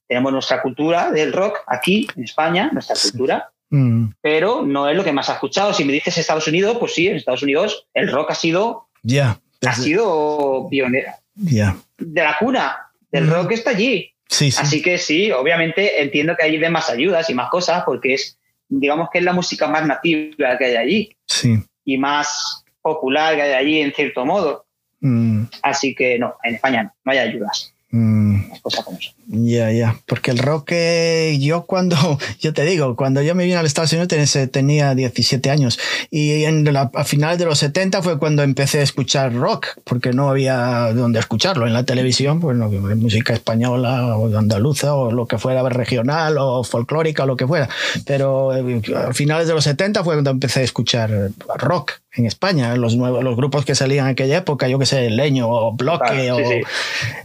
Tenemos 0.07 0.31
nuestra 0.31 0.61
cultura 0.61 1.11
del 1.11 1.31
rock 1.33 1.59
aquí, 1.67 2.07
en 2.15 2.23
España, 2.23 2.69
nuestra 2.73 2.95
cultura, 3.01 3.51
mm. 3.69 4.13
pero 4.21 4.63
no 4.65 4.87
es 4.89 4.95
lo 4.95 5.03
que 5.03 5.11
más 5.11 5.29
ha 5.29 5.33
escuchado. 5.33 5.73
Si 5.73 5.83
me 5.85 5.93
dices 5.93 6.17
Estados 6.17 6.47
Unidos, 6.47 6.77
pues 6.79 6.93
sí, 6.93 7.07
en 7.07 7.15
Estados 7.17 7.43
Unidos 7.43 7.87
el 7.93 8.11
rock 8.11 8.31
ha 8.31 8.35
sido, 8.35 8.87
Ya. 9.03 9.39
ha 9.65 9.73
sido 9.75 10.67
pionero. 10.69 11.11
Ya. 11.35 11.75
De 11.97 12.21
la 12.23 12.37
cuna 12.37 12.91
del 13.11 13.25
Ujú. 13.25 13.33
rock 13.35 13.51
está 13.53 13.71
allí. 13.71 14.11
Sí, 14.27 14.51
sí. 14.51 14.59
Así 14.61 14.81
que 14.81 14.97
sí, 14.97 15.31
obviamente 15.31 16.01
entiendo 16.01 16.35
que 16.37 16.45
hay 16.45 16.57
de 16.57 16.69
más 16.69 16.89
ayudas 16.89 17.29
y 17.29 17.33
más 17.33 17.49
cosas 17.49 17.83
porque 17.85 18.13
es, 18.13 18.37
digamos 18.67 19.09
que 19.11 19.17
es 19.19 19.23
la 19.23 19.33
música 19.33 19.67
más 19.67 19.85
nativa 19.87 20.57
que 20.57 20.65
hay 20.65 20.75
allí 20.75 21.17
Sí. 21.25 21.55
y 21.85 21.97
más 21.97 22.63
popular 22.81 23.35
que 23.35 23.41
hay 23.41 23.53
allí 23.53 23.81
en 23.81 23.91
cierto 23.93 24.25
modo. 24.25 24.65
Mm, 25.01 25.45
Así 25.63 25.95
que 25.95 26.19
no, 26.19 26.35
en 26.43 26.55
España 26.55 26.83
no, 26.83 26.91
no 27.05 27.11
hay 27.11 27.17
ayudas, 27.19 27.73
mm, 27.91 28.49
las 28.49 28.61
cosas 28.61 28.86
como 28.86 28.99
son. 28.99 29.14
Ya, 29.32 29.72
ya. 29.72 29.95
Porque 30.07 30.32
el 30.32 30.40
rock, 30.40 30.70
eh, 30.72 31.38
yo 31.40 31.66
cuando, 31.66 31.95
yo 32.40 32.53
te 32.53 32.64
digo, 32.64 32.95
cuando 32.95 33.22
yo 33.22 33.36
me 33.36 33.45
vine 33.45 33.57
a 33.57 33.61
los 33.61 33.70
Estados 33.70 33.94
Unidos 33.94 34.07
tenía, 34.07 34.48
tenía 34.48 34.95
17 34.95 35.52
años 35.52 35.80
y 36.10 36.44
en 36.45 36.72
la, 36.74 36.90
a 36.94 37.03
finales 37.03 37.38
de 37.38 37.45
los 37.45 37.60
70 37.60 38.02
fue 38.02 38.18
cuando 38.18 38.41
empecé 38.41 38.80
a 38.80 38.84
escuchar 38.84 39.34
rock, 39.34 39.68
porque 39.84 40.14
no 40.14 40.30
había 40.30 40.94
donde 40.94 41.20
escucharlo 41.20 41.68
en 41.68 41.74
la 41.74 41.84
televisión, 41.84 42.40
pues 42.40 42.57
no, 42.57 42.70
música 42.70 43.34
española 43.34 44.18
o 44.18 44.36
andaluza 44.38 44.95
o 44.95 45.11
lo 45.11 45.28
que 45.28 45.38
fuera 45.38 45.68
regional 45.70 46.38
o 46.40 46.64
folclórica 46.64 47.24
o 47.24 47.26
lo 47.28 47.38
que 47.38 47.45
fuera. 47.45 47.70
Pero 48.06 48.56
eh, 48.56 48.82
a 48.95 49.14
finales 49.14 49.48
de 49.48 49.53
los 49.53 49.64
70 49.64 50.03
fue 50.03 50.16
cuando 50.16 50.32
empecé 50.32 50.61
a 50.61 50.64
escuchar 50.64 51.32
rock 51.57 51.94
en 52.15 52.26
España, 52.26 52.76
los 52.76 52.95
nuevos, 52.95 53.23
los 53.23 53.36
grupos 53.36 53.65
que 53.65 53.76
salían 53.76 54.06
en 54.07 54.11
aquella 54.14 54.38
época, 54.38 54.68
yo 54.68 54.80
que 54.80 54.86
sé, 54.88 55.10
Leño 55.11 55.48
o 55.48 55.73
Bloque 55.73 56.06
Claro, 56.11 56.38
sí, 56.38 56.44
o 56.44 56.48
sí. 56.49 56.61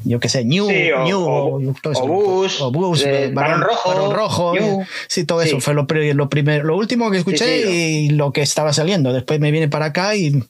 yo 0.04 0.20
que 0.20 0.28
sé, 0.28 0.44
New, 0.44 0.68
Sí, 0.68 0.90
o- 0.92 1.04
New 1.04 1.20
o- 1.20 1.56
o 1.56 2.06
Bus, 2.06 2.60
o 2.60 2.70
Bus, 2.70 3.02
eh, 3.04 3.30
Barón 3.32 3.62
Rojo, 3.62 3.88
Barón 3.88 4.14
Rojo, 4.14 4.52
New. 4.54 4.84
sí, 5.08 5.24
todo 5.24 5.40
eso 5.40 5.58
fue 5.60 5.72
lo, 5.74 5.86
lo 5.88 6.28
primero, 6.28 6.64
lo 6.64 6.76
último 6.76 7.10
que 7.10 7.16
escuché 7.18 7.70
y 7.72 8.10
lo 8.10 8.32
que 8.32 8.42
estaba 8.42 8.72
saliendo. 8.74 9.12
Después 9.12 9.40
me 9.40 9.50
vine 9.50 9.68
para 9.68 9.86
acá 9.86 10.14
y, 10.16 10.44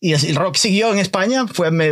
y 0.00 0.12
el 0.12 0.36
rock 0.36 0.54
siguió 0.56 0.92
en 0.92 0.98
España. 0.98 1.46
Fue 1.52 1.70
me- 1.72 1.90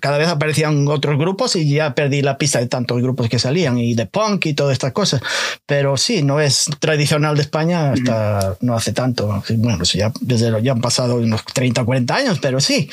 cada 0.00 0.18
vez 0.18 0.28
aparecían 0.28 0.88
otros 0.88 1.18
grupos 1.18 1.54
y 1.56 1.68
ya 1.72 1.94
perdí 1.94 2.22
la 2.22 2.36
pista 2.36 2.58
de 2.58 2.66
tantos 2.66 3.00
grupos 3.00 3.28
que 3.28 3.38
salían 3.38 3.78
y 3.78 3.94
de 3.94 4.06
punk 4.06 4.46
y 4.46 4.54
todas 4.54 4.72
estas 4.72 4.92
cosas. 4.92 5.20
Pero 5.66 5.96
sí, 5.96 6.22
no 6.22 6.40
es 6.40 6.68
tradicional 6.80 7.36
de 7.36 7.42
España 7.42 7.92
hasta 7.92 8.56
no 8.60 8.74
hace 8.74 8.92
tanto. 8.92 9.42
Bueno, 9.56 9.78
pues 9.78 9.92
ya 9.92 10.12
desde 10.20 10.60
ya 10.62 10.72
han 10.72 10.80
pasado 10.80 11.11
unos 11.16 11.44
30 11.44 11.82
o 11.82 11.86
40 11.86 12.14
años, 12.14 12.38
pero 12.40 12.60
sí, 12.60 12.88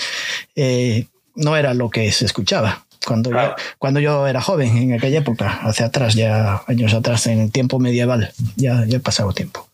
eh, 0.55 1.05
no 1.35 1.55
era 1.55 1.73
lo 1.73 1.89
que 1.89 2.11
se 2.11 2.25
escuchaba. 2.25 2.85
Cuando, 3.05 3.29
Claro. 3.29 3.55
yo, 3.57 3.63
cuando 3.77 3.99
yo 4.01 4.27
era 4.27 4.41
joven, 4.41 4.75
en 4.77 4.93
aquella 4.93 5.19
época, 5.19 5.59
hacia 5.63 5.85
atrás, 5.85 6.15
ya 6.15 6.63
años 6.67 6.93
atrás, 6.93 7.27
en 7.27 7.39
el 7.39 7.51
tiempo 7.51 7.79
medieval, 7.79 8.33
ya, 8.57 8.83
ya 8.85 8.97
ha 8.97 9.01
pasado 9.01 9.31
tiempo. 9.31 9.68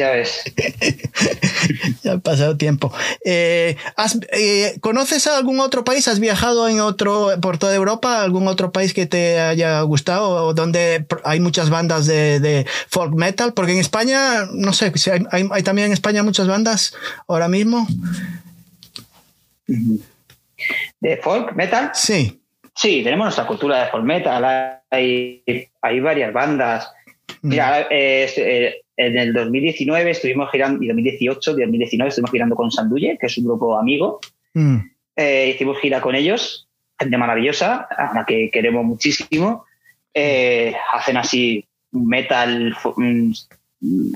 Ya 0.00 0.12
ves. 0.12 0.40
Ya 2.02 2.12
ha 2.12 2.18
pasado 2.18 2.56
tiempo. 2.56 2.90
Eh, 3.22 3.76
¿has- 3.96 4.18
eh, 4.32 4.78
¿Conoces 4.80 5.26
algún 5.26 5.60
otro 5.60 5.84
país? 5.84 6.08
¿Has 6.08 6.20
viajado 6.20 6.66
en 6.68 6.80
otro, 6.80 7.28
por 7.42 7.58
toda 7.58 7.74
Europa? 7.74 8.22
¿Algún 8.22 8.48
otro 8.48 8.72
país 8.72 8.94
que 8.94 9.04
te 9.04 9.38
haya 9.38 9.78
gustado? 9.82 10.46
¿O 10.46 10.54
donde 10.54 11.04
hay 11.24 11.38
muchas 11.40 11.68
bandas 11.68 12.06
de, 12.06 12.40
de 12.40 12.66
folk 12.88 13.12
metal? 13.12 13.52
Porque 13.52 13.72
en 13.72 13.78
España, 13.78 14.46
no 14.52 14.72
sé, 14.72 14.90
si 14.96 15.10
hay, 15.10 15.20
hay- 15.30 15.48
hay 15.52 15.62
también 15.62 15.88
en 15.88 15.92
España 15.92 16.22
muchas 16.22 16.48
bandas 16.48 16.94
ahora 17.28 17.48
mismo. 17.48 17.86
¿De 21.00 21.16
folk, 21.18 21.52
metal? 21.54 21.90
Sí. 21.94 22.40
Sí, 22.74 23.02
tenemos 23.04 23.26
nuestra 23.26 23.46
cultura 23.46 23.84
de 23.84 23.90
folk 23.90 24.04
metal. 24.04 24.80
Hay, 24.90 25.42
hay 25.82 26.00
varias 26.00 26.32
bandas. 26.32 26.88
Mira, 27.42 27.82
eh, 27.90 28.24
est- 28.24 28.38
eh, 28.38 28.82
en 29.06 29.16
el 29.18 29.32
2019 29.32 30.10
estuvimos 30.10 30.50
girando, 30.50 30.82
y 30.84 30.88
2018, 30.88 31.52
2019 31.52 32.08
estuvimos 32.08 32.30
girando 32.30 32.54
con 32.54 32.70
Sanduye, 32.70 33.16
que 33.18 33.26
es 33.26 33.38
un 33.38 33.44
grupo 33.46 33.78
amigo. 33.78 34.20
Mm, 34.54 34.76
Eh, 35.16 35.50
hicimos 35.54 35.78
gira 35.80 36.00
con 36.00 36.14
ellos, 36.14 36.68
gente 36.98 37.18
maravillosa, 37.18 37.86
a 37.90 38.14
la 38.14 38.24
que 38.24 38.50
queremos 38.50 38.84
muchísimo. 38.84 39.64
Eh, 40.14 40.74
hacen 40.92 41.16
así 41.18 41.66
metal, 41.92 42.74
fo- 42.74 42.94
mm, 42.96 44.12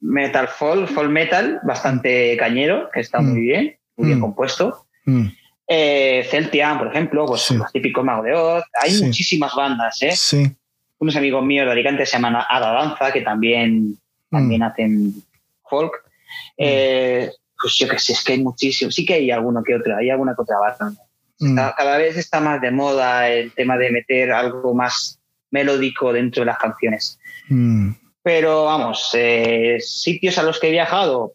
metal 0.00 0.48
folk, 0.48 0.88
folk 0.88 1.10
metal, 1.10 1.60
bastante 1.62 2.36
cañero, 2.36 2.90
que 2.92 3.00
está 3.00 3.20
Mm. 3.20 3.30
muy 3.30 3.40
bien, 3.40 3.76
muy 3.96 4.06
bien 4.08 4.18
Mm. 4.18 4.22
compuesto. 4.22 4.86
mm, 5.06 5.26
Eh, 5.72 6.26
Celtian, 6.28 6.78
por 6.78 6.88
ejemplo, 6.88 7.26
pues 7.26 7.42
Sí. 7.42 7.54
los 7.56 7.70
típicos 7.70 8.04
Mago 8.04 8.24
de 8.24 8.32
Oz. 8.34 8.64
Hay 8.82 8.90
Sí. 8.90 9.04
muchísimas 9.04 9.54
bandas, 9.54 10.02
¿eh? 10.02 10.10
Sí. 10.16 10.50
Unos 10.98 11.14
amigos 11.14 11.44
míos 11.44 11.64
de 11.66 11.70
Alicante 11.72 12.04
se 12.06 12.12
llaman 12.16 12.34
Ada 12.48 12.72
Danza, 12.72 13.12
que 13.12 13.20
también, 13.20 13.96
también 14.30 14.62
hacen 14.62 15.14
folk. 15.68 15.92
Eh, 16.56 17.30
pues 17.60 17.74
yo 17.76 17.88
qué 17.88 17.98
sé, 17.98 18.12
es 18.12 18.24
que 18.24 18.32
hay 18.32 18.42
muchísimos. 18.42 18.94
Sí 18.94 19.04
que 19.04 19.14
hay 19.14 19.30
alguno 19.30 19.62
que 19.62 19.74
otro, 19.74 19.96
hay 19.96 20.10
alguna 20.10 20.34
que 20.34 20.42
otra 20.42 20.58
banda. 20.58 21.02
Mm. 21.38 21.56
Cada, 21.56 21.98
vez 21.98 22.16
está 22.16 22.40
más 22.40 22.60
de 22.60 22.70
moda 22.70 23.28
el 23.28 23.52
tema 23.52 23.76
de 23.76 23.90
meter 23.90 24.32
algo 24.32 24.74
más 24.74 25.20
melódico 25.50 26.12
dentro 26.12 26.42
de 26.42 26.46
las 26.46 26.58
canciones. 26.58 27.18
Mm. 27.48 27.92
Pero 28.22 28.64
vamos, 28.64 29.10
eh, 29.14 29.78
sitios 29.80 30.38
a 30.38 30.42
los 30.42 30.60
que 30.60 30.68
he 30.68 30.72
viajado, 30.72 31.34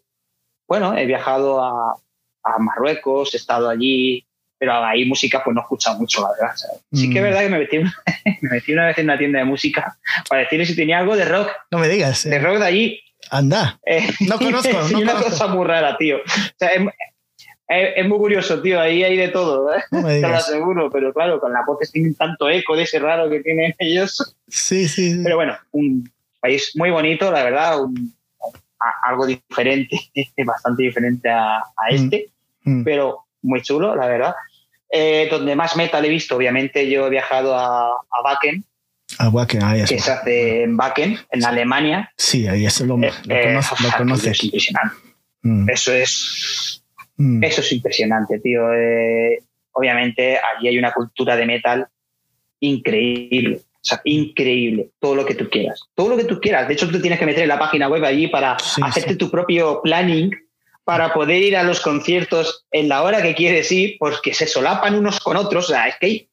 bueno, 0.68 0.96
he 0.96 1.04
viajado 1.04 1.62
a, 1.62 1.96
a 2.44 2.58
Marruecos, 2.58 3.34
he 3.34 3.36
estado 3.36 3.68
allí, 3.68 4.25
pero 4.58 4.72
ahí 4.84 5.04
música 5.04 5.42
pues 5.44 5.54
no 5.54 5.60
he 5.60 5.64
escuchado 5.64 5.98
mucho, 5.98 6.22
la 6.22 6.28
verdad. 6.30 6.56
¿sabes? 6.56 6.80
Sí 6.92 7.10
que 7.10 7.18
es 7.18 7.22
Mm. 7.22 7.26
verdad 7.26 7.40
que 7.40 7.48
me 7.50 7.58
metí, 7.58 7.78
me 8.42 8.50
metí 8.50 8.72
una 8.72 8.86
vez 8.86 8.98
en 8.98 9.04
una 9.04 9.18
tienda 9.18 9.38
de 9.40 9.44
música 9.44 9.98
para 10.28 10.42
decirle 10.42 10.66
si 10.66 10.74
tenía 10.76 10.98
algo 10.98 11.16
de 11.16 11.24
rock, 11.24 11.50
No 11.70 11.78
me 11.78 11.88
digas. 11.88 12.24
de 12.24 12.36
eh. 12.36 12.38
rock 12.38 12.58
de 12.58 12.64
allí. 12.66 13.00
Anda. 13.30 13.78
Eh, 13.84 14.08
No 14.20 14.38
conozco, 14.38 14.82
sí, 14.86 14.94
no 14.94 15.00
una 15.00 15.12
conozco. 15.12 15.30
cosa 15.30 15.46
muy 15.48 15.66
rara, 15.66 15.96
tío. 15.98 16.18
O 16.18 16.20
sea, 16.58 16.68
es, 16.70 16.82
es- 17.68 17.92
es 17.96 18.08
muy 18.08 18.18
curioso, 18.18 18.62
tío. 18.62 18.80
Ahí 18.80 19.02
hay 19.02 19.16
de 19.16 19.28
todo, 19.28 19.74
¿eh? 19.74 19.82
No 19.90 20.02
me 20.02 20.08
te 20.14 20.20
lo 20.20 20.28
digas. 20.28 20.48
aseguro, 20.48 20.90
pero 20.90 21.12
claro, 21.12 21.40
con 21.40 21.52
las 21.52 21.66
voces 21.66 21.90
tienen 21.90 22.14
tanto 22.14 22.48
eco 22.48 22.76
de 22.76 22.84
ese 22.84 22.98
raro 23.00 23.28
que 23.28 23.40
tienen 23.40 23.74
ellos. 23.78 24.36
Sí, 24.48 24.86
sí. 24.88 25.14
sí. 25.14 25.20
Pero 25.24 25.36
bueno, 25.36 25.56
un 25.72 26.08
país 26.40 26.70
muy 26.76 26.90
bonito, 26.90 27.30
la 27.32 27.42
verdad, 27.42 27.82
un- 27.82 28.14
a- 28.78 29.08
algo 29.10 29.26
diferente, 29.26 29.98
bastante 30.44 30.82
diferente 30.84 31.28
a, 31.28 31.56
a 31.58 31.88
este, 31.90 32.28
Mm. 32.62 32.82
pero 32.84 33.25
muy 33.46 33.62
chulo, 33.62 33.94
la 33.96 34.06
verdad. 34.06 34.34
Eh, 34.90 35.28
donde 35.30 35.56
más 35.56 35.76
metal 35.76 36.04
he 36.04 36.08
visto, 36.08 36.36
obviamente, 36.36 36.88
yo 36.88 37.06
he 37.06 37.10
viajado 37.10 37.54
a, 37.54 37.88
a 37.88 38.22
Wacken, 38.24 38.64
Ah, 39.18 39.28
Wacken, 39.28 39.62
ah, 39.62 39.76
ya 39.76 39.84
que 39.86 39.98
se 40.00 40.10
hace 40.10 40.62
en 40.64 40.74
Wacken, 40.78 41.16
en 41.30 41.44
Alemania. 41.44 42.12
Sí, 42.16 42.46
ahí 42.48 42.66
eso 42.66 42.84
lo, 42.84 42.96
Eh, 43.02 43.10
lo 43.24 43.34
eh, 43.34 43.42
conoce, 43.44 43.68
lo 43.70 43.88
aquello 43.88 43.98
conoce 43.98 44.30
es 44.30 44.38
aquí. 44.38 44.46
impresionante. 44.48 44.96
Mm. 45.42 45.70
Eso 45.70 45.92
es, 45.92 46.82
Mm. 47.18 47.42
eso 47.44 47.60
es 47.62 47.72
impresionante, 47.72 48.38
tío. 48.40 48.72
Eh, 48.74 49.38
obviamente, 49.72 50.38
allí 50.38 50.68
hay 50.68 50.78
una 50.78 50.92
cultura 50.92 51.34
de 51.36 51.46
metal 51.46 51.86
increíble. 52.60 53.60
O 53.74 53.88
sea, 53.88 54.00
increíble. 54.04 54.90
Todo 54.98 55.14
lo 55.14 55.24
que 55.24 55.34
tú 55.34 55.48
quieras. 55.48 55.80
Todo 55.94 56.10
lo 56.10 56.16
que 56.16 56.24
tú 56.24 56.40
quieras. 56.40 56.66
De 56.66 56.74
hecho, 56.74 56.88
tú 56.90 57.00
tienes 57.00 57.18
que 57.20 57.26
meter 57.26 57.42
en 57.44 57.48
la 57.48 57.58
página 57.58 57.88
web 57.88 58.04
allí 58.04 58.26
para 58.28 58.58
Sí, 58.58 58.80
hacerte 58.84 59.12
sí. 59.12 59.16
tu 59.18 59.30
propio 59.30 59.80
planning 59.82 60.30
para 60.86 61.12
poder 61.12 61.42
ir 61.42 61.56
a 61.56 61.64
los 61.64 61.80
conciertos 61.80 62.64
en 62.70 62.88
la 62.88 63.02
hora 63.02 63.20
que 63.20 63.34
quieres 63.34 63.72
ir, 63.72 63.96
porque 63.98 64.32
se 64.32 64.46
solapan 64.46 64.94
unos 64.94 65.18
con 65.18 65.36
otros. 65.36 65.64
O 65.68 65.72
sea, 65.72 65.88
es 65.88 65.96
que 66.00 66.28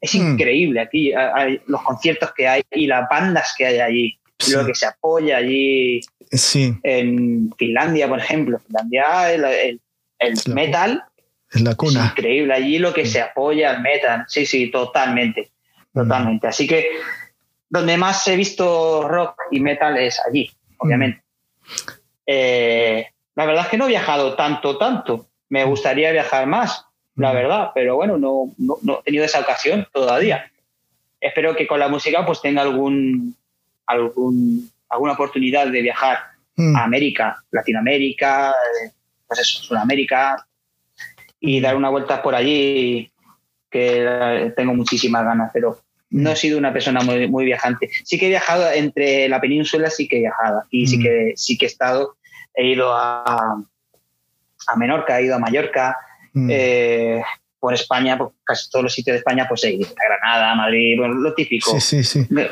es 0.00 0.14
Mm. 0.14 0.32
increíble 0.34 0.80
aquí 0.80 1.12
hay 1.12 1.60
los 1.66 1.82
conciertos 1.82 2.30
que 2.36 2.46
hay 2.46 2.62
y 2.70 2.86
las 2.86 3.08
bandas 3.10 3.52
que 3.58 3.66
hay 3.66 3.80
allí. 3.80 4.18
Sí. 4.38 4.52
Lo 4.52 4.64
que 4.64 4.74
se 4.76 4.86
apoya 4.86 5.38
allí 5.38 6.00
Sí, 6.30 6.72
en 6.84 7.50
Finlandia, 7.58 8.06
por 8.08 8.20
ejemplo. 8.20 8.60
Finlandia, 8.60 9.32
el, 9.32 9.44
el- 9.44 9.80
Es 10.20 10.46
metal 10.46 11.02
es 11.50 11.62
la 11.62 11.70
es 11.70 11.76
cuna. 11.76 12.12
increíble. 12.16 12.54
Allí 12.54 12.78
lo 12.78 12.94
que 12.94 13.06
se 13.06 13.20
apoya 13.20 13.70
al 13.70 13.82
metal. 13.82 14.24
Sí, 14.28 14.46
sí, 14.46 14.70
totalmente. 14.70 15.50
Totalmente. 15.92 16.46
Así 16.46 16.66
que 16.68 16.90
donde 17.68 17.96
más 17.96 18.24
he 18.28 18.36
visto 18.36 19.08
rock 19.08 19.34
y 19.50 19.58
metal 19.58 19.96
es 19.98 20.20
allí, 20.28 20.48
obviamente. 20.78 21.22
Eh, 22.26 23.06
la 23.36 23.46
verdad 23.46 23.64
es 23.64 23.68
que 23.70 23.76
no 23.78 23.84
he 23.84 23.88
viajado 23.88 24.34
tanto, 24.34 24.76
tanto. 24.78 25.26
Me 25.48 25.64
gustaría 25.64 26.10
viajar 26.10 26.46
más, 26.46 26.84
la 27.14 27.30
Mm. 27.32 27.34
verdad, 27.34 27.70
pero 27.74 27.94
bueno, 27.96 28.18
no, 28.18 28.52
no, 28.58 28.76
no 28.82 28.98
he 28.98 29.02
tenido 29.04 29.24
esa 29.24 29.40
ocasión 29.40 29.86
todavía. 29.92 30.50
Espero 31.20 31.54
que 31.54 31.66
con 31.66 31.78
la 31.78 31.88
música 31.88 32.26
pues 32.26 32.40
tenga 32.42 32.62
algún, 32.62 33.34
algún, 33.86 34.70
alguna 34.88 35.12
oportunidad 35.12 35.68
de 35.68 35.82
viajar 35.82 36.18
Mm. 36.56 36.74
a 36.76 36.84
América, 36.84 37.36
Latinoamérica, 37.50 38.50
eh, 38.50 38.90
pues 39.26 39.40
eso, 39.40 39.62
Sudamérica, 39.62 40.46
y 41.38 41.60
dar 41.60 41.76
una 41.76 41.90
vuelta 41.90 42.22
por 42.22 42.34
allí, 42.34 43.10
que 43.70 44.04
eh, 44.08 44.52
tengo 44.56 44.72
muchísimas 44.74 45.22
ganas, 45.24 45.50
pero 45.52 45.78
no 46.08 46.30
he 46.30 46.36
sido 46.36 46.56
una 46.56 46.72
persona 46.72 47.00
muy, 47.02 47.28
muy 47.28 47.44
viajante. 47.44 47.90
Sí 48.04 48.18
que 48.18 48.26
he 48.26 48.28
viajado 48.30 48.70
entre 48.72 49.28
la 49.28 49.38
península, 49.40 49.90
sí 49.90 50.08
que 50.08 50.16
he 50.16 50.20
viajado, 50.20 50.62
y 50.70 50.86
sí 50.86 50.96
Mm. 50.98 51.02
que, 51.02 51.32
sí 51.36 51.58
que 51.58 51.66
he 51.66 51.68
estado, 51.68 52.16
he 52.56 52.66
ido 52.72 52.92
a, 52.92 53.22
a 54.66 54.76
Menorca, 54.76 55.20
he 55.20 55.24
ido 55.26 55.36
a 55.36 55.38
Mallorca, 55.38 55.96
Mm. 56.32 56.48
eh, 56.52 57.22
por 57.58 57.72
España, 57.72 58.18
por 58.18 58.32
casi 58.44 58.68
todos 58.70 58.82
los 58.82 58.92
sitios 58.92 59.14
de 59.14 59.18
España, 59.20 59.46
pues 59.48 59.64
he 59.64 59.70
ido 59.72 59.88
a 59.88 60.04
Granada, 60.08 60.54
Madrid, 60.54 60.98
bueno, 60.98 61.14
lo 61.14 61.32
típico. 61.34 61.70
Sí, 61.70 61.80
sí, 61.80 62.04
sí. 62.04 62.26
Me, 62.28 62.46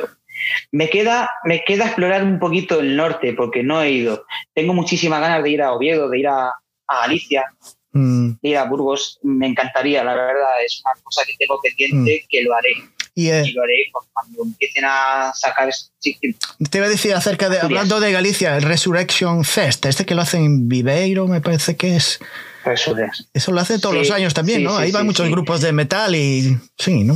me 0.73 0.89
queda, 0.89 1.29
me 1.45 1.63
queda 1.65 1.85
explorar 1.85 2.25
un 2.25 2.39
poquito 2.39 2.81
el 2.81 2.97
norte 2.97 3.35
porque 3.35 3.63
no 3.63 3.83
he 3.83 3.91
ido. 3.91 4.25
Tengo 4.55 4.73
muchísimas 4.73 5.21
ganas 5.21 5.43
de 5.43 5.51
ir 5.51 5.61
a 5.61 5.73
Oviedo, 5.75 6.09
de 6.09 6.19
ir 6.19 6.29
a, 6.29 6.49
a 6.49 7.01
Galicia, 7.03 7.45
Mm. 7.93 8.41
de 8.43 8.49
ir 8.49 8.57
a 8.57 8.65
Burgos. 8.65 9.21
Me 9.23 9.47
encantaría, 9.47 10.03
la 10.03 10.15
verdad. 10.15 10.65
Es 10.67 10.83
una 10.85 11.01
cosa 11.03 11.23
que 11.27 11.37
tengo 11.39 11.61
pendiente 11.63 12.25
que 12.29 12.43
lo 12.43 12.53
haré. 12.55 12.73
Y 13.15 13.29
eh, 13.31 13.43
Y 13.47 13.53
lo 13.53 13.63
haré 13.63 13.75
pues, 13.93 14.07
cuando 14.13 14.43
empiecen 14.45 14.85
a 14.87 15.33
sacar. 15.35 15.71
te 16.01 16.79
iba 16.79 16.87
a 16.87 16.91
decir 16.91 17.15
acerca 17.15 17.49
de, 17.49 17.61
hablando 17.61 18.01
de 18.01 18.11
Galicia, 18.13 18.57
el 18.57 18.63
Resurrection 18.63 19.45
Fest, 19.45 19.87
este 19.87 20.05
que 20.05 20.15
lo 20.15 20.23
hacen 20.23 20.45
en 20.45 20.69
Viveiro, 20.69 21.27
me 21.29 21.41
parece 21.41 21.77
que 21.77 21.97
es. 21.97 22.19
Es. 22.65 22.89
Eso 23.35 23.53
lo 23.53 23.61
hacen 23.61 23.81
todos 23.81 23.95
Sí, 23.95 23.99
los 24.01 24.11
años 24.11 24.33
también, 24.35 24.59
sí, 24.61 24.65
¿no? 24.65 24.77
sí, 24.77 24.83
Ahí 24.85 24.91
van 24.93 25.07
muchos 25.07 25.29
grupos 25.31 25.61
de 25.61 25.73
metal 25.73 26.15
y. 26.17 26.59
Sí, 26.79 27.05
¿no? 27.05 27.15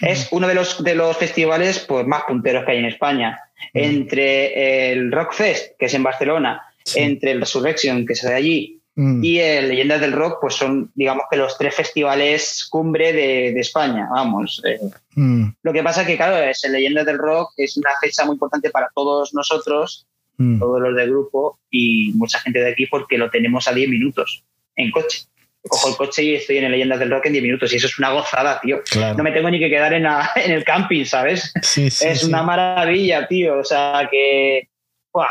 Es 0.00 0.28
uno 0.30 0.46
de 0.46 0.54
los, 0.54 0.82
de 0.84 0.94
los 0.94 1.16
festivales 1.16 1.80
pues, 1.80 2.06
más 2.06 2.22
punteros 2.24 2.64
que 2.64 2.72
hay 2.72 2.78
en 2.78 2.84
España. 2.86 3.40
Entre 3.72 4.92
el 4.92 5.10
Rock 5.10 5.32
Fest, 5.32 5.72
que 5.78 5.86
es 5.86 5.94
en 5.94 6.02
Barcelona, 6.02 6.62
entre 6.94 7.32
el 7.32 7.40
Resurrection, 7.40 8.06
que 8.06 8.12
es 8.12 8.22
de 8.22 8.34
allí, 8.34 8.80
Mm. 8.96 9.24
y 9.24 9.40
el 9.40 9.68
Leyendas 9.68 10.00
del 10.00 10.12
Rock, 10.12 10.38
pues 10.40 10.54
son, 10.54 10.92
digamos 10.94 11.24
que 11.30 11.36
los 11.36 11.58
tres 11.58 11.74
festivales 11.74 12.66
cumbre 12.70 13.12
de, 13.12 13.52
de 13.52 13.60
España, 13.60 14.08
vamos. 14.10 14.62
eh. 14.64 14.78
Mm. 15.16 15.46
Lo 15.62 15.72
que 15.72 15.82
pasa 15.82 16.06
que, 16.06 16.16
claro, 16.16 16.36
es 16.38 16.62
el 16.64 16.72
Leyendas 16.72 17.04
del 17.06 17.18
Rock 17.18 17.52
es 17.56 17.76
una 17.76 17.90
fecha 18.00 18.24
muy 18.24 18.34
importante 18.34 18.70
para 18.70 18.88
todos 18.94 19.34
nosotros, 19.34 20.06
Mm. 20.36 20.58
todos 20.58 20.80
los 20.80 20.96
del 20.96 21.10
grupo 21.10 21.60
y 21.70 22.10
mucha 22.16 22.40
gente 22.40 22.58
de 22.58 22.70
aquí 22.72 22.86
porque 22.86 23.16
lo 23.16 23.30
tenemos 23.30 23.68
a 23.68 23.72
10 23.72 23.88
minutos 23.88 24.42
en 24.74 24.90
coche. 24.90 25.22
Cojo 25.62 25.88
el 25.90 25.96
coche 25.96 26.22
y 26.24 26.34
estoy 26.34 26.58
en 26.58 26.64
el 26.64 26.72
Leyendas 26.72 26.98
del 26.98 27.10
Rock 27.10 27.26
en 27.26 27.32
10 27.34 27.42
minutos 27.44 27.72
y 27.72 27.76
eso 27.76 27.86
es 27.86 27.98
una 28.00 28.10
gozada, 28.10 28.60
tío. 28.60 28.82
Claro. 28.90 29.16
No 29.16 29.22
me 29.22 29.30
tengo 29.30 29.48
ni 29.48 29.60
que 29.60 29.70
quedar 29.70 29.92
en, 29.94 30.02
la- 30.02 30.28
en 30.36 30.50
el 30.50 30.64
camping, 30.64 31.04
¿sabes? 31.04 31.52
Sí, 31.62 31.88
sí, 31.88 32.06
es 32.08 32.20
sí. 32.22 32.26
una 32.26 32.42
maravilla, 32.42 33.28
tío. 33.28 33.58
O 33.58 33.64
sea 33.64 34.08
que... 34.10 34.68
¡buah! 35.12 35.28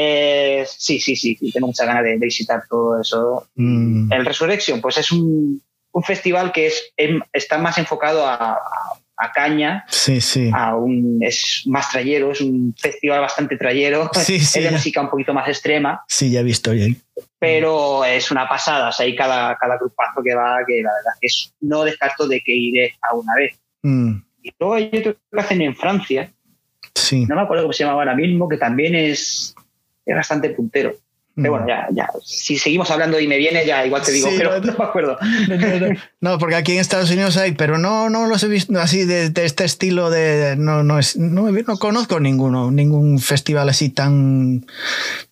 Eh, 0.00 0.64
sí, 0.68 1.00
sí, 1.00 1.16
sí, 1.16 1.36
tengo 1.52 1.66
muchas 1.66 1.86
ganas 1.86 2.04
de, 2.04 2.10
de 2.10 2.26
visitar 2.26 2.62
todo 2.68 3.00
eso. 3.00 3.48
Mm. 3.56 4.12
El 4.12 4.24
Resurrection, 4.24 4.80
pues 4.80 4.96
es 4.98 5.10
un, 5.10 5.60
un 5.90 6.02
festival 6.04 6.52
que 6.52 6.68
es, 6.68 6.92
em- 6.96 7.20
está 7.32 7.58
más 7.58 7.78
enfocado 7.78 8.24
a, 8.24 8.34
a- 8.34 8.58
a 9.20 9.32
caña, 9.32 9.84
Sí, 9.88 10.20
sí. 10.20 10.48
a 10.54 10.76
un, 10.76 11.18
es 11.20 11.64
más 11.66 11.90
trayero, 11.90 12.30
es 12.30 12.40
un 12.40 12.72
festival 12.78 13.20
bastante 13.20 13.56
trayero, 13.56 14.08
Sí, 14.14 14.38
sí, 14.38 14.60
es 14.60 14.64
de 14.66 14.70
música 14.70 15.00
un 15.00 15.10
poquito 15.10 15.34
más 15.34 15.48
extrema, 15.48 16.04
Sí, 16.06 16.30
ya 16.30 16.38
he 16.38 16.44
visto 16.44 16.72
ya. 16.72 16.86
pero 17.40 18.04
es 18.04 18.30
una 18.30 18.48
pasada. 18.48 18.90
O 18.90 18.92
sea, 18.92 19.06
hay 19.06 19.16
cada, 19.16 19.56
cada 19.56 19.76
grupazo 19.78 20.22
que 20.22 20.36
va, 20.36 20.58
que 20.64 20.76
la 20.82 20.90
verdad 20.92 21.18
que 21.20 21.26
es, 21.26 21.52
no 21.60 21.82
descarto 21.82 22.28
de 22.28 22.40
que 22.40 22.54
iré 22.54 22.94
a 23.02 23.14
una 23.16 23.34
vez. 23.34 23.58
Mm. 23.82 24.18
Y 24.44 24.50
luego 24.60 24.74
hay 24.76 24.88
otro 25.00 25.16
que 25.32 25.40
hacen 25.40 25.62
en 25.62 25.74
Francia, 25.74 26.30
Sí. 26.94 27.26
no 27.26 27.34
me 27.34 27.42
acuerdo 27.42 27.64
cómo 27.64 27.72
se 27.72 27.82
llama 27.84 27.94
ahora 27.94 28.14
mismo, 28.14 28.48
que 28.48 28.56
también 28.56 28.94
es, 28.94 29.52
es 30.12 30.16
bastante 30.16 30.50
puntero. 30.50 30.94
Pero 31.40 31.52
bueno, 31.52 31.68
ya, 31.68 31.86
ya, 31.92 32.08
si 32.24 32.58
seguimos 32.58 32.90
hablando 32.90 33.20
y 33.20 33.28
me 33.28 33.36
viene, 33.38 33.64
ya 33.64 33.86
igual 33.86 34.02
te 34.02 34.10
digo, 34.10 34.26
Mm. 34.26 34.30
Sí, 34.32 34.36
pero 34.38 34.58
no, 34.58 34.66
no 34.72 34.76
me 34.76 34.84
acuerdo. 34.84 35.16
No, 36.20 36.36
porque 36.36 36.56
aquí 36.56 36.72
en 36.72 36.80
Estados 36.80 37.12
Unidos 37.12 37.36
hay, 37.36 37.52
pero 37.52 37.78
no, 37.78 38.10
no 38.10 38.26
los 38.26 38.42
he 38.42 38.48
visto 38.48 38.76
así 38.80 39.04
de, 39.04 39.30
de 39.30 39.44
este 39.44 39.64
estilo 39.64 40.10
de. 40.10 40.56
No, 40.58 40.82
no, 40.82 40.98
es, 40.98 41.16
no, 41.16 41.48
no 41.48 41.78
conozco 41.78 42.18
ninguno, 42.18 42.72
ningún 42.72 43.20
festival 43.20 43.68
así 43.68 43.88
tan 43.88 44.66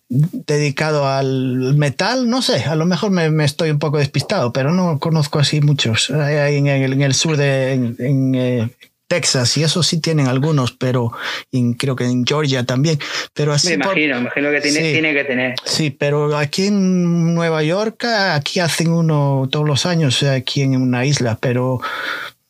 dedicado 0.09 1.07
al 1.07 1.75
metal. 1.75 2.29
No 2.29 2.41
sé, 2.41 2.63
a 2.63 2.75
lo 2.75 2.85
mejor 2.85 3.11
me, 3.11 3.29
me 3.29 3.43
estoy 3.43 3.69
un 3.71 3.79
poco 3.79 3.97
despistado, 3.97 4.53
pero 4.53 4.71
no 4.71 4.99
conozco 4.99 5.39
así 5.39 5.59
muchos. 5.59 6.09
Hay- 6.11 6.55
En 6.55 6.67
el, 6.67 6.93
en 6.93 7.01
el 7.01 7.13
sur 7.13 7.35
de 7.35 7.73
en, 7.73 7.95
en, 7.99 8.35
eh, 8.35 8.69
Texas 9.07 9.55
y 9.57 9.63
eso 9.63 9.83
sí 9.83 9.99
tienen 9.99 10.27
algunos, 10.27 10.71
pero 10.73 11.11
en- 11.51 11.73
creo 11.73 11.95
que 11.95 12.03
en 12.05 12.25
Georgia 12.25 12.65
también. 12.65 12.99
Pero 13.33 13.53
así 13.53 13.69
me 13.69 13.77
por- 13.77 13.97
imagino, 13.97 14.15
me 14.15 14.21
imagino 14.21 14.51
que 14.51 14.61
tiene, 14.61 14.79
Sí. 14.81 14.91
tiene 14.93 15.13
que 15.13 15.23
tener. 15.23 15.55
Sí, 15.65 15.89
pero 15.91 16.35
aquí 16.37 16.67
en 16.67 17.33
Nueva 17.33 17.63
York, 17.63 18.03
aquí 18.05 18.59
hacen 18.59 18.91
uno 18.91 19.47
todos 19.51 19.65
los 19.67 19.85
años, 19.85 20.21
eh, 20.23 20.29
aquí 20.29 20.61
en 20.61 20.79
una 20.81 21.05
isla, 21.05 21.37
pero 21.41 21.79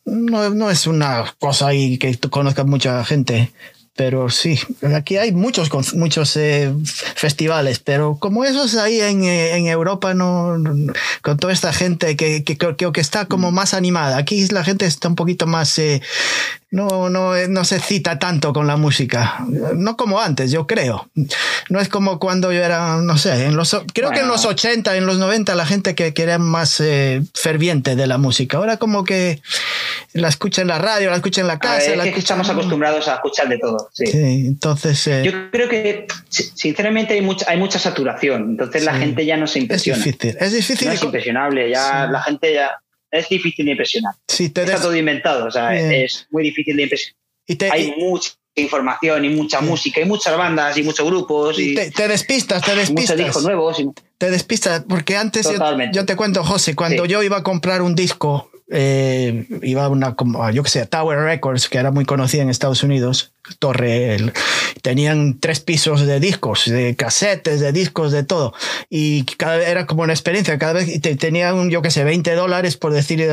no, 0.04 0.50
no 0.50 0.70
es 0.70 0.86
una 0.86 1.24
cosa 1.38 1.68
ahí 1.68 1.98
que 1.98 2.16
tú 2.16 2.30
conozcas 2.30 2.66
mucha 2.66 3.04
gente. 3.04 3.52
Pero 3.98 4.30
sí, 4.30 4.60
aquí 4.94 5.16
hay 5.16 5.32
muchos, 5.32 5.68
muchos 5.94 6.36
eh, 6.36 6.72
festivales, 6.84 7.80
pero 7.80 8.16
como 8.20 8.44
esos 8.44 8.76
ahí 8.76 9.00
en, 9.00 9.24
eh, 9.24 9.56
en 9.56 9.66
Europa, 9.66 10.14
no, 10.14 10.54
con 11.20 11.36
toda 11.36 11.52
esta 11.52 11.72
gente 11.72 12.14
que, 12.14 12.44
que, 12.44 12.56
que, 12.56 12.76
que, 12.76 13.00
está 13.00 13.24
como 13.24 13.50
más 13.50 13.74
animada. 13.74 14.16
Aquí 14.16 14.46
la 14.50 14.62
gente 14.62 14.86
está 14.86 15.08
un 15.08 15.16
poquito 15.16 15.48
más, 15.48 15.76
eh, 15.80 16.00
no, 16.70 17.08
no, 17.08 17.34
no 17.48 17.64
se 17.64 17.80
cita 17.80 18.18
tanto 18.18 18.52
con 18.52 18.66
la 18.66 18.76
música, 18.76 19.44
no 19.74 19.96
como 19.96 20.20
antes, 20.20 20.50
yo 20.50 20.66
creo. 20.66 21.08
No 21.70 21.80
es 21.80 21.88
como 21.88 22.18
cuando 22.18 22.52
yo 22.52 22.62
era, 22.62 22.96
no 22.98 23.16
sé, 23.16 23.46
en 23.46 23.56
los, 23.56 23.76
creo 23.94 24.10
que 24.10 24.20
en 24.20 24.28
los 24.28 24.44
80, 24.44 24.96
en 24.96 25.06
los 25.06 25.18
90 25.18 25.54
la 25.54 25.66
gente 25.66 25.94
que, 25.94 26.12
que 26.12 26.22
era 26.22 26.38
más 26.38 26.82
ferviente 27.34 27.96
de 27.96 28.06
la 28.06 28.18
música. 28.18 28.58
Ahora 28.58 28.76
como 28.76 29.04
que 29.04 29.40
la 30.12 30.28
escucha 30.28 30.62
en 30.62 30.68
la 30.68 30.78
radio, 30.78 31.10
la 31.10 31.16
escucha 31.16 31.40
en 31.40 31.46
la 31.46 31.58
casa. 31.58 31.94
la 31.96 32.06
estamos 32.06 32.48
acostumbrados 32.48 33.08
a 33.08 33.14
escuchar 33.14 33.48
de 33.48 33.58
todo. 33.58 33.88
Sí. 33.92 34.04
entonces. 34.12 35.06
Eh, 35.06 35.22
Yo 35.24 35.50
creo 35.50 35.68
que, 35.68 36.06
sinceramente, 36.28 37.14
hay 37.14 37.22
mucha, 37.22 37.46
hay 37.48 37.58
mucha 37.58 37.78
saturación. 37.78 38.50
Entonces 38.50 38.84
la 38.84 38.94
gente 38.94 39.24
ya 39.24 39.36
no 39.36 39.46
se 39.46 39.60
impresiona. 39.60 39.98
Es 39.98 40.04
difícil. 40.04 40.36
Es 40.40 40.52
difícil. 40.52 40.88
No 40.88 40.94
es 40.94 41.02
impresionable. 41.02 41.70
Ya 41.70 42.06
la 42.06 42.22
gente 42.22 42.54
ya. 42.54 42.70
Es 43.10 43.28
difícil 43.28 43.64
de 43.66 43.72
impresionar. 43.72 44.14
Está 44.26 44.80
todo 44.80 44.96
inventado. 44.96 45.46
O 45.46 45.50
sea, 45.50 45.74
es 45.74 46.26
muy 46.30 46.42
difícil 46.42 46.76
de 46.76 46.82
impresionar. 46.84 47.16
hay 47.72 47.94
mucha 47.98 48.32
información 48.54 49.24
y 49.24 49.28
mucha 49.30 49.60
música 49.60 50.00
y 50.00 50.04
muchas 50.04 50.36
bandas 50.36 50.76
y 50.76 50.82
muchos 50.82 51.06
grupos. 51.06 51.58
Y, 51.58 51.74
te, 51.74 52.08
despistas, 52.08 52.62
te 52.62 52.74
despistas. 52.74 53.16
Muchos 53.16 53.26
discos 53.26 53.44
nuevos. 53.44 53.82
Te 54.18 54.30
despistas, 54.30 54.84
porque 54.88 55.16
antes 55.16 55.48
yo, 55.92 56.04
te 56.04 56.16
cuento, 56.16 56.44
José, 56.44 56.74
cuando 56.74 57.06
yo 57.06 57.22
iba 57.22 57.38
a 57.38 57.42
comprar 57.42 57.82
un 57.82 57.94
disco 57.94 58.50
eh, 58.70 59.46
iba 59.62 59.88
una, 59.88 60.14
como, 60.14 60.50
yo 60.50 60.62
que 60.62 60.70
sé, 60.70 60.86
Tower 60.86 61.20
Records, 61.20 61.68
que 61.68 61.78
era 61.78 61.90
muy 61.90 62.04
conocida 62.04 62.42
en 62.42 62.50
Estados 62.50 62.82
Unidos, 62.82 63.32
torre, 63.58 64.32
tenían 64.82 65.38
tres 65.38 65.60
pisos 65.60 66.06
de 66.06 66.20
discos, 66.20 66.64
de 66.66 66.96
casetes, 66.96 67.60
de 67.60 67.72
discos, 67.72 68.12
de 68.12 68.22
todo. 68.22 68.54
Y 68.90 69.24
cada 69.24 69.56
era 69.66 69.86
como 69.86 70.02
una 70.02 70.12
experiencia, 70.12 70.58
cada 70.58 70.74
vez 70.74 71.00
te, 71.00 71.16
tenían, 71.16 71.70
yo 71.70 71.82
que 71.82 71.90
sé, 71.90 72.04
20 72.04 72.34
dólares, 72.34 72.76
por 72.76 72.92
decir, 72.92 73.26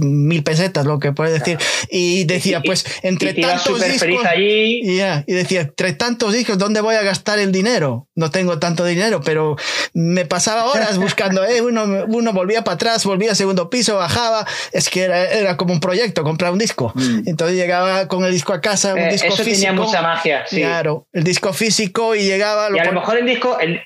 mil 0.00 0.42
pesetas, 0.42 0.86
lo 0.86 0.98
que 0.98 1.12
puedes 1.12 1.38
decir. 1.38 1.58
Y 1.90 2.24
decía, 2.24 2.62
pues, 2.64 2.84
entre 3.02 3.34
tantos 3.34 3.80
discos. 3.84 4.24
Allí. 4.24 4.80
y 4.82 5.32
decía, 5.32 5.62
entre 5.62 5.92
tantos 5.92 6.32
discos, 6.32 6.58
¿dónde 6.58 6.80
voy 6.80 6.94
a 6.94 7.02
gastar 7.02 7.38
el 7.38 7.52
dinero? 7.52 8.08
No 8.14 8.30
tengo 8.30 8.58
tanto 8.58 8.84
dinero, 8.84 9.20
pero 9.24 9.56
me 9.92 10.26
pasaba 10.26 10.66
horas 10.66 10.98
buscando, 10.98 11.44
eh, 11.44 11.62
uno, 11.62 11.84
uno 12.08 12.32
volvía 12.32 12.62
para 12.64 12.74
atrás, 12.74 13.04
volvía 13.04 13.30
al 13.30 13.36
segundo 13.36 13.70
piso, 13.70 13.96
bajaba. 13.96 14.46
Es 14.72 14.88
que 14.88 15.02
era, 15.02 15.24
era 15.30 15.56
como 15.56 15.72
un 15.72 15.80
proyecto, 15.80 16.22
comprar 16.22 16.52
un 16.52 16.58
disco. 16.58 16.92
Mm. 16.94 17.22
Entonces 17.26 17.56
llegaba 17.56 18.08
con 18.08 18.24
el 18.24 18.32
disco 18.32 18.52
a 18.52 18.60
casa, 18.60 18.94
un 18.94 19.00
eh, 19.00 19.12
disco 19.12 19.29
eso 19.34 19.44
tenía 19.44 19.72
mucha 19.72 20.02
magia. 20.02 20.44
Sí. 20.46 20.56
Claro, 20.60 21.06
el 21.12 21.24
disco 21.24 21.52
físico 21.52 22.14
y 22.14 22.24
llegaba. 22.24 22.68
y 22.74 22.78
a 22.78 22.84
lo 22.84 22.92
mejor 22.92 23.18
el 23.18 23.26
disco. 23.26 23.58
El... 23.58 23.80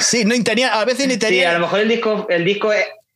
Sí, 0.00 0.24
no 0.24 0.34
tenía, 0.42 0.80
a 0.80 0.84
veces 0.84 1.06
ni 1.06 1.16
tenía. 1.16 1.40
Sí, 1.42 1.44
a 1.44 1.52
lo 1.54 1.60
mejor 1.60 1.80
el 1.80 1.88
disco, 1.88 2.26
el 2.30 2.44
disco 2.44 2.70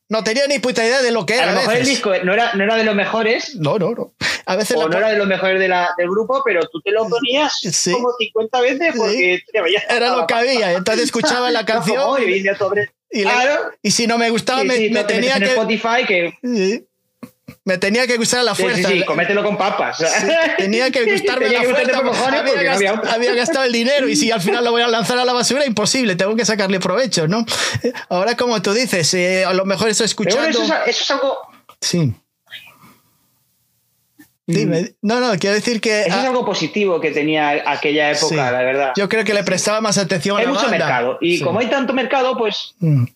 no 0.08 0.22
tenía 0.22 0.46
ni 0.46 0.60
puta 0.60 0.84
idea 0.84 1.02
de 1.02 1.10
lo 1.10 1.26
que 1.26 1.34
era. 1.34 1.50
A 1.50 1.52
lo 1.52 1.60
mejor 1.60 1.74
el 1.76 1.84
disco 1.84 2.12
no 2.22 2.32
era, 2.32 2.52
no 2.54 2.62
era 2.62 2.76
de 2.76 2.84
los 2.84 2.94
mejores. 2.94 3.56
No, 3.56 3.78
no, 3.78 3.90
no. 3.90 4.14
A 4.44 4.54
veces 4.54 4.76
o 4.76 4.88
no 4.88 4.96
era 4.96 5.10
de 5.10 5.16
los 5.16 5.26
mejores 5.26 5.58
de 5.58 5.66
la, 5.66 5.90
del 5.98 6.08
grupo, 6.08 6.42
pero 6.44 6.60
tú 6.68 6.80
te 6.80 6.92
lo 6.92 7.08
ponías 7.08 7.58
como 7.92 8.12
50 8.16 8.60
veces 8.60 8.94
porque 8.96 9.42
era 9.88 10.16
lo 10.16 10.26
que 10.26 10.34
había. 10.34 10.72
Entonces 10.72 11.06
escuchaba 11.06 11.50
la 11.50 11.64
canción. 11.66 12.22
y, 13.10 13.22
claro. 13.22 13.72
y, 13.82 13.90
si 13.90 14.06
no 14.06 14.18
me 14.18 14.30
gustaba, 14.30 14.62
me, 14.62 14.90
me 14.90 15.04
tenía 15.04 15.38
que. 15.38 15.46
Spotify 15.46 16.04
que 16.06 16.85
me 17.66 17.78
tenía 17.78 18.06
que 18.06 18.16
gustar 18.16 18.44
la 18.44 18.54
fuerza. 18.54 18.88
Sí, 18.88 19.00
sí, 19.00 19.04
comételo 19.04 19.42
con 19.42 19.56
papas. 19.56 19.98
tenía 20.56 20.88
que 20.92 21.04
gustarme 21.12 21.48
la 21.48 21.64
fuerza. 21.64 21.98
había, 23.12 23.34
gastado, 23.34 23.64
el 23.64 23.72
dinero 23.72 24.08
y 24.08 24.14
si 24.14 24.30
al 24.30 24.40
final 24.40 24.64
lo 24.64 24.70
voy 24.70 24.82
a 24.82 24.88
lanzar 24.88 25.18
a 25.18 25.24
la 25.24 25.32
basura, 25.32 25.66
imposible. 25.66 26.14
Tengo 26.14 26.36
que 26.36 26.44
sacarle 26.44 26.78
provecho, 26.78 27.26
¿no? 27.26 27.44
Ahora, 28.08 28.36
como 28.36 28.62
tú 28.62 28.72
dices, 28.72 29.12
eh, 29.14 29.44
a 29.44 29.52
lo 29.52 29.64
mejor 29.64 29.88
estoy 29.88 30.04
escuchando. 30.04 30.48
eso, 30.48 30.62
es, 30.86 31.10
algo. 31.10 31.38
Sí. 31.80 32.14
Dime, 34.46 34.94
no, 35.02 35.18
no, 35.18 35.36
quiero 35.36 35.56
decir 35.56 35.80
que. 35.80 36.02
Eso 36.02 36.20
es 36.20 36.24
algo 36.24 36.46
positivo 36.46 37.00
que 37.00 37.10
tenía 37.10 37.64
aquella 37.68 38.12
época, 38.12 38.52
la 38.52 38.62
verdad. 38.62 38.92
Yo 38.96 39.08
creo 39.08 39.24
que 39.24 39.34
le 39.34 39.42
prestaba 39.42 39.80
más 39.80 39.98
atención 39.98 40.36
a 40.36 40.42
la 40.42 40.48
Hay 40.48 40.54
mucho 40.54 40.68
mercado. 40.68 41.18
Y 41.20 41.40
como 41.40 41.58
hay 41.58 41.68
tanto 41.68 41.92
mercado, 41.92 42.38
pues. 42.38 42.76
Mm. 42.78 43.06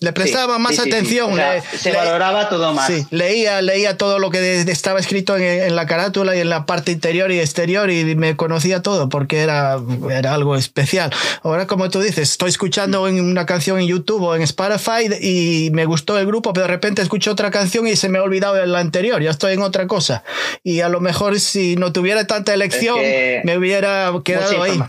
Le 0.00 0.12
prestaba 0.12 0.58
más 0.58 0.80
atención. 0.80 1.38
se 1.78 1.92
valoraba 1.92 2.48
todo 2.48 2.74
más. 2.74 2.88
Sí, 2.88 3.06
leía, 3.10 3.62
leía 3.62 3.96
todo 3.96 4.18
lo 4.18 4.30
que 4.30 4.60
estaba 4.62 4.98
escrito 4.98 5.36
en, 5.36 5.76
la 5.76 5.86
carátula 5.86 6.34
y 6.34 6.40
en 6.40 6.50
la 6.50 6.66
parte 6.66 6.90
interior 6.90 7.30
y 7.30 7.38
exterior 7.38 7.90
y 7.90 8.16
me 8.16 8.34
conocía 8.34 8.82
todo 8.82 9.08
porque 9.08 9.40
era, 9.40 9.78
era 10.10 10.34
algo 10.34 10.56
especial. 10.56 11.12
Ahora, 11.42 11.68
como 11.68 11.90
tú 11.90 12.00
dices, 12.00 12.30
estoy 12.32 12.50
escuchando 12.50 13.04
una 13.04 13.46
canción 13.46 13.78
en 13.78 13.86
YouTube 13.86 14.22
o 14.22 14.34
en 14.34 14.42
Spotify 14.42 15.14
y 15.20 15.70
me 15.72 15.84
gustó 15.86 16.18
el 16.18 16.26
grupo, 16.26 16.52
pero 16.52 16.66
de 16.66 16.72
repente 16.72 17.00
escucho 17.00 17.30
otra 17.30 17.52
canción 17.52 17.86
y 17.86 17.94
se 17.94 18.08
me 18.08 18.18
ha 18.18 18.22
olvidado 18.24 18.54
de 18.54 18.66
la 18.66 18.80
anterior, 18.80 19.22
ya 19.22 19.30
estoy 19.30 19.54
en 19.54 19.62
otra 19.62 19.86
cosa. 19.86 20.24
Y 20.64 20.80
a 20.80 20.88
lo 20.88 21.00
mejor 21.00 21.38
si 21.38 21.76
no 21.76 21.92
tuviera 21.92 22.26
tanta 22.26 22.52
elección, 22.52 22.98
me 23.44 23.56
hubiera 23.56 24.12
quedado 24.24 24.60
ahí. 24.60 24.80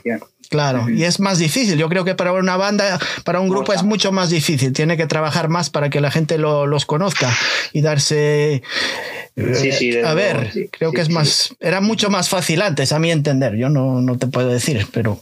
Claro, 0.50 0.90
y 0.90 1.04
es 1.04 1.20
más 1.20 1.40
difícil. 1.40 1.78
Yo 1.78 1.90
creo 1.90 2.06
que 2.06 2.16
para 2.16 2.34
una 2.34 2.58
banda, 2.58 3.00
para 3.24 3.40
un 3.40 3.50
grupo 3.50 3.74
es 3.74 3.84
mucho 3.84 4.12
más 4.12 4.30
difícil. 4.30 4.74
Tiene 4.74 4.98
que 4.98 5.08
trabajar 5.08 5.50
más 5.50 5.70
para 5.70 5.90
que 5.90 6.02
la 6.02 6.12
gente 6.12 6.38
los 6.38 6.86
conozca 6.86 7.36
y 7.74 7.82
darse... 7.82 8.64
Sí, 9.36 9.72
sí, 9.74 9.98
a 10.00 10.14
ver, 10.14 10.70
creo 10.72 10.94
que 10.94 11.02
es 11.02 11.10
más... 11.10 11.54
Era 11.60 11.82
mucho 11.82 12.10
más 12.10 12.30
fácil 12.30 12.62
antes, 12.62 12.92
a 12.94 13.00
mi 13.00 13.12
entender. 13.12 13.56
Yo 13.56 13.70
no, 13.70 14.02
no 14.02 14.18
te 14.18 14.28
puedo 14.28 14.48
decir, 14.50 14.88
pero 14.94 15.22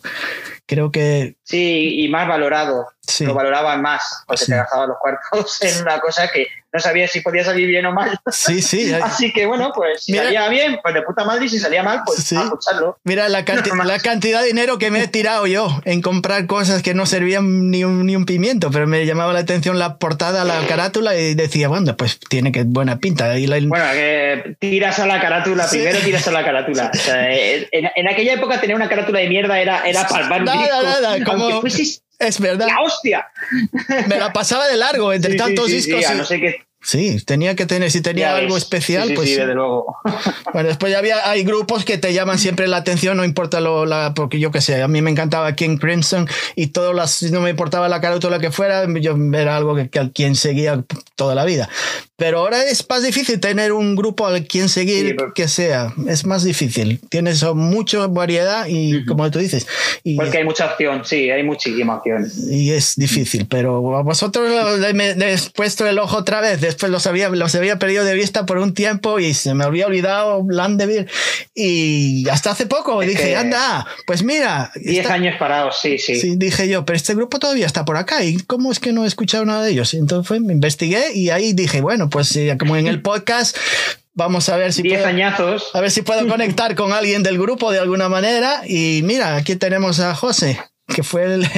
creo 0.68 0.92
que... 0.92 1.36
Sí, 1.44 2.04
y 2.04 2.08
más 2.10 2.28
valorado. 2.28 2.86
Lo 3.20 3.34
valoraban 3.34 3.82
más, 3.82 4.24
porque 4.26 4.46
te 4.46 4.56
gastaban 4.56 4.90
los 4.90 4.98
cuartos 4.98 5.62
en 5.62 5.82
una 5.82 6.00
cosa 6.00 6.30
que 6.30 6.48
no 6.72 6.80
sabía 6.80 7.08
si 7.08 7.22
podía 7.22 7.44
salir 7.44 7.68
bien 7.68 7.86
o 7.86 7.92
mal. 7.92 8.20
Sí, 8.32 8.62
sí. 8.62 8.92
Así 9.04 9.32
que 9.32 9.46
bueno, 9.46 9.72
pues 9.76 10.06
si 10.06 10.16
salía 10.16 10.48
bien, 10.50 10.80
pues 10.82 10.96
de 10.96 11.04
puta 11.04 11.24
madre, 11.24 11.46
y 11.46 11.50
si 11.50 11.60
salía 11.60 11.84
mal, 11.84 12.02
pues 12.06 12.34
a 12.34 12.44
escucharlo. 12.44 12.98
Mira 13.04 13.30
la, 13.30 13.44
la, 13.86 14.00
cantidad 14.00 14.42
de 14.42 14.48
dinero 14.48 14.80
que 14.80 14.90
me 14.90 15.04
he 15.04 15.08
tirado 15.08 15.46
yo 15.46 15.68
en 15.86 16.02
comprar 16.02 16.48
cosas 16.48 16.82
que 16.82 16.94
no 16.94 17.06
servían 17.06 17.70
ni 17.70 17.84
un, 17.84 18.06
ni 18.06 18.16
un 18.16 18.26
pimiento, 18.26 18.72
pero 18.72 18.88
me 18.88 19.06
llamaba 19.06 19.34
la 19.34 19.40
atención 19.40 19.78
la 19.78 19.98
portada, 19.98 20.44
la 20.46 20.66
carátula 20.68 21.16
y 21.16 21.36
decía, 21.36 21.68
bueno, 21.68 21.96
pues 21.96 22.20
tiene 22.20 22.52
que 22.52 22.64
buena 22.64 22.98
pinta. 22.98 23.38
Y 23.38 23.46
Bueno, 23.46 23.86
que 23.94 24.56
tiras 24.60 24.98
a 25.00 25.06
la 25.06 25.22
carátula, 25.22 25.68
primero 25.70 26.00
tiras 26.00 26.28
a 26.28 26.32
la 26.32 26.44
carátula. 26.44 26.92
Eh, 27.16 27.68
en, 27.72 28.08
aquella 28.08 28.34
época 28.34 28.60
tener 28.60 28.76
una 28.76 28.90
carátula 28.90 29.20
de 29.20 29.28
mierda 29.28 29.60
era, 29.60 29.84
era 29.86 30.08
palmar 30.08 30.42
un 30.42 30.46
Nada, 30.46 30.84
nada, 30.84 31.24
como... 31.24 31.62
Es 32.28 32.40
verdad. 32.40 32.68
¡La 32.68 32.82
hostia! 32.82 33.28
Me 34.08 34.18
la 34.18 34.32
pasaba 34.34 34.68
de 34.68 34.78
largo 34.78 35.14
entre 35.14 35.36
tantos 35.36 35.68
discos. 35.68 36.04
Sí, 36.06 36.14
no 36.16 36.26
sé 36.26 36.40
qué. 36.40 36.56
Sí, 36.84 37.18
tenía 37.26 37.56
que 37.56 37.66
tener, 37.66 37.90
si 37.92 38.02
tenía 38.02 38.36
algo 38.36 38.58
especial, 38.58 39.14
pues. 39.16 39.30
Sí, 39.30 39.36
desde 39.38 39.54
luego. 39.54 39.96
Bueno, 40.52 40.68
después 40.68 40.92
ya 40.92 41.00
había, 41.00 41.30
hay 41.30 41.44
grupos 41.46 41.86
que 41.86 41.98
te 41.98 42.14
llaman 42.14 42.38
siempre 42.38 42.68
la 42.68 42.78
atención, 42.78 43.16
no 43.16 43.24
importa 43.24 43.62
lo, 43.62 43.86
la, 43.86 44.14
porque 44.14 44.38
yo 44.38 44.52
qué 44.52 44.60
sé, 44.60 44.82
a 44.82 44.90
mí 44.90 45.02
me 45.02 45.10
encantaba 45.10 45.56
King 45.56 45.78
Crimson 45.78 46.28
y 46.58 46.68
todas 46.68 46.94
las, 46.94 47.32
no 47.32 47.40
me 47.40 47.52
importaba 47.52 47.88
la 47.88 48.02
carátula 48.02 48.40
que 48.40 48.52
fuera, 48.52 48.86
yo 49.00 49.16
era 49.34 49.56
algo 49.56 49.76
que, 49.76 49.90
que 49.90 50.00
a 50.00 50.10
quien 50.10 50.36
seguía 50.36 50.84
toda 51.16 51.36
la 51.36 51.46
vida. 51.46 51.70
Pero 52.24 52.40
ahora 52.40 52.64
es 52.64 52.88
más 52.90 53.04
difícil 53.04 53.38
tener 53.42 53.74
un 53.74 53.98
grupo 53.98 54.26
al 54.26 54.48
quien 54.48 54.70
seguir 54.70 55.18
que 55.36 55.50
sea. 55.50 55.94
Es 56.08 56.26
más 56.26 56.46
difícil. 56.46 57.02
Tienes 57.10 57.44
mucha 57.54 58.08
variedad 58.08 58.66
y, 58.70 59.04
como 59.04 59.30
tú 59.30 59.40
dices. 59.40 59.68
Y, 60.06 60.16
Porque 60.16 60.38
hay 60.38 60.46
mucha 60.46 60.68
opción, 60.68 61.02
sí, 61.04 61.30
hay 61.30 61.44
muchísima 61.44 61.98
opción. 61.98 62.26
Y 62.50 62.72
es 62.72 62.96
difícil, 62.96 63.46
pero 63.46 63.98
a 63.98 64.04
vosotros 64.04 64.50
me 64.94 65.10
he 65.10 65.38
puesto 65.54 65.86
el 65.86 66.00
ojo 66.00 66.16
otra 66.16 66.40
vez. 66.40 66.62
Después 66.62 66.90
los 66.94 67.08
había, 67.08 67.28
los 67.28 67.54
había 67.56 67.78
perdido 67.78 68.06
de 68.06 68.14
vista 68.14 68.46
por 68.46 68.58
un 68.58 68.74
tiempo 68.74 69.20
y 69.20 69.34
se 69.34 69.54
me 69.54 69.66
había 69.66 69.88
olvidado 69.88 70.46
Landeville. 70.50 71.08
Y 71.54 72.30
hasta 72.30 72.52
hace 72.52 72.68
poco 72.68 73.02
dije, 73.02 73.36
anda, 73.36 73.86
pues 74.08 74.24
mira. 74.24 74.72
Diez 74.76 75.08
años 75.08 75.36
parados, 75.38 75.76
sí, 75.82 75.98
sí. 75.98 76.16
Sí, 76.16 76.36
dije 76.38 76.70
yo, 76.70 76.86
pero 76.86 76.96
este 76.96 77.16
grupo 77.16 77.38
todavía 77.38 77.66
está 77.66 77.84
por 77.84 77.98
acá. 77.98 78.24
¿Y 78.24 78.38
cómo 78.38 78.72
es 78.72 78.80
que 78.80 78.94
no 78.94 79.04
he 79.04 79.08
escuchado 79.08 79.44
nada 79.44 79.66
de 79.66 79.72
ellos? 79.72 79.94
entonces 79.94 80.40
me 80.40 80.54
investigué 80.54 81.14
y 81.14 81.30
ahí 81.30 81.52
dije, 81.52 81.82
bueno, 81.82 82.10
pues 82.14 82.38
como 82.60 82.78
en 82.78 82.86
el 82.86 83.02
podcast, 83.02 83.58
vamos 84.14 84.48
a 84.48 84.56
ver 84.56 84.72
si 84.72 84.84
puedo, 84.84 85.06
añazos. 85.06 85.72
a 85.74 85.82
ver 85.82 85.90
si 85.90 86.04
puedo 86.04 86.28
conectar 86.28 86.76
con 86.76 86.94
alguien 86.94 87.24
del 87.24 87.40
grupo 87.40 87.72
de 87.72 87.80
alguna 87.80 88.08
manera. 88.08 88.62
Y 88.68 89.02
mira, 89.04 89.36
aquí 89.36 89.56
tenemos 89.56 90.00
a 90.00 90.14
José, 90.14 90.60
que 90.88 91.02
fue 91.02 91.24
el, 91.24 91.50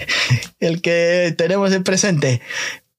el 0.60 0.82
que 0.82 1.34
tenemos 1.38 1.72
en 1.72 1.82
presente. 1.84 2.42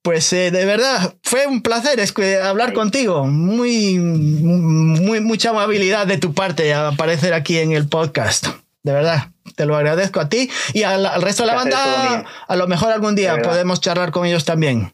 Pues 0.01 0.33
eh, 0.33 0.49
de 0.49 0.65
verdad, 0.65 1.15
fue 1.21 1.45
un 1.45 1.61
placer 1.61 1.99
hablar 2.41 2.73
contigo. 2.73 3.25
Muy, 3.25 3.99
muy, 3.99 5.19
mucha 5.19 5.51
amabilidad 5.51 6.07
de 6.07 6.17
tu 6.17 6.33
parte 6.33 6.73
aparecer 6.73 7.35
aquí 7.35 7.59
en 7.59 7.71
el 7.71 7.87
podcast. 7.87 8.47
De 8.81 8.93
verdad, 8.93 9.29
te 9.55 9.65
lo 9.65 9.75
agradezco 9.75 10.19
a 10.19 10.29
ti 10.29 10.49
y 10.73 10.83
al, 10.83 11.21
resto 11.21 11.43
de 11.43 11.47
la 11.47 11.55
banda. 11.55 12.25
A 12.47 12.55
lo 12.55 12.67
mejor 12.67 12.91
algún 12.91 13.15
día 13.15 13.37
podemos 13.43 13.79
charlar 13.79 14.11
con 14.11 14.25
ellos 14.25 14.45
también. 14.45 14.93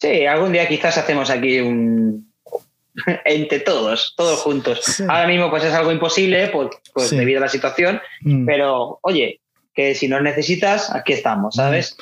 Sí, 0.00 0.26
algún 0.26 0.52
día 0.52 0.68
quizás 0.68 0.96
hacemos 0.98 1.30
aquí 1.30 1.60
un, 1.60 2.32
entre 3.24 3.60
todos, 3.60 4.14
todos 4.16 4.40
juntos. 4.40 5.00
Ahora 5.00 5.26
mismo 5.26 5.50
pues 5.50 5.64
es 5.64 5.74
algo 5.74 5.92
imposible 5.92 6.48
pues, 6.48 6.68
pues 6.92 7.10
debido 7.10 7.38
a 7.38 7.42
la 7.42 7.48
situación, 7.48 8.00
mm. 8.22 8.46
pero 8.46 8.98
oye, 9.02 9.40
que 9.74 9.94
si 9.94 10.08
nos 10.08 10.22
necesitas, 10.22 10.90
aquí 10.94 11.12
estamos, 11.12 11.54
¿sabes? 11.54 11.96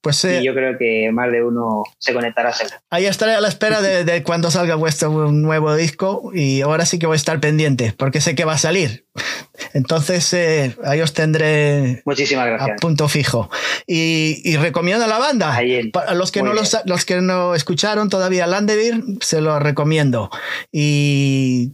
Pues 0.00 0.24
y 0.24 0.42
yo 0.42 0.54
creo 0.54 0.78
que 0.78 1.10
más 1.12 1.30
de 1.30 1.44
uno 1.44 1.82
se 1.98 2.14
conectará 2.14 2.54
seguro. 2.54 2.76
Ahí 2.88 3.04
estaré 3.04 3.34
a 3.34 3.40
la 3.40 3.48
espera 3.48 3.82
de, 3.82 4.22
cuando 4.22 4.50
salga 4.50 4.74
vuestro 4.74 5.30
nuevo 5.30 5.74
disco 5.74 6.30
y 6.34 6.62
ahora 6.62 6.86
sí 6.86 6.98
que 6.98 7.06
voy 7.06 7.14
a 7.14 7.16
estar 7.16 7.38
pendiente 7.38 7.92
porque 7.96 8.22
sé 8.22 8.34
que 8.34 8.46
va 8.46 8.54
a 8.54 8.58
salir. 8.58 9.04
Entonces 9.74 10.32
eh, 10.32 10.74
ahí 10.84 11.02
os 11.02 11.12
tendré 11.12 12.02
Muchísimas 12.06 12.46
gracias. 12.46 12.70
a 12.70 12.76
punto 12.76 13.08
fijo. 13.08 13.50
Y, 13.86 14.56
recomiendo 14.56 15.04
a 15.04 15.08
la 15.08 15.18
banda. 15.18 15.58
Para 15.92 16.14
los 16.14 16.32
que, 16.32 16.42
no 16.42 16.54
los, 16.54 16.76
los, 16.86 17.04
que 17.04 17.20
no 17.20 17.54
escucharon 17.54 18.08
todavía 18.08 18.46
Landevir, 18.46 19.02
se 19.20 19.40
lo 19.40 19.58
recomiendo. 19.58 20.30
Y, 20.72 21.72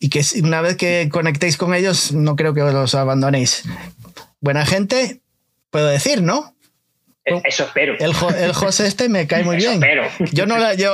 y 0.00 0.10
que 0.10 0.22
una 0.42 0.60
vez 0.60 0.76
que 0.76 1.08
conectéis 1.10 1.56
con 1.56 1.74
ellos, 1.74 2.12
no 2.12 2.36
creo 2.36 2.52
que 2.52 2.60
los 2.60 2.94
abandonéis. 2.94 3.64
Buena 4.40 4.66
gente, 4.66 5.22
puedo 5.70 5.86
decir, 5.86 6.22
¿no? 6.22 6.54
Eh, 7.24 7.40
eso 7.44 7.64
espero. 7.64 7.94
El, 7.98 8.12
el 8.38 8.52
José 8.52 8.86
este 8.86 9.08
me 9.08 9.26
cae 9.26 9.44
muy 9.44 9.56
bien. 9.56 9.74
Espero. 9.74 10.04
Yo 10.32 10.46
no 10.46 10.74
yo, 10.74 10.92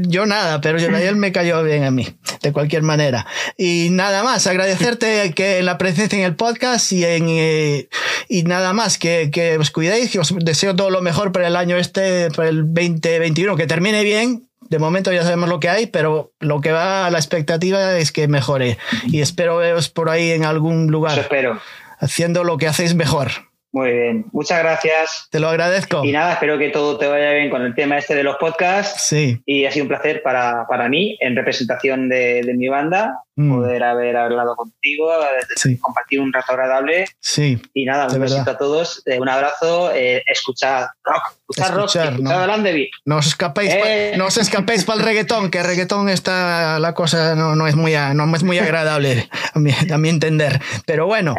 yo 0.00 0.26
nada, 0.26 0.60
pero 0.60 0.78
él 0.78 1.16
me 1.16 1.32
cayó 1.32 1.62
bien 1.62 1.84
a 1.84 1.90
mí, 1.90 2.06
de 2.42 2.52
cualquier 2.52 2.82
manera. 2.82 3.26
Y 3.56 3.88
nada 3.90 4.22
más, 4.22 4.46
agradecerte 4.46 5.32
que 5.34 5.62
la 5.62 5.78
presencia 5.78 6.18
en 6.18 6.24
el 6.24 6.36
podcast 6.36 6.92
y 6.92 7.04
en 7.04 7.26
eh, 7.28 7.88
y 8.28 8.44
nada 8.44 8.72
más, 8.72 8.98
que, 8.98 9.30
que 9.32 9.58
os 9.58 9.70
cuidéis, 9.70 10.10
que 10.10 10.20
os 10.20 10.34
deseo 10.38 10.76
todo 10.76 10.90
lo 10.90 11.02
mejor 11.02 11.32
para 11.32 11.48
el 11.48 11.56
año 11.56 11.76
este, 11.76 12.30
para 12.30 12.48
el 12.48 12.72
2021, 12.72 13.56
que 13.56 13.66
termine 13.66 14.04
bien. 14.04 14.46
De 14.68 14.78
momento 14.78 15.12
ya 15.12 15.24
sabemos 15.24 15.48
lo 15.48 15.58
que 15.58 15.68
hay, 15.68 15.86
pero 15.86 16.32
lo 16.38 16.60
que 16.60 16.70
va 16.70 17.06
a 17.06 17.10
la 17.10 17.18
expectativa 17.18 17.98
es 17.98 18.12
que 18.12 18.28
mejore. 18.28 18.78
Y 19.08 19.20
espero 19.20 19.56
veros 19.56 19.88
por 19.88 20.10
ahí 20.10 20.30
en 20.30 20.44
algún 20.44 20.92
lugar. 20.92 21.12
Eso 21.12 21.22
espero. 21.22 21.60
Haciendo 21.98 22.44
lo 22.44 22.56
que 22.56 22.68
hacéis 22.68 22.94
mejor. 22.94 23.49
Muy 23.72 23.92
bien, 23.92 24.26
muchas 24.32 24.58
gracias. 24.58 25.28
Te 25.30 25.38
lo 25.38 25.48
agradezco. 25.48 26.04
Y 26.04 26.10
nada, 26.10 26.32
espero 26.32 26.58
que 26.58 26.70
todo 26.70 26.98
te 26.98 27.06
vaya 27.06 27.32
bien 27.32 27.50
con 27.50 27.62
el 27.62 27.74
tema 27.74 27.98
este 27.98 28.16
de 28.16 28.24
los 28.24 28.36
podcasts. 28.36 29.02
Sí. 29.06 29.40
Y 29.46 29.64
ha 29.64 29.70
sido 29.70 29.84
un 29.84 29.88
placer 29.88 30.22
para, 30.22 30.66
para 30.68 30.88
mí, 30.88 31.16
en 31.20 31.36
representación 31.36 32.08
de, 32.08 32.42
de 32.42 32.54
mi 32.54 32.66
banda, 32.68 33.22
Mm. 33.36 33.54
poder 33.54 33.82
haber 33.84 34.16
hablado 34.16 34.56
contigo, 34.56 35.08
compartir 35.80 36.20
un 36.20 36.32
rato 36.32 36.52
agradable. 36.52 37.06
Sí. 37.20 37.60
Y 37.72 37.84
nada, 37.84 38.08
un 38.12 38.20
besito 38.20 38.50
a 38.50 38.58
todos, 38.58 39.02
eh, 39.06 39.18
un 39.20 39.28
abrazo, 39.28 39.92
eh, 39.94 40.22
escuchad 40.26 40.88
rock, 41.04 41.22
escuchad 41.48 41.74
rock, 41.74 42.18
no. 43.04 43.16
os 43.16 43.26
escapéis, 43.28 43.70
eh. 43.72 44.14
no 44.18 44.26
os 44.26 44.36
escapéis 44.36 44.84
para 44.84 44.98
el 44.98 45.06
reggaetón, 45.06 45.50
que 45.50 45.58
el 45.58 45.64
reggaetón 45.64 46.08
está, 46.08 46.78
la 46.80 46.92
cosa 46.92 47.34
no, 47.36 47.54
no, 47.54 47.66
es, 47.68 47.76
muy, 47.76 47.94
no 48.14 48.36
es 48.36 48.42
muy 48.42 48.58
agradable 48.58 49.28
a 49.54 49.58
mi, 49.58 49.70
a 49.90 49.96
mi 49.96 50.08
entender. 50.08 50.60
Pero 50.84 51.06
bueno, 51.06 51.34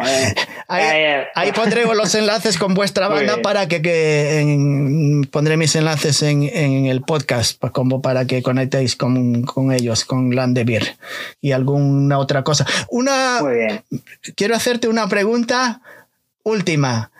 ahí, 0.68 1.52
pondré 1.54 1.84
los 1.84 2.14
enlaces 2.14 2.56
con 2.56 2.74
vuestra 2.74 3.08
banda 3.08 3.42
para 3.42 3.68
que, 3.68 3.82
que 3.82 5.22
pondré 5.30 5.56
mis 5.56 5.76
enlaces 5.76 6.22
en, 6.22 6.42
en, 6.42 6.86
el 6.86 7.02
podcast, 7.02 7.62
como 7.72 8.00
para 8.00 8.26
que 8.26 8.42
conectéis 8.42 8.96
con, 8.96 9.42
con 9.42 9.72
ellos, 9.72 10.04
con 10.04 10.34
Landevir 10.34 10.96
y 11.40 11.52
algún 11.52 11.81
una 11.82 12.18
otra 12.18 12.42
cosa. 12.44 12.66
Una, 12.90 13.40
Quiero 14.36 14.54
hacerte 14.54 14.88
una 14.88 15.08
pregunta 15.08 15.82
última. 16.44 17.10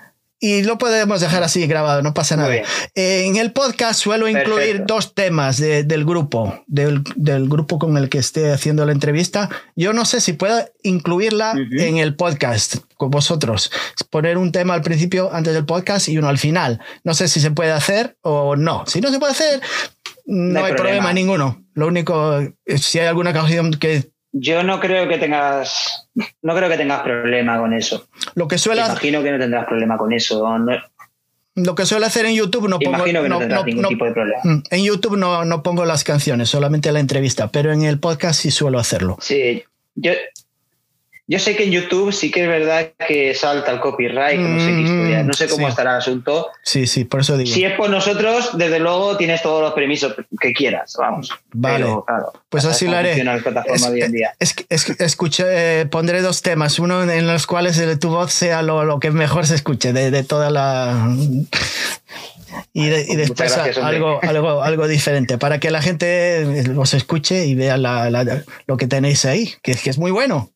Y 0.44 0.64
lo 0.64 0.76
podemos 0.76 1.20
dejar 1.20 1.44
así 1.44 1.68
grabado, 1.68 2.02
no 2.02 2.14
pasa 2.14 2.34
nada. 2.34 2.52
en 2.96 3.36
el 3.36 3.52
podcast 3.52 4.00
suelo 4.00 4.26
incluir 4.26 4.82
dos 4.86 5.14
temas 5.14 5.58
del 5.58 6.04
grupo, 6.04 6.64
del, 6.66 7.04
grupo 7.48 7.78
con 7.78 7.96
el 7.96 8.08
que 8.08 8.18
esté 8.18 8.50
haciendo 8.50 8.84
la 8.84 8.90
entrevista. 8.90 9.48
Yo 9.76 9.92
no 9.92 10.04
sé 10.04 10.20
si 10.20 10.32
puedo 10.32 10.68
incluirla 10.82 11.54
en 11.56 11.98
el 11.98 12.16
podcast 12.16 12.78
con 12.96 13.10
vosotros. 13.12 13.70
Poner 14.10 14.36
un 14.36 14.50
tema 14.50 14.74
al 14.74 14.82
principio, 14.82 15.32
antes 15.32 15.54
del 15.54 15.64
podcast, 15.64 16.08
y 16.08 16.18
uno 16.18 16.28
al 16.28 16.38
final. 16.38 16.80
No 17.04 17.14
sé 17.14 17.28
si 17.28 17.38
se 17.38 17.52
puede 17.52 17.70
hacer 17.70 18.16
o 18.22 18.56
no. 18.56 18.82
Si 18.88 19.00
no 19.00 19.12
se 19.12 19.20
puede 19.20 19.34
hacer, 19.34 19.60
no, 20.26 20.64
hay 20.64 20.74
problema. 20.74 21.12
ninguno. 21.12 21.64
Lo 21.74 21.86
único, 21.86 22.40
si 22.66 22.98
hay 22.98 23.06
alguna 23.06 23.32
canción 23.32 23.72
que 23.72 24.10
yo 24.32 24.62
no 24.62 24.80
creo 24.80 25.08
que 25.08 25.18
tengas, 25.18 26.08
no 26.42 26.56
creo 26.56 26.68
que 26.68 26.76
tengas 26.76 27.02
problema 27.02 27.58
con 27.58 27.72
eso. 27.72 28.08
Lo 28.34 28.48
que 28.48 28.58
suele 28.58 28.80
Imagino 28.80 29.22
que 29.22 29.30
no 29.30 29.38
tendrás 29.38 29.66
problema 29.66 29.96
con 29.98 30.12
eso. 30.12 30.44
lo 31.54 31.74
que 31.74 31.86
suele 31.86 32.06
hacer 32.06 32.26
en 32.26 32.34
YouTube 32.34 32.68
no 32.68 32.78
pongo. 32.78 32.96
Imagino 32.96 33.22
que 33.22 33.28
no, 33.28 33.38
tendrás 33.38 33.64
ningún 33.64 33.88
tipo 33.88 34.04
de 34.06 34.12
problema. 34.12 34.40
Mm, 34.42 34.62
en 34.70 34.84
YouTube 34.84 35.16
no, 35.16 35.44
no 35.44 35.62
pongo 35.62 35.84
las 35.84 36.02
canciones, 36.02 36.48
solamente 36.48 36.90
la 36.92 37.00
entrevista, 37.00 37.48
pero 37.48 37.72
en 37.72 37.82
el 37.82 37.98
podcast 37.98 38.40
sí 38.40 38.50
suelo 38.50 38.78
hacerlo. 38.78 39.18
Sí, 39.20 39.62
yo, 39.94 40.12
yo 41.32 41.38
sé 41.38 41.56
que 41.56 41.64
en 41.64 41.70
YouTube 41.70 42.12
sí 42.12 42.30
que 42.30 42.42
es 42.42 42.48
verdad 42.48 42.90
que 43.08 43.34
salta 43.34 43.70
el 43.70 43.80
copyright, 43.80 44.38
no 44.38 44.60
sé 44.60 44.66
qué 44.66 44.80
historia, 44.82 45.22
no 45.22 45.32
sé 45.32 45.48
cómo 45.48 45.66
estará 45.66 45.92
el 45.92 45.96
asunto. 45.96 46.50
Sí, 46.62 46.86
sí, 46.86 47.04
por 47.04 47.20
eso 47.20 47.38
digo. 47.38 47.50
Si 47.50 47.64
es 47.64 47.72
por 47.72 47.88
nosotros, 47.88 48.50
desde 48.58 48.78
luego 48.78 49.16
tienes 49.16 49.40
todos 49.40 49.62
los 49.62 49.72
permisos 49.72 50.14
que 50.38 50.52
quieras, 50.52 50.94
vamos. 50.98 51.30
Vale. 51.54 51.86
pues 52.50 52.66
así 52.66 52.86
lo 52.86 52.98
haré. 52.98 53.24
Es, 54.40 54.54
es, 54.68 54.90
escuché, 55.00 55.86
pondré 55.86 56.20
dos 56.20 56.42
temas, 56.42 56.78
uno 56.78 57.10
en 57.10 57.26
los 57.26 57.46
cuales 57.46 57.80
tu 57.98 58.10
voz 58.10 58.30
sea 58.30 58.60
lo, 58.60 59.00
que 59.00 59.10
mejor 59.10 59.46
se 59.46 59.54
escuche 59.54 59.94
de, 59.94 60.10
de 60.10 60.24
toda 60.24 60.50
la 60.50 61.16
y, 62.74 62.88
y, 62.88 63.16
después 63.16 63.56
algo, 63.56 64.20
algo, 64.22 64.62
algo 64.62 64.86
diferente 64.86 65.38
para 65.38 65.60
que 65.60 65.70
la 65.70 65.80
gente 65.80 66.74
os 66.76 66.92
escuche 66.92 67.46
y 67.46 67.54
vea 67.54 67.78
la, 67.78 68.42
lo 68.66 68.76
que 68.76 68.86
tenéis 68.86 69.24
ahí, 69.24 69.54
que, 69.62 69.74
que 69.74 69.88
es 69.88 69.96
muy 69.96 70.10
bueno 70.10 70.50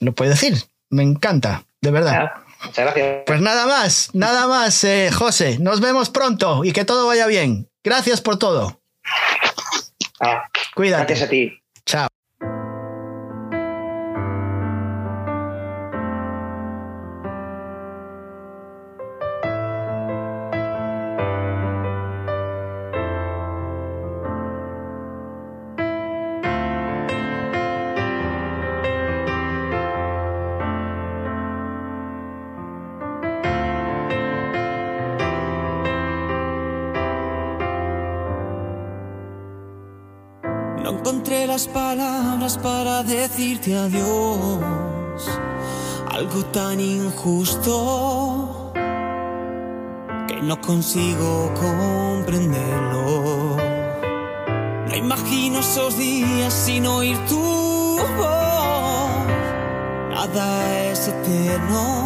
lo 0.00 0.12
puedo 0.12 0.30
decir. 0.30 0.54
Me 0.90 1.02
encanta, 1.02 1.64
de 1.80 1.90
verdad. 1.90 2.32
muchas 2.64 2.84
gracias. 2.84 3.22
Pues 3.26 3.40
nada 3.40 3.66
más, 3.66 4.10
nada 4.12 4.48
más, 4.48 4.82
eh, 4.84 5.10
José. 5.12 5.58
Nos 5.60 5.80
vemos 5.80 6.10
pronto 6.10 6.64
y 6.64 6.72
que 6.72 6.84
todo 6.84 7.06
vaya 7.06 7.26
bien. 7.26 7.70
Gracias 7.84 8.20
por 8.20 8.38
todo. 8.38 8.80
Ah, 10.20 10.48
Cuídate. 10.74 11.14
Gracias 11.14 11.28
a 11.28 11.30
ti. 11.30 11.62
Chao. 11.86 12.08
Decirte 43.30 43.76
adiós. 43.76 45.22
Algo 46.10 46.44
tan 46.46 46.80
injusto 46.80 48.72
que 50.26 50.42
no 50.42 50.60
consigo 50.60 51.52
comprenderlo. 51.54 53.56
No 54.88 54.96
imagino 54.96 55.60
esos 55.60 55.96
días 55.96 56.52
sin 56.52 56.86
oír 56.86 57.16
tu 57.28 57.96
voz. 58.18 59.26
Nada 60.10 60.90
es 60.90 61.06
eterno, 61.08 62.02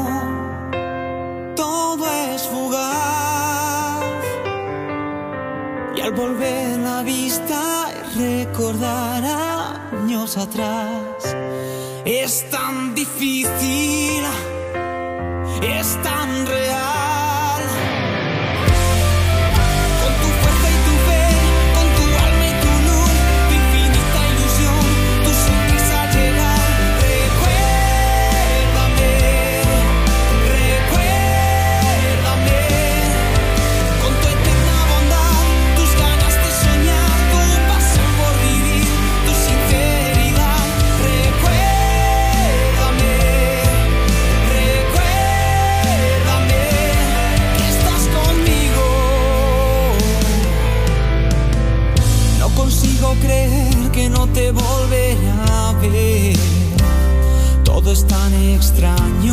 todo 1.57 2.07
es 2.07 2.43
fugaz. 2.43 4.05
Y 5.97 6.01
al 6.03 6.13
volver 6.13 6.79
la 6.79 7.03
vista 7.03 7.84
recordar 8.15 9.25
años 9.93 10.37
atrás. 10.37 11.37
Es 12.05 12.49
tan 12.51 12.95
difícil, 12.95 14.23
es 15.63 16.03
tan 16.03 16.47
estranho. 58.65 59.24